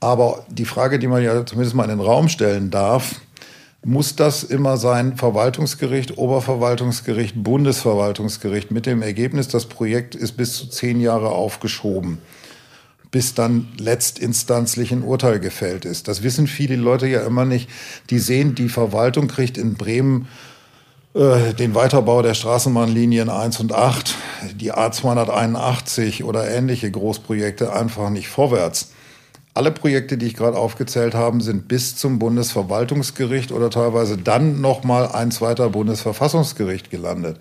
Aber 0.00 0.44
die 0.50 0.66
Frage, 0.66 0.98
die 0.98 1.06
man 1.06 1.22
ja 1.22 1.46
zumindest 1.46 1.74
mal 1.74 1.84
in 1.84 1.90
den 1.90 2.00
Raum 2.00 2.28
stellen 2.28 2.70
darf, 2.70 3.20
muss 3.84 4.16
das 4.16 4.42
immer 4.42 4.78
sein 4.78 5.16
Verwaltungsgericht, 5.16 6.16
Oberverwaltungsgericht, 6.16 7.42
Bundesverwaltungsgericht 7.42 8.70
mit 8.70 8.86
dem 8.86 9.02
Ergebnis, 9.02 9.48
das 9.48 9.66
Projekt 9.66 10.14
ist 10.14 10.32
bis 10.32 10.54
zu 10.54 10.68
zehn 10.68 11.00
Jahre 11.00 11.30
aufgeschoben, 11.30 12.18
bis 13.10 13.34
dann 13.34 13.68
letztinstanzlich 13.78 14.90
ein 14.90 15.02
Urteil 15.02 15.38
gefällt 15.38 15.84
ist. 15.84 16.08
Das 16.08 16.22
wissen 16.22 16.46
viele 16.46 16.76
Leute 16.76 17.06
ja 17.06 17.26
immer 17.26 17.44
nicht. 17.44 17.68
Die 18.08 18.18
sehen, 18.18 18.54
die 18.54 18.70
Verwaltung 18.70 19.28
kriegt 19.28 19.58
in 19.58 19.74
Bremen 19.74 20.28
äh, 21.14 21.52
den 21.52 21.74
Weiterbau 21.74 22.22
der 22.22 22.34
Straßenbahnlinien 22.34 23.28
1 23.28 23.60
und 23.60 23.72
8, 23.72 24.14
die 24.56 24.72
A281 24.72 26.24
oder 26.24 26.50
ähnliche 26.50 26.90
Großprojekte 26.90 27.72
einfach 27.72 28.08
nicht 28.08 28.28
vorwärts. 28.28 28.93
Alle 29.54 29.70
Projekte, 29.70 30.18
die 30.18 30.26
ich 30.26 30.34
gerade 30.34 30.58
aufgezählt 30.58 31.14
habe, 31.14 31.40
sind 31.40 31.68
bis 31.68 31.94
zum 31.94 32.18
Bundesverwaltungsgericht 32.18 33.52
oder 33.52 33.70
teilweise 33.70 34.18
dann 34.18 34.60
nochmal 34.60 35.12
ein 35.12 35.30
zweiter 35.30 35.70
Bundesverfassungsgericht 35.70 36.90
gelandet. 36.90 37.38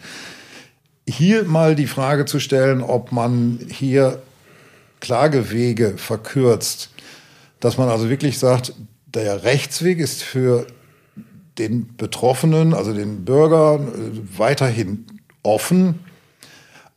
Hier 1.07 1.43
mal 1.43 1.73
die 1.73 1.87
Frage 1.87 2.25
zu 2.25 2.39
stellen, 2.39 2.83
ob 2.83 3.11
man 3.11 3.59
hier 3.67 4.21
Klagewege 4.99 5.97
verkürzt, 5.97 6.91
dass 7.59 7.79
man 7.79 7.89
also 7.89 8.09
wirklich 8.09 8.37
sagt, 8.37 8.73
der 9.07 9.43
Rechtsweg 9.43 9.99
ist 9.99 10.21
für 10.21 10.67
den 11.57 11.95
Betroffenen, 11.97 12.75
also 12.75 12.93
den 12.93 13.25
Bürger, 13.25 13.79
weiterhin 14.37 15.05
offen. 15.41 15.99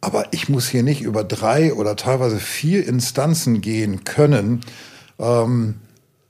Aber 0.02 0.26
ich 0.30 0.50
muss 0.50 0.68
hier 0.68 0.82
nicht 0.82 1.00
über 1.00 1.24
drei 1.24 1.72
oder 1.72 1.96
teilweise 1.96 2.38
vier 2.38 2.86
Instanzen 2.86 3.60
gehen 3.62 4.04
können, 4.04 4.60
ähm, 5.18 5.76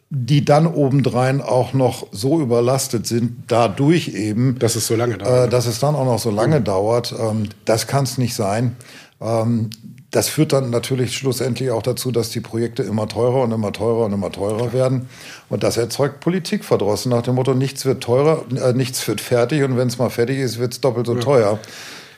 die 0.08 0.44
dann 0.44 0.66
obendrein 0.66 1.40
auch 1.40 1.72
noch 1.72 2.06
so 2.12 2.40
überlastet 2.40 3.06
sind, 3.06 3.44
dadurch 3.48 4.08
eben, 4.08 4.58
dass 4.58 4.76
es 4.76 4.86
so 4.86 4.94
lange 4.94 5.18
dauert. 5.18 5.48
Äh, 5.48 5.50
dass 5.50 5.66
es 5.66 5.80
dann 5.80 5.96
auch 5.96 6.04
noch 6.04 6.18
so 6.18 6.30
lange 6.30 6.60
mhm. 6.60 6.64
dauert. 6.64 7.14
Ähm, 7.18 7.48
das 7.64 7.86
kann 7.86 8.04
es 8.04 8.16
nicht 8.16 8.34
sein. 8.34 8.76
Ähm, 9.20 9.70
das 10.12 10.28
führt 10.28 10.52
dann 10.52 10.70
natürlich 10.70 11.16
schlussendlich 11.16 11.70
auch 11.70 11.82
dazu, 11.82 12.12
dass 12.12 12.30
die 12.30 12.40
Projekte 12.40 12.84
immer 12.84 13.08
teurer 13.08 13.42
und 13.42 13.52
immer 13.52 13.72
teurer 13.72 14.06
und 14.06 14.12
immer 14.12 14.30
teurer 14.30 14.72
werden. 14.72 15.08
Und 15.48 15.64
das 15.64 15.76
erzeugt 15.76 16.20
Politikverdrossen 16.20 17.10
nach 17.10 17.22
dem 17.22 17.34
Motto, 17.34 17.54
nichts 17.54 17.84
wird 17.84 18.02
teurer, 18.02 18.44
äh, 18.54 18.72
nichts 18.72 19.06
wird 19.08 19.20
fertig 19.20 19.64
und 19.64 19.76
wenn 19.76 19.88
es 19.88 19.98
mal 19.98 20.08
fertig 20.08 20.38
ist, 20.38 20.58
wird 20.58 20.72
es 20.72 20.80
doppelt 20.80 21.06
so 21.06 21.14
ja. 21.14 21.20
teuer. 21.20 21.58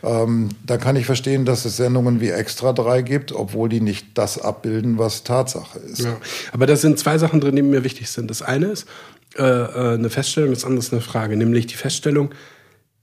Ähm, 0.03 0.51
da 0.65 0.77
kann 0.77 0.97
ich 0.97 1.07
verstehen, 1.07 1.45
dass 1.45 1.65
es 1.65 1.77
Sendungen 1.77 2.21
wie 2.21 2.29
Extra 2.31 2.73
3 2.73 3.03
gibt, 3.03 3.33
obwohl 3.33 3.69
die 3.69 3.81
nicht 3.81 4.07
das 4.15 4.39
abbilden, 4.41 4.99
was 4.99 5.25
Tatsache 5.25 5.79
ist. 5.79 6.01
Ja, 6.05 6.17
aber 6.53 6.67
da 6.67 6.77
sind 6.77 6.99
zwei 6.99 7.19
Sachen 7.19 7.41
drin, 7.41 7.57
die 7.57 7.63
mir 7.63 7.85
wichtig 7.85 8.11
sind. 8.11 8.31
Das 8.31 8.43
eine 8.43 8.67
ist 8.67 8.87
äh, 9.37 9.43
äh 9.43 9.95
eine 9.95 10.11
Feststellung, 10.11 10.51
das 10.51 10.65
andere 10.65 10.81
ist 10.81 10.93
eine 10.93 11.03
Frage, 11.03 11.37
nämlich 11.37 11.67
die 11.67 11.75
Feststellung, 11.75 12.31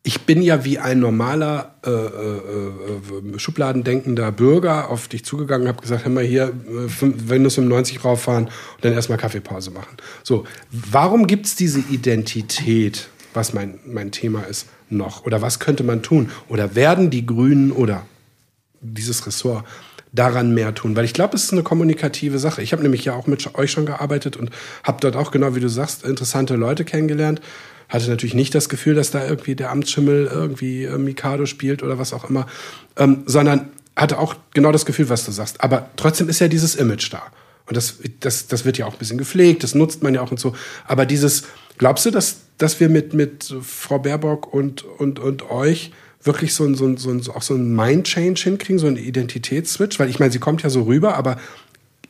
ich 0.06 0.22
bin 0.22 0.44
ja 0.44 0.64
wie 0.64 0.78
ein 0.78 1.00
normaler 1.00 1.76
äh, 1.84 1.90
äh, 1.90 1.96
äh, 1.96 3.40
schubladendenkender 3.40 4.32
Bürger 4.32 4.92
auf 4.92 5.08
dich 5.08 5.26
zugegangen, 5.26 5.68
habe 5.68 5.82
gesagt, 5.82 6.06
hör 6.06 6.12
mal 6.12 6.24
hier, 6.24 6.54
äh, 6.68 7.02
Windows 7.02 7.56
95 7.56 8.06
rauffahren 8.06 8.46
und 8.46 8.86
dann 8.86 8.94
erstmal 8.94 9.18
Kaffeepause 9.18 9.72
machen. 9.72 9.98
So, 10.22 10.46
warum 10.70 11.26
gibt's 11.26 11.56
diese 11.56 11.80
Identität, 11.80 13.10
was 13.34 13.54
mein, 13.54 13.80
mein 13.84 14.12
Thema 14.12 14.44
ist? 14.44 14.68
Noch? 14.90 15.26
Oder 15.26 15.42
was 15.42 15.60
könnte 15.60 15.84
man 15.84 16.02
tun? 16.02 16.30
Oder 16.48 16.76
werden 16.76 17.10
die 17.10 17.26
Grünen 17.26 17.72
oder 17.72 18.06
dieses 18.82 19.26
Ressort 19.26 19.66
daran 20.12 20.54
mehr 20.54 20.74
tun? 20.76 20.96
Weil 20.96 21.06
ich 21.06 21.14
glaube, 21.14 21.36
es 21.36 21.46
ist 21.46 21.54
eine 21.54 21.64
kommunikative 21.64 22.40
Sache. 22.40 22.62
Ich 22.62 22.72
habe 22.72 22.84
nämlich 22.84 23.06
ja 23.06 23.14
auch 23.14 23.28
mit 23.28 23.56
euch 23.56 23.72
schon 23.72 23.86
gearbeitet 23.86 24.38
und 24.38 24.50
habe 24.84 24.98
dort 25.02 25.16
auch, 25.16 25.32
genau 25.32 25.56
wie 25.56 25.60
du 25.60 25.70
sagst, 25.70 26.04
interessante 26.04 26.56
Leute 26.56 26.86
kennengelernt. 26.86 27.42
Hatte 27.90 28.10
natürlich 28.10 28.34
nicht 28.34 28.56
das 28.56 28.70
Gefühl, 28.70 28.96
dass 28.96 29.12
da 29.12 29.28
irgendwie 29.28 29.56
der 29.56 29.72
Amtsschimmel 29.72 30.30
irgendwie 30.32 30.86
äh, 30.86 30.98
Mikado 30.98 31.46
spielt 31.46 31.84
oder 31.84 32.00
was 32.00 32.14
auch 32.14 32.30
immer, 32.30 32.48
ähm, 32.98 33.24
sondern 33.26 33.70
hatte 33.96 34.18
auch 34.18 34.36
genau 34.54 34.72
das 34.72 34.86
Gefühl, 34.86 35.10
was 35.10 35.26
du 35.26 35.32
sagst. 35.32 35.62
Aber 35.64 35.90
trotzdem 35.96 36.28
ist 36.28 36.40
ja 36.40 36.48
dieses 36.48 36.76
Image 36.76 37.14
da. 37.14 37.22
Und 37.68 37.78
das, 37.78 37.96
das, 38.20 38.48
das 38.48 38.66
wird 38.66 38.78
ja 38.78 38.86
auch 38.86 38.94
ein 38.94 39.00
bisschen 39.00 39.18
gepflegt, 39.18 39.64
das 39.64 39.74
nutzt 39.74 40.04
man 40.04 40.14
ja 40.14 40.22
auch 40.22 40.32
und 40.32 40.40
so. 40.40 40.56
Aber 40.86 41.06
dieses, 41.06 41.46
glaubst 41.78 42.06
du, 42.06 42.12
dass, 42.12 42.42
dass 42.58 42.80
wir 42.80 42.90
mit, 42.90 43.14
mit 43.14 43.54
Frau 43.62 44.00
Baerbock 44.00 44.54
und, 44.54 44.84
und, 44.84 45.20
und 45.20 45.50
euch 45.50 45.92
wirklich 46.24 46.54
so 46.54 46.66
ein, 46.66 46.76
so 46.76 46.86
ein, 46.86 46.98
so 46.98 47.12
ein, 47.12 47.22
auch 47.30 47.42
so 47.42 47.54
ein 47.54 47.76
Mind-Change 47.76 48.42
hinkriegen, 48.42 48.80
so 48.80 48.88
einen 48.88 48.98
Identitätsswitch? 48.98 50.00
Weil 50.00 50.10
ich 50.10 50.20
meine, 50.20 50.32
sie 50.32 50.40
kommt 50.40 50.64
ja 50.64 50.70
so 50.70 50.84
rüber, 50.84 51.16
aber 51.16 51.38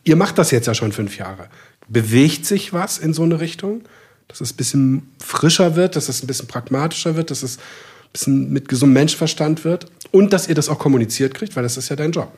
ihr 0.04 0.16
macht 0.16 0.38
das 0.38 0.52
jetzt 0.52 0.68
ja 0.68 0.74
schon 0.74 0.91
fünf 0.91 1.18
Jahre. 1.18 1.48
Bewegt 1.88 2.46
sich 2.46 2.74
was 2.74 2.98
in 2.98 3.14
so 3.14 3.24
eine 3.24 3.39
Richtung? 3.39 3.82
Dass 4.28 4.41
es 4.41 4.54
ein 4.54 4.58
bisschen 4.58 5.10
frischer 5.20 5.76
wird, 5.76 5.96
dass 5.96 6.10
es 6.10 6.24
ein 6.24 6.28
bisschen 6.28 6.48
pragmatischer 6.48 7.16
wird, 7.16 7.30
dass 7.30 7.43
es 7.43 7.58
ein 7.58 8.12
bisschen 8.14 8.54
mit 8.54 8.70
gesundem 8.70 8.93
Menschverstand 8.93 9.66
wird 9.66 9.86
und 10.12 10.34
dass 10.34 10.48
ihr 10.48 10.56
das 10.56 10.70
auch 10.70 10.80
kommuniziert 10.80 11.34
kriegt, 11.34 11.56
weil 11.56 11.64
das 11.64 11.78
ist 11.78 11.89
ja 11.89 11.96
dein 11.96 12.12
Job. 12.12 12.32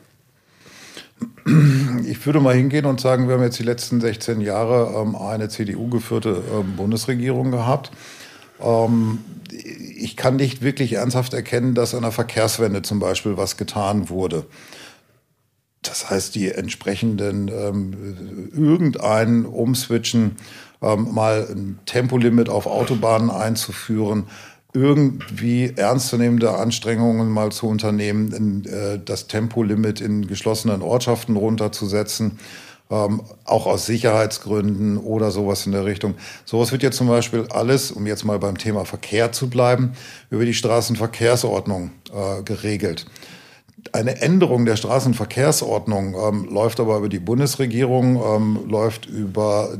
Ich 2.06 2.24
würde 2.26 2.40
mal 2.40 2.54
hingehen 2.54 2.84
und 2.84 3.00
sagen, 3.00 3.26
wir 3.28 3.34
haben 3.34 3.42
jetzt 3.42 3.58
die 3.58 3.64
letzten 3.64 4.00
16 4.00 4.40
Jahre 4.40 5.00
ähm, 5.00 5.16
eine 5.16 5.48
CDU-geführte 5.48 6.42
ähm, 6.52 6.76
Bundesregierung 6.76 7.50
gehabt. 7.50 7.90
Ähm, 8.60 9.18
ich 9.50 10.16
kann 10.16 10.36
nicht 10.36 10.62
wirklich 10.62 10.94
ernsthaft 10.94 11.32
erkennen, 11.32 11.74
dass 11.74 11.94
an 11.94 12.02
der 12.02 12.12
Verkehrswende 12.12 12.82
zum 12.82 13.00
Beispiel 13.00 13.36
was 13.36 13.56
getan 13.56 14.10
wurde. 14.10 14.46
Das 15.82 16.10
heißt, 16.10 16.34
die 16.34 16.50
entsprechenden 16.50 17.48
ähm, 17.48 18.50
irgendein 18.52 19.46
Umswitchen, 19.46 20.36
ähm, 20.82 21.12
mal 21.12 21.48
ein 21.50 21.78
Tempolimit 21.86 22.48
auf 22.48 22.66
Autobahnen 22.66 23.30
einzuführen, 23.30 24.24
irgendwie 24.78 25.72
ernstzunehmende 25.74 26.54
Anstrengungen 26.54 27.28
mal 27.28 27.50
zu 27.50 27.66
unternehmen, 27.66 28.64
äh, 28.64 28.98
das 29.04 29.26
Tempolimit 29.26 30.00
in 30.00 30.26
geschlossenen 30.26 30.82
Ortschaften 30.82 31.36
runterzusetzen. 31.36 32.38
Ähm, 32.90 33.20
auch 33.44 33.66
aus 33.66 33.84
Sicherheitsgründen 33.84 34.96
oder 34.96 35.30
sowas 35.30 35.66
in 35.66 35.72
der 35.72 35.84
Richtung. 35.84 36.14
Sowas 36.46 36.72
wird 36.72 36.82
jetzt 36.82 36.96
zum 36.96 37.08
Beispiel 37.08 37.44
alles, 37.50 37.90
um 37.90 38.06
jetzt 38.06 38.24
mal 38.24 38.38
beim 38.38 38.56
Thema 38.56 38.86
Verkehr 38.86 39.30
zu 39.30 39.50
bleiben, 39.50 39.92
über 40.30 40.46
die 40.46 40.54
Straßenverkehrsordnung 40.54 41.90
äh, 42.14 42.42
geregelt. 42.44 43.04
Eine 43.92 44.22
Änderung 44.22 44.64
der 44.64 44.76
Straßenverkehrsordnung 44.76 46.14
ähm, 46.14 46.48
läuft 46.50 46.80
aber 46.80 46.96
über 46.96 47.10
die 47.10 47.18
Bundesregierung, 47.18 48.22
ähm, 48.24 48.58
läuft 48.66 49.04
über 49.04 49.76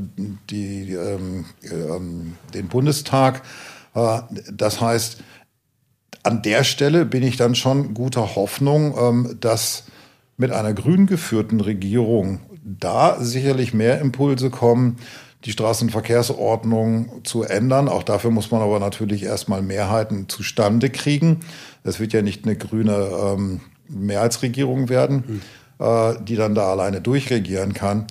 die, 0.50 0.92
ähm, 0.92 1.46
äh, 1.62 2.52
den 2.52 2.68
Bundestag 2.68 3.42
das 3.94 4.80
heißt, 4.80 5.22
an 6.22 6.42
der 6.42 6.64
Stelle 6.64 7.04
bin 7.04 7.22
ich 7.22 7.36
dann 7.36 7.54
schon 7.54 7.94
guter 7.94 8.36
Hoffnung, 8.36 8.94
ähm, 8.98 9.36
dass 9.40 9.84
mit 10.36 10.52
einer 10.52 10.72
grün 10.74 11.06
geführten 11.06 11.60
Regierung 11.60 12.40
da 12.62 13.16
sicherlich 13.20 13.74
mehr 13.74 14.00
Impulse 14.00 14.50
kommen, 14.50 14.96
die 15.44 15.52
Straßenverkehrsordnung 15.52 17.24
zu 17.24 17.44
ändern. 17.44 17.88
Auch 17.88 18.02
dafür 18.02 18.30
muss 18.30 18.50
man 18.50 18.60
aber 18.60 18.78
natürlich 18.78 19.22
erstmal 19.22 19.62
Mehrheiten 19.62 20.28
zustande 20.28 20.90
kriegen. 20.90 21.40
Es 21.84 22.00
wird 22.00 22.12
ja 22.12 22.22
nicht 22.22 22.44
eine 22.44 22.56
grüne 22.56 22.92
ähm, 22.94 23.60
Mehrheitsregierung 23.88 24.88
werden, 24.88 25.40
mhm. 25.80 26.24
die 26.24 26.36
dann 26.36 26.54
da 26.54 26.70
alleine 26.70 27.00
durchregieren 27.00 27.72
kann. 27.72 28.06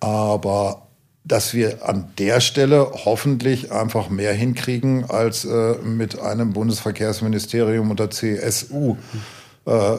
Aber 0.00 0.85
dass 1.26 1.54
wir 1.54 1.88
an 1.88 2.08
der 2.18 2.40
Stelle 2.40 2.88
hoffentlich 3.04 3.72
einfach 3.72 4.10
mehr 4.10 4.32
hinkriegen 4.32 5.10
als 5.10 5.44
äh, 5.44 5.74
mit 5.82 6.20
einem 6.20 6.52
Bundesverkehrsministerium 6.52 7.90
unter 7.90 8.10
CSU. 8.10 8.96
Äh, 9.66 9.72
äh, 9.72 9.98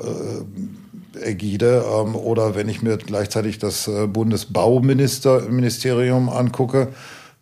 Ägide 1.22 1.84
ähm, 1.86 2.16
oder 2.16 2.56
wenn 2.56 2.70
ich 2.70 2.82
mir 2.84 2.98
gleichzeitig 2.98 3.60
das 3.60 3.88
äh, 3.88 4.08
Bundesbauministerium 4.08 6.30
angucke, 6.30 6.90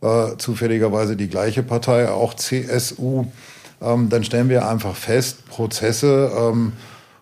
äh, 0.02 0.38
zufälligerweise 0.38 1.16
die 1.18 1.28
gleiche 1.28 1.64
Partei, 1.64 2.10
auch 2.10 2.34
CSU, 2.34 3.26
ähm, 3.82 4.10
dann 4.10 4.24
stellen 4.24 4.50
wir 4.50 4.68
einfach 4.68 4.96
fest, 4.96 5.48
Prozesse 5.48 6.32
ähm, 6.38 6.74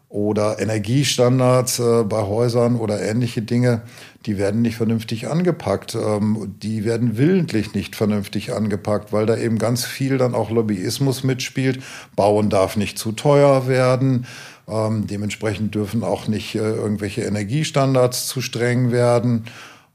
oder 0.10 0.60
Energiestandards 0.60 1.80
äh, 1.80 2.04
bei 2.04 2.22
Häusern 2.22 2.76
oder 2.76 3.02
ähnliche 3.02 3.42
Dinge, 3.42 3.82
die 4.26 4.38
werden 4.38 4.62
nicht 4.62 4.78
vernünftig 4.78 5.28
angepackt. 5.28 5.96
Ähm, 5.96 6.56
die 6.62 6.86
werden 6.86 7.18
willentlich 7.18 7.74
nicht 7.74 7.96
vernünftig 7.96 8.54
angepackt, 8.54 9.12
weil 9.12 9.26
da 9.26 9.38
eben 9.38 9.58
ganz 9.58 9.86
viel 9.86 10.18
dann 10.18 10.36
auch 10.36 10.50
Lobbyismus 10.50 11.24
mitspielt. 11.24 11.82
Bauen 12.16 12.50
darf 12.50 12.76
nicht 12.78 12.98
zu 12.98 13.12
teuer 13.12 13.68
werden. 13.68 14.26
Ähm, 14.68 15.08
dementsprechend 15.08 15.76
dürfen 15.76 16.04
auch 16.04 16.28
nicht 16.28 16.56
äh, 16.56 16.60
irgendwelche 16.60 17.22
Energiestandards 17.22 18.28
zu 18.28 18.42
streng 18.42 18.92
werden. 18.92 19.46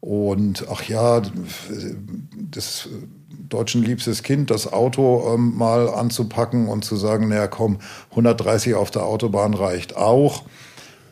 Und 0.00 0.66
ach 0.70 0.82
ja, 0.84 1.22
das 2.50 2.88
deutschen 3.48 3.82
liebstes 3.82 4.22
Kind, 4.22 4.50
das 4.50 4.72
Auto 4.72 5.32
ähm, 5.34 5.56
mal 5.56 5.88
anzupacken 5.88 6.68
und 6.68 6.84
zu 6.84 6.96
sagen, 6.96 7.28
naja 7.28 7.48
komm, 7.48 7.78
130 8.10 8.74
auf 8.74 8.90
der 8.90 9.04
Autobahn 9.04 9.54
reicht 9.54 9.96
auch. 9.96 10.44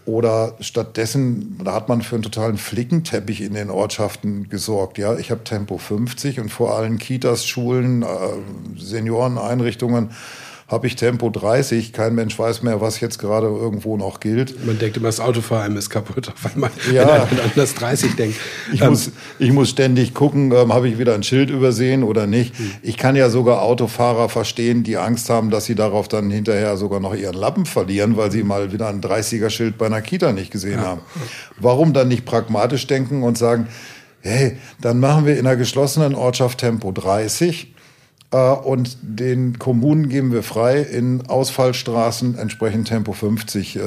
Oder 0.07 0.55
stattdessen, 0.61 1.59
da 1.65 1.75
hat 1.75 1.89
man 1.89 2.01
für 2.01 2.15
einen 2.15 2.23
totalen 2.23 2.59
Flickenteppich 2.59 3.41
in 3.41 3.55
den 3.55 3.71
Ortschaften 3.71 4.49
gesorgt. 4.49 4.99
Ja, 4.99 5.17
ich 5.19 5.33
habe 5.33 5.43
Tempo 5.43 5.79
50 5.79 6.39
und 6.39 6.49
vor 6.49 6.77
allen 6.77 6.99
Kitas, 6.99 7.45
Schulen, 7.45 8.03
äh, 8.03 8.07
Senioreneinrichtungen 8.79 10.11
habe 10.69 10.89
ich 10.89 10.97
Tempo 10.97 11.31
30. 11.31 11.93
Kein 11.93 12.17
Mensch 12.17 12.37
weiß 12.37 12.63
mehr, 12.63 12.81
was 12.81 12.99
jetzt 12.99 13.19
gerade 13.19 13.47
irgendwo 13.47 13.97
noch 13.97 14.19
gilt. 14.19 14.67
Man 14.67 14.79
denkt 14.79 14.97
immer, 14.97 15.07
das 15.07 15.21
Auto 15.21 15.41
vor 15.41 15.61
einem 15.61 15.77
ist 15.77 15.91
kaputt, 15.91 16.33
weil 16.43 16.53
man 16.57 16.71
ja. 16.93 17.23
an 17.23 17.29
das 17.55 17.75
30 17.75 18.17
denkt. 18.17 18.37
Ich, 18.73 18.81
ähm, 18.81 18.91
muss, 18.91 19.13
ich 19.39 19.53
muss 19.53 19.71
ständig 19.71 20.13
gucken, 20.13 20.51
ähm, 20.53 20.73
habe 20.73 20.89
ich 20.89 20.99
wieder 20.99 21.15
ein 21.15 21.23
Schild 21.23 21.51
übersehen 21.51 22.03
oder 22.03 22.27
nicht. 22.27 22.59
Hm. 22.59 22.73
Ich 22.83 22.97
kann 22.97 23.15
ja 23.15 23.31
sogar 23.31 23.63
Autofahrer 23.63 24.29
verstehen, 24.29 24.83
die 24.83 24.97
Angst 24.97 25.31
haben, 25.31 25.51
dass 25.51 25.67
sie 25.67 25.77
darauf 25.77 26.09
dann 26.09 26.31
hinterher 26.31 26.77
sogar 26.77 26.99
noch 26.99 27.15
ihren 27.15 27.37
Lappen 27.37 27.65
verlieren, 27.65 28.17
weil 28.17 28.33
sie 28.33 28.43
mal 28.43 28.73
wieder 28.73 28.89
ein 28.89 29.01
30er-Schild 29.01 29.79
bei 29.79 29.87
einer 29.87 30.03
Kita 30.03 30.33
nicht 30.33 30.51
gesehen 30.51 30.81
ja. 30.81 30.87
haben. 30.87 31.01
Warum 31.59 31.93
dann 31.93 32.09
nicht 32.09 32.25
pragmatisch 32.25 32.89
denken 32.89 33.23
und 33.23 33.39
sagen, 33.39 33.69
hey, 34.21 34.59
dann 34.81 34.99
machen 34.99 35.27
wir 35.27 35.39
in 35.39 35.47
einer 35.47 35.57
geschlossenen 35.57 36.17
Ortschaft 36.17 36.59
Tempo 36.59 36.91
30 36.91 37.65
äh, 37.65 37.76
und 38.31 38.99
den 39.03 39.59
Kommunen 39.59 40.09
geben 40.09 40.33
wir 40.33 40.43
frei, 40.43 40.81
in 40.81 41.27
Ausfallstraßen 41.27 42.37
entsprechend 42.37 42.89
Tempo 42.89 43.13
50 43.13 43.77
äh, 43.77 43.81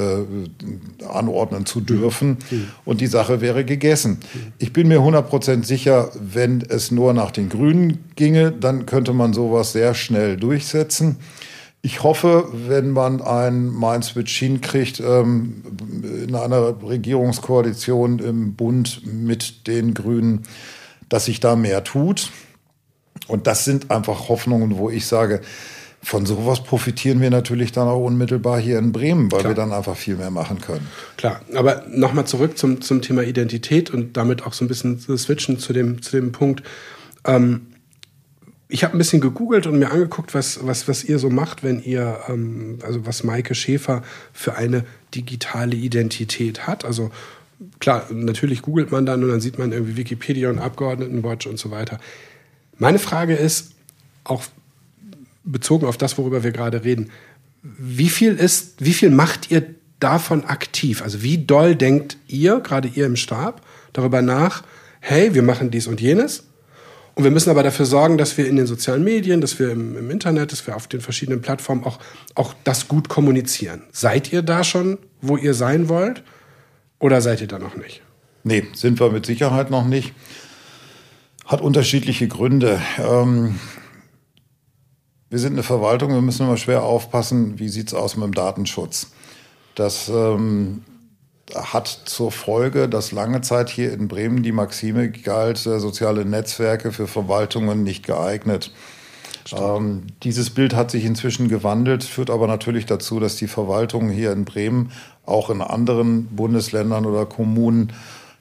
anordnen 1.08 1.66
zu 1.66 1.82
dürfen. 1.82 2.38
Mhm. 2.50 2.68
Und 2.86 3.02
die 3.02 3.08
Sache 3.08 3.42
wäre 3.42 3.66
gegessen. 3.66 4.20
Ich 4.58 4.72
bin 4.72 4.88
mir 4.88 5.00
100% 5.00 5.66
sicher, 5.66 6.12
wenn 6.20 6.62
es 6.62 6.90
nur 6.92 7.14
nach 7.14 7.32
den 7.32 7.50
Grünen 7.50 8.06
ginge, 8.16 8.52
dann 8.52 8.86
könnte 8.86 9.14
man 9.14 9.34
sowas 9.34 9.74
sehr 9.74 9.94
schnell 9.94 10.38
durchsetzen. 10.38 11.18
Ich 11.82 12.04
hoffe, 12.04 12.50
wenn 12.68 12.92
man 12.92 13.22
ein 13.22 13.72
Mind-Switch 13.72 14.38
hinkriegt, 14.38 15.00
ähm, 15.00 15.64
in 16.28 16.36
einer 16.36 16.82
Regierungskoalition 16.84 18.20
im 18.20 18.56
Bund 18.56 19.02
mit 19.06 19.68
den 19.68 19.94
Grünen, 19.94 20.44
dass 21.08 21.26
sich 21.26 21.40
da 21.40 21.56
mehr 21.56 21.84
tut. 21.86 22.32
Und 23.30 23.48
das 23.48 23.64
sind 23.64 23.92
einfach 23.92 24.28
Hoffnungen, 24.28 24.78
wo 24.78 24.90
ich 24.90 25.06
sage, 25.06 25.42
von 26.02 26.26
sowas 26.26 26.64
profitieren 26.64 27.22
wir 27.22 27.30
natürlich 27.30 27.72
dann 27.72 27.88
auch 27.88 28.04
unmittelbar 28.04 28.60
hier 28.60 28.80
in 28.80 28.92
Bremen, 28.92 29.32
weil 29.32 29.42
Klar. 29.42 29.52
wir 29.52 29.56
dann 29.56 29.74
einfach 29.74 29.98
viel 29.98 30.16
mehr 30.16 30.32
machen 30.32 30.62
können. 30.62 30.88
Klar, 31.18 31.42
aber 31.54 31.84
nochmal 31.90 32.26
zurück 32.26 32.58
zum, 32.58 32.82
zum 32.82 33.02
Thema 33.02 33.24
Identität 33.24 33.90
und 33.90 34.16
damit 34.16 34.46
auch 34.46 34.54
so 34.54 34.64
ein 34.64 34.68
bisschen 34.68 35.00
switchen 35.00 35.60
zu 35.60 35.74
dem, 35.74 36.02
zu 36.02 36.12
dem 36.16 36.32
Punkt. 36.32 36.64
Ähm, 37.26 37.68
ich 38.70 38.84
habe 38.84 38.96
ein 38.96 38.98
bisschen 39.00 39.20
gegoogelt 39.20 39.68
und 39.68 39.80
mir 39.80 39.92
angeguckt, 39.92 40.34
was, 40.34 40.66
was, 40.66 40.88
was 40.88 41.04
ihr 41.04 41.20
so 41.20 41.30
macht, 41.30 41.64
wenn 41.64 41.84
ihr, 41.84 42.20
ähm, 42.30 42.80
also 42.84 43.06
was 43.06 43.24
Maike 43.24 43.56
Schäfer 43.56 44.04
für 44.32 44.56
eine 44.56 44.86
digitale 45.14 45.76
Identität 45.76 46.66
hat. 46.66 46.86
Also 46.86 47.12
klar, 47.80 48.06
natürlich 48.12 48.62
googelt 48.62 48.92
man 48.92 49.06
dann 49.06 49.24
und 49.24 49.30
dann 49.30 49.42
sieht 49.42 49.60
man 49.60 49.72
irgendwie 49.72 49.98
Wikipedia 49.98 50.50
und 50.50 50.60
Abgeordnetenwatch 50.60 51.48
und 51.48 51.60
so 51.60 51.72
weiter. 51.72 52.00
Meine 52.80 52.98
Frage 52.98 53.36
ist, 53.36 53.72
auch 54.24 54.44
bezogen 55.44 55.86
auf 55.86 55.98
das, 55.98 56.18
worüber 56.18 56.44
wir 56.44 56.52
gerade 56.52 56.84
reden, 56.84 57.12
wie 57.62 58.10
viel 58.10 58.36
ist, 58.36 58.76
wie 58.80 58.94
viel 58.94 59.10
macht 59.10 59.52
ihr 59.52 59.76
davon 60.00 60.46
aktiv? 60.46 61.02
Also 61.02 61.22
wie 61.22 61.38
doll 61.38 61.76
denkt 61.76 62.18
ihr, 62.28 62.62
gerade 62.62 62.88
ihr 62.88 63.06
im 63.06 63.18
Stab, 63.18 63.62
darüber 63.94 64.22
nach, 64.22 64.64
hey, 65.02 65.34
wir 65.34 65.44
machen 65.44 65.72
dies 65.72 65.88
und 65.88 66.00
jenes? 66.00 66.46
Und 67.16 67.26
wir 67.26 67.32
müssen 67.32 67.50
aber 67.50 67.64
dafür 67.64 67.86
sorgen, 67.86 68.18
dass 68.18 68.38
wir 68.38 68.48
in 68.48 68.56
den 68.56 68.66
sozialen 68.66 69.04
Medien, 69.04 69.42
dass 69.42 69.60
wir 69.60 69.72
im, 69.72 69.98
im 69.98 70.10
Internet, 70.10 70.54
dass 70.54 70.66
wir 70.66 70.78
auf 70.78 70.88
den 70.88 71.02
verschiedenen 71.02 71.42
Plattformen 71.42 71.84
auch, 71.84 72.00
auch 72.36 72.54
das 72.64 72.88
gut 72.88 73.10
kommunizieren. 73.10 73.82
Seid 73.92 74.32
ihr 74.32 74.42
da 74.42 74.64
schon, 74.64 74.98
wo 75.22 75.36
ihr 75.36 75.54
sein 75.54 75.90
wollt? 75.90 76.24
Oder 76.98 77.20
seid 77.20 77.42
ihr 77.42 77.48
da 77.48 77.60
noch 77.60 77.76
nicht? 77.76 78.02
Nee, 78.46 78.68
sind 78.74 79.02
wir 79.02 79.12
mit 79.12 79.26
Sicherheit 79.26 79.70
noch 79.70 79.86
nicht. 79.86 80.14
Hat 81.50 81.62
unterschiedliche 81.62 82.28
Gründe. 82.28 82.80
Ähm, 83.00 83.60
wir 85.32 85.40
sind 85.40 85.54
eine 85.54 85.64
Verwaltung, 85.64 86.14
wir 86.14 86.22
müssen 86.22 86.44
immer 86.44 86.58
schwer 86.58 86.84
aufpassen, 86.84 87.58
wie 87.58 87.70
sieht 87.70 87.88
es 87.88 87.96
aus 87.96 88.16
mit 88.16 88.26
dem 88.26 88.36
Datenschutz. 88.36 89.14
Das 89.74 90.10
ähm, 90.10 90.84
hat 91.56 91.88
zur 91.88 92.32
Folge, 92.32 92.88
dass 92.88 93.12
lange 93.12 93.42
Zeit 93.42 93.72
hier 93.72 93.92
in 93.92 94.08
Bremen 94.08 94.44
die 94.44 94.52
Maxime 94.52 95.10
galt, 95.10 95.66
äh, 95.66 95.80
soziale 95.80 96.24
Netzwerke 96.24 96.92
für 96.92 97.08
Verwaltungen 97.08 97.82
nicht 97.82 98.06
geeignet. 98.06 98.72
Ähm, 99.52 100.04
dieses 100.22 100.52
Bild 100.52 100.76
hat 100.76 100.92
sich 100.92 101.04
inzwischen 101.04 101.48
gewandelt, 101.48 102.04
führt 102.04 102.30
aber 102.30 102.46
natürlich 102.46 102.86
dazu, 102.86 103.20
dass 103.20 103.38
die 103.38 103.48
Verwaltung 103.48 104.12
hier 104.12 104.32
in 104.34 104.46
Bremen 104.46 104.92
auch 105.26 105.50
in 105.50 105.64
anderen 105.64 106.28
Bundesländern 106.28 107.08
oder 107.08 107.26
Kommunen 107.26 107.92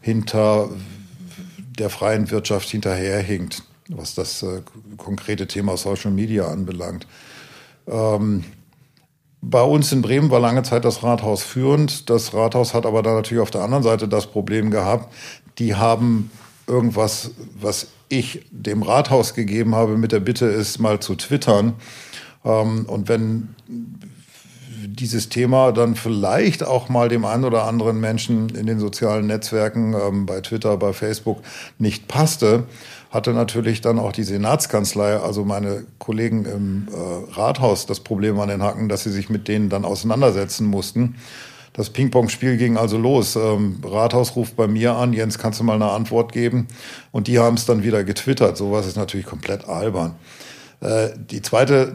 hinter 0.03 0.69
der 1.79 1.91
freien 1.91 2.31
Wirtschaft 2.31 2.68
hinterherhinkt, 2.68 3.62
was 3.89 4.14
das 4.14 4.43
äh, 4.43 4.62
konkrete 4.97 5.47
Thema 5.47 5.76
Social 5.76 6.11
Media 6.11 6.49
anbelangt. 6.49 7.07
Ähm, 7.87 8.45
bei 9.41 9.62
uns 9.62 9.93
in 9.93 10.03
Bremen 10.03 10.31
war 10.31 10.41
lange 10.41 10.62
Zeit 10.64 10.85
das 10.85 11.03
Rathaus 11.03 11.43
führend. 11.43 12.11
Das 12.11 12.35
Rathaus 12.35 12.74
hat 12.74 12.87
aber 12.87 13.03
dann 13.03 13.14
natürlich 13.14 13.43
auf 13.43 13.51
der 13.51 13.62
anderen 13.62 13.85
Seite 13.85 14.09
das 14.09 14.26
Problem 14.26 14.70
gehabt, 14.70 15.12
die 15.59 15.74
haben 15.74 16.31
irgendwas, 16.66 17.31
was 17.61 17.89
ich 18.09 18.47
dem 18.51 18.83
Rathaus 18.83 19.35
gegeben 19.35 19.74
habe, 19.74 19.97
mit 19.97 20.12
der 20.12 20.20
Bitte 20.20 20.47
ist, 20.47 20.79
mal 20.79 21.01
zu 21.01 21.14
twittern. 21.14 21.74
Ähm, 22.45 22.87
und 22.87 23.09
wenn 23.09 23.55
dieses 24.95 25.28
Thema 25.28 25.72
dann 25.72 25.95
vielleicht 25.95 26.64
auch 26.64 26.89
mal 26.89 27.09
dem 27.09 27.24
einen 27.24 27.45
oder 27.45 27.64
anderen 27.64 28.01
Menschen 28.01 28.49
in 28.51 28.66
den 28.66 28.78
sozialen 28.78 29.26
Netzwerken, 29.26 29.95
ähm, 29.95 30.26
bei 30.26 30.41
Twitter, 30.41 30.76
bei 30.76 30.93
Facebook 30.93 31.39
nicht 31.78 32.09
passte, 32.09 32.64
hatte 33.11 33.32
natürlich 33.32 33.80
dann 33.80 33.99
auch 33.99 34.12
die 34.12 34.22
Senatskanzlei, 34.22 35.16
also 35.16 35.45
meine 35.45 35.84
Kollegen 35.99 36.45
im 36.45 36.89
äh, 36.93 37.32
Rathaus, 37.32 37.86
das 37.86 38.01
Problem 38.01 38.39
an 38.41 38.49
den 38.49 38.62
Hacken, 38.62 38.89
dass 38.89 39.05
sie 39.05 39.11
sich 39.11 39.30
mit 39.30 39.49
denen 39.49 39.68
dann 39.68 39.84
auseinandersetzen 39.84 40.66
mussten. 40.66 41.16
Das 41.72 41.91
Ping-Pong-Spiel 41.91 42.57
ging 42.57 42.76
also 42.76 42.99
los. 42.99 43.36
Ähm, 43.36 43.80
Rathaus 43.84 44.34
ruft 44.34 44.57
bei 44.57 44.66
mir 44.66 44.95
an, 44.95 45.12
Jens, 45.12 45.39
kannst 45.39 45.61
du 45.61 45.64
mal 45.64 45.74
eine 45.74 45.91
Antwort 45.91 46.32
geben? 46.32 46.66
Und 47.12 47.28
die 47.28 47.39
haben 47.39 47.55
es 47.55 47.66
dann 47.66 47.84
wieder 47.84 48.03
getwittert. 48.03 48.57
Sowas 48.57 48.86
ist 48.86 48.97
natürlich 48.97 49.26
komplett 49.26 49.68
albern. 49.68 50.16
Äh, 50.81 51.11
die 51.16 51.43
zweite 51.43 51.93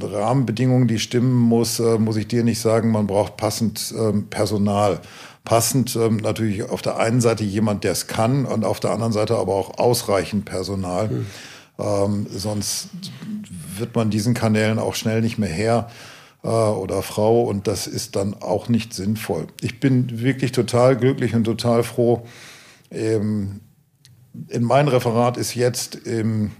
Rahmenbedingung, 0.00 0.86
die 0.86 0.98
stimmen 0.98 1.34
muss, 1.34 1.80
äh, 1.80 1.98
muss 1.98 2.16
ich 2.16 2.28
dir 2.28 2.44
nicht 2.44 2.60
sagen, 2.60 2.90
man 2.90 3.06
braucht 3.06 3.36
passend 3.36 3.92
ähm, 3.98 4.28
Personal. 4.28 5.00
Passend 5.44 5.96
ähm, 5.96 6.18
natürlich 6.18 6.68
auf 6.68 6.82
der 6.82 6.98
einen 6.98 7.20
Seite 7.20 7.44
jemand, 7.44 7.82
der 7.82 7.92
es 7.92 8.06
kann 8.06 8.44
und 8.44 8.64
auf 8.64 8.78
der 8.78 8.90
anderen 8.90 9.12
Seite 9.12 9.36
aber 9.36 9.54
auch 9.54 9.78
ausreichend 9.78 10.44
Personal. 10.44 11.08
Mhm. 11.08 11.26
Ähm, 11.78 12.26
sonst 12.30 12.90
wird 13.76 13.96
man 13.96 14.10
diesen 14.10 14.34
Kanälen 14.34 14.78
auch 14.78 14.94
schnell 14.94 15.22
nicht 15.22 15.38
mehr 15.38 15.48
her 15.48 15.88
äh, 16.44 16.48
oder 16.48 17.02
Frau 17.02 17.42
und 17.42 17.66
das 17.66 17.86
ist 17.86 18.14
dann 18.16 18.34
auch 18.34 18.68
nicht 18.68 18.94
sinnvoll. 18.94 19.46
Ich 19.60 19.80
bin 19.80 20.20
wirklich 20.20 20.52
total 20.52 20.96
glücklich 20.96 21.34
und 21.34 21.44
total 21.44 21.82
froh. 21.82 22.26
Ähm, 22.92 23.60
in 24.48 24.62
mein 24.62 24.86
Referat 24.86 25.36
ist 25.36 25.54
jetzt 25.54 25.94
im 25.94 26.52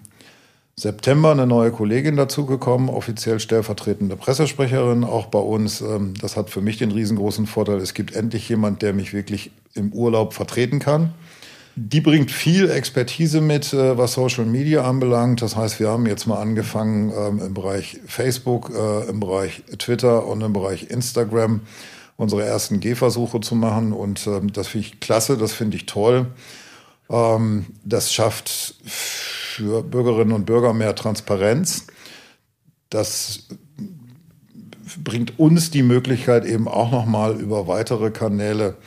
September 0.81 1.31
eine 1.31 1.47
neue 1.47 1.73
Kollegin 1.73 2.17
dazugekommen, 2.17 2.89
offiziell 2.89 3.39
stellvertretende 3.39 4.17
Pressesprecherin 4.17 5.05
auch 5.05 5.27
bei 5.27 5.39
uns. 5.39 5.83
Ähm, 5.83 6.15
das 6.19 6.39
hat 6.39 6.49
für 6.49 6.63
mich 6.63 6.79
den 6.79 6.91
riesengroßen 6.91 7.47
Vorteil, 7.47 7.77
es 7.81 7.93
gibt 7.93 8.17
endlich 8.17 8.49
jemand, 8.49 8.81
der 8.81 8.95
mich 8.95 9.13
wirklich 9.13 9.51
im 9.75 9.93
Urlaub 9.93 10.33
vertreten 10.33 10.79
kann. 10.79 11.13
Die 11.77 12.01
bringt 12.01 12.31
viel 12.31 12.71
Expertise 12.71 13.43
mit, 13.43 13.75
äh, 13.75 13.99
was 13.99 14.15
Social 14.15 14.47
Media 14.47 14.83
anbelangt. 14.89 15.43
Das 15.43 15.55
heißt, 15.55 15.81
wir 15.81 15.91
haben 15.91 16.07
jetzt 16.07 16.27
mal 16.27 16.41
angefangen 16.41 17.13
ähm, 17.15 17.41
im 17.45 17.53
Bereich 17.53 18.01
Facebook, 18.07 18.71
äh, 18.75 19.11
im 19.11 19.21
Bereich 19.21 19.63
Twitter 19.77 20.25
und 20.27 20.41
im 20.41 20.55
Bereich 20.55 20.91
Instagram 20.91 21.61
unsere 22.17 22.47
ersten 22.47 22.81
Gehversuche 22.81 23.41
zu 23.41 23.55
machen. 23.55 23.93
Und 23.93 24.27
ähm, 24.27 24.51
das 24.51 24.69
finde 24.69 24.87
ich 24.87 25.01
klasse, 25.01 25.37
das 25.37 25.53
finde 25.53 25.77
ich 25.77 25.85
toll. 25.85 26.27
Das 27.85 28.13
schafft 28.13 28.77
für 29.61 29.83
Bürgerinnen 29.83 30.33
und 30.33 30.47
Bürger 30.47 30.73
mehr 30.73 30.95
Transparenz. 30.95 31.87
Das 32.89 33.49
bringt 35.05 35.39
uns 35.39 35.71
die 35.71 35.83
Möglichkeit, 35.83 36.47
eben 36.47 36.67
auch 36.67 36.91
nochmal 36.91 37.39
über 37.39 37.69
weitere 37.69 38.11
Kanäle 38.11 38.79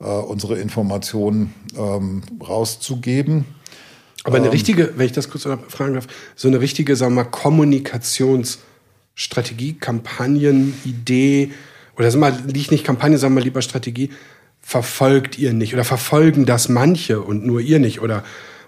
äh, 0.00 0.06
unsere 0.06 0.58
Informationen 0.58 1.54
ähm, 1.78 2.22
rauszugeben. 2.42 3.44
Aber 4.24 4.38
eine 4.38 4.46
ähm, 4.46 4.52
richtige, 4.52 4.94
wenn 4.96 5.06
ich 5.06 5.12
das 5.12 5.30
kurz 5.30 5.44
fragen 5.44 5.94
darf, 5.94 6.08
so 6.34 6.48
eine 6.48 6.60
richtige, 6.60 6.96
sagen 6.96 7.14
wir 7.14 7.22
mal, 7.22 7.30
Kommunikationsstrategie, 7.30 9.74
Kampagnen, 9.74 10.74
Idee, 10.84 11.52
oder 11.96 12.10
sagen 12.10 12.24
wir 12.24 12.32
mal, 12.32 12.42
liegt 12.52 12.72
nicht 12.72 12.82
Kampagne, 12.82 13.16
sagen 13.16 13.36
wir 13.36 13.44
lieber 13.44 13.62
Strategie, 13.62 14.10
verfolgt 14.60 15.38
ihr 15.38 15.52
nicht 15.52 15.72
oder 15.72 15.84
verfolgen 15.84 16.46
das 16.46 16.68
manche 16.68 17.20
und 17.20 17.46
nur 17.46 17.60
ihr 17.60 17.78
nicht 17.78 18.00
oder 18.00 18.24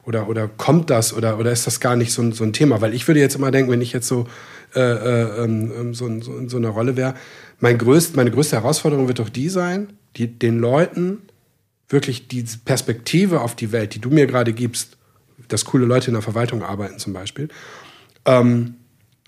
oder, 0.08 0.26
oder 0.26 0.48
kommt 0.48 0.88
das 0.88 1.12
oder, 1.12 1.38
oder 1.38 1.52
ist 1.52 1.66
das 1.66 1.80
gar 1.80 1.94
nicht 1.94 2.12
so 2.12 2.22
ein, 2.22 2.32
so 2.32 2.42
ein 2.42 2.54
Thema? 2.54 2.80
Weil 2.80 2.94
ich 2.94 3.06
würde 3.06 3.20
jetzt 3.20 3.36
immer 3.36 3.50
denken, 3.50 3.70
wenn 3.70 3.82
ich 3.82 3.92
jetzt 3.92 4.08
so, 4.08 4.26
äh, 4.74 4.80
äh, 4.80 5.44
ähm, 5.44 5.92
so, 5.92 6.06
so 6.22 6.34
in 6.38 6.48
so 6.48 6.56
einer 6.56 6.70
Rolle 6.70 6.96
wäre, 6.96 7.12
mein 7.60 7.76
größt, 7.76 8.16
meine 8.16 8.30
größte 8.30 8.56
Herausforderung 8.56 9.06
wird 9.06 9.18
doch 9.18 9.28
die 9.28 9.50
sein, 9.50 9.92
die, 10.16 10.26
den 10.26 10.60
Leuten 10.60 11.18
wirklich 11.90 12.26
die 12.26 12.42
Perspektive 12.64 13.42
auf 13.42 13.54
die 13.54 13.70
Welt, 13.70 13.94
die 13.94 13.98
du 13.98 14.08
mir 14.08 14.26
gerade 14.26 14.54
gibst, 14.54 14.96
dass 15.48 15.66
coole 15.66 15.84
Leute 15.84 16.08
in 16.08 16.14
der 16.14 16.22
Verwaltung 16.22 16.62
arbeiten 16.62 16.98
zum 16.98 17.12
Beispiel, 17.12 17.50
ähm, 18.24 18.76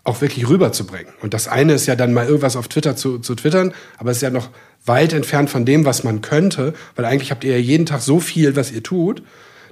auch 0.03 0.23
wirklich 0.23 0.49
rüberzubringen. 0.49 1.13
Und 1.21 1.35
das 1.35 1.47
eine 1.47 1.75
ist 1.75 1.85
ja 1.85 1.95
dann 1.95 2.15
mal 2.15 2.27
irgendwas 2.27 2.57
auf 2.57 2.69
Twitter 2.69 2.97
zu, 2.97 3.19
zu 3.19 3.35
twittern, 3.35 3.75
aber 3.99 4.13
es 4.13 4.19
ist 4.19 4.23
ja 4.23 4.31
noch 4.31 4.49
weit 4.87 5.13
entfernt 5.13 5.51
von 5.51 5.67
dem, 5.67 5.85
was 5.85 6.05
man 6.05 6.23
könnte, 6.23 6.73
weil 6.97 7.05
eigentlich 7.05 7.31
habt 7.31 7.45
ihr 7.45 7.53
ja 7.53 7.59
jeden 7.59 7.85
Tag 7.85 8.01
so 8.01 8.19
viel, 8.19 8.57
was 8.57 8.73
ihr 8.73 8.83
tut, 8.83 9.23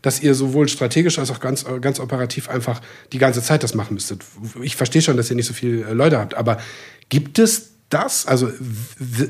dass 0.03 0.21
ihr 0.21 0.35
sowohl 0.35 0.69
strategisch 0.69 1.19
als 1.19 1.31
auch 1.31 1.41
ganz, 1.41 1.65
ganz 1.81 2.01
operativ 2.01 2.49
einfach 2.49 2.81
die 3.13 3.19
ganze 3.19 3.43
Zeit 3.43 3.63
das 3.63 3.75
machen 3.75 3.95
müsstet. 3.95 4.23
Ich 4.63 4.77
verstehe 4.77 5.03
schon, 5.03 5.17
dass 5.17 5.31
ihr 5.31 5.37
nicht 5.37 5.47
so 5.47 5.55
viele 5.55 5.93
Leute 5.93 6.19
habt, 6.19 6.35
aber 6.35 6.59
gibt 7.09 7.39
es 7.39 7.71
das? 7.91 8.27
Also 8.27 8.51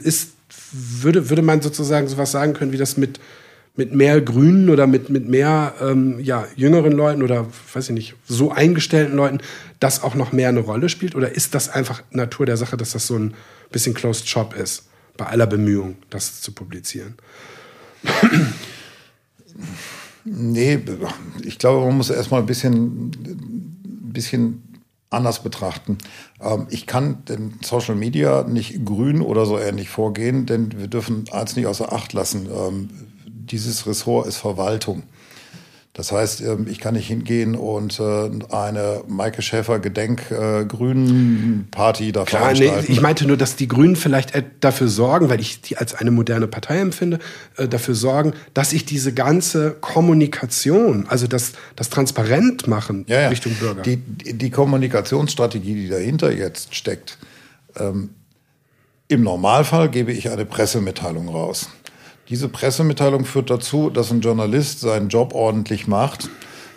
ist, 0.03 0.31
würde, 0.73 1.31
würde 1.31 1.43
man 1.43 1.63
sozusagen 1.63 2.09
sowas 2.09 2.31
sagen 2.31 2.55
können, 2.55 2.73
wie 2.73 2.77
das 2.77 2.97
mit, 2.97 3.21
mit 3.77 3.95
mehr 3.95 4.21
Grünen 4.21 4.69
oder 4.69 4.87
mit, 4.87 5.09
mit 5.09 5.29
mehr 5.29 5.75
ähm, 5.81 6.19
ja, 6.21 6.47
jüngeren 6.57 6.93
Leuten 6.93 7.23
oder, 7.23 7.47
weiß 7.73 7.89
ich 7.91 7.95
nicht, 7.95 8.15
so 8.27 8.51
eingestellten 8.51 9.17
Leuten, 9.17 9.39
das 9.81 10.03
auch 10.03 10.15
noch 10.15 10.33
mehr 10.33 10.49
eine 10.49 10.61
Rolle 10.61 10.89
spielt? 10.89 11.15
Oder 11.15 11.35
ist 11.35 11.55
das 11.55 11.69
einfach 11.69 12.03
Natur 12.11 12.47
der 12.47 12.57
Sache, 12.57 12.77
dass 12.77 12.91
das 12.91 13.07
so 13.07 13.17
ein 13.17 13.35
bisschen 13.71 13.95
Closed 13.95 14.29
Shop 14.29 14.55
ist, 14.55 14.89
bei 15.17 15.27
aller 15.27 15.47
Bemühung, 15.47 15.97
das 16.11 16.41
zu 16.41 16.53
publizieren? 16.53 17.15
Nee, 20.31 20.79
ich 21.45 21.59
glaube, 21.59 21.87
man 21.87 21.97
muss 21.97 22.11
erstmal 22.11 22.41
ein 22.41 22.47
bisschen, 22.47 23.11
ein 23.11 24.13
bisschen 24.13 24.63
anders 25.11 25.43
betrachten. 25.43 25.99
Ähm, 26.41 26.67
ich 26.71 26.87
kann 26.87 27.25
den 27.25 27.55
Social 27.63 27.95
Media 27.95 28.43
nicht 28.43 28.85
grün 28.85 29.23
oder 29.23 29.47
so 29.47 29.59
ähnlich 29.59 29.89
vorgehen, 29.89 30.47
denn 30.47 30.79
wir 30.79 30.89
dürfen 30.89 31.25
eins 31.31 31.57
nicht 31.57 31.67
außer 31.67 31.93
Acht 31.93 32.13
lassen. 32.13 32.49
Ähm, 32.55 32.91
dieses 33.27 33.87
Ressort 33.87 34.27
ist 34.27 34.37
Verwaltung. 34.37 35.05
Das 35.95 36.13
heißt, 36.13 36.43
ähm, 36.43 36.67
ich 36.71 36.79
kann 36.79 36.95
nicht 36.95 37.09
hingehen 37.09 37.57
und 37.57 37.99
äh, 37.99 38.31
eine 38.55 39.03
Maike 39.09 39.43
Schäfer 39.43 39.81
Gedenk 39.81 40.31
äh, 40.31 40.65
da 42.13 42.25
Klar, 42.25 42.53
nee, 42.53 42.71
ich 42.87 43.01
meinte 43.01 43.27
nur, 43.27 43.37
dass 43.37 43.57
die 43.57 43.67
Grünen 43.67 43.97
vielleicht 43.97 44.33
dafür 44.61 44.87
sorgen, 44.87 45.29
weil 45.29 45.41
ich 45.41 45.61
die 45.61 45.77
als 45.77 45.95
eine 45.95 46.13
moderne 46.13 46.47
Partei 46.47 46.79
empfinde, 46.79 47.19
äh, 47.57 47.67
dafür 47.67 47.97
sorgen, 47.97 48.33
dass 48.55 48.73
ich 48.73 48.85
diese 48.85 49.13
ganze 49.13 49.73
Kommunikation, 49.81 51.07
also 51.09 51.27
das, 51.27 51.55
das 51.75 51.91
transparent 51.91 52.69
machen 52.69 53.05
ja, 53.09 53.23
ja. 53.23 53.29
Richtung 53.29 53.55
Bürger. 53.55 53.83
Die, 53.83 53.97
die 53.97 54.51
Kommunikationsstrategie, 54.51 55.75
die 55.75 55.89
dahinter 55.89 56.31
jetzt 56.31 56.77
steckt, 56.77 57.19
ähm, 57.77 58.11
im 59.09 59.23
Normalfall 59.23 59.89
gebe 59.89 60.13
ich 60.13 60.31
eine 60.31 60.45
Pressemitteilung 60.45 61.29
raus. 61.29 61.71
Diese 62.29 62.49
Pressemitteilung 62.49 63.25
führt 63.25 63.49
dazu, 63.49 63.89
dass 63.89 64.11
ein 64.11 64.21
Journalist 64.21 64.81
seinen 64.81 65.09
Job 65.09 65.35
ordentlich 65.35 65.87
macht. 65.87 66.29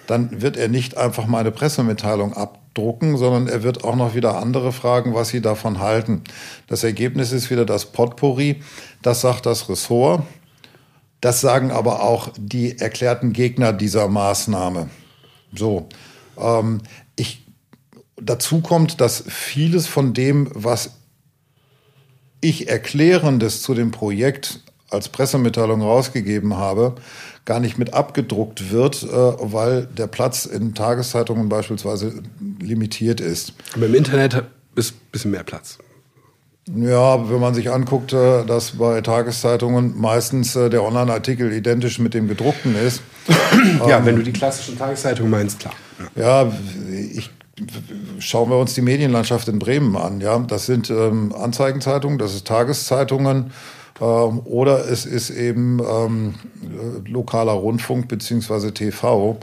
Dann 0.07 0.41
wird 0.41 0.57
er 0.57 0.69
nicht 0.69 0.97
einfach 0.97 1.27
mal 1.27 1.39
eine 1.39 1.51
Pressemitteilung 1.51 2.33
abdrucken, 2.33 3.17
sondern 3.17 3.47
er 3.47 3.61
wird 3.63 3.83
auch 3.83 3.95
noch 3.95 4.15
wieder 4.15 4.37
andere 4.37 4.71
fragen, 4.71 5.13
was 5.13 5.29
sie 5.29 5.41
davon 5.41 5.79
halten. 5.79 6.23
Das 6.67 6.83
Ergebnis 6.83 7.31
ist 7.33 7.49
wieder 7.49 7.65
das 7.65 7.91
Potpourri. 7.91 8.61
Das 9.01 9.21
sagt 9.21 9.45
das 9.45 9.67
Ressort. 9.67 10.23
Das 11.19 11.41
sagen 11.41 11.69
aber 11.69 12.01
auch 12.01 12.29
die 12.37 12.79
erklärten 12.79 13.33
Gegner 13.33 13.73
dieser 13.73 14.07
Maßnahme. 14.07 14.89
So. 15.53 15.87
Ähm, 16.37 16.81
ich, 17.15 17.45
dazu 18.15 18.61
kommt, 18.61 19.01
dass 19.01 19.23
vieles 19.27 19.85
von 19.85 20.13
dem, 20.13 20.49
was 20.53 20.95
ich 22.39 22.69
Erklärendes 22.69 23.61
zu 23.61 23.75
dem 23.75 23.91
Projekt 23.91 24.61
als 24.91 25.09
Pressemitteilung 25.09 25.81
rausgegeben 25.81 26.57
habe, 26.57 26.95
gar 27.45 27.59
nicht 27.59 27.77
mit 27.77 27.93
abgedruckt 27.93 28.71
wird, 28.71 29.03
äh, 29.03 29.07
weil 29.07 29.85
der 29.85 30.07
Platz 30.07 30.45
in 30.45 30.75
Tageszeitungen 30.75 31.49
beispielsweise 31.49 32.13
limitiert 32.59 33.19
ist. 33.19 33.53
Aber 33.75 33.87
im 33.87 33.95
Internet 33.95 34.43
ist 34.75 34.93
ein 34.93 35.11
bisschen 35.11 35.31
mehr 35.31 35.43
Platz. 35.43 35.79
Ja, 36.75 37.29
wenn 37.29 37.39
man 37.39 37.55
sich 37.55 37.71
anguckt, 37.71 38.13
äh, 38.13 38.45
dass 38.45 38.77
bei 38.77 39.01
Tageszeitungen 39.01 39.99
meistens 39.99 40.55
äh, 40.55 40.69
der 40.69 40.83
Online-Artikel 40.83 41.51
identisch 41.51 41.97
mit 41.97 42.13
dem 42.13 42.27
gedruckten 42.27 42.75
ist. 42.75 43.01
ja, 43.87 43.97
ähm, 43.97 44.05
wenn 44.05 44.15
du 44.15 44.23
die 44.23 44.31
klassischen 44.31 44.77
Tageszeitungen 44.77 45.31
meinst, 45.31 45.59
klar. 45.59 45.73
Ja, 46.15 46.43
ja 46.43 46.53
ich 47.13 47.31
schauen 48.19 48.49
wir 48.49 48.57
uns 48.57 48.73
die 48.73 48.81
Medienlandschaft 48.81 49.47
in 49.47 49.59
Bremen 49.59 49.95
an. 49.95 50.21
Ja, 50.21 50.37
das 50.39 50.65
sind 50.65 50.89
ähm, 50.89 51.33
Anzeigenzeitungen, 51.33 52.17
das 52.17 52.33
ist 52.33 52.47
Tageszeitungen. 52.47 53.51
Ähm, 53.99 54.41
oder 54.45 54.89
es 54.89 55.05
ist 55.05 55.29
eben 55.29 55.79
ähm, 55.79 56.35
lokaler 57.05 57.53
Rundfunk 57.53 58.07
beziehungsweise 58.07 58.73
TV. 58.73 59.37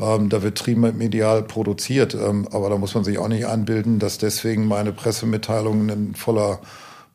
Ähm, 0.00 0.28
da 0.28 0.42
wird 0.42 0.58
trimedial 0.58 1.42
produziert, 1.42 2.14
ähm, 2.14 2.46
aber 2.52 2.70
da 2.70 2.76
muss 2.76 2.94
man 2.94 3.04
sich 3.04 3.18
auch 3.18 3.28
nicht 3.28 3.46
einbilden, 3.46 3.98
dass 3.98 4.18
deswegen 4.18 4.66
meine 4.66 4.92
Pressemitteilungen 4.92 5.88
in 5.88 6.14
voller 6.14 6.60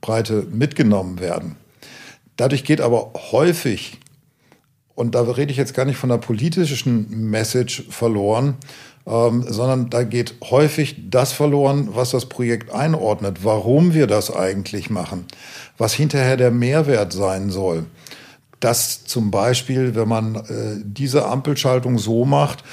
Breite 0.02 0.46
mitgenommen 0.52 1.20
werden. 1.20 1.56
Dadurch 2.36 2.66
geht 2.66 2.82
aber 2.82 3.14
häufig, 3.32 4.00
und 4.96 5.16
da 5.16 5.22
rede 5.22 5.52
ich 5.52 5.58
jetzt 5.58 5.74
gar 5.74 5.86
nicht 5.86 5.98
von 5.98 6.10
der 6.10 6.18
politischen 6.18 7.30
Message 7.30 7.86
verloren, 7.90 8.56
ähm, 9.06 9.43
sondern 9.47 9.89
da 9.89 10.04
geht 10.04 10.36
häufig 10.49 11.10
das 11.10 11.34
verloren, 11.34 11.89
was 11.93 12.12
das 12.12 12.28
Projekt 12.28 12.72
einordnet, 12.72 13.43
warum 13.43 13.93
wir 13.93 14.08
das 14.08 14.34
eigentlich 14.34 14.89
machen, 14.89 15.26
was 15.78 15.93
hinterher 15.93 16.38
der 16.38 16.51
Mehrwert 16.51 17.12
sein 17.14 17.49
soll. 17.49 17.86
Dass 18.60 19.04
zum 19.04 19.30
Beispiel, 19.30 19.93
wenn 19.95 20.08
man 20.08 20.36
äh, 20.36 20.82
diese 20.84 21.26
Ampelschaltung 21.26 21.97
so 21.99 22.24
macht, 22.24 22.64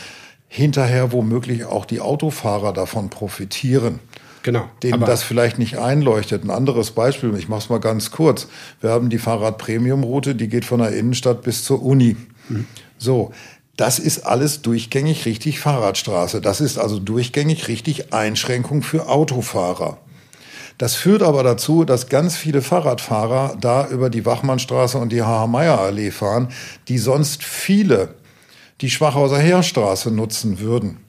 hinterher 0.46 1.12
womöglich 1.12 1.64
auch 1.64 1.84
die 1.84 2.00
Autofahrer 2.00 2.72
davon 2.72 3.08
profitieren. 3.08 4.00
Genau. 4.42 4.68
Denen 4.82 5.00
das 5.00 5.22
vielleicht 5.22 5.58
nicht 5.58 5.78
einleuchtet. 5.78 6.44
Ein 6.44 6.50
anderes 6.50 6.92
Beispiel, 6.92 7.34
ich 7.36 7.48
mache 7.48 7.60
es 7.60 7.68
mal 7.68 7.78
ganz 7.78 8.10
kurz. 8.10 8.48
Wir 8.80 8.90
haben 8.90 9.10
die 9.10 9.18
Fahrrad-Premium-Route, 9.18 10.34
die 10.34 10.48
geht 10.48 10.64
von 10.64 10.80
der 10.80 10.92
Innenstadt 10.92 11.42
bis 11.42 11.64
zur 11.64 11.82
Uni. 11.82 12.16
Mhm. 12.48 12.66
So, 12.98 13.32
das 13.76 13.98
ist 13.98 14.26
alles 14.26 14.62
durchgängig 14.62 15.24
richtig 15.24 15.60
Fahrradstraße. 15.60 16.40
Das 16.40 16.60
ist 16.60 16.78
also 16.78 16.98
durchgängig 16.98 17.68
richtig 17.68 18.12
Einschränkung 18.12 18.82
für 18.82 19.08
Autofahrer. 19.08 19.98
Das 20.76 20.94
führt 20.94 21.22
aber 21.22 21.42
dazu, 21.42 21.84
dass 21.84 22.08
ganz 22.08 22.36
viele 22.36 22.62
Fahrradfahrer 22.62 23.56
da 23.60 23.86
über 23.88 24.08
die 24.08 24.24
Wachmannstraße 24.24 24.96
und 24.96 25.12
die 25.12 25.22
Haha-Meyer-Allee 25.22 26.10
fahren, 26.10 26.48
die 26.88 26.98
sonst 26.98 27.44
viele 27.44 28.14
die 28.80 28.90
Schwachhauser 28.90 29.38
Heerstraße 29.38 30.10
nutzen 30.10 30.58
würden. 30.58 31.04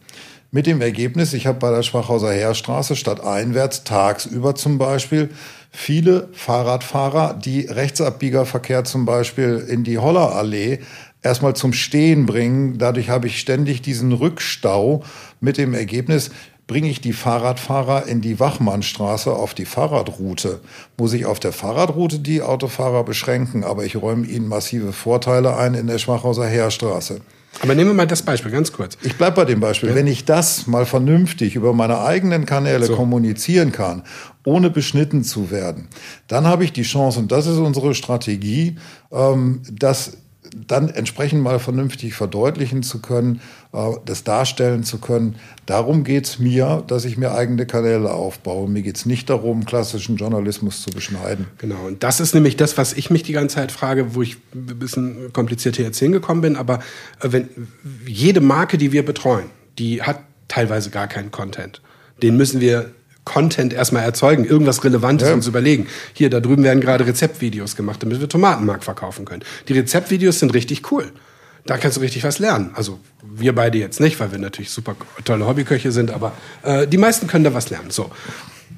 Mit 0.54 0.68
dem 0.68 0.82
Ergebnis, 0.82 1.32
ich 1.32 1.48
habe 1.48 1.60
bei 1.60 1.72
der 1.72 1.84
Schwachhauser 1.84 2.34
Heerstraße 2.34 2.98
statt 2.98 3.24
einwärts 3.24 3.86
tagsüber 3.86 4.56
zum 4.56 4.78
Beispiel 4.78 5.30
viele 5.72 6.28
Fahrradfahrer, 6.34 7.34
die 7.34 7.62
Rechtsabbiegerverkehr 7.62 8.84
zum 8.84 9.06
Beispiel 9.06 9.66
in 9.70 9.86
die 9.86 9.98
Hollerallee 9.98 10.80
erstmal 11.22 11.56
zum 11.56 11.74
Stehen 11.74 12.26
bringen. 12.26 12.78
Dadurch 12.78 13.10
habe 13.10 13.28
ich 13.28 13.40
ständig 13.40 13.82
diesen 13.82 14.12
Rückstau 14.12 15.04
mit 15.40 15.58
dem 15.58 15.74
Ergebnis, 15.74 16.32
bringe 16.68 16.90
ich 16.90 17.02
die 17.02 17.14
Fahrradfahrer 17.14 18.08
in 18.08 18.22
die 18.22 18.40
Wachmannstraße 18.40 19.34
auf 19.34 19.54
die 19.54 19.66
Fahrradroute. 19.66 20.62
Muss 20.98 21.12
ich 21.14 21.26
auf 21.26 21.40
der 21.40 21.52
Fahrradroute 21.52 22.20
die 22.20 22.42
Autofahrer 22.42 23.04
beschränken, 23.04 23.64
aber 23.64 23.84
ich 23.84 23.98
räume 23.98 24.26
ihnen 24.26 24.48
massive 24.48 24.94
Vorteile 24.94 25.58
ein 25.58 25.74
in 25.74 25.88
der 25.88 25.98
Schwachhauser 25.98 26.46
Heerstraße. 26.46 27.20
Aber 27.60 27.76
nehmen 27.76 27.90
wir 27.90 27.94
mal 27.94 28.08
das 28.08 28.22
Beispiel 28.22 28.52
ganz 28.52 28.72
kurz. 28.72 28.98
Ich 29.02 29.18
bleibe 29.18 29.36
bei 29.36 29.46
dem 29.46 29.60
Beispiel. 29.60 29.90
Ja. 29.90 29.96
Wenn 29.96 30.08
ich 30.08 30.24
das 30.24 30.68
mal 30.68 30.86
vernünftig 30.86 31.56
über 31.56 31.74
meine 31.74 32.00
eigenen 32.00 32.46
Kanäle 32.46 32.86
so. 32.86 32.96
kommunizieren 32.96 33.74
kann, 33.74 34.04
ohne 34.46 34.70
beschnitten 34.70 35.24
zu 35.24 35.52
werden, 35.52 35.90
dann 36.28 36.48
habe 36.48 36.64
ich 36.64 36.72
die 36.72 36.84
Chance, 36.84 37.20
und 37.20 37.32
das 37.32 37.48
ist 37.48 37.58
unsere 37.58 37.94
Strategie, 37.94 38.78
ähm, 39.12 39.62
dass 39.70 40.18
dann 40.56 40.90
entsprechend 40.90 41.42
mal 41.42 41.60
vernünftig 41.60 42.14
verdeutlichen 42.14 42.84
zu 42.84 43.00
können, 43.02 43.42
äh, 43.74 43.92
das 44.06 44.24
darstellen 44.24 44.84
zu 44.84 45.00
können. 45.00 45.36
Darum 45.66 46.04
geht 46.04 46.26
es 46.26 46.40
mir, 46.40 46.84
dass 46.88 47.06
ich 47.06 47.18
mir 47.18 47.34
eigene 47.34 47.66
Kanäle 47.66 48.12
aufbaue. 48.12 48.70
Mir 48.70 48.82
geht 48.82 48.98
es 48.98 49.06
nicht 49.06 49.30
darum, 49.30 49.66
klassischen 49.66 50.18
Journalismus 50.18 50.82
zu 50.82 50.90
beschneiden. 50.92 51.48
Genau, 51.58 51.88
und 51.88 52.04
das 52.04 52.20
ist 52.20 52.34
nämlich 52.34 52.58
das, 52.58 52.78
was 52.78 52.94
ich 52.94 53.10
mich 53.10 53.24
die 53.24 53.34
ganze 53.34 53.56
Zeit 53.56 53.72
frage, 53.72 54.16
wo 54.16 54.22
ich 54.22 54.38
ein 54.54 54.80
bisschen 54.80 55.34
kompliziert 55.34 55.78
hier 55.78 55.86
jetzt 55.86 56.00
hingekommen 56.00 56.42
bin. 56.42 56.56
Aber 56.56 56.80
äh, 57.22 57.32
wenn 57.32 57.50
jede 58.06 58.42
Marke, 58.42 58.78
die 58.78 58.92
wir 58.92 59.06
betreuen, 59.06 59.46
die 59.80 60.02
hat 60.02 60.20
teilweise 60.48 60.90
gar 60.90 61.08
keinen 61.08 61.32
Content. 61.32 61.82
Den 62.22 62.38
müssen 62.38 62.60
wir 62.60 62.92
Content 63.32 63.74
erstmal 63.74 64.04
erzeugen, 64.04 64.46
irgendwas 64.46 64.84
Relevantes 64.84 65.30
ja. 65.30 65.34
uns 65.34 65.48
überlegen. 65.48 65.88
Hier, 66.14 66.30
da 66.30 66.40
drüben 66.40 66.64
werden 66.64 66.82
gerade 66.82 67.06
Rezeptvideos 67.06 67.76
gemacht, 67.76 68.04
damit 68.04 68.20
wir 68.20 68.28
Tomatenmark 68.28 68.84
verkaufen 68.84 69.26
können. 69.26 69.44
Die 69.68 69.74
Rezeptvideos 69.74 70.40
sind 70.40 70.54
richtig 70.54 70.92
cool. 70.92 71.12
Da 71.66 71.78
kannst 71.78 71.98
du 71.98 72.02
richtig 72.02 72.24
was 72.24 72.40
lernen. 72.40 72.72
Also 72.74 73.00
wir 73.24 73.54
beide 73.54 73.78
jetzt 73.78 74.00
nicht, 74.00 74.20
weil 74.20 74.32
wir 74.32 74.40
natürlich 74.40 74.72
super 74.72 74.96
tolle 75.24 75.48
Hobbyköche 75.48 75.92
sind, 75.92 76.12
aber 76.12 76.34
äh, 76.64 76.88
die 76.88 76.98
meisten 76.98 77.28
können 77.28 77.44
da 77.44 77.54
was 77.54 77.70
lernen. 77.70 77.92
So. 77.92 78.12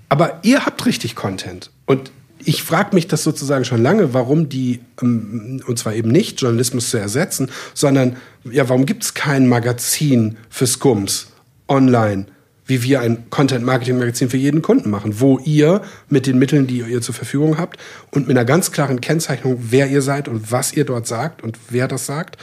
Aber 0.09 0.39
ihr 0.43 0.65
habt 0.65 0.85
richtig 0.85 1.15
Content 1.15 1.71
und 1.85 2.11
ich 2.45 2.61
frage 2.61 2.93
mich 2.93 3.07
das 3.07 3.23
sozusagen 3.23 3.63
schon 3.63 3.81
lange, 3.81 4.13
warum 4.13 4.49
die, 4.49 4.81
ähm, 5.01 5.61
und 5.65 5.79
zwar 5.79 5.93
eben 5.93 6.11
nicht 6.11 6.41
Journalismus 6.41 6.89
zu 6.89 6.97
ersetzen, 6.97 7.49
sondern 7.73 8.17
ja, 8.43 8.67
warum 8.67 8.85
gibt 8.85 9.03
es 9.03 9.13
kein 9.13 9.47
Magazin 9.47 10.37
für 10.49 10.67
Skums 10.67 11.27
online, 11.67 12.25
wie 12.66 12.84
wir 12.84 13.01
ein 13.01 13.30
Content-Marketing-Magazin 13.30 14.30
für 14.30 14.38
jeden 14.38 14.61
Kunden 14.61 14.89
machen, 14.89 15.20
wo 15.20 15.39
ihr 15.39 15.82
mit 16.09 16.28
den 16.28 16.39
Mitteln, 16.39 16.68
die 16.68 16.80
ihr 16.80 17.01
zur 17.01 17.14
Verfügung 17.14 17.57
habt 17.57 17.80
und 18.11 18.28
mit 18.28 18.38
einer 18.38 18.45
ganz 18.45 18.72
klaren 18.72 19.01
Kennzeichnung, 19.01 19.57
wer 19.70 19.88
ihr 19.88 20.01
seid 20.01 20.28
und 20.28 20.51
was 20.51 20.74
ihr 20.74 20.86
dort 20.86 21.07
sagt 21.07 21.43
und 21.43 21.57
wer 21.70 21.88
das 21.88 22.05
sagt, 22.05 22.38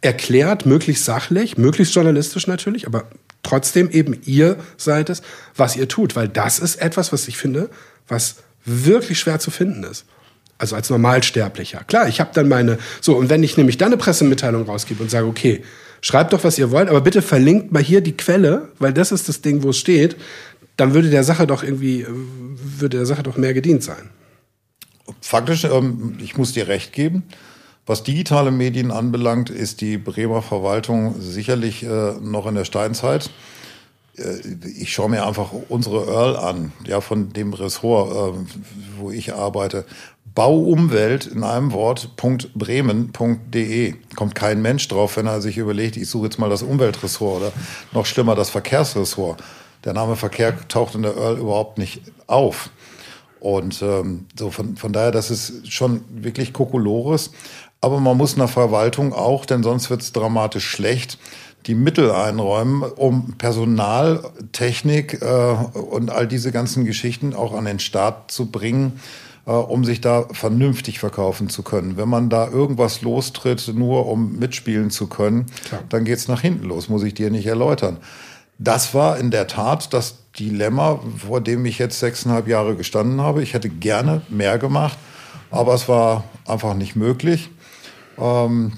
erklärt, 0.00 0.66
möglichst 0.66 1.04
sachlich, 1.04 1.58
möglichst 1.58 1.94
journalistisch 1.94 2.46
natürlich, 2.46 2.86
aber 2.86 3.04
trotzdem 3.42 3.90
eben 3.90 4.18
ihr 4.24 4.56
seid 4.76 5.10
es, 5.10 5.22
was 5.56 5.76
ihr 5.76 5.88
tut, 5.88 6.16
weil 6.16 6.28
das 6.28 6.58
ist 6.58 6.76
etwas, 6.76 7.12
was 7.12 7.28
ich 7.28 7.36
finde, 7.36 7.70
was 8.08 8.36
wirklich 8.64 9.18
schwer 9.20 9.38
zu 9.38 9.50
finden 9.50 9.84
ist. 9.84 10.04
Also 10.58 10.76
als 10.76 10.90
Normalsterblicher. 10.90 11.84
Klar, 11.84 12.08
ich 12.08 12.20
habe 12.20 12.30
dann 12.34 12.46
meine, 12.46 12.78
so, 13.00 13.16
und 13.16 13.30
wenn 13.30 13.42
ich 13.42 13.56
nämlich 13.56 13.78
dann 13.78 13.88
eine 13.88 13.96
Pressemitteilung 13.96 14.64
rausgebe 14.64 15.02
und 15.02 15.10
sage, 15.10 15.26
okay, 15.26 15.62
schreibt 16.00 16.32
doch, 16.32 16.44
was 16.44 16.58
ihr 16.58 16.70
wollt, 16.70 16.88
aber 16.88 17.00
bitte 17.00 17.22
verlinkt 17.22 17.72
mal 17.72 17.82
hier 17.82 18.00
die 18.00 18.16
Quelle, 18.16 18.68
weil 18.78 18.92
das 18.92 19.12
ist 19.12 19.28
das 19.28 19.40
Ding, 19.42 19.62
wo 19.62 19.70
es 19.70 19.78
steht, 19.78 20.16
dann 20.76 20.94
würde 20.94 21.10
der 21.10 21.24
Sache 21.24 21.46
doch 21.46 21.62
irgendwie, 21.62 22.06
würde 22.08 22.98
der 22.98 23.06
Sache 23.06 23.22
doch 23.22 23.36
mehr 23.36 23.54
gedient 23.54 23.82
sein. 23.82 24.10
Faktisch, 25.20 25.64
ähm, 25.64 26.18
ich 26.22 26.36
muss 26.36 26.52
dir 26.52 26.68
recht 26.68 26.92
geben. 26.92 27.24
Was 27.86 28.02
digitale 28.04 28.50
Medien 28.50 28.90
anbelangt, 28.90 29.50
ist 29.50 29.80
die 29.80 29.98
Bremer 29.98 30.42
Verwaltung 30.42 31.16
sicherlich 31.20 31.82
äh, 31.82 32.12
noch 32.20 32.46
in 32.46 32.54
der 32.54 32.64
Steinzeit. 32.64 33.30
Äh, 34.16 34.38
ich 34.78 34.92
schaue 34.92 35.10
mir 35.10 35.26
einfach 35.26 35.50
unsere 35.68 36.06
Earl 36.06 36.36
an, 36.36 36.72
ja, 36.86 37.00
von 37.00 37.32
dem 37.32 37.52
Ressort, 37.52 38.36
äh, 38.36 38.38
wo 38.98 39.10
ich 39.10 39.34
arbeite. 39.34 39.84
Bauumwelt 40.34 41.26
in 41.26 41.42
einem 41.42 41.72
Wort, 41.72 42.16
.bremen.de. 42.54 43.94
Kommt 44.16 44.34
kein 44.34 44.62
Mensch 44.62 44.86
drauf, 44.88 45.16
wenn 45.16 45.26
er 45.26 45.40
sich 45.40 45.58
überlegt, 45.58 45.96
ich 45.96 46.08
suche 46.08 46.26
jetzt 46.26 46.38
mal 46.38 46.50
das 46.50 46.62
Umweltressort 46.62 47.38
oder 47.38 47.52
noch 47.92 48.06
schlimmer 48.06 48.34
das 48.34 48.50
Verkehrsressort. 48.50 49.42
Der 49.84 49.92
Name 49.92 50.16
Verkehr 50.16 50.56
taucht 50.68 50.94
in 50.94 51.02
der 51.02 51.16
Earl 51.16 51.38
überhaupt 51.38 51.78
nicht 51.78 52.02
auf. 52.26 52.70
Und 53.40 53.80
ähm, 53.82 54.26
so 54.38 54.50
von, 54.50 54.76
von 54.76 54.92
daher, 54.92 55.10
das 55.10 55.30
ist 55.30 55.72
schon 55.72 56.04
wirklich 56.10 56.52
Kokolores. 56.52 57.30
Aber 57.80 57.98
man 57.98 58.16
muss 58.16 58.34
einer 58.34 58.48
Verwaltung 58.48 59.14
auch, 59.14 59.46
denn 59.46 59.62
sonst 59.62 59.88
wird 59.88 60.02
es 60.02 60.12
dramatisch 60.12 60.68
schlecht, 60.68 61.18
die 61.66 61.74
Mittel 61.74 62.10
einräumen, 62.10 62.82
um 62.82 63.34
Personal, 63.38 64.22
Technik 64.52 65.20
äh, 65.22 65.52
und 65.78 66.10
all 66.10 66.26
diese 66.26 66.52
ganzen 66.52 66.84
Geschichten 66.84 67.34
auch 67.34 67.54
an 67.54 67.64
den 67.64 67.78
Start 67.78 68.30
zu 68.30 68.50
bringen, 68.50 69.00
äh, 69.50 69.52
um 69.52 69.84
sich 69.84 70.00
da 70.00 70.26
vernünftig 70.30 71.00
verkaufen 71.00 71.48
zu 71.48 71.64
können. 71.64 71.96
Wenn 71.96 72.08
man 72.08 72.30
da 72.30 72.48
irgendwas 72.48 73.02
lostritt, 73.02 73.72
nur 73.74 74.06
um 74.06 74.38
mitspielen 74.38 74.90
zu 74.90 75.08
können, 75.08 75.46
Klar. 75.64 75.82
dann 75.88 76.04
geht's 76.04 76.28
nach 76.28 76.40
hinten 76.40 76.68
los, 76.68 76.88
muss 76.88 77.02
ich 77.02 77.14
dir 77.14 77.30
nicht 77.30 77.46
erläutern. 77.46 77.96
Das 78.58 78.94
war 78.94 79.18
in 79.18 79.32
der 79.32 79.48
Tat 79.48 79.92
das 79.92 80.18
Dilemma, 80.38 81.00
vor 81.16 81.40
dem 81.40 81.66
ich 81.66 81.78
jetzt 81.80 81.98
sechseinhalb 81.98 82.46
Jahre 82.46 82.76
gestanden 82.76 83.20
habe. 83.20 83.42
Ich 83.42 83.52
hätte 83.52 83.68
gerne 83.68 84.22
mehr 84.28 84.58
gemacht, 84.58 84.96
aber 85.50 85.74
es 85.74 85.88
war 85.88 86.22
einfach 86.46 86.74
nicht 86.74 86.94
möglich. 86.94 87.50
Ähm, 88.18 88.74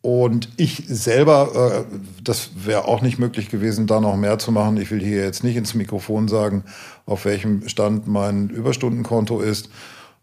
und 0.00 0.48
ich 0.56 0.82
selber, 0.88 1.86
äh, 1.88 1.96
das 2.24 2.50
wäre 2.64 2.86
auch 2.86 3.00
nicht 3.00 3.20
möglich 3.20 3.48
gewesen, 3.48 3.86
da 3.86 4.00
noch 4.00 4.16
mehr 4.16 4.40
zu 4.40 4.50
machen. 4.50 4.76
Ich 4.78 4.90
will 4.90 5.00
hier 5.00 5.22
jetzt 5.22 5.44
nicht 5.44 5.56
ins 5.56 5.74
Mikrofon 5.74 6.26
sagen, 6.26 6.64
auf 7.04 7.24
welchem 7.24 7.68
Stand 7.68 8.08
mein 8.08 8.48
Überstundenkonto 8.48 9.40
ist. 9.40 9.68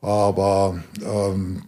Aber 0.03 0.83
ähm, 1.01 1.63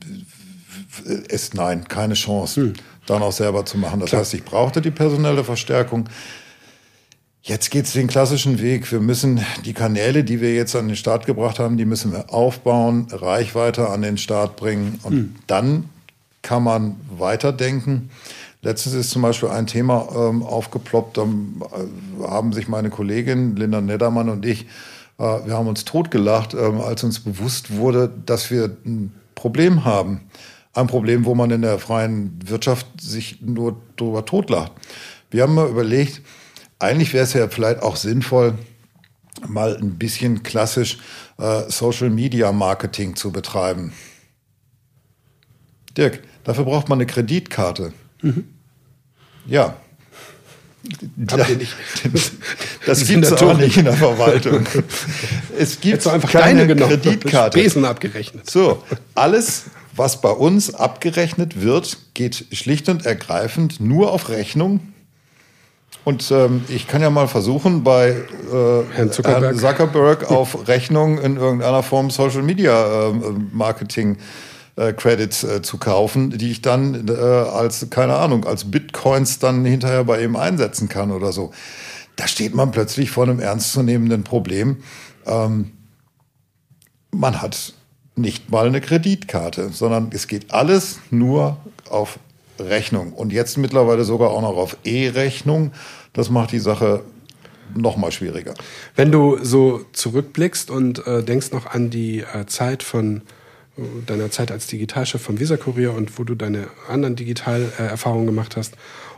ist 1.30 1.56
nein, 1.56 1.88
keine 1.88 2.14
Chance, 2.14 2.62
hm. 2.62 2.74
da 3.06 3.18
noch 3.18 3.32
selber 3.32 3.66
zu 3.66 3.78
machen. 3.78 4.02
Das 4.02 4.10
Klar. 4.10 4.22
heißt, 4.22 4.34
ich 4.34 4.44
brauchte 4.44 4.82
die 4.82 4.92
personelle 4.92 5.44
Verstärkung. 5.44 6.10
Jetzt 7.42 7.72
geht's 7.72 7.94
den 7.94 8.08
klassischen 8.08 8.60
Weg. 8.60 8.92
Wir 8.92 9.00
müssen 9.00 9.40
die 9.64 9.74
Kanäle, 9.74 10.24
die 10.24 10.42
wir 10.42 10.54
jetzt 10.54 10.76
an 10.76 10.88
den 10.88 10.98
Start 10.98 11.26
gebracht 11.26 11.60
haben, 11.60 11.78
die 11.78 11.86
müssen 11.86 12.12
wir 12.12 12.34
aufbauen, 12.34 13.08
Reichweite 13.10 13.90
an 13.90 14.02
den 14.02 14.18
Start 14.18 14.58
bringen 14.58 15.00
und 15.04 15.14
hm. 15.14 15.36
dann 15.48 15.90
kann 16.42 16.62
man 16.64 16.98
weiterdenken. 17.18 18.10
Letztens 18.62 18.96
ist 18.96 19.12
zum 19.12 19.22
Beispiel 19.22 19.50
ein 19.50 19.68
Thema 19.68 20.10
ähm, 20.16 20.44
aufgeploppt, 20.44 21.18
da 21.18 21.24
äh, 21.24 22.28
haben 22.28 22.52
sich 22.52 22.68
meine 22.68 22.90
Kollegin 22.90 23.56
Linda 23.56 23.80
Neddermann 23.80 24.28
und 24.28 24.46
ich, 24.46 24.66
wir 25.18 25.54
haben 25.54 25.68
uns 25.68 25.86
totgelacht, 25.86 26.54
äh, 26.54 26.58
als 26.58 27.04
uns 27.04 27.20
bewusst 27.20 27.76
wurde, 27.76 28.12
dass 28.26 28.52
wir 28.52 28.78
ein 28.86 29.14
Problem 29.34 29.86
haben. 29.86 30.22
Ein 30.74 30.88
Problem, 30.88 31.26
wo 31.26 31.36
man 31.36 31.52
in 31.52 31.62
der 31.62 31.80
freien 31.80 32.38
Wirtschaft 32.46 32.86
sich 33.00 33.42
nur 33.42 33.82
darüber 33.96 34.26
totlacht. 34.26 34.74
Wir 35.32 35.44
haben 35.44 35.54
mal 35.54 35.70
überlegt, 35.70 36.22
eigentlich 36.80 37.14
wäre 37.14 37.24
es 37.24 37.34
ja 37.34 37.48
vielleicht 37.48 37.82
auch 37.82 37.96
sinnvoll, 37.96 38.58
mal 39.48 39.78
ein 39.78 39.98
bisschen 39.98 40.44
klassisch 40.44 41.00
äh, 41.38 41.64
Social 41.70 42.10
Media 42.10 42.52
Marketing 42.52 43.16
zu 43.16 43.32
betreiben. 43.32 43.94
Dirk, 45.98 46.22
Dafür 46.46 46.64
braucht 46.64 46.90
man 46.90 47.00
eine 47.00 47.08
Kreditkarte. 47.08 47.92
Mhm. 48.22 48.46
Ja. 49.48 49.76
Nicht. 51.16 51.76
Das 52.86 53.08
gibt 53.08 53.26
es 53.26 53.34
auch 53.42 53.58
nicht 53.58 53.78
in 53.78 53.86
der 53.86 53.94
Verwaltung. 53.94 54.66
Es 55.58 55.80
gibt 55.80 56.06
einfach 56.06 56.32
keine 56.32 56.68
genommen, 56.68 57.02
Kreditkarte. 57.02 57.58
Spesen 57.58 57.86
abgerechnet. 57.86 58.50
So, 58.50 58.84
alles, 59.16 59.64
was 59.96 60.22
bei 60.22 60.30
uns 60.30 60.74
abgerechnet 60.74 61.62
wird, 61.62 61.98
geht 62.14 62.46
schlicht 62.52 62.90
und 62.90 63.06
ergreifend 63.06 63.80
nur 63.80 64.12
auf 64.12 64.30
Rechnung. 64.30 64.82
Und 66.04 66.30
ähm, 66.30 66.66
ich 66.68 66.88
kann 66.88 67.02
ja 67.02 67.10
mal 67.10 67.28
versuchen, 67.28 67.84
bei 67.84 68.10
äh, 68.10 68.16
Herrn 68.94 69.12
Zuckerberg. 69.12 69.44
Herrn 69.44 69.58
Zuckerberg 69.58 70.30
auf 70.30 70.68
Rechnung 70.68 71.20
in 71.20 71.38
irgendeiner 71.38 71.82
Form 71.82 72.12
Social 72.12 72.44
Media 72.44 73.10
äh, 73.10 73.14
Marketing 73.52 74.16
äh, 74.16 74.20
Credits 74.76 75.44
äh, 75.44 75.62
zu 75.62 75.78
kaufen, 75.78 76.32
die 76.32 76.52
ich 76.52 76.62
dann 76.62 77.08
äh, 77.08 77.14
als, 77.14 77.90
keine 77.90 78.16
Ahnung, 78.16 78.46
als 78.46 78.70
Bitcoins 78.70 79.40
dann 79.40 79.64
hinterher 79.64 80.04
bei 80.04 80.24
ihm 80.24 80.36
einsetzen 80.36 80.90
kann 80.90 81.12
oder 81.12 81.32
so. 81.32 81.52
Da 82.16 82.28
steht 82.28 82.56
man 82.56 82.72
plötzlich 82.72 83.12
vor 83.12 83.24
einem 83.24 83.40
ernstzunehmenden 83.40 84.24
Problem. 84.24 84.78
Ähm, 85.26 85.72
man 87.12 87.42
hat 87.42 87.74
nicht 88.16 88.50
mal 88.50 88.68
eine 88.68 88.82
Kreditkarte, 88.82 89.70
sondern 89.70 90.10
es 90.14 90.28
geht 90.28 90.52
alles 90.52 91.00
nur 91.10 91.58
auf 91.90 92.20
Rechnung. 92.60 93.14
Und 93.14 93.34
jetzt 93.34 93.58
mittlerweile 93.58 94.04
sogar 94.04 94.32
auch 94.32 94.42
noch 94.42 94.58
auf 94.58 94.78
E-Rechnung. 94.86 95.72
Das 96.14 96.30
macht 96.30 96.52
die 96.52 96.60
Sache 96.60 97.04
noch 97.76 97.98
mal 97.98 98.12
schwieriger. 98.12 98.54
Wenn 98.96 99.12
du 99.12 99.38
so 99.42 99.82
zurückblickst 99.92 100.70
und 100.70 101.06
äh, 101.06 101.24
denkst 101.24 101.52
noch 101.52 101.66
an 101.66 101.90
die 101.90 102.20
äh, 102.22 102.46
Zeit 102.46 102.84
von 102.84 103.22
deiner 104.06 104.32
Zeit 104.32 104.52
als 104.52 104.68
Digitalchef 104.68 105.22
vom 105.22 105.40
Visa 105.40 105.58
Kurier 105.58 105.94
und 105.94 106.18
wo 106.18 106.24
du 106.24 106.36
deine 106.36 106.68
anderen 106.88 107.16
Digitalerfahrungen 107.16 108.26
gemacht 108.26 108.56
hast 108.56 108.76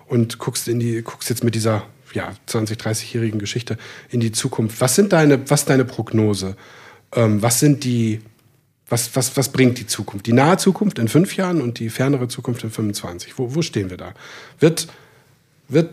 und 0.07 0.39
guckst 0.39 0.67
in 0.67 0.79
die 0.79 1.01
guckst 1.01 1.29
jetzt 1.29 1.43
mit 1.43 1.55
dieser 1.55 1.85
ja 2.13 2.33
20 2.47 2.79
30-jährigen 2.79 3.39
Geschichte 3.39 3.77
in 4.09 4.19
die 4.19 4.31
Zukunft. 4.31 4.81
Was 4.81 4.95
sind 4.95 5.13
deine 5.13 5.49
was 5.49 5.65
deine 5.65 5.85
Prognose? 5.85 6.55
Ähm, 7.13 7.41
was 7.41 7.59
sind 7.59 7.83
die 7.83 8.21
was, 8.89 9.15
was, 9.15 9.35
was 9.35 9.51
bringt 9.51 9.79
die 9.79 9.87
Zukunft? 9.87 10.27
Die 10.27 10.33
nahe 10.33 10.57
Zukunft 10.57 10.97
in 10.99 11.07
fünf 11.07 11.35
Jahren 11.35 11.61
und 11.61 11.79
die 11.79 11.89
fernere 11.89 12.27
Zukunft 12.29 12.63
in 12.63 12.71
25. 12.71 13.37
Wo, 13.37 13.53
wo 13.53 13.61
stehen 13.61 13.89
wir 13.89 13.97
da? 13.97 14.13
Wird, 14.59 14.87
wird 15.67 15.89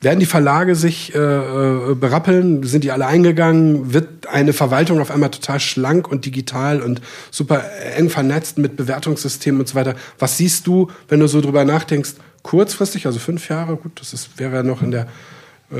werden 0.00 0.20
die 0.20 0.26
Verlage 0.26 0.74
sich 0.74 1.14
äh, 1.14 1.18
äh, 1.18 1.94
berappeln? 1.94 2.62
Sind 2.62 2.84
die 2.84 2.90
alle 2.90 3.06
eingegangen? 3.06 3.92
Wird 3.92 4.26
eine 4.28 4.52
Verwaltung 4.52 5.00
auf 5.00 5.10
einmal 5.10 5.30
total 5.30 5.60
schlank 5.60 6.08
und 6.08 6.24
digital 6.24 6.80
und 6.80 7.02
super 7.30 7.62
eng 7.96 8.08
vernetzt 8.08 8.56
mit 8.58 8.76
Bewertungssystemen 8.76 9.60
und 9.60 9.68
so 9.68 9.74
weiter? 9.74 9.94
Was 10.18 10.38
siehst 10.38 10.66
du, 10.66 10.88
wenn 11.08 11.20
du 11.20 11.26
so 11.26 11.40
drüber 11.40 11.64
nachdenkst, 11.64 12.14
kurzfristig, 12.42 13.06
also 13.06 13.18
fünf 13.18 13.48
Jahre, 13.48 13.76
gut, 13.76 14.00
das 14.00 14.14
ist, 14.14 14.38
wäre 14.38 14.56
ja 14.56 14.62
noch 14.62 14.80
in 14.80 14.90
der 14.90 15.02
äh, 15.02 15.06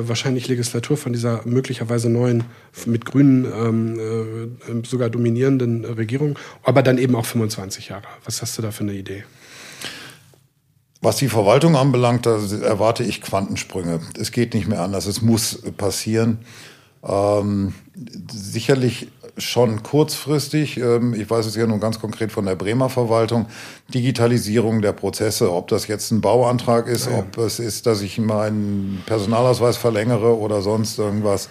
wahrscheinlich 0.08 0.48
Legislatur 0.48 0.98
von 0.98 1.14
dieser 1.14 1.40
möglicherweise 1.46 2.10
neuen, 2.10 2.44
mit 2.84 3.06
Grünen 3.06 3.46
ähm, 3.46 4.82
äh, 4.82 4.86
sogar 4.86 5.08
dominierenden 5.08 5.84
Regierung, 5.86 6.38
aber 6.62 6.82
dann 6.82 6.98
eben 6.98 7.16
auch 7.16 7.24
25 7.26 7.88
Jahre. 7.88 8.04
Was 8.24 8.42
hast 8.42 8.58
du 8.58 8.62
da 8.62 8.70
für 8.70 8.84
eine 8.84 8.92
Idee? 8.92 9.24
Was 11.02 11.16
die 11.16 11.28
Verwaltung 11.28 11.76
anbelangt, 11.76 12.26
da 12.26 12.38
erwarte 12.62 13.04
ich 13.04 13.22
Quantensprünge. 13.22 14.00
Es 14.18 14.32
geht 14.32 14.52
nicht 14.52 14.68
mehr 14.68 14.82
anders. 14.82 15.06
Es 15.06 15.22
muss 15.22 15.62
passieren. 15.76 16.40
Ähm, 17.02 17.72
sicherlich 18.30 19.08
schon 19.38 19.82
kurzfristig, 19.82 20.76
ähm, 20.78 21.14
ich 21.14 21.30
weiß 21.30 21.46
es 21.46 21.56
ja 21.56 21.66
nun 21.66 21.80
ganz 21.80 21.98
konkret 21.98 22.30
von 22.32 22.44
der 22.44 22.56
Bremer 22.56 22.90
Verwaltung, 22.90 23.46
Digitalisierung 23.94 24.82
der 24.82 24.92
Prozesse, 24.92 25.52
ob 25.52 25.68
das 25.68 25.86
jetzt 25.86 26.10
ein 26.10 26.20
Bauantrag 26.20 26.86
ist, 26.86 27.06
ja. 27.06 27.18
ob 27.18 27.38
es 27.38 27.58
ist, 27.58 27.86
dass 27.86 28.02
ich 28.02 28.18
meinen 28.18 29.02
Personalausweis 29.06 29.78
verlängere 29.78 30.36
oder 30.38 30.60
sonst 30.60 30.98
irgendwas, 30.98 31.48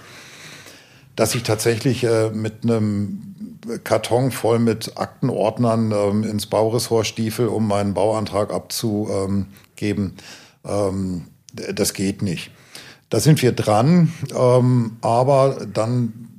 dass 1.16 1.34
ich 1.34 1.44
tatsächlich 1.44 2.04
äh, 2.04 2.30
mit 2.30 2.64
einem 2.64 3.36
Karton 3.84 4.32
voll 4.32 4.60
mit 4.60 4.98
Aktenordnern 4.98 5.92
ähm, 5.92 6.24
ins 6.24 6.46
Bauressortstiefel, 6.46 7.48
um 7.48 7.68
meinen 7.68 7.94
Bauantrag 7.94 8.54
abzugeben. 8.54 10.16
Ähm, 10.66 11.26
das 11.74 11.94
geht 11.94 12.22
nicht. 12.22 12.52
Da 13.10 13.20
sind 13.20 13.42
wir 13.42 13.52
dran, 13.52 14.14
ähm, 14.36 14.98
aber 15.02 15.66
dann 15.74 16.30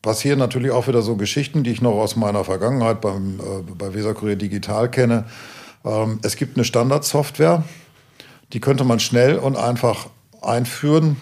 passieren 0.00 0.38
natürlich 0.38 0.70
auch 0.70 0.88
wieder 0.88 1.02
so 1.02 1.16
Geschichten, 1.16 1.62
die 1.62 1.70
ich 1.70 1.82
noch 1.82 1.94
aus 1.94 2.16
meiner 2.16 2.44
Vergangenheit 2.44 3.00
beim, 3.00 3.40
äh, 3.40 3.72
bei 3.76 3.92
Weserkurier 3.92 4.36
Digital 4.36 4.90
kenne. 4.90 5.24
Ähm, 5.84 6.20
es 6.22 6.36
gibt 6.36 6.56
eine 6.56 6.64
Standardsoftware, 6.64 7.64
die 8.52 8.60
könnte 8.60 8.84
man 8.84 8.98
schnell 8.98 9.36
und 9.36 9.56
einfach 9.56 10.08
einführen 10.40 11.16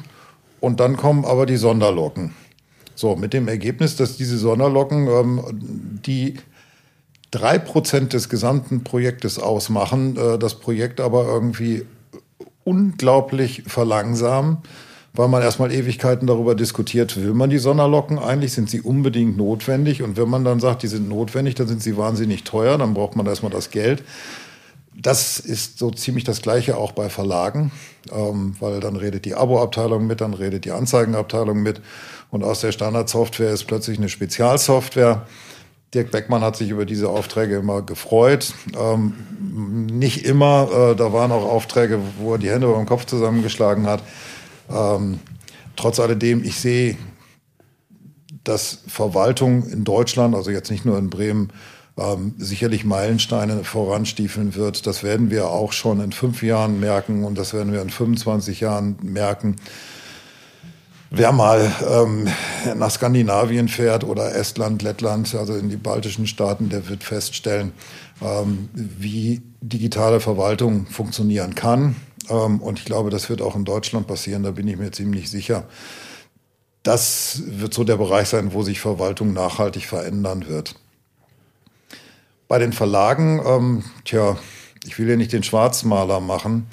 und 0.61 0.81
dann 0.81 0.97
kommen 0.97 1.25
aber 1.25 1.47
die 1.47 1.57
Sonderlocken. 1.57 2.35
So, 2.95 3.17
mit 3.17 3.33
dem 3.33 3.49
Ergebnis, 3.49 3.97
dass 3.97 4.17
diese 4.17 4.39
Sonderlocken, 4.39 5.09
ähm, 5.09 5.43
die 6.07 6.35
drei 7.31 7.59
Prozent 7.59 8.13
des 8.13 8.29
gesamten 8.29 8.85
Projektes 8.85 9.39
ausmachen, 9.39 10.17
äh, 10.17 10.39
das 10.39 10.55
Projekt 10.61 11.01
aber 11.01 11.27
irgendwie 11.27 11.85
unglaublich 12.63 13.65
verlangsamen, 13.67 14.59
weil 15.13 15.29
man 15.29 15.43
erstmal 15.43 15.73
Ewigkeiten 15.73 16.27
darüber 16.27 16.55
diskutiert, 16.55 17.17
will 17.17 17.35
man 17.35 17.51
die 17.51 17.59
Sonderlocken 17.59 18.19
eigentlich, 18.19 18.53
sind 18.53 18.71
sie 18.71 18.81
unbedingt 18.81 19.37
notwendig? 19.37 20.03
Und 20.03 20.17
wenn 20.17 20.29
man 20.29 20.45
dann 20.45 20.61
sagt, 20.61 20.83
die 20.83 20.89
sind 20.89 21.09
notwendig, 21.09 21.55
dann 21.55 21.69
sind 21.69 21.83
sie 21.83 21.97
wahnsinnig 21.97 22.45
teuer, 22.45 22.79
dann 22.79 22.95
braucht 22.95 23.17
man 23.17 23.27
erstmal 23.27 23.53
das 23.53 23.71
Geld. 23.71 24.03
Das 24.97 25.41
ist 25.41 25.79
so 25.79 25.91
ziemlich 25.91 26.25
das 26.25 26.41
Gleiche 26.41 26.77
auch 26.77 26.93
bei 26.93 27.09
Verlagen, 27.09 27.73
ähm, 28.13 28.55
weil 28.61 28.81
dann 28.81 28.97
redet 28.97 29.25
die 29.25 29.35
Abo-Abteilung 29.35 30.07
mit, 30.07 30.21
dann 30.21 30.35
redet 30.35 30.65
die 30.65 30.71
Anzeigenabteilung 30.71 31.63
mit 31.63 31.81
und 32.31 32.45
aus 32.45 32.61
der 32.61 32.73
Standardsoftware 32.73 33.51
ist 33.51 33.65
plötzlich 33.65 33.99
eine 33.99 34.09
Spezialsoftware. 34.09 35.27
Dirk 35.95 36.11
Beckmann 36.11 36.43
hat 36.43 36.57
sich 36.57 36.71
über 36.71 36.85
diese 36.85 37.09
Aufträge 37.09 37.57
immer 37.57 37.83
gefreut. 37.83 38.53
Ähm, 38.77 39.15
nicht 39.93 40.25
immer, 40.25 40.69
äh, 40.71 40.97
da 40.97 41.13
waren 41.13 41.31
auch 41.31 41.45
Aufträge, 41.45 42.01
wo 42.19 42.33
er 42.33 42.39
die 42.39 42.51
Hände 42.51 42.67
über 42.67 42.77
den 42.77 42.87
Kopf 42.87 43.05
zusammengeschlagen 43.07 43.87
hat. 43.87 44.03
Ähm, 44.69 45.21
trotz 45.77 46.01
alledem, 46.01 46.43
ich 46.43 46.59
sehe, 46.59 46.97
dass 48.43 48.83
Verwaltung 48.87 49.67
in 49.69 49.85
Deutschland, 49.85 50.35
also 50.35 50.51
jetzt 50.51 50.71
nicht 50.71 50.85
nur 50.85 50.99
in 50.99 51.11
Bremen, 51.11 51.53
ähm, 51.97 52.35
sicherlich 52.39 52.85
Meilensteine 52.85 53.65
voranstiefeln 53.65 54.55
wird. 54.55 54.87
Das 54.87 55.03
werden 55.03 55.31
wir 55.31 55.49
auch 55.49 55.73
schon 55.73 56.01
in 56.01 56.13
fünf 56.13 56.43
Jahren 56.43 56.81
merken 56.81 57.25
und 57.25 57.39
das 57.39 57.55
werden 57.55 57.73
wir 57.73 57.83
in 57.83 57.91
25 57.91 58.61
Jahren 58.61 58.97
merken. 59.03 59.57
Wer 61.11 61.31
mal 61.31 61.71
ähm, 61.89 62.27
nach 62.77 62.91
Skandinavien 62.91 63.69
fährt 63.69 64.03
oder 64.03 64.35
Estland, 64.35 64.83
Lettland, 64.83 65.33
also 65.37 65.55
in 65.55 65.69
die 65.69 65.77
baltischen 65.77 66.27
Staaten, 66.27 66.71
der 66.71 66.89
wird 66.89 67.05
feststellen, 67.05 67.73
ähm, 68.21 68.69
wie 68.75 69.41
digitale 69.61 70.19
Verwaltung 70.19 70.87
funktionieren 70.87 71.55
kann. 71.55 71.95
Ähm, 72.29 72.61
und 72.61 72.81
ich 72.81 72.85
glaube, 72.85 73.11
das 73.11 73.31
wird 73.31 73.43
auch 73.43 73.55
in 73.55 73.65
Deutschland 73.65 74.09
passieren, 74.09 74.43
da 74.43 74.51
bin 74.51 74.67
ich 74.67 74.77
mir 74.77 74.91
ziemlich 74.91 75.31
sicher. 75.31 75.69
Das 76.83 77.43
wird 77.47 77.73
so 77.73 77.85
der 77.85 77.97
Bereich 77.97 78.29
sein, 78.29 78.53
wo 78.53 78.63
sich 78.63 78.81
Verwaltung 78.81 79.33
nachhaltig 79.33 79.87
verändern 79.87 80.49
wird. 80.49 80.75
Bei 82.49 82.59
den 82.59 82.73
Verlagen, 82.73 83.43
ähm, 83.45 83.85
tja, 84.05 84.37
ich 84.85 84.99
will 84.99 85.09
ja 85.09 85.17
nicht 85.17 85.33
den 85.33 85.43
Schwarzmaler 85.43 86.21
machen 86.21 86.69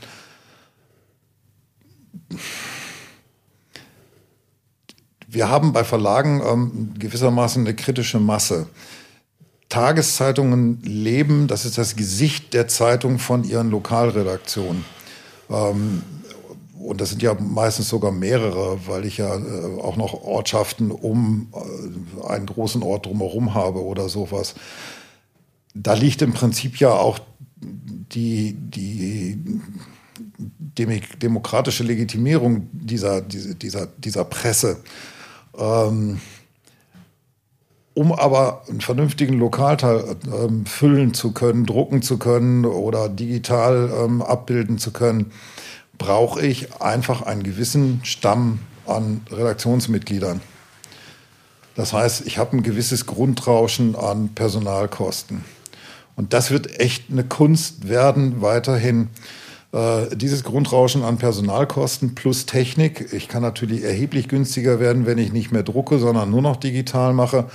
wir 5.32 5.50
haben 5.50 5.72
bei 5.72 5.84
Verlagen 5.84 6.42
ähm, 6.46 6.94
gewissermaßen 7.00 7.66
eine 7.66 7.76
kritische 7.76 8.20
Masse. 8.20 8.68
Tageszeitungen 9.70 10.82
leben, 10.84 11.48
das 11.48 11.64
ist 11.64 11.78
das 11.78 11.96
Gesicht 11.96 12.54
der 12.54 12.68
Zeitung 12.68 13.20
von 13.20 13.46
ihren 13.46 13.72
Lokalredaktionen. 13.72 14.84
Ähm, 15.50 16.04
und 16.78 17.00
das 17.00 17.12
sind 17.12 17.22
ja 17.22 17.34
meistens 17.40 17.88
sogar 17.88 18.12
mehrere, 18.12 18.80
weil 18.88 19.06
ich 19.06 19.18
ja 19.18 19.34
äh, 19.34 19.82
auch 19.82 19.96
noch 19.96 20.14
Ortschaften 20.14 20.92
um 20.92 21.48
äh, 21.54 22.28
einen 22.28 22.48
großen 22.48 22.84
Ort 22.84 23.06
drumherum 23.06 23.54
habe 23.54 23.82
oder 23.82 24.10
sowas. 24.10 24.56
Da 25.74 25.94
liegt 25.94 26.22
im 26.22 26.34
Prinzip 26.34 26.78
ja 26.78 26.92
auch 26.92 27.20
die, 28.14 28.54
die 28.54 29.40
demokratische 30.38 31.84
Legitimierung 31.84 32.68
dieser, 32.72 33.22
dieser, 33.22 33.88
dieser 33.88 34.26
Presse. 34.26 34.78
Ähm, 35.58 36.20
um 37.94 38.14
aber 38.14 38.64
einen 38.70 38.82
vernünftigen 38.82 39.38
Lokalteil 39.38 40.16
ähm, 40.26 40.66
füllen 40.66 41.14
zu 41.14 41.34
können, 41.34 41.66
drucken 41.66 42.02
zu 42.02 42.18
können 42.18 42.66
oder 42.66 43.10
digital 43.10 43.92
ähm, 44.04 44.22
abbilden 44.22 44.78
zu 44.78 44.92
können, 44.92 45.32
brauche 45.98 46.42
ich 46.42 46.82
einfach 46.82 47.22
einen 47.22 47.44
gewissen 47.44 48.00
Stamm 48.04 48.60
an 48.88 49.22
Redaktionsmitgliedern. 49.30 50.42
Das 51.76 51.94
heißt, 51.94 52.26
ich 52.26 52.38
habe 52.38 52.58
ein 52.58 52.64
gewisses 52.64 53.06
Grundrauschen 53.06 53.96
an 53.96 54.30
Personalkosten. 54.30 55.44
Und 56.16 56.34
das 56.34 56.52
wird 56.52 56.80
echt 56.80 57.06
eine 57.12 57.24
Kunst 57.24 57.88
werden, 57.88 58.42
weiterhin 58.42 59.10
äh, 59.72 60.16
dieses 60.16 60.44
Grundrauschen 60.44 61.04
an 61.04 61.18
Personalkosten 61.18 62.16
plus 62.16 62.46
Technik. 62.46 63.14
Ich 63.14 63.28
kann 63.28 63.42
natürlich 63.42 63.84
erheblich 63.84 64.28
günstiger 64.28 64.80
werden, 64.80 65.06
wenn 65.06 65.18
ich 65.18 65.32
nicht 65.32 65.52
mehr 65.52 65.64
drucke, 65.64 65.98
sondern 66.00 66.30
nur 66.30 66.42
noch 66.42 66.58
digital 66.58 67.14
mache. 67.14 67.46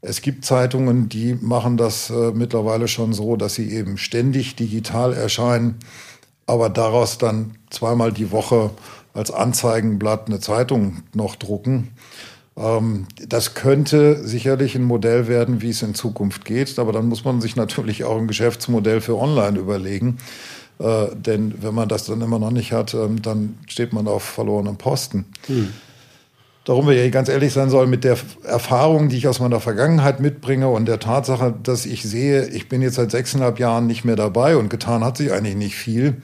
Es 0.00 0.22
gibt 0.22 0.44
Zeitungen, 0.44 1.08
die 1.08 1.34
machen 1.34 1.76
das 1.76 2.10
äh, 2.10 2.32
mittlerweile 2.32 2.86
schon 2.86 3.12
so, 3.12 3.36
dass 3.36 3.54
sie 3.54 3.72
eben 3.72 3.98
ständig 3.98 4.54
digital 4.54 5.12
erscheinen, 5.12 5.76
aber 6.46 6.70
daraus 6.70 7.18
dann 7.18 7.56
zweimal 7.70 8.12
die 8.12 8.30
Woche 8.30 8.70
als 9.12 9.30
Anzeigenblatt 9.32 10.28
eine 10.28 10.38
Zeitung 10.38 11.02
noch 11.14 11.34
drucken. 11.34 11.88
Ähm, 12.58 13.06
das 13.26 13.54
könnte 13.54 14.26
sicherlich 14.26 14.74
ein 14.74 14.84
Modell 14.84 15.28
werden, 15.28 15.62
wie 15.62 15.70
es 15.70 15.82
in 15.82 15.94
Zukunft 15.94 16.44
geht, 16.44 16.78
aber 16.78 16.92
dann 16.92 17.08
muss 17.08 17.24
man 17.24 17.40
sich 17.40 17.56
natürlich 17.56 18.04
auch 18.04 18.18
ein 18.18 18.26
Geschäftsmodell 18.26 19.00
für 19.00 19.16
Online 19.16 19.58
überlegen. 19.58 20.18
Äh, 20.78 21.08
denn 21.14 21.54
wenn 21.62 21.74
man 21.74 21.88
das 21.88 22.04
dann 22.04 22.20
immer 22.20 22.38
noch 22.38 22.50
nicht 22.50 22.72
hat, 22.72 22.94
ähm, 22.94 23.22
dann 23.22 23.58
steht 23.68 23.92
man 23.92 24.08
auf 24.08 24.22
verlorenem 24.22 24.76
Posten. 24.76 25.26
Hm. 25.46 25.72
Darum 26.64 26.86
wir 26.86 27.02
ja 27.02 27.08
ganz 27.08 27.30
ehrlich 27.30 27.52
sein 27.54 27.70
soll, 27.70 27.86
mit 27.86 28.04
der 28.04 28.18
Erfahrung, 28.44 29.08
die 29.08 29.16
ich 29.16 29.26
aus 29.26 29.40
meiner 29.40 29.58
Vergangenheit 29.58 30.20
mitbringe 30.20 30.68
und 30.68 30.86
der 30.86 31.00
Tatsache, 31.00 31.54
dass 31.62 31.86
ich 31.86 32.02
sehe, 32.02 32.46
ich 32.48 32.68
bin 32.68 32.82
jetzt 32.82 32.96
seit 32.96 33.10
sechseinhalb 33.10 33.58
Jahren 33.58 33.86
nicht 33.86 34.04
mehr 34.04 34.16
dabei 34.16 34.56
und 34.56 34.68
getan 34.68 35.02
hat 35.02 35.16
sich 35.16 35.32
eigentlich 35.32 35.56
nicht 35.56 35.76
viel, 35.76 36.20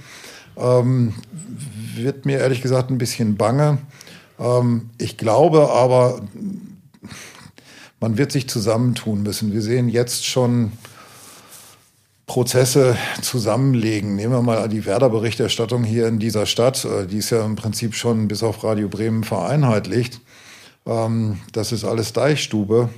ähm, 0.59 1.15
wird 1.97 2.27
mir 2.27 2.41
ehrlich 2.41 2.61
gesagt 2.61 2.91
ein 2.91 2.99
bisschen 2.99 3.37
bange. 3.37 3.79
Ähm, 4.39 4.91
ich 4.99 5.17
glaube 5.17 5.71
aber, 5.71 6.21
man 8.01 8.19
wird 8.19 8.33
sich 8.33 8.49
zusammentun 8.49 9.23
müssen. 9.23 9.53
Wir 9.53 9.63
sehen 9.63 9.89
jetzt 9.89 10.27
schon 10.27 10.73
Prozesse 12.27 12.97
zusammenlegen. 13.21 14.17
Nehmen 14.17 14.33
wir 14.33 14.43
mal 14.43 14.69
die 14.69 14.87
Werder-Berichterstattung 14.87 15.85
hier 15.85 16.09
in 16.09 16.19
dieser 16.19 16.47
Stadt. 16.47 16.85
Äh, 16.85 17.07
die 17.07 17.19
ist 17.19 17.31
ja 17.31 17.45
im 17.45 17.57
Prinzip 17.57 17.95
schon 17.95 18.29
bis 18.29 18.43
auf 18.43 18.65
Radio 18.65 18.89
Bremen 18.89 19.25
vereinheitlicht. 19.25 20.21
Ähm, 20.87 21.41
das 21.53 21.73
ist 21.73 21.85
alles 21.85 22.13
Deichstube. 22.13 22.89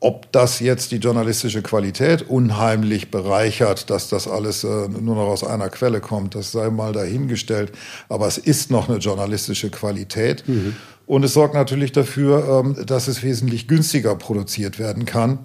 Ob 0.00 0.30
das 0.30 0.60
jetzt 0.60 0.92
die 0.92 0.98
journalistische 0.98 1.60
Qualität 1.60 2.28
unheimlich 2.28 3.10
bereichert, 3.10 3.90
dass 3.90 4.08
das 4.08 4.28
alles 4.28 4.62
äh, 4.62 4.88
nur 4.88 5.16
noch 5.16 5.26
aus 5.26 5.42
einer 5.42 5.70
Quelle 5.70 6.00
kommt, 6.00 6.36
das 6.36 6.52
sei 6.52 6.70
mal 6.70 6.92
dahingestellt. 6.92 7.72
Aber 8.08 8.28
es 8.28 8.38
ist 8.38 8.70
noch 8.70 8.88
eine 8.88 8.98
journalistische 8.98 9.70
Qualität. 9.70 10.46
Mhm. 10.46 10.76
Und 11.06 11.24
es 11.24 11.32
sorgt 11.32 11.54
natürlich 11.54 11.90
dafür, 11.90 12.64
ähm, 12.64 12.86
dass 12.86 13.08
es 13.08 13.24
wesentlich 13.24 13.66
günstiger 13.66 14.14
produziert 14.14 14.78
werden 14.78 15.04
kann. 15.04 15.40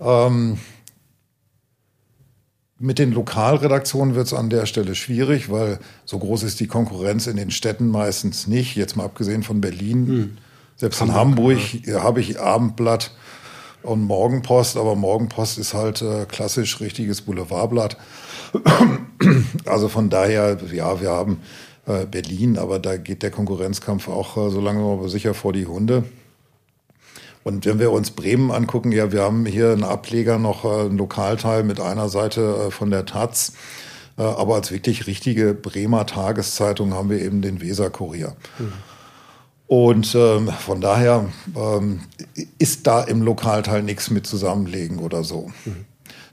Ähm, 0.00 0.58
mit 2.78 2.98
den 2.98 3.12
Lokalredaktionen 3.12 4.14
wird 4.14 4.26
es 4.26 4.34
an 4.34 4.48
der 4.48 4.66
Stelle 4.66 4.94
schwierig, 4.94 5.50
weil 5.50 5.80
so 6.04 6.18
groß 6.18 6.44
ist 6.44 6.60
die 6.60 6.66
Konkurrenz 6.66 7.26
in 7.26 7.36
den 7.36 7.50
Städten 7.50 7.88
meistens 7.88 8.46
nicht. 8.46 8.76
Jetzt 8.76 8.96
mal 8.96 9.04
abgesehen 9.04 9.42
von 9.42 9.60
Berlin. 9.60 10.06
Hm. 10.06 10.38
Selbst 10.76 11.00
in 11.00 11.14
Hamburg 11.14 11.58
ja. 11.86 12.02
habe 12.02 12.20
ich 12.20 12.38
Abendblatt 12.38 13.12
und 13.86 14.02
Morgenpost, 14.02 14.76
aber 14.76 14.94
Morgenpost 14.94 15.58
ist 15.58 15.74
halt 15.74 16.02
äh, 16.02 16.26
klassisch 16.26 16.80
richtiges 16.80 17.22
Boulevardblatt. 17.22 17.96
also 19.64 19.88
von 19.88 20.10
daher, 20.10 20.58
ja, 20.72 21.00
wir 21.00 21.10
haben 21.10 21.40
äh, 21.86 22.06
Berlin, 22.06 22.58
aber 22.58 22.78
da 22.78 22.96
geht 22.96 23.22
der 23.22 23.30
Konkurrenzkampf 23.30 24.08
auch 24.08 24.36
äh, 24.36 24.50
so 24.50 24.60
lange 24.60 24.82
aber 24.82 25.08
sicher 25.08 25.34
vor 25.34 25.52
die 25.52 25.66
Hunde. 25.66 26.04
Und 27.44 27.64
wenn 27.64 27.78
wir 27.78 27.92
uns 27.92 28.10
Bremen 28.10 28.50
angucken, 28.50 28.90
ja, 28.90 29.12
wir 29.12 29.22
haben 29.22 29.46
hier 29.46 29.70
einen 29.70 29.84
Ableger 29.84 30.38
noch, 30.38 30.64
äh, 30.64 30.86
einen 30.86 30.98
Lokalteil 30.98 31.62
mit 31.62 31.80
einer 31.80 32.08
Seite 32.08 32.66
äh, 32.66 32.70
von 32.72 32.90
der 32.90 33.06
Taz. 33.06 33.52
Äh, 34.18 34.22
aber 34.22 34.56
als 34.56 34.72
wirklich 34.72 35.06
richtige 35.06 35.54
Bremer 35.54 36.06
Tageszeitung 36.06 36.92
haben 36.94 37.08
wir 37.08 37.20
eben 37.20 37.42
den 37.42 37.60
Weser-Kurier. 37.60 38.34
Mhm. 38.58 38.72
Und 39.68 40.14
ähm, 40.14 40.48
von 40.48 40.80
daher 40.80 41.26
ähm, 41.56 42.00
ist 42.58 42.86
da 42.86 43.02
im 43.02 43.22
Lokalteil 43.22 43.82
nichts 43.82 44.10
mit 44.10 44.26
zusammenlegen 44.26 44.98
oder 44.98 45.24
so. 45.24 45.50
Mhm. 45.64 45.84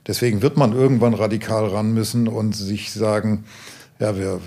Deswegen 0.06 0.42
wird 0.42 0.56
man 0.56 0.72
irgendwann 0.72 1.14
radikal 1.14 1.66
ran 1.66 1.94
müssen 1.94 2.28
und 2.28 2.54
sich 2.54 2.92
sagen, 2.92 3.44
ja, 3.98 4.16
wir, 4.16 4.40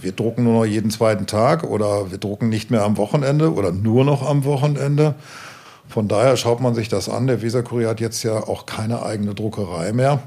wir 0.00 0.12
drucken 0.12 0.44
nur 0.44 0.60
noch 0.60 0.64
jeden 0.64 0.90
zweiten 0.90 1.26
Tag 1.26 1.64
oder 1.64 2.10
wir 2.10 2.18
drucken 2.18 2.48
nicht 2.48 2.70
mehr 2.70 2.84
am 2.84 2.96
Wochenende 2.96 3.52
oder 3.52 3.72
nur 3.72 4.04
noch 4.04 4.22
am 4.22 4.44
Wochenende. 4.44 5.16
Von 5.88 6.08
daher 6.08 6.36
schaut 6.36 6.60
man 6.60 6.74
sich 6.74 6.88
das 6.88 7.08
an. 7.08 7.26
Der 7.26 7.42
Weserkurier 7.42 7.88
hat 7.88 8.00
jetzt 8.00 8.22
ja 8.22 8.34
auch 8.34 8.64
keine 8.64 9.02
eigene 9.02 9.34
Druckerei 9.34 9.92
mehr. 9.92 10.22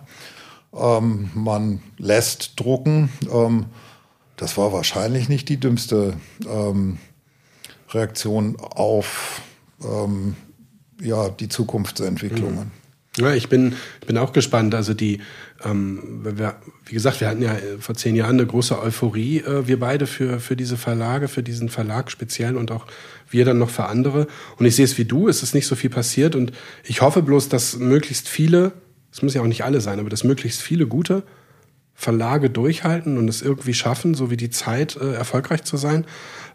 Ähm, 0.75 1.31
man 1.33 1.81
lässt 1.97 2.59
drucken. 2.59 3.09
Ähm, 3.33 3.65
das 4.37 4.57
war 4.57 4.71
wahrscheinlich 4.71 5.27
nicht 5.27 5.49
die 5.49 5.59
dümmste 5.59 6.13
ähm, 6.47 6.99
Reaktion 7.89 8.55
auf 8.59 9.41
ähm, 9.83 10.35
ja, 11.01 11.29
die 11.29 11.49
Zukunftsentwicklungen. 11.49 12.71
Mhm. 13.17 13.23
Ja, 13.23 13.33
ich 13.33 13.49
bin, 13.49 13.73
ich 13.99 14.07
bin 14.07 14.17
auch 14.17 14.31
gespannt. 14.31 14.75
Also 14.75 14.93
die, 14.93 15.21
ähm, 15.65 16.21
wir, 16.23 16.55
wie 16.85 16.93
gesagt, 16.93 17.19
wir 17.19 17.27
hatten 17.27 17.41
ja 17.41 17.57
vor 17.79 17.95
zehn 17.95 18.15
Jahren 18.15 18.35
eine 18.35 18.45
große 18.45 18.79
Euphorie, 18.79 19.39
äh, 19.39 19.67
wir 19.67 19.79
beide 19.79 20.05
für, 20.05 20.39
für 20.39 20.55
diese 20.55 20.77
Verlage, 20.77 21.27
für 21.27 21.41
diesen 21.41 21.69
Verlag 21.69 22.11
speziell 22.11 22.55
und 22.55 22.71
auch 22.71 22.85
wir 23.29 23.43
dann 23.43 23.57
noch 23.57 23.71
für 23.71 23.85
andere. 23.85 24.27
Und 24.57 24.67
ich 24.67 24.75
sehe 24.75 24.85
es 24.85 24.99
wie 24.99 25.05
du, 25.05 25.27
es 25.27 25.41
ist 25.41 25.55
nicht 25.55 25.65
so 25.65 25.75
viel 25.75 25.89
passiert 25.89 26.35
und 26.35 26.51
ich 26.83 27.01
hoffe 27.01 27.23
bloß, 27.23 27.49
dass 27.49 27.77
möglichst 27.77 28.29
viele, 28.29 28.73
es 29.11 29.23
müssen 29.23 29.37
ja 29.37 29.41
auch 29.41 29.47
nicht 29.47 29.63
alle 29.63 29.81
sein, 29.81 29.99
aber 29.99 30.09
dass 30.09 30.23
möglichst 30.23 30.61
viele 30.61 30.85
gute 30.85 31.23
Verlage 31.99 32.51
durchhalten 32.51 33.17
und 33.17 33.27
es 33.27 33.41
irgendwie 33.41 33.73
schaffen, 33.73 34.13
so 34.13 34.29
wie 34.29 34.37
die 34.37 34.51
Zeit, 34.51 34.95
äh, 34.95 35.13
erfolgreich 35.13 35.63
zu 35.63 35.77
sein. 35.77 36.05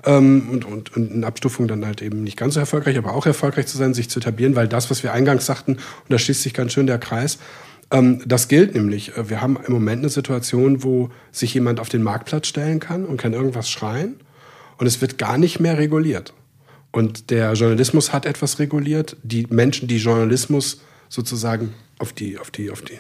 Ähm, 0.05 0.49
und, 0.51 0.64
und, 0.64 0.97
und 0.97 1.11
in 1.11 1.24
Abstufung 1.24 1.66
dann 1.66 1.84
halt 1.84 2.01
eben 2.01 2.22
nicht 2.22 2.36
ganz 2.36 2.55
so 2.55 2.61
erfolgreich, 2.61 2.97
aber 2.97 3.12
auch 3.12 3.26
erfolgreich 3.26 3.66
zu 3.66 3.76
sein, 3.76 3.93
sich 3.93 4.09
zu 4.09 4.20
etablieren, 4.20 4.55
weil 4.55 4.68
das, 4.68 4.88
was 4.88 5.03
wir 5.03 5.12
eingangs 5.12 5.45
sagten, 5.45 5.72
und 5.72 6.11
da 6.11 6.18
schließt 6.18 6.43
sich 6.43 6.55
ganz 6.55 6.72
schön 6.72 6.86
der 6.86 6.99
Kreis, 6.99 7.38
ähm, 7.90 8.22
das 8.24 8.47
gilt 8.47 8.74
nämlich. 8.76 9.16
Äh, 9.16 9.30
wir 9.30 9.40
haben 9.40 9.59
im 9.66 9.72
Moment 9.72 10.03
eine 10.03 10.11
Situation, 10.11 10.84
wo 10.84 11.11
sich 11.32 11.55
jemand 11.55 11.80
auf 11.80 11.88
den 11.88 12.05
Marktplatz 12.05 12.47
stellen 12.47 12.78
kann 12.78 13.05
und 13.05 13.16
kann 13.16 13.32
irgendwas 13.32 13.68
schreien 13.68 14.20
und 14.78 14.86
es 14.86 15.01
wird 15.01 15.18
gar 15.18 15.38
nicht 15.38 15.59
mehr 15.59 15.76
reguliert. 15.76 16.34
Und 16.93 17.30
der 17.30 17.55
Journalismus 17.55 18.12
hat 18.12 18.26
etwas 18.26 18.61
reguliert. 18.61 19.16
Die 19.24 19.49
Menschen, 19.51 19.88
die 19.88 19.97
Journalismus 19.97 20.82
sozusagen 21.09 21.74
auf 21.99 22.12
die, 22.12 22.38
auf 22.38 22.53
die, 22.53 22.70
auf 22.70 22.82
den 22.82 22.99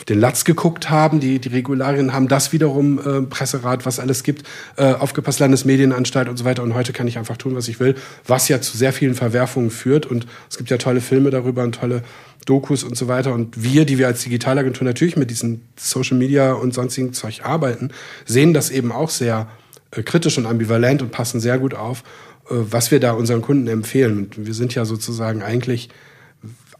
auf 0.00 0.04
den 0.06 0.18
Latz 0.18 0.44
geguckt 0.44 0.88
haben. 0.88 1.20
Die, 1.20 1.38
die 1.38 1.50
Regularien 1.50 2.14
haben 2.14 2.26
das 2.26 2.52
wiederum, 2.52 2.98
äh, 2.98 3.20
Presserat, 3.22 3.84
was 3.84 4.00
alles 4.00 4.22
gibt, 4.22 4.44
äh, 4.76 4.94
aufgepasst, 4.94 5.40
Landesmedienanstalt 5.40 6.26
und 6.26 6.38
so 6.38 6.46
weiter. 6.46 6.62
Und 6.62 6.72
heute 6.72 6.94
kann 6.94 7.06
ich 7.06 7.18
einfach 7.18 7.36
tun, 7.36 7.54
was 7.54 7.68
ich 7.68 7.80
will, 7.80 7.94
was 8.26 8.48
ja 8.48 8.62
zu 8.62 8.78
sehr 8.78 8.94
vielen 8.94 9.14
Verwerfungen 9.14 9.70
führt. 9.70 10.06
Und 10.06 10.26
es 10.48 10.56
gibt 10.56 10.70
ja 10.70 10.78
tolle 10.78 11.02
Filme 11.02 11.28
darüber 11.28 11.62
und 11.64 11.74
tolle 11.74 12.02
Dokus 12.46 12.82
und 12.82 12.96
so 12.96 13.08
weiter. 13.08 13.34
Und 13.34 13.62
wir, 13.62 13.84
die 13.84 13.98
wir 13.98 14.06
als 14.06 14.22
Digitalagentur 14.22 14.86
natürlich 14.86 15.18
mit 15.18 15.28
diesen 15.28 15.68
Social 15.76 16.16
Media 16.16 16.54
und 16.54 16.72
sonstigen 16.72 17.12
Zeug 17.12 17.42
arbeiten, 17.44 17.90
sehen 18.24 18.54
das 18.54 18.70
eben 18.70 18.92
auch 18.92 19.10
sehr 19.10 19.48
äh, 19.90 20.02
kritisch 20.02 20.38
und 20.38 20.46
ambivalent 20.46 21.02
und 21.02 21.12
passen 21.12 21.40
sehr 21.40 21.58
gut 21.58 21.74
auf, 21.74 22.04
äh, 22.48 22.54
was 22.54 22.90
wir 22.90 23.00
da 23.00 23.12
unseren 23.12 23.42
Kunden 23.42 23.68
empfehlen. 23.68 24.16
Und 24.16 24.46
wir 24.46 24.54
sind 24.54 24.74
ja 24.74 24.86
sozusagen 24.86 25.42
eigentlich 25.42 25.90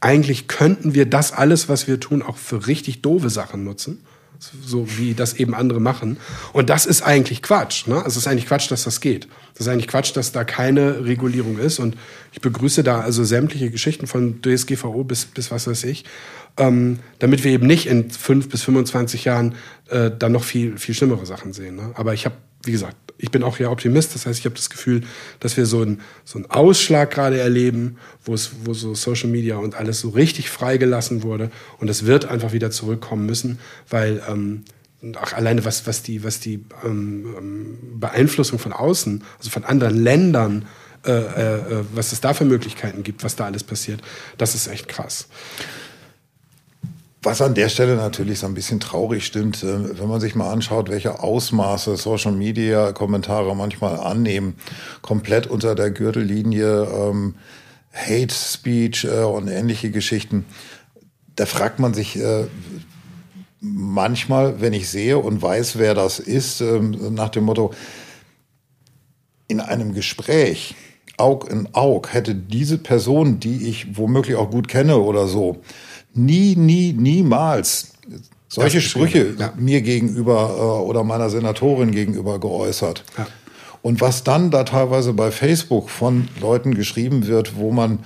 eigentlich 0.00 0.48
könnten 0.48 0.94
wir 0.94 1.06
das 1.06 1.32
alles, 1.32 1.68
was 1.68 1.86
wir 1.86 2.00
tun, 2.00 2.22
auch 2.22 2.36
für 2.36 2.66
richtig 2.66 3.02
doofe 3.02 3.30
Sachen 3.30 3.64
nutzen. 3.64 4.02
So 4.64 4.86
wie 4.96 5.12
das 5.12 5.34
eben 5.34 5.54
andere 5.54 5.80
machen. 5.80 6.16
Und 6.54 6.70
das 6.70 6.86
ist 6.86 7.02
eigentlich 7.02 7.42
Quatsch. 7.42 7.86
Ne? 7.86 8.02
Es 8.06 8.16
ist 8.16 8.26
eigentlich 8.26 8.46
Quatsch, 8.46 8.70
dass 8.70 8.84
das 8.84 9.02
geht. 9.02 9.28
Das 9.52 9.66
ist 9.66 9.68
eigentlich 9.68 9.86
Quatsch, 9.86 10.16
dass 10.16 10.32
da 10.32 10.44
keine 10.44 11.04
Regulierung 11.04 11.58
ist. 11.58 11.78
Und 11.78 11.94
ich 12.32 12.40
begrüße 12.40 12.82
da 12.82 13.00
also 13.00 13.22
sämtliche 13.22 13.70
Geschichten 13.70 14.06
von 14.06 14.40
DSGVO 14.40 15.04
bis, 15.04 15.26
bis 15.26 15.50
was 15.50 15.66
weiß 15.66 15.84
ich, 15.84 16.06
ähm, 16.56 17.00
damit 17.18 17.44
wir 17.44 17.52
eben 17.52 17.66
nicht 17.66 17.86
in 17.86 18.10
fünf 18.10 18.48
bis 18.48 18.62
25 18.62 19.26
Jahren 19.26 19.56
äh, 19.90 20.10
dann 20.10 20.32
noch 20.32 20.44
viel, 20.44 20.78
viel 20.78 20.94
schlimmere 20.94 21.26
Sachen 21.26 21.52
sehen. 21.52 21.76
Ne? 21.76 21.90
Aber 21.92 22.14
ich 22.14 22.24
habe, 22.24 22.36
wie 22.64 22.72
gesagt, 22.72 22.96
ich 23.22 23.30
bin 23.30 23.42
auch 23.42 23.58
ja 23.58 23.70
Optimist. 23.70 24.14
Das 24.14 24.26
heißt, 24.26 24.38
ich 24.38 24.44
habe 24.44 24.54
das 24.54 24.70
Gefühl, 24.70 25.02
dass 25.40 25.56
wir 25.56 25.66
so 25.66 25.82
einen 25.82 26.00
so 26.24 26.38
einen 26.38 26.50
Ausschlag 26.50 27.10
gerade 27.10 27.38
erleben, 27.38 27.98
wo 28.24 28.34
es, 28.34 28.50
wo 28.64 28.74
so 28.74 28.94
Social 28.94 29.28
Media 29.28 29.56
und 29.56 29.74
alles 29.74 30.00
so 30.00 30.10
richtig 30.10 30.50
freigelassen 30.50 31.22
wurde. 31.22 31.50
Und 31.78 31.88
es 31.88 32.06
wird 32.06 32.24
einfach 32.24 32.52
wieder 32.52 32.70
zurückkommen 32.70 33.26
müssen, 33.26 33.58
weil 33.88 34.22
ähm, 34.28 34.64
auch 35.20 35.32
alleine 35.32 35.64
was, 35.64 35.86
was 35.86 36.02
die, 36.02 36.24
was 36.24 36.40
die 36.40 36.64
ähm, 36.84 37.34
ähm 37.38 37.78
Beeinflussung 38.00 38.58
von 38.58 38.72
außen, 38.72 39.22
also 39.38 39.50
von 39.50 39.64
anderen 39.64 40.02
Ländern, 40.02 40.66
äh, 41.06 41.12
äh, 41.12 41.84
was 41.94 42.12
es 42.12 42.20
da 42.20 42.34
für 42.34 42.44
Möglichkeiten 42.44 43.02
gibt, 43.02 43.24
was 43.24 43.36
da 43.36 43.46
alles 43.46 43.64
passiert, 43.64 44.02
das 44.38 44.54
ist 44.54 44.66
echt 44.66 44.88
krass. 44.88 45.28
Was 47.22 47.42
an 47.42 47.54
der 47.54 47.68
Stelle 47.68 47.96
natürlich 47.96 48.38
so 48.38 48.46
ein 48.46 48.54
bisschen 48.54 48.80
traurig 48.80 49.26
stimmt, 49.26 49.62
äh, 49.62 49.98
wenn 49.98 50.08
man 50.08 50.20
sich 50.20 50.34
mal 50.34 50.50
anschaut, 50.50 50.88
welche 50.88 51.22
Ausmaße 51.22 51.96
Social 51.96 52.32
Media 52.32 52.92
Kommentare 52.92 53.54
manchmal 53.54 54.00
annehmen, 54.00 54.54
komplett 55.02 55.46
unter 55.46 55.74
der 55.74 55.90
Gürtellinie 55.90 56.84
ähm, 56.84 57.34
Hate 57.92 58.34
Speech 58.34 59.04
äh, 59.04 59.24
und 59.24 59.48
ähnliche 59.48 59.90
Geschichten. 59.90 60.46
Da 61.36 61.44
fragt 61.44 61.78
man 61.78 61.92
sich 61.92 62.16
äh, 62.16 62.46
manchmal, 63.60 64.62
wenn 64.62 64.72
ich 64.72 64.88
sehe 64.88 65.18
und 65.18 65.42
weiß, 65.42 65.78
wer 65.78 65.94
das 65.94 66.20
ist, 66.20 66.62
äh, 66.62 66.80
nach 66.80 67.28
dem 67.28 67.44
Motto, 67.44 67.74
in 69.46 69.60
einem 69.60 69.92
Gespräch, 69.92 70.74
Aug 71.18 71.50
in 71.50 71.68
Aug, 71.74 72.12
hätte 72.12 72.34
diese 72.34 72.78
Person, 72.78 73.40
die 73.40 73.68
ich 73.68 73.98
womöglich 73.98 74.36
auch 74.36 74.50
gut 74.50 74.68
kenne 74.68 74.96
oder 74.98 75.26
so, 75.26 75.60
nie, 76.14 76.56
nie, 76.56 76.92
niemals 76.92 77.92
solche 78.48 78.80
Sprüche 78.80 79.34
ja. 79.38 79.52
mir 79.56 79.80
gegenüber 79.80 80.54
äh, 80.56 80.60
oder 80.88 81.04
meiner 81.04 81.30
Senatorin 81.30 81.92
gegenüber 81.92 82.38
geäußert. 82.38 83.04
Ja. 83.16 83.26
Und 83.82 84.00
was 84.00 84.24
dann 84.24 84.50
da 84.50 84.64
teilweise 84.64 85.12
bei 85.14 85.30
Facebook 85.30 85.88
von 85.88 86.28
Leuten 86.40 86.74
geschrieben 86.74 87.26
wird, 87.26 87.56
wo 87.56 87.70
man 87.70 88.00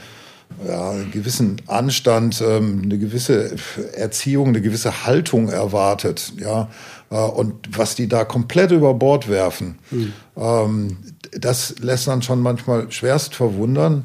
ja, 0.66 0.90
einen 0.90 1.10
gewissen 1.10 1.56
Anstand, 1.66 2.42
ähm, 2.46 2.82
eine 2.84 2.98
gewisse 2.98 3.56
Erziehung, 3.94 4.48
eine 4.48 4.60
gewisse 4.60 5.06
Haltung 5.06 5.48
erwartet, 5.48 6.34
ja, 6.38 6.68
äh, 7.10 7.16
und 7.16 7.54
was 7.76 7.96
die 7.96 8.08
da 8.08 8.24
komplett 8.24 8.70
über 8.70 8.94
Bord 8.94 9.28
werfen, 9.28 9.78
mhm. 9.90 10.12
ähm, 10.36 10.96
das 11.32 11.76
lässt 11.80 12.06
dann 12.06 12.22
schon 12.22 12.40
manchmal 12.40 12.92
schwerst 12.92 13.34
verwundern. 13.34 14.04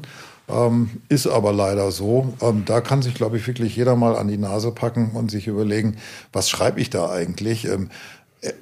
Ähm, 0.52 0.90
ist 1.08 1.26
aber 1.26 1.52
leider 1.52 1.90
so. 1.90 2.34
Ähm, 2.40 2.64
da 2.64 2.80
kann 2.80 3.02
sich, 3.02 3.14
glaube 3.14 3.36
ich, 3.36 3.46
wirklich 3.46 3.76
jeder 3.76 3.96
mal 3.96 4.16
an 4.16 4.28
die 4.28 4.38
Nase 4.38 4.72
packen 4.72 5.12
und 5.12 5.30
sich 5.30 5.46
überlegen, 5.46 5.96
was 6.32 6.50
schreibe 6.50 6.80
ich 6.80 6.90
da 6.90 7.10
eigentlich? 7.10 7.66
Ähm, 7.66 7.90
äh, 8.40 8.52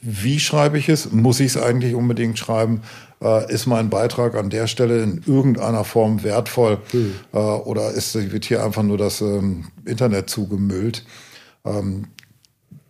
wie 0.00 0.38
schreibe 0.38 0.78
ich 0.78 0.88
es? 0.88 1.12
Muss 1.12 1.40
ich 1.40 1.48
es 1.48 1.56
eigentlich 1.56 1.94
unbedingt 1.94 2.38
schreiben? 2.38 2.82
Äh, 3.22 3.52
ist 3.52 3.66
mein 3.66 3.90
Beitrag 3.90 4.36
an 4.36 4.50
der 4.50 4.66
Stelle 4.68 5.02
in 5.02 5.22
irgendeiner 5.26 5.84
Form 5.84 6.22
wertvoll? 6.22 6.78
Mhm. 6.92 7.14
Äh, 7.32 7.38
oder 7.38 7.90
ist, 7.90 8.14
wird 8.14 8.44
hier 8.44 8.64
einfach 8.64 8.82
nur 8.82 8.98
das 8.98 9.20
ähm, 9.20 9.66
Internet 9.84 10.30
zugemüllt? 10.30 11.04
Ähm, 11.64 12.06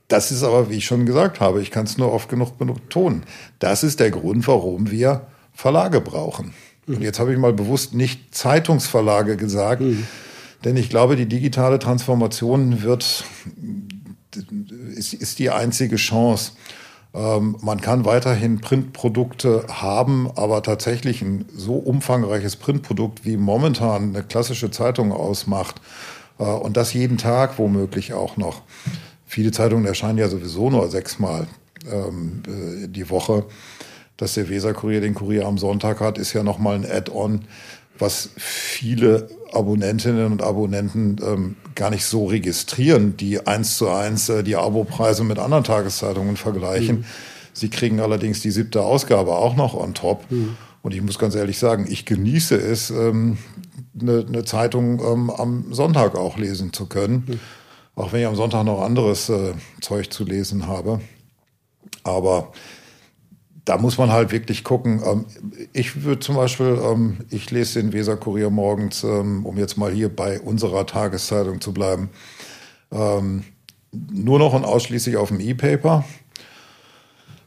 das 0.09 0.31
ist 0.33 0.43
aber, 0.43 0.71
wie 0.71 0.77
ich 0.77 0.87
schon 0.87 1.07
gesagt 1.07 1.41
habe, 1.41 1.61
ich 1.61 1.71
kann 1.71 1.85
es 1.85 1.99
nur 1.99 2.13
oft 2.13 2.29
genug 2.29 2.59
betonen. 2.59 3.25
Das 3.59 3.83
ist 3.83 4.01
der 4.01 4.11
Grund, 4.11 4.47
warum 4.49 4.91
wir 4.91 5.27
Verlage 5.53 6.01
brauchen. 6.01 6.55
Und 6.97 7.03
jetzt 7.03 7.21
habe 7.21 7.33
ich 7.33 7.39
mal 7.39 7.53
bewusst 7.53 7.95
nicht 7.95 8.35
Zeitungsverlage 8.35 9.37
gesagt, 9.37 9.83
mhm. 9.83 10.07
denn 10.65 10.77
ich 10.77 10.89
glaube, 10.91 11.17
die 11.17 11.27
digitale 11.27 11.79
Transformation 11.79 12.83
wird, 12.83 13.25
ist, 14.95 15.15
ist 15.15 15.39
die 15.39 15.51
einzige 15.51 15.97
Chance. 15.97 16.53
Ähm, 17.15 17.57
man 17.63 17.81
kann 17.81 18.05
weiterhin 18.05 18.61
Printprodukte 18.61 19.67
haben, 19.69 20.31
aber 20.35 20.63
tatsächlich 20.63 21.23
ein 21.23 21.47
so 21.55 21.75
umfangreiches 21.75 22.57
Printprodukt 22.57 23.25
wie 23.25 23.37
momentan 23.37 24.15
eine 24.15 24.23
klassische 24.23 24.71
Zeitung 24.71 25.13
ausmacht 25.13 25.81
äh, 26.39 26.45
und 26.45 26.77
das 26.77 26.93
jeden 26.93 27.19
Tag 27.19 27.59
womöglich 27.59 28.13
auch 28.13 28.37
noch. 28.37 28.63
Viele 29.27 29.53
Zeitungen 29.53 29.85
erscheinen 29.85 30.19
ja 30.19 30.29
sowieso 30.29 30.71
nur 30.71 30.89
sechsmal 30.89 31.47
ähm, 31.91 32.43
äh, 32.47 32.89
die 32.89 33.11
Woche 33.11 33.47
dass 34.19 34.35
der 34.35 34.51
Weserkurier 34.51 35.01
den 35.01 35.15
Kurier 35.15 35.47
am 35.47 35.57
Sonntag 35.57 36.01
hat, 36.01 36.19
ist 36.19 36.35
ja 36.35 36.43
nochmal 36.43 36.75
ein 36.75 36.85
Add-on, 36.85 37.43
was 37.99 38.31
viele 38.37 39.29
Abonnentinnen 39.53 40.31
und 40.31 40.43
Abonnenten 40.43 41.17
ähm, 41.25 41.57
gar 41.75 41.91
nicht 41.91 42.05
so 42.05 42.27
registrieren, 42.27 43.17
die 43.17 43.47
eins 43.47 43.77
zu 43.79 43.89
eins 43.89 44.29
äh, 44.29 44.43
die 44.43 44.57
Abopreise 44.57 45.25
mit 45.25 45.39
anderen 45.39 45.65
Tageszeitungen 45.65 46.37
vergleichen. 46.37 46.99
Mhm. 46.99 47.05
Sie 47.53 47.71
kriegen 47.71 48.01
allerdings 48.01 48.41
die 48.41 48.51
siebte 48.51 48.83
Ausgabe 48.83 49.33
auch 49.33 49.57
noch 49.57 49.75
on 49.75 49.95
top. 49.95 50.31
Mhm. 50.31 50.57
Und 50.83 50.95
ich 50.95 51.03
muss 51.03 51.19
ganz 51.19 51.35
ehrlich 51.35 51.59
sagen, 51.59 51.87
ich 51.89 52.05
genieße 52.05 52.57
es, 52.57 52.91
ähm, 52.91 53.39
eine, 54.01 54.25
eine 54.27 54.45
Zeitung 54.45 55.01
ähm, 55.01 55.31
am 55.31 55.73
Sonntag 55.73 56.17
auch 56.17 56.39
lesen 56.39 56.73
zu 56.73 56.87
können. 56.87 57.25
Mhm. 57.27 57.41
Auch 57.97 58.13
wenn 58.13 58.21
ich 58.21 58.27
am 58.27 58.37
Sonntag 58.37 58.65
noch 58.65 58.81
anderes 58.81 59.29
äh, 59.29 59.55
Zeug 59.81 60.13
zu 60.13 60.25
lesen 60.25 60.67
habe. 60.67 61.01
Aber 62.05 62.53
da 63.69 63.77
muss 63.77 63.99
man 63.99 64.11
halt 64.11 64.33
wirklich 64.33 64.65
gucken. 64.65 65.03
Ähm, 65.05 65.27
ich 65.73 66.03
würde 66.03 66.21
zum 66.21 66.37
Beispiel, 66.37 66.81
ähm, 66.83 67.19
ich 67.29 67.51
lese 67.51 67.81
den 67.81 67.93
Weser-Kurier 67.93 68.49
morgens, 68.49 69.05
ähm, 69.05 69.45
um 69.45 69.59
jetzt 69.59 69.77
mal 69.77 69.93
hier 69.93 70.09
bei 70.09 70.41
unserer 70.41 70.87
Tageszeitung 70.87 71.61
zu 71.61 71.73
bleiben, 71.73 72.11
nur 72.91 74.39
noch 74.39 74.55
und 74.55 74.65
ausschließlich 74.65 75.19
auf 75.19 75.29
dem 75.29 75.41
E-Paper. 75.41 76.07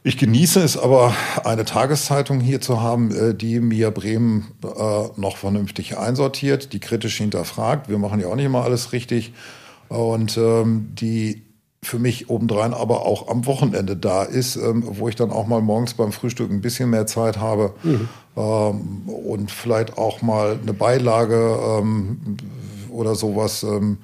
Ich 0.04 0.16
genieße 0.16 0.60
es 0.62 0.76
aber, 0.76 1.12
eine 1.42 1.64
Tageszeitung 1.64 2.38
hier 2.38 2.60
zu 2.60 2.80
haben, 2.80 3.10
äh, 3.10 3.34
die 3.34 3.58
mir 3.58 3.90
Bremen 3.90 4.52
äh, 4.62 4.68
noch 5.16 5.36
vernünftig 5.36 5.98
einsortiert, 5.98 6.72
die 6.72 6.78
kritisch 6.78 7.16
hinterfragt. 7.18 7.88
Wir 7.88 7.98
machen 7.98 8.20
ja 8.20 8.28
auch 8.28 8.36
nicht 8.36 8.46
immer 8.46 8.62
alles 8.62 8.92
richtig. 8.92 9.32
Und 9.88 10.36
die 10.36 11.42
für 11.84 11.98
mich 11.98 12.30
obendrein 12.30 12.74
aber 12.74 13.04
auch 13.04 13.28
am 13.28 13.44
Wochenende 13.46 13.96
da 13.96 14.22
ist, 14.22 14.56
ähm, 14.56 14.84
wo 14.86 15.08
ich 15.08 15.16
dann 15.16 15.30
auch 15.30 15.46
mal 15.46 15.60
morgens 15.60 15.94
beim 15.94 16.12
Frühstück 16.12 16.50
ein 16.50 16.60
bisschen 16.60 16.90
mehr 16.90 17.06
Zeit 17.06 17.38
habe 17.38 17.74
mhm. 17.82 18.08
ähm, 18.36 19.02
und 19.08 19.50
vielleicht 19.50 19.98
auch 19.98 20.22
mal 20.22 20.58
eine 20.62 20.72
Beilage 20.72 21.58
ähm, 21.80 22.36
oder 22.88 23.16
sowas 23.16 23.64
ähm, 23.64 23.98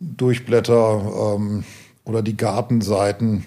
durchblätter 0.00 1.36
ähm, 1.36 1.64
oder 2.04 2.20
die 2.20 2.36
Gartenseiten. 2.36 3.46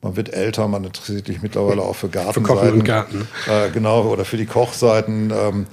Man 0.00 0.16
wird 0.16 0.32
älter, 0.32 0.66
man 0.68 0.84
interessiert 0.84 1.26
sich 1.26 1.42
mittlerweile 1.42 1.82
auch 1.82 1.96
für 1.96 2.08
Gartenseiten. 2.08 2.46
Für 2.46 2.54
Kochen 2.54 2.72
und 2.72 2.84
Garten. 2.84 3.28
Äh, 3.46 3.70
genau, 3.70 4.04
oder 4.04 4.24
für 4.24 4.36
die 4.36 4.46
Kochseiten. 4.46 5.32
Ähm, 5.36 5.66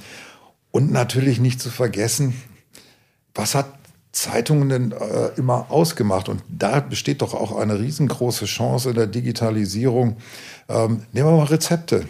und 0.71 0.91
natürlich 0.91 1.39
nicht 1.39 1.61
zu 1.61 1.69
vergessen, 1.69 2.33
was 3.35 3.55
hat 3.55 3.67
Zeitungen 4.13 4.69
denn 4.69 4.91
äh, 4.93 5.37
immer 5.37 5.69
ausgemacht? 5.69 6.29
Und 6.29 6.41
da 6.47 6.79
besteht 6.79 7.21
doch 7.21 7.33
auch 7.33 7.57
eine 7.57 7.79
riesengroße 7.79 8.45
Chance 8.45 8.91
in 8.91 8.95
der 8.95 9.07
Digitalisierung. 9.07 10.17
Ähm, 10.69 11.01
nehmen 11.11 11.29
wir 11.29 11.37
mal 11.37 11.43
Rezepte, 11.45 12.05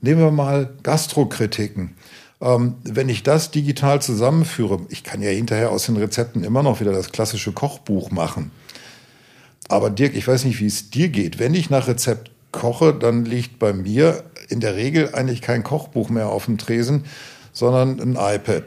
nehmen 0.00 0.20
wir 0.20 0.32
mal 0.32 0.70
Gastrokritiken. 0.82 1.94
Ähm, 2.40 2.74
wenn 2.82 3.08
ich 3.08 3.22
das 3.22 3.52
digital 3.52 4.02
zusammenführe, 4.02 4.80
ich 4.88 5.04
kann 5.04 5.22
ja 5.22 5.30
hinterher 5.30 5.70
aus 5.70 5.86
den 5.86 5.96
Rezepten 5.96 6.42
immer 6.42 6.64
noch 6.64 6.80
wieder 6.80 6.92
das 6.92 7.12
klassische 7.12 7.52
Kochbuch 7.52 8.10
machen. 8.10 8.50
Aber 9.68 9.90
Dirk, 9.90 10.16
ich 10.16 10.26
weiß 10.26 10.44
nicht, 10.44 10.60
wie 10.60 10.66
es 10.66 10.90
dir 10.90 11.08
geht. 11.08 11.38
Wenn 11.38 11.54
ich 11.54 11.70
nach 11.70 11.86
Rezept 11.86 12.30
koche, 12.50 12.92
dann 12.92 13.24
liegt 13.24 13.58
bei 13.58 13.72
mir 13.72 14.24
in 14.48 14.60
der 14.60 14.74
Regel 14.76 15.14
eigentlich 15.14 15.40
kein 15.40 15.62
Kochbuch 15.62 16.08
mehr 16.08 16.28
auf 16.28 16.46
dem 16.46 16.58
Tresen, 16.58 17.04
sondern 17.52 18.00
ein 18.00 18.16
iPad. 18.16 18.64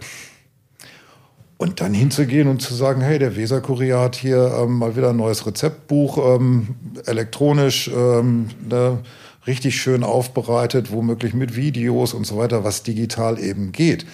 Und 1.58 1.80
dann 1.80 1.94
hinzugehen 1.94 2.50
und 2.50 2.62
zu 2.62 2.74
sagen, 2.74 3.02
hey, 3.02 3.18
der 3.18 3.38
Weser-Kurier 3.38 4.00
hat 4.00 4.18
hier 4.18 4.54
ähm, 4.60 4.78
mal 4.78 4.98
wieder 4.98 5.12
ein 5.12 5.18
neues 5.18 5.46
Rezeptbuch, 5.46 6.18
ähm, 6.36 6.76
elektronisch, 7.06 7.88
ähm, 7.88 8.50
ne, 8.68 9.00
richtig 9.48 9.80
schön 9.80 10.04
aufbereitet, 10.04 10.92
womöglich 10.92 11.34
mit 11.34 11.56
Videos 11.56 12.14
und 12.14 12.26
so 12.26 12.38
weiter, 12.38 12.64
was 12.66 12.84
digital 12.84 13.40
eben 13.40 13.72
geht. 13.72 14.06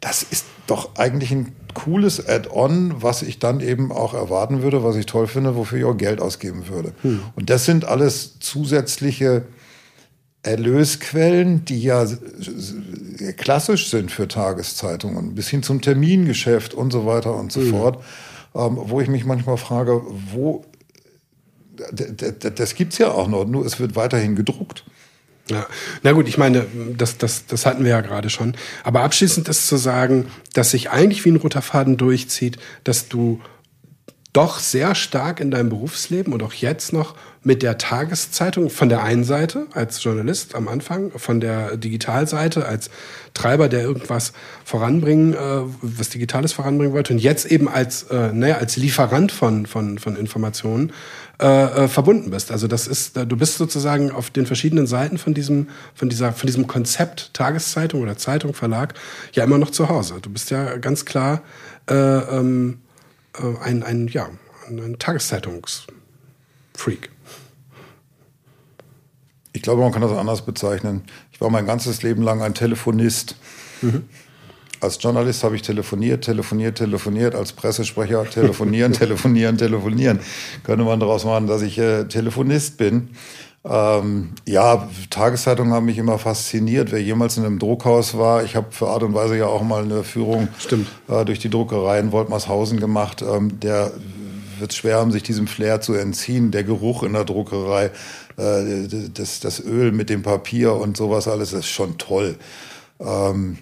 Das 0.00 0.22
ist 0.22 0.44
doch 0.66 0.96
eigentlich 0.96 1.30
ein 1.30 1.52
cooles 1.72 2.26
Add-on, 2.26 3.02
was 3.02 3.22
ich 3.22 3.38
dann 3.38 3.60
eben 3.60 3.90
auch 3.92 4.12
erwarten 4.12 4.62
würde, 4.62 4.84
was 4.84 4.96
ich 4.96 5.06
toll 5.06 5.26
finde, 5.26 5.56
wofür 5.56 5.78
ich 5.78 5.84
auch 5.84 5.96
Geld 5.96 6.20
ausgeben 6.20 6.68
würde. 6.68 6.92
Hm. 7.02 7.22
Und 7.36 7.48
das 7.48 7.64
sind 7.64 7.86
alles 7.86 8.38
zusätzliche 8.40 9.44
Erlösquellen, 10.42 11.64
die 11.64 11.82
ja 11.82 12.06
klassisch 13.36 13.90
sind 13.90 14.10
für 14.10 14.26
Tageszeitungen, 14.26 15.34
bis 15.34 15.48
hin 15.48 15.62
zum 15.62 15.82
Termingeschäft 15.82 16.72
und 16.72 16.92
so 16.92 17.04
weiter 17.04 17.34
und 17.34 17.52
so 17.52 17.60
mhm. 17.60 17.70
fort, 17.70 18.04
ähm, 18.54 18.78
wo 18.80 19.00
ich 19.00 19.08
mich 19.08 19.24
manchmal 19.24 19.58
frage, 19.58 20.00
wo, 20.32 20.64
das 22.56 22.74
gibt's 22.74 22.98
ja 22.98 23.10
auch 23.10 23.28
noch, 23.28 23.44
nur 23.44 23.66
es 23.66 23.78
wird 23.80 23.96
weiterhin 23.96 24.34
gedruckt. 24.34 24.84
Ja, 25.50 25.66
na 26.02 26.12
gut, 26.12 26.28
ich 26.28 26.38
meine, 26.38 26.66
das, 26.96 27.18
das, 27.18 27.46
das 27.46 27.66
hatten 27.66 27.82
wir 27.82 27.90
ja 27.90 28.00
gerade 28.00 28.30
schon. 28.30 28.54
Aber 28.84 29.00
abschließend 29.02 29.48
ist 29.48 29.66
zu 29.66 29.76
sagen, 29.76 30.26
dass 30.54 30.70
sich 30.70 30.90
eigentlich 30.90 31.24
wie 31.24 31.30
ein 31.30 31.36
roter 31.36 31.60
Faden 31.60 31.96
durchzieht, 31.96 32.58
dass 32.84 33.08
du 33.08 33.40
doch 34.32 34.60
sehr 34.60 34.94
stark 34.94 35.40
in 35.40 35.50
deinem 35.50 35.70
Berufsleben 35.70 36.32
und 36.32 36.42
auch 36.42 36.52
jetzt 36.52 36.92
noch 36.92 37.16
mit 37.42 37.62
der 37.62 37.78
Tageszeitung 37.78 38.70
von 38.70 38.88
der 38.88 39.02
einen 39.02 39.24
Seite 39.24 39.66
als 39.72 40.04
Journalist 40.04 40.54
am 40.54 40.68
Anfang, 40.68 41.10
von 41.16 41.40
der 41.40 41.76
Digitalseite 41.76 42.66
als 42.66 42.90
Treiber, 43.34 43.68
der 43.68 43.80
irgendwas 43.80 44.32
voranbringen, 44.64 45.34
äh, 45.34 45.62
was 45.82 46.10
Digitales 46.10 46.52
voranbringen 46.52 46.92
wollte 46.92 47.14
und 47.14 47.18
jetzt 47.18 47.46
eben 47.46 47.68
als, 47.68 48.04
äh, 48.04 48.32
naja, 48.32 48.58
als 48.58 48.76
Lieferant 48.76 49.32
von, 49.32 49.66
von, 49.66 49.98
von 49.98 50.16
Informationen 50.16 50.92
äh, 51.40 51.84
äh, 51.84 51.88
verbunden 51.88 52.30
bist. 52.30 52.52
Also 52.52 52.68
das 52.68 52.86
ist, 52.86 53.16
du 53.16 53.36
bist 53.36 53.56
sozusagen 53.56 54.12
auf 54.12 54.30
den 54.30 54.46
verschiedenen 54.46 54.86
Seiten 54.86 55.18
von 55.18 55.34
diesem, 55.34 55.68
von 55.94 56.08
dieser, 56.08 56.32
von 56.32 56.46
diesem 56.46 56.66
Konzept 56.66 57.32
Tageszeitung 57.32 58.02
oder 58.02 58.16
Zeitung, 58.16 58.54
Verlag 58.54 58.94
ja 59.32 59.42
immer 59.44 59.58
noch 59.58 59.70
zu 59.70 59.88
Hause. 59.88 60.16
Du 60.20 60.30
bist 60.30 60.50
ja 60.50 60.76
ganz 60.76 61.04
klar 61.04 61.40
äh, 61.88 61.94
ähm, 61.94 62.80
äh, 63.38 63.62
ein, 63.62 63.82
ein, 63.82 64.08
ja, 64.08 64.28
ein 64.68 64.96
Tageszeitungsfreak. 64.98 67.10
Ich 69.52 69.62
glaube, 69.62 69.82
man 69.82 69.92
kann 69.92 70.02
das 70.02 70.12
anders 70.12 70.42
bezeichnen. 70.42 71.02
Ich 71.32 71.40
war 71.40 71.50
mein 71.50 71.66
ganzes 71.66 72.02
Leben 72.02 72.22
lang 72.22 72.42
ein 72.42 72.54
Telefonist. 72.54 73.36
Mhm. 73.82 74.04
Als 74.80 75.02
Journalist 75.02 75.44
habe 75.44 75.56
ich 75.56 75.62
telefoniert, 75.62 76.24
telefoniert, 76.24 76.78
telefoniert. 76.78 77.34
Als 77.34 77.52
Pressesprecher 77.52 78.24
telefonieren, 78.30 78.92
telefonieren, 78.92 79.58
telefonieren. 79.58 80.20
Könnte 80.62 80.84
man 80.84 81.00
daraus 81.00 81.24
machen, 81.24 81.46
dass 81.46 81.62
ich 81.62 81.78
äh, 81.78 82.04
Telefonist 82.04 82.78
bin. 82.78 83.10
Ähm, 83.62 84.30
ja, 84.46 84.88
Tageszeitungen 85.10 85.72
haben 85.74 85.86
mich 85.86 85.98
immer 85.98 86.18
fasziniert. 86.18 86.92
Wer 86.92 87.02
jemals 87.02 87.36
in 87.36 87.44
einem 87.44 87.58
Druckhaus 87.58 88.16
war, 88.16 88.42
ich 88.42 88.56
habe 88.56 88.68
für 88.70 88.88
Art 88.88 89.02
und 89.02 89.12
Weise 89.12 89.36
ja 89.36 89.46
auch 89.46 89.62
mal 89.62 89.82
eine 89.82 90.02
Führung 90.02 90.48
äh, 91.08 91.24
durch 91.26 91.40
die 91.40 91.50
Druckerei 91.50 91.98
in 91.98 92.10
Woltmarshausen 92.10 92.80
gemacht. 92.80 93.22
Ähm, 93.22 93.60
der 93.60 93.92
wird 94.58 94.72
schwer 94.72 94.96
haben, 94.96 95.12
sich 95.12 95.22
diesem 95.22 95.46
Flair 95.46 95.80
zu 95.80 95.94
entziehen. 95.94 96.50
Der 96.50 96.64
Geruch 96.64 97.02
in 97.02 97.12
der 97.12 97.24
Druckerei, 97.24 97.90
äh, 98.36 98.88
das, 99.12 99.40
das 99.40 99.60
Öl 99.60 99.92
mit 99.92 100.08
dem 100.08 100.22
Papier 100.22 100.74
und 100.74 100.96
sowas 100.96 101.28
alles, 101.28 101.52
ist 101.52 101.68
schon 101.68 101.98
toll. 101.98 102.36
Ähm, 102.98 103.58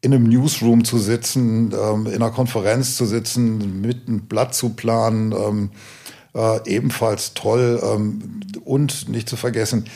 in 0.00 0.14
einem 0.14 0.24
Newsroom 0.24 0.84
zu 0.84 0.98
sitzen, 0.98 1.72
ähm, 1.72 2.06
in 2.06 2.14
einer 2.14 2.30
Konferenz 2.30 2.96
zu 2.96 3.06
sitzen, 3.06 3.80
mit 3.80 4.06
einem 4.06 4.20
Blatt 4.22 4.54
zu 4.54 4.70
planen, 4.70 5.32
ähm, 5.32 5.70
äh, 6.38 6.60
ebenfalls 6.66 7.34
toll. 7.34 7.80
Ähm, 7.82 8.40
und 8.64 9.08
nicht 9.08 9.28
zu 9.28 9.36
vergessen, 9.36 9.86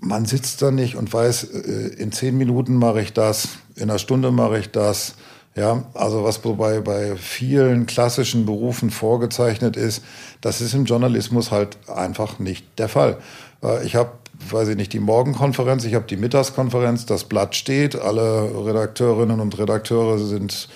man 0.00 0.24
sitzt 0.24 0.62
da 0.62 0.70
nicht 0.70 0.96
und 0.96 1.12
weiß, 1.12 1.44
äh, 1.44 1.94
in 1.98 2.12
zehn 2.12 2.36
Minuten 2.36 2.74
mache 2.74 3.00
ich 3.00 3.12
das, 3.12 3.48
in 3.76 3.84
einer 3.84 3.98
Stunde 3.98 4.30
mache 4.32 4.58
ich 4.58 4.70
das. 4.70 5.14
Ja, 5.56 5.84
also 5.94 6.22
was 6.22 6.38
bei, 6.38 6.80
bei 6.80 7.16
vielen 7.16 7.86
klassischen 7.86 8.46
Berufen 8.46 8.90
vorgezeichnet 8.90 9.76
ist, 9.76 10.04
das 10.40 10.60
ist 10.60 10.74
im 10.74 10.84
Journalismus 10.84 11.50
halt 11.50 11.76
einfach 11.88 12.38
nicht 12.38 12.64
der 12.78 12.88
Fall. 12.88 13.18
Äh, 13.62 13.84
ich 13.84 13.96
habe, 13.96 14.12
weiß 14.48 14.68
ich 14.68 14.76
nicht, 14.76 14.92
die 14.92 15.00
Morgenkonferenz, 15.00 15.84
ich 15.84 15.94
habe 15.94 16.06
die 16.06 16.16
Mittagskonferenz, 16.16 17.04
das 17.04 17.24
Blatt 17.24 17.56
steht, 17.56 17.96
alle 17.96 18.64
Redakteurinnen 18.64 19.40
und 19.40 19.58
Redakteure 19.58 20.18
sind 20.18 20.68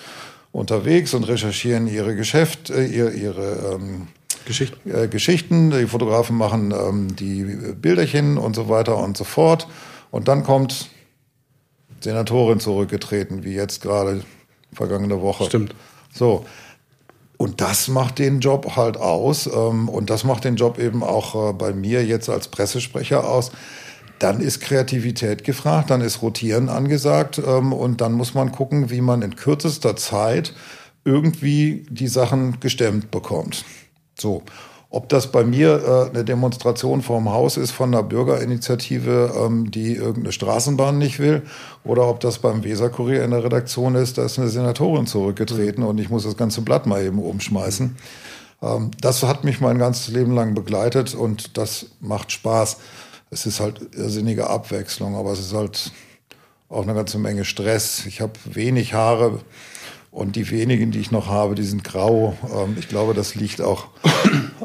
unterwegs 0.55 1.13
und 1.13 1.27
recherchieren 1.27 1.85
ihre 1.85 2.15
Geschäfte, 2.15 2.73
äh, 2.73 2.85
ihre, 2.85 3.11
ihre 3.11 3.75
ähm, 3.75 4.07
Geschichten. 4.45 4.89
Äh, 4.89 5.07
Geschichten. 5.09 5.71
Die 5.71 5.85
Fotografen 5.85 6.37
machen 6.37 6.71
ähm, 6.71 7.15
die 7.15 7.43
Bilderchen 7.75 8.37
und 8.37 8.55
so 8.55 8.69
weiter 8.69 8.97
und 8.97 9.17
so 9.17 9.25
fort. 9.25 9.67
Und 10.11 10.29
dann 10.29 10.43
kommt 10.43 10.89
Senatorin 11.99 12.61
zurückgetreten, 12.61 13.43
wie 13.43 13.53
jetzt 13.53 13.81
gerade 13.81 14.23
vergangene 14.71 15.21
Woche. 15.21 15.45
Stimmt. 15.45 15.75
So. 16.13 16.45
Und 17.37 17.59
das 17.59 17.89
macht 17.89 18.17
den 18.17 18.39
Job 18.39 18.77
halt 18.77 18.95
aus. 18.95 19.47
Ähm, 19.47 19.89
und 19.89 20.09
das 20.09 20.23
macht 20.23 20.45
den 20.45 20.55
Job 20.55 20.79
eben 20.79 21.03
auch 21.03 21.49
äh, 21.49 21.53
bei 21.53 21.73
mir 21.73 22.05
jetzt 22.05 22.29
als 22.29 22.47
Pressesprecher 22.47 23.27
aus 23.27 23.51
dann 24.19 24.39
ist 24.39 24.61
Kreativität 24.61 25.43
gefragt, 25.43 25.89
dann 25.89 26.01
ist 26.01 26.21
Rotieren 26.21 26.69
angesagt 26.69 27.41
ähm, 27.45 27.73
und 27.73 28.01
dann 28.01 28.13
muss 28.13 28.33
man 28.33 28.51
gucken, 28.51 28.89
wie 28.89 29.01
man 29.01 29.21
in 29.21 29.35
kürzester 29.35 29.95
Zeit 29.95 30.53
irgendwie 31.03 31.85
die 31.89 32.07
Sachen 32.07 32.59
gestemmt 32.59 33.11
bekommt. 33.11 33.65
So. 34.19 34.43
Ob 34.89 35.09
das 35.09 35.29
bei 35.29 35.43
mir 35.43 35.83
äh, 35.83 36.09
eine 36.09 36.23
Demonstration 36.23 37.01
vorm 37.01 37.29
Haus 37.29 37.57
ist 37.57 37.71
von 37.71 37.93
einer 37.93 38.01
Bürgerinitiative, 38.01 39.33
ähm, 39.37 39.69
die 39.69 39.95
irgendeine 39.95 40.31
Straßenbahn 40.31 40.97
nicht 40.97 41.19
will, 41.19 41.41
oder 41.83 42.07
ob 42.07 42.21
das 42.21 42.39
beim 42.39 42.63
Weserkurier 42.63 43.25
in 43.25 43.31
der 43.31 43.43
Redaktion 43.43 43.95
ist, 43.95 44.17
da 44.17 44.23
ist 44.25 44.39
eine 44.39 44.47
Senatorin 44.47 45.05
zurückgetreten 45.05 45.83
und 45.83 45.99
ich 45.99 46.09
muss 46.09 46.23
das 46.23 46.37
ganze 46.37 46.61
Blatt 46.61 46.85
mal 46.85 47.03
eben 47.03 47.19
umschmeißen. 47.19 47.97
Ähm, 48.61 48.91
das 49.01 49.23
hat 49.23 49.43
mich 49.43 49.59
mein 49.59 49.79
ganzes 49.79 50.07
Leben 50.13 50.33
lang 50.33 50.53
begleitet 50.53 51.13
und 51.13 51.57
das 51.57 51.87
macht 51.99 52.31
Spaß 52.31 52.77
es 53.35 53.45
ist 53.45 53.59
halt 53.59 53.93
irrsinnige 53.93 54.49
Abwechslung, 54.49 55.17
aber 55.17 55.33
es 55.33 55.39
ist 55.39 55.53
halt 55.53 55.91
auch 56.69 56.83
eine 56.83 56.93
ganze 56.93 57.17
Menge 57.17 57.43
Stress. 57.43 58.05
Ich 58.05 58.21
habe 58.21 58.31
wenig 58.45 58.93
Haare 58.93 59.41
und 60.09 60.37
die 60.37 60.49
wenigen, 60.49 60.91
die 60.91 60.99
ich 60.99 61.11
noch 61.11 61.27
habe, 61.27 61.53
die 61.53 61.65
sind 61.65 61.83
grau. 61.83 62.37
Ähm, 62.49 62.77
ich 62.79 62.87
glaube, 62.87 63.13
das 63.13 63.35
liegt 63.35 63.59
auch 63.59 63.87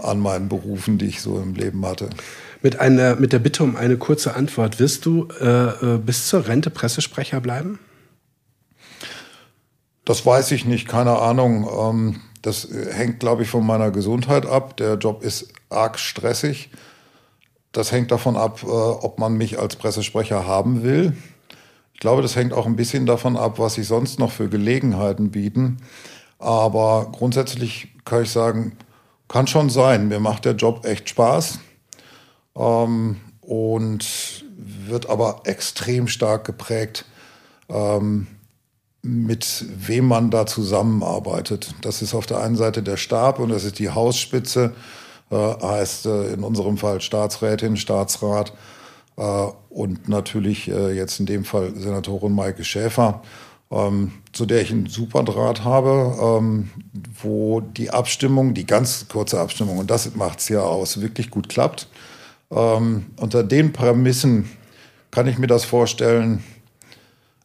an 0.03 0.21
meinen 0.21 0.49
Berufen, 0.49 0.99
die 0.99 1.07
ich 1.07 1.21
so 1.21 1.41
im 1.41 1.55
Leben 1.55 1.85
hatte. 1.85 2.11
Mit, 2.63 2.79
einer, 2.79 3.17
mit 3.17 3.33
der 3.33 3.41
Bitte 3.41 3.65
um 3.65 3.75
eine 3.75 3.97
kurze 3.97 4.37
Antwort. 4.37 4.79
Wirst 4.79 5.05
du 5.05 5.27
äh, 5.41 5.95
äh 5.95 5.99
bis 5.99 6.29
zur 6.29 6.47
Rente 6.47 6.71
Pressesprecher 6.71 7.41
bleiben? 7.41 7.81
Das 10.05 10.25
weiß 10.25 10.53
ich 10.53 10.65
nicht, 10.65 10.87
keine 10.87 11.19
Ahnung. 11.19 11.69
Ähm, 11.77 12.21
das 12.41 12.69
hängt, 12.93 13.19
glaube 13.19 13.43
ich, 13.43 13.49
von 13.49 13.67
meiner 13.67 13.91
Gesundheit 13.91 14.47
ab. 14.47 14.77
Der 14.77 14.95
Job 14.95 15.25
ist 15.25 15.49
arg 15.71 15.99
stressig. 15.99 16.71
Das 17.73 17.93
hängt 17.93 18.11
davon 18.11 18.37
ab, 18.37 18.63
äh, 18.63 18.67
ob 18.67 19.19
man 19.19 19.35
mich 19.35 19.59
als 19.59 19.77
Pressesprecher 19.77 20.47
haben 20.47 20.83
will. 20.83 21.17
Ich 21.95 22.01
glaube, 22.01 22.23
das 22.23 22.35
hängt 22.35 22.53
auch 22.53 22.67
ein 22.67 22.77
bisschen 22.77 23.07
davon 23.07 23.37
ab, 23.37 23.59
was 23.59 23.75
sich 23.75 23.87
sonst 23.87 24.19
noch 24.19 24.33
für 24.33 24.49
Gelegenheiten 24.49 25.31
bieten. 25.31 25.79
Aber 26.39 27.09
grundsätzlich 27.13 27.89
kann 28.05 28.23
ich 28.23 28.31
sagen, 28.31 28.77
kann 29.29 29.47
schon 29.47 29.71
sein. 29.71 30.09
Mir 30.09 30.19
macht 30.19 30.45
der 30.45 30.55
Job 30.55 30.85
echt 30.85 31.11
Spaß 31.11 31.61
ähm, 32.57 33.21
und 33.41 34.45
wird 34.57 35.09
aber 35.09 35.43
extrem 35.45 36.09
stark 36.09 36.45
geprägt, 36.45 37.05
ähm, 37.69 38.27
mit 39.03 39.65
wem 39.69 40.07
man 40.07 40.31
da 40.31 40.47
zusammenarbeitet. 40.47 41.75
Das 41.83 42.03
ist 42.03 42.15
auf 42.15 42.27
der 42.27 42.41
einen 42.41 42.57
Seite 42.57 42.83
der 42.83 42.97
Stab 42.97 43.39
und 43.39 43.51
das 43.51 43.65
ist 43.65 43.79
die 43.79 43.91
Hausspitze, 43.91 44.75
äh, 45.31 45.37
heißt 45.37 46.07
äh, 46.07 46.33
in 46.33 46.43
unserem 46.43 46.77
Fall 46.77 47.01
Staatsrätin, 47.01 47.77
Staatsrat 47.77 48.53
äh, 49.17 49.47
und 49.71 50.09
natürlich 50.09 50.69
äh, 50.69 50.93
jetzt 50.93 51.21
in 51.21 51.27
dem 51.27 51.45
Fall 51.45 51.73
Senatorin 51.77 52.35
Maike 52.35 52.65
Schäfer, 52.65 53.23
ähm, 53.71 54.13
zu 54.33 54.47
der 54.47 54.63
ich 54.63 54.71
einen 54.71 54.87
super 54.87 55.23
Draht 55.23 55.65
habe, 55.65 56.17
ähm, 56.21 56.71
wo 57.23 57.61
die 57.61 57.91
Abstimmung, 57.91 58.55
die 58.55 58.67
ganz 58.67 59.07
kurze 59.09 59.41
Abstimmung, 59.41 59.79
und 59.79 59.91
das 59.91 60.15
macht 60.15 60.41
es 60.41 60.49
ja 60.49 60.61
aus, 60.61 61.01
wirklich 61.01 61.31
gut 61.31 61.49
klappt. 61.49 61.89
Ähm, 62.51 63.07
unter 63.17 63.45
den 63.45 63.73
Prämissen 63.73 64.51
kann 65.11 65.29
ich 65.29 65.39
mir 65.39 65.47
das 65.47 65.65
vorstellen, 65.65 66.43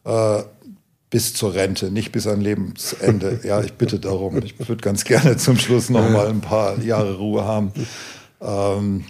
äh, 0.04 0.42
bis 1.10 1.34
zur 1.34 1.54
Rente, 1.54 1.90
nicht 1.90 2.12
bis 2.12 2.26
an 2.26 2.40
Lebensende. 2.40 3.40
Ja, 3.44 3.60
ich 3.62 3.74
bitte 3.74 3.98
darum. 3.98 4.42
Ich 4.42 4.58
würde 4.68 4.82
ganz 4.82 5.04
gerne 5.04 5.36
zum 5.36 5.56
Schluss 5.56 5.88
noch 5.88 6.08
mal 6.10 6.28
ein 6.28 6.40
paar 6.40 6.78
Jahre 6.80 7.16
Ruhe 7.16 7.44
haben. 7.44 7.72
Ähm, 8.40 9.04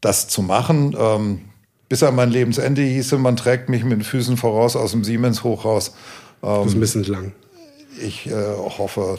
das 0.00 0.28
zu 0.28 0.42
machen, 0.42 0.94
ähm, 0.98 1.40
bis 1.88 2.02
an 2.02 2.14
mein 2.14 2.30
Lebensende 2.30 2.82
hieße, 2.82 3.18
man 3.18 3.36
trägt 3.36 3.68
mich 3.68 3.84
mit 3.84 3.92
den 3.92 4.04
Füßen 4.04 4.36
voraus 4.36 4.76
aus 4.76 4.92
dem 4.92 5.04
Siemens-Hochhaus. 5.04 5.88
Ähm, 5.88 5.94
das 6.42 6.66
ist 6.66 6.74
ein 6.74 6.80
bisschen 6.80 7.04
lang. 7.04 7.32
Ich 8.00 8.26
äh, 8.26 8.32
hoffe, 8.32 9.18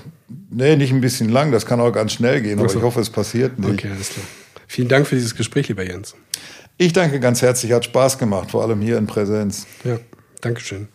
nee, 0.49 0.75
nicht 0.75 0.91
ein 0.91 1.01
bisschen 1.01 1.29
lang, 1.29 1.51
das 1.51 1.65
kann 1.65 1.79
auch 1.79 1.91
ganz 1.91 2.11
schnell 2.13 2.41
gehen, 2.41 2.59
aber 2.59 2.73
ich 2.73 2.81
hoffe, 2.81 2.99
es 2.99 3.09
passiert 3.09 3.57
nicht. 3.57 3.71
Okay, 3.71 3.89
alles 3.89 4.09
klar. 4.09 4.25
Vielen 4.67 4.89
Dank 4.89 5.07
für 5.07 5.15
dieses 5.15 5.35
Gespräch, 5.35 5.69
lieber 5.69 5.85
Jens. 5.85 6.15
Ich 6.77 6.91
danke 6.91 7.19
ganz 7.19 7.41
herzlich, 7.41 7.71
hat 7.71 7.85
Spaß 7.85 8.17
gemacht, 8.17 8.51
vor 8.51 8.63
allem 8.63 8.81
hier 8.81 8.97
in 8.97 9.07
Präsenz. 9.07 9.65
Ja, 9.85 9.97
Dankeschön. 10.41 10.89